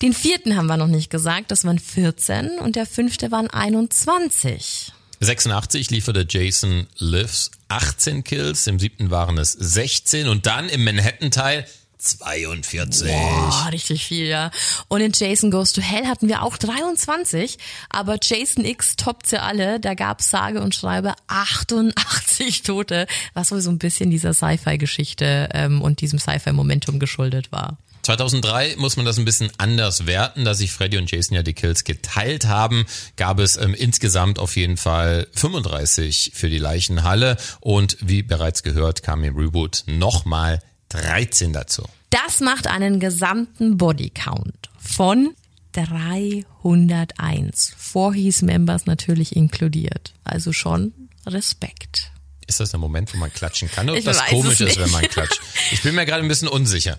Den 0.00 0.14
vierten 0.14 0.56
haben 0.56 0.66
wir 0.66 0.78
noch 0.78 0.86
nicht 0.86 1.10
gesagt, 1.10 1.50
das 1.50 1.64
waren 1.64 1.78
14 1.78 2.58
und 2.58 2.76
der 2.76 2.86
fünfte 2.86 3.30
waren 3.30 3.50
21. 3.50 4.92
86 5.20 5.90
lieferte 5.90 6.26
Jason 6.28 6.86
Lives 6.98 7.50
18 7.68 8.24
Kills, 8.24 8.66
im 8.66 8.78
siebten 8.78 9.10
waren 9.10 9.38
es 9.38 9.52
16 9.52 10.28
und 10.28 10.46
dann 10.46 10.68
im 10.68 10.84
Manhattan-Teil 10.84 11.66
42. 12.04 13.08
Boah, 13.08 13.68
richtig 13.72 14.04
viel, 14.04 14.26
ja. 14.26 14.50
Und 14.88 15.00
in 15.00 15.12
Jason 15.14 15.50
Goes 15.50 15.72
to 15.72 15.80
Hell 15.80 16.06
hatten 16.06 16.28
wir 16.28 16.42
auch 16.42 16.56
23, 16.56 17.58
aber 17.88 18.18
Jason 18.22 18.64
X 18.64 18.96
toppt 18.96 19.26
sie 19.26 19.40
alle. 19.40 19.80
Da 19.80 19.94
gab's 19.94 20.30
sage 20.30 20.60
und 20.60 20.74
schreibe 20.74 21.14
88 21.28 22.62
Tote, 22.62 23.06
was 23.32 23.50
wohl 23.50 23.60
so 23.60 23.70
ein 23.70 23.78
bisschen 23.78 24.10
dieser 24.10 24.34
Sci-Fi-Geschichte 24.34 25.48
ähm, 25.52 25.82
und 25.82 26.00
diesem 26.00 26.18
Sci-Fi-Momentum 26.18 26.98
geschuldet 26.98 27.52
war. 27.52 27.78
2003 28.04 28.76
muss 28.76 28.96
man 28.96 29.06
das 29.06 29.18
ein 29.18 29.24
bisschen 29.24 29.50
anders 29.58 30.06
werten, 30.06 30.44
da 30.44 30.54
sich 30.54 30.72
Freddy 30.72 30.98
und 30.98 31.10
Jason 31.10 31.34
ja 31.34 31.42
die 31.42 31.54
Kills 31.54 31.84
geteilt 31.84 32.46
haben, 32.46 32.84
gab 33.16 33.38
es 33.38 33.56
ähm, 33.56 33.74
insgesamt 33.74 34.38
auf 34.38 34.56
jeden 34.56 34.76
Fall 34.76 35.26
35 35.32 36.32
für 36.34 36.50
die 36.50 36.58
Leichenhalle 36.58 37.36
und 37.60 37.96
wie 38.00 38.22
bereits 38.22 38.62
gehört 38.62 39.02
kam 39.02 39.24
im 39.24 39.36
Reboot 39.36 39.84
nochmal 39.86 40.60
13 40.94 41.52
dazu. 41.52 41.84
Das 42.10 42.40
macht 42.40 42.66
einen 42.66 43.00
gesamten 43.00 43.76
Bodycount 43.76 44.70
von 44.78 45.34
301. 45.72 47.74
Voorhees 47.76 48.42
Members 48.42 48.86
natürlich 48.86 49.34
inkludiert. 49.34 50.14
Also 50.22 50.52
schon 50.52 50.92
Respekt. 51.26 52.12
Ist 52.46 52.60
das 52.60 52.70
der 52.70 52.78
Moment, 52.78 53.12
wo 53.14 53.18
man 53.18 53.32
klatschen 53.32 53.70
kann 53.70 53.88
oder 53.88 53.98
Ich 53.98 54.04
das 54.04 54.24
komisch 54.26 54.60
ist, 54.60 54.78
wenn 54.78 54.90
man 54.90 55.08
klatscht? 55.08 55.40
Ich 55.72 55.82
bin 55.82 55.94
mir 55.94 56.04
gerade 56.04 56.22
ein 56.22 56.28
bisschen 56.28 56.48
unsicher. 56.48 56.98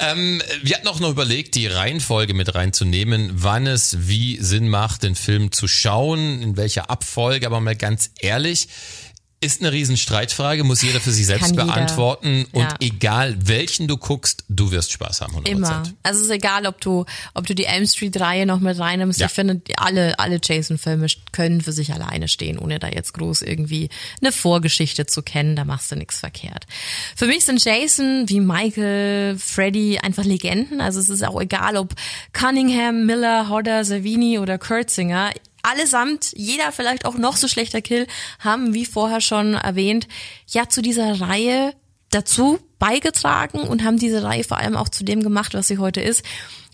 Ähm, 0.00 0.42
wir 0.62 0.74
hatten 0.74 0.88
auch 0.88 1.00
noch 1.00 1.10
überlegt, 1.10 1.54
die 1.54 1.66
Reihenfolge 1.66 2.32
mit 2.32 2.54
reinzunehmen, 2.54 3.30
wann 3.34 3.66
es 3.66 4.08
wie 4.08 4.38
Sinn 4.40 4.68
macht, 4.68 5.02
den 5.02 5.14
Film 5.14 5.52
zu 5.52 5.68
schauen, 5.68 6.40
in 6.40 6.56
welcher 6.56 6.90
Abfolge, 6.90 7.46
aber 7.46 7.60
mal 7.60 7.76
ganz 7.76 8.10
ehrlich, 8.18 8.68
ist 9.40 9.60
eine 9.60 9.70
riesen 9.70 9.96
Streitfrage, 9.98 10.64
muss 10.64 10.80
jeder 10.82 10.98
für 10.98 11.10
sich 11.12 11.26
selbst 11.26 11.44
Kann 11.48 11.52
jeder. 11.54 11.64
beantworten 11.66 12.46
und 12.52 12.62
Ja. 12.62 12.74
egal 12.80 13.36
welchen 13.46 13.86
du 13.86 13.98
guckst, 13.98 14.44
du 14.48 14.70
wirst 14.70 14.92
Spaß 14.92 15.20
haben. 15.20 15.34
100%. 15.34 15.48
Immer. 15.50 15.82
Also 16.02 16.20
es 16.20 16.26
ist 16.26 16.32
egal, 16.32 16.66
ob 16.66 16.80
du, 16.80 17.04
ob 17.34 17.46
du 17.46 17.54
die 17.54 17.66
Elm 17.66 17.86
Street 17.86 18.18
Reihe 18.18 18.46
noch 18.46 18.60
mit 18.60 18.78
reinnimmst. 18.78 19.20
Ja. 19.20 19.26
Ich 19.26 19.32
finde, 19.32 19.60
alle, 19.76 20.18
alle 20.18 20.40
Jason-Filme 20.42 21.06
können 21.32 21.60
für 21.60 21.72
sich 21.72 21.92
alleine 21.92 22.28
stehen, 22.28 22.58
ohne 22.58 22.78
da 22.78 22.88
jetzt 22.88 23.12
groß 23.12 23.42
irgendwie 23.42 23.90
eine 24.22 24.32
Vorgeschichte 24.32 25.04
zu 25.06 25.22
kennen. 25.22 25.54
Da 25.54 25.64
machst 25.66 25.92
du 25.92 25.96
nichts 25.96 26.18
verkehrt. 26.18 26.64
Für 27.14 27.26
mich 27.26 27.44
sind 27.44 27.62
Jason 27.62 28.24
wie 28.28 28.40
Michael, 28.40 29.36
Freddy 29.38 29.98
einfach 29.98 30.24
Legenden. 30.24 30.80
Also 30.80 30.98
es 30.98 31.10
ist 31.10 31.22
auch 31.22 31.38
egal, 31.40 31.76
ob 31.76 31.94
Cunningham, 32.32 33.04
Miller, 33.04 33.48
Hodder, 33.50 33.84
Savini 33.84 34.38
oder 34.38 34.56
Kurtzinger. 34.58 35.30
Allesamt, 35.66 36.32
jeder 36.36 36.72
vielleicht 36.72 37.04
auch 37.04 37.18
noch 37.18 37.36
so 37.36 37.48
schlechter 37.48 37.82
Kill, 37.82 38.06
haben, 38.38 38.72
wie 38.72 38.84
vorher 38.84 39.20
schon 39.20 39.54
erwähnt, 39.54 40.06
ja 40.48 40.68
zu 40.68 40.80
dieser 40.80 41.20
Reihe 41.20 41.74
dazu 42.10 42.58
beigetragen 42.78 43.60
und 43.60 43.82
haben 43.82 43.98
diese 43.98 44.22
Reihe 44.22 44.44
vor 44.44 44.58
allem 44.58 44.76
auch 44.76 44.88
zu 44.88 45.04
dem 45.04 45.22
gemacht, 45.22 45.54
was 45.54 45.66
sie 45.66 45.78
heute 45.78 46.00
ist. 46.00 46.22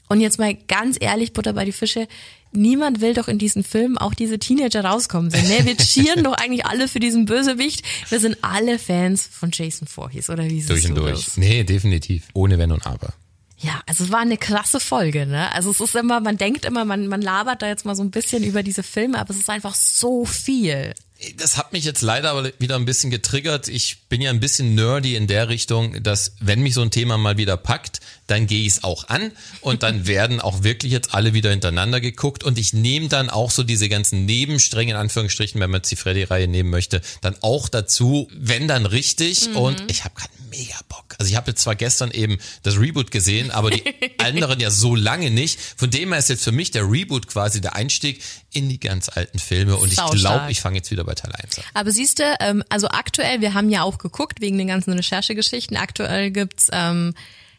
Und 0.08 0.20
jetzt 0.20 0.38
mal 0.38 0.54
ganz 0.68 0.98
ehrlich, 1.00 1.32
Butter 1.32 1.54
bei 1.54 1.64
die 1.64 1.72
Fische, 1.72 2.06
niemand 2.52 3.00
will 3.00 3.14
doch 3.14 3.28
in 3.28 3.38
diesen 3.38 3.64
Filmen 3.64 3.96
auch 3.96 4.12
diese 4.12 4.38
Teenager 4.38 4.84
rauskommen 4.84 5.30
sehen. 5.30 5.48
Ne? 5.48 5.64
Wir 5.64 5.76
cheeren 5.76 6.22
doch 6.24 6.34
eigentlich 6.34 6.66
alle 6.66 6.86
für 6.86 7.00
diesen 7.00 7.24
Bösewicht. 7.24 7.82
Wir 8.10 8.20
sind 8.20 8.36
alle 8.42 8.78
Fans 8.78 9.26
von 9.26 9.50
Jason 9.52 9.88
Voorhees, 9.88 10.28
oder 10.28 10.44
wie 10.44 10.60
siehst 10.60 10.70
Durch 10.70 10.88
und 10.88 10.96
du 10.96 11.02
durch. 11.02 11.36
Nee, 11.36 11.64
definitiv. 11.64 12.28
Ohne 12.34 12.58
Wenn 12.58 12.72
und 12.72 12.86
Aber. 12.86 13.14
Ja, 13.62 13.80
also 13.86 14.04
es 14.04 14.10
war 14.10 14.20
eine 14.20 14.36
krasse 14.36 14.80
Folge, 14.80 15.24
ne? 15.24 15.52
Also 15.52 15.70
es 15.70 15.80
ist 15.80 15.94
immer, 15.94 16.20
man 16.20 16.36
denkt 16.36 16.64
immer, 16.64 16.84
man, 16.84 17.06
man 17.06 17.22
labert 17.22 17.62
da 17.62 17.68
jetzt 17.68 17.84
mal 17.84 17.94
so 17.94 18.02
ein 18.02 18.10
bisschen 18.10 18.42
über 18.42 18.64
diese 18.64 18.82
Filme, 18.82 19.18
aber 19.18 19.30
es 19.30 19.38
ist 19.38 19.50
einfach 19.50 19.74
so 19.74 20.24
viel. 20.24 20.94
Das 21.36 21.56
hat 21.56 21.72
mich 21.72 21.84
jetzt 21.84 22.02
leider 22.02 22.30
aber 22.30 22.50
wieder 22.58 22.74
ein 22.74 22.84
bisschen 22.84 23.12
getriggert. 23.12 23.68
Ich 23.68 24.08
bin 24.08 24.20
ja 24.20 24.30
ein 24.30 24.40
bisschen 24.40 24.74
nerdy 24.74 25.14
in 25.14 25.28
der 25.28 25.48
Richtung, 25.48 26.02
dass 26.02 26.34
wenn 26.40 26.60
mich 26.60 26.74
so 26.74 26.82
ein 26.82 26.90
Thema 26.90 27.16
mal 27.18 27.36
wieder 27.36 27.56
packt, 27.56 28.00
dann 28.26 28.48
gehe 28.48 28.62
ich 28.62 28.74
es 28.74 28.84
auch 28.84 29.08
an 29.08 29.30
und 29.60 29.84
dann 29.84 30.06
werden 30.08 30.40
auch 30.40 30.64
wirklich 30.64 30.90
jetzt 30.90 31.14
alle 31.14 31.32
wieder 31.32 31.50
hintereinander 31.50 32.00
geguckt 32.00 32.42
und 32.42 32.58
ich 32.58 32.72
nehme 32.72 33.06
dann 33.06 33.30
auch 33.30 33.52
so 33.52 33.62
diese 33.62 33.88
ganzen 33.88 34.24
Nebenstränge 34.24 34.92
in 34.92 34.96
Anführungsstrichen, 34.96 35.60
wenn 35.60 35.70
man 35.70 35.78
jetzt 35.78 35.92
die 35.92 35.96
Freddy-Reihe 35.96 36.48
nehmen 36.48 36.70
möchte, 36.70 37.00
dann 37.20 37.36
auch 37.42 37.68
dazu, 37.68 38.26
wenn 38.34 38.66
dann 38.66 38.86
richtig 38.86 39.54
und 39.54 39.84
ich 39.88 40.02
habe 40.02 40.16
gerade 40.16 40.41
mega 40.52 40.76
Bock. 40.88 41.16
Also 41.18 41.30
ich 41.30 41.36
habe 41.36 41.50
jetzt 41.50 41.62
zwar 41.62 41.74
gestern 41.74 42.10
eben 42.10 42.38
das 42.62 42.78
Reboot 42.78 43.10
gesehen, 43.10 43.50
aber 43.50 43.70
die 43.70 43.82
anderen 44.18 44.60
ja 44.60 44.70
so 44.70 44.94
lange 44.94 45.30
nicht. 45.30 45.58
Von 45.76 45.90
dem 45.90 46.10
her 46.10 46.18
ist 46.18 46.28
jetzt 46.28 46.44
für 46.44 46.52
mich 46.52 46.70
der 46.70 46.90
Reboot 46.90 47.26
quasi 47.26 47.60
der 47.60 47.74
Einstieg 47.74 48.22
in 48.52 48.68
die 48.68 48.78
ganz 48.78 49.08
alten 49.08 49.38
Filme 49.38 49.76
und 49.76 49.88
ich 49.88 49.96
Saustark. 49.96 50.20
glaube, 50.20 50.52
ich 50.52 50.60
fange 50.60 50.76
jetzt 50.76 50.90
wieder 50.90 51.04
bei 51.04 51.14
Teil 51.14 51.32
1 51.32 51.58
an. 51.58 51.64
Aber 51.74 51.90
siehst 51.90 52.18
du, 52.18 52.36
ähm, 52.40 52.62
also 52.68 52.88
aktuell, 52.88 53.40
wir 53.40 53.54
haben 53.54 53.70
ja 53.70 53.82
auch 53.82 53.98
geguckt 53.98 54.40
wegen 54.40 54.58
den 54.58 54.68
ganzen 54.68 54.92
Recherchegeschichten, 54.92 55.76
aktuell 55.76 56.30
gibt's 56.30 56.68
ähm, 56.72 57.14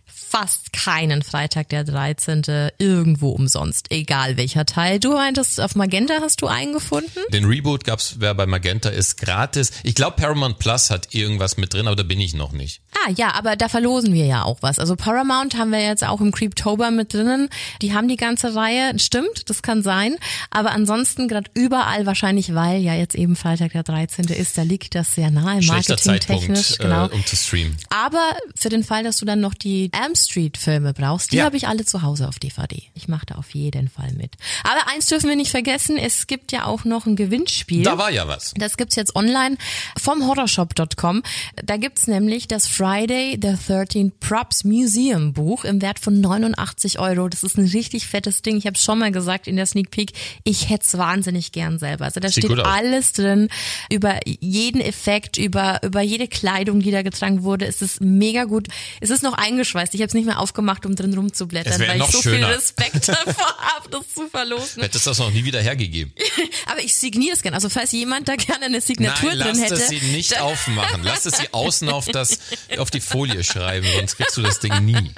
fast 0.06 0.74
keinen 0.74 1.22
Freitag 1.22 1.70
der 1.70 1.84
13. 1.84 2.42
irgendwo 2.80 3.30
umsonst, 3.30 3.92
egal 3.92 4.38
welcher 4.38 4.66
Teil. 4.66 5.00
Du 5.00 5.14
meintest, 5.14 5.60
auf 5.62 5.76
Magenta 5.76 6.16
hast 6.22 6.42
du 6.42 6.48
einen 6.48 6.74
gefunden? 6.74 7.20
Den 7.32 7.46
Reboot 7.46 7.84
gab's, 7.84 8.16
wer 8.20 8.34
bei 8.34 8.46
Magenta 8.46 8.90
ist, 8.90 9.18
gratis. 9.18 9.72
Ich 9.84 9.96
glaube, 9.96 10.16
Paramount 10.18 10.60
Plus 10.60 10.90
hat 10.90 11.14
irgendwas 11.14 11.58
mit 11.58 11.74
drin, 11.74 11.88
aber 11.88 11.96
da 11.96 12.04
bin 12.04 12.20
ich 12.20 12.34
noch 12.34 12.52
nicht. 12.52 12.82
Ah, 13.06 13.12
ja, 13.16 13.34
aber 13.34 13.56
da 13.56 13.70
verlosen 13.70 14.14
wir 14.14 14.26
ja 14.26 14.44
auch 14.44 14.58
was. 14.62 14.80
Also 14.80 14.96
Paramount 14.96 15.56
haben 15.58 15.72
wir 15.72 15.82
jetzt 15.82 16.04
auch 16.04 16.22
im 16.22 16.32
Creeptober 16.32 16.90
mit 16.92 17.14
drinnen. 17.14 17.50
Die 17.82 17.94
haben 17.94 18.08
die 18.08 18.16
ganze 18.18 18.56
Reihe. 18.56 18.98
Stimmt, 19.00 19.50
das 19.50 19.62
kann 19.62 19.84
sein. 19.84 20.16
Aber 20.52 20.72
ansonsten 20.72 21.28
gerade 21.28 21.50
überall 21.54 22.06
wahrscheinlich, 22.06 22.54
weil 22.56 22.82
ja 22.82 22.94
jetzt 22.96 23.16
eben 23.16 23.36
Freitag 23.36 23.74
der 23.74 23.84
13. 23.84 24.26
ist, 24.26 24.58
da 24.58 24.64
liegt 24.64 24.96
das 24.96 25.14
sehr 25.16 25.32
nahe, 25.32 25.62
marketingtechnisch. 25.62 26.78
Zeitpunkt, 26.78 26.80
Genau. 26.80 27.06
äh, 27.08 27.10
um 27.14 27.26
zu 27.26 27.36
streamen. 27.36 27.76
Aber 27.90 28.24
für 28.56 28.70
den 28.70 28.84
Fall, 28.84 29.04
dass 29.04 29.18
du 29.18 29.26
dann 29.26 29.40
noch 29.42 29.54
die 29.54 29.92
Elm 29.94 30.16
Street 30.16 30.58
Filme 30.58 30.94
brauchst, 30.94 31.32
die 31.32 31.38
Ja. 31.38 31.46
habe 31.46 31.58
ich 31.58 31.68
alle 31.68 31.86
zu 31.86 32.02
Hause 32.02 32.28
auf 32.28 32.40
DVD. 32.40 32.84
Ich 32.94 33.08
mache 33.08 33.26
da 33.26 33.36
auf 33.36 33.54
jeden 33.54 33.88
Fall 33.90 34.12
mit. 34.14 34.34
Aber 34.64 34.88
eins 34.94 35.08
dürfen 35.08 35.30
wir 35.30 35.36
nicht 35.36 35.52
vergessen, 35.52 35.98
es 35.98 36.28
gibt 36.28 36.52
ja 36.52 36.66
auch 36.66 36.84
noch 36.86 37.06
ein 37.06 37.16
Gewinnspiel. 37.16 37.84
Da 37.84 37.98
war 37.98 38.12
ja 38.12 38.28
was. 38.28 38.54
Das 38.58 38.78
gibt's 38.78 38.96
jetzt 38.96 39.16
online 39.16 39.58
vom 40.00 40.26
horrorshop.com. 40.28 41.24
Da 41.64 41.78
gibt's 41.78 42.08
nämlich 42.08 42.48
das 42.48 42.68
Friday 42.68 43.38
the 43.42 43.56
13 43.68 44.12
Props 44.20 44.64
Museum 44.64 45.34
Buch 45.34 45.64
im 45.66 45.82
Wert 45.82 46.00
von 46.00 46.20
89 46.22 47.00
Euro. 47.00 47.28
Das 47.30 47.44
ist 47.44 47.58
ein 47.58 47.68
richtig 47.68 48.08
fettes 48.08 48.42
Ding. 48.42 48.58
Ich 48.58 48.66
habe 48.66 48.78
schon 48.78 49.00
mal 49.00 49.12
gesagt 49.12 49.48
in 49.48 49.56
der 49.56 49.66
Sneak 49.66 49.92
Peek, 49.92 50.14
ich 50.44 50.70
hätte 50.70 50.86
es 50.86 50.98
wahnsinnig 50.98 51.52
gern 51.52 51.80
selber. 51.80 52.06
Also 52.06 52.20
da 52.20 52.30
Sieht 52.30 52.46
steht 52.46 52.60
alles 52.60 53.14
drin 53.14 53.50
über 53.90 54.20
jeden 54.26 54.82
Effekt, 54.82 55.38
über 55.38 55.82
über 55.84 56.02
jede 56.02 56.28
Kleidung, 56.28 56.80
die 56.80 56.92
da 56.92 57.02
getragen 57.02 57.44
wurde. 57.44 57.66
Es 57.66 57.82
ist 57.82 58.02
mega 58.02 58.46
gut. 58.46 58.68
Es 59.02 59.10
ist 59.10 59.24
noch 59.24 59.34
eingeschweißt. 59.34 59.83
Ich 59.92 60.02
habe 60.02 60.08
es 60.08 60.14
nicht 60.14 60.26
mehr 60.26 60.40
aufgemacht, 60.40 60.86
um 60.86 60.96
drin 60.96 61.14
rumzublättern, 61.14 61.80
weil 61.80 62.00
ich 62.00 62.06
so 62.08 62.22
schöner. 62.22 62.48
viel 62.48 62.56
Respekt 62.56 63.08
davor 63.08 63.58
habe, 63.60 63.90
das 63.90 64.14
zu 64.14 64.28
verlosen. 64.28 64.82
Hättest 64.82 65.08
das 65.08 65.20
noch 65.20 65.32
nie 65.32 65.44
wieder 65.44 65.62
hergegeben. 65.62 66.14
Aber 66.66 66.82
ich 66.82 66.96
signiere 66.96 67.36
es 67.36 67.42
gerne. 67.42 67.56
Also 67.56 67.70
falls 67.70 67.92
jemand 67.92 68.28
da 68.28 68.36
gerne 68.36 68.66
eine 68.66 68.82
Signatur 68.82 69.30
Nein, 69.30 69.40
drin 69.40 69.60
lass 69.60 69.72
hätte. 69.72 69.74
es 69.76 69.88
sie 69.90 70.00
nicht 70.00 70.40
aufmachen. 70.40 71.02
Lass 71.04 71.26
es 71.26 71.38
sie 71.38 71.52
außen 71.52 71.90
auf 71.90 72.06
das, 72.08 72.40
auf 72.78 72.92
die 72.92 73.02
Folie 73.02 73.44
schreiben, 73.44 73.88
sonst 73.96 74.18
kriegst 74.18 74.38
du 74.38 74.42
das 74.42 74.60
Ding 74.60 74.74
nie. 74.86 75.12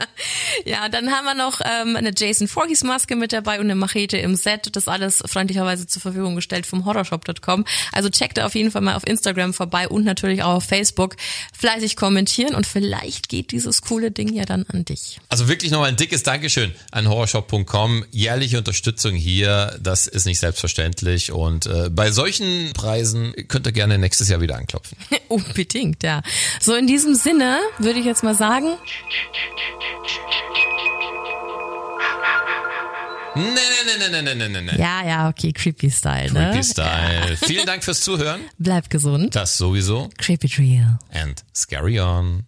Ja, 0.66 0.90
dann 0.90 1.12
haben 1.12 1.26
wir 1.26 1.36
noch 1.36 1.62
ähm, 1.64 1.96
eine 1.96 2.12
Jason 2.16 2.48
Voorhees 2.48 2.84
Maske 2.84 3.16
mit 3.16 3.34
dabei 3.34 3.60
und 3.60 3.66
eine 3.66 3.76
Machete 3.76 4.18
im 4.18 4.36
Set. 4.36 4.76
Das 4.76 4.88
alles 4.88 5.24
freundlicherweise 5.26 5.88
zur 5.88 6.02
Verfügung 6.02 6.36
gestellt 6.36 6.66
vom 6.66 6.86
horrorshop.com. 6.86 7.66
Also 7.92 8.10
checkt 8.10 8.38
da 8.38 8.46
auf 8.46 8.56
jeden 8.56 8.72
Fall 8.72 8.82
mal 8.82 8.96
auf 8.96 9.06
Instagram 9.06 9.54
vorbei 9.54 9.88
und 9.88 10.04
natürlich 10.04 10.44
auch 10.44 10.56
auf 10.56 10.64
Facebook. 10.64 11.16
Fleißig 11.58 11.96
kommentieren 11.96 12.56
und 12.56 12.66
vielleicht 12.66 13.30
geht 13.30 13.52
dieses 13.52 13.82
coole 13.82 14.12
Ding 14.12 14.34
ja 14.34 14.46
dann 14.46 14.55
an 14.64 14.86
dich. 14.86 15.19
Also 15.30 15.48
wirklich 15.48 15.72
nochmal 15.72 15.90
ein 15.90 15.98
dickes 15.98 16.23
Dankeschön 16.23 16.72
an 16.91 17.10
horrorshop.com. 17.10 18.06
Jährliche 18.11 18.57
Unterstützung 18.60 19.15
hier, 19.15 19.77
das 19.82 20.07
ist 20.07 20.26
nicht 20.26 20.40
selbstverständlich. 20.40 21.32
Und 21.32 21.65
äh, 21.65 21.90
bei 21.90 22.11
solchen 22.11 22.72
Preisen 22.73 23.34
könnt 23.48 23.65
ihr 23.68 23.73
gerne 23.73 23.98
nächstes 23.98 24.30
Jahr 24.30 24.41
wieder 24.41 24.56
anklopfen. 24.56 24.98
Unbedingt, 25.27 26.03
ja. 26.03 26.22
So 26.61 26.76
in 26.76 26.88
diesem 26.88 27.15
Sinne 27.15 27.60
würde 27.80 27.99
ich 27.99 28.06
jetzt 28.06 28.23
mal 28.23 28.36
sagen, 28.36 28.77
Nee, 33.36 33.44
nee, 33.44 34.10
nee, 34.10 34.22
nee, 34.22 34.34
nee, 34.34 34.48
nee, 34.48 34.61
nee, 34.61 34.80
ja, 34.80 35.06
ja, 35.06 35.27
okay, 35.27 35.52
Creepy 35.52 35.91
Style, 35.91 36.32
ne? 36.32 36.52
Creepy 36.52 36.64
Style. 36.64 37.38
Vielen 37.38 37.65
Dank 37.65 37.84
fürs 37.84 37.99
Zuhören. 37.99 38.40
Bleib 38.57 38.90
gesund. 38.90 39.36
Das 39.36 39.57
sowieso. 39.57 40.10
Creepy 40.18 40.48
Real. 40.57 40.99
And 41.11 41.44
scary 41.53 41.99
on. 41.99 42.45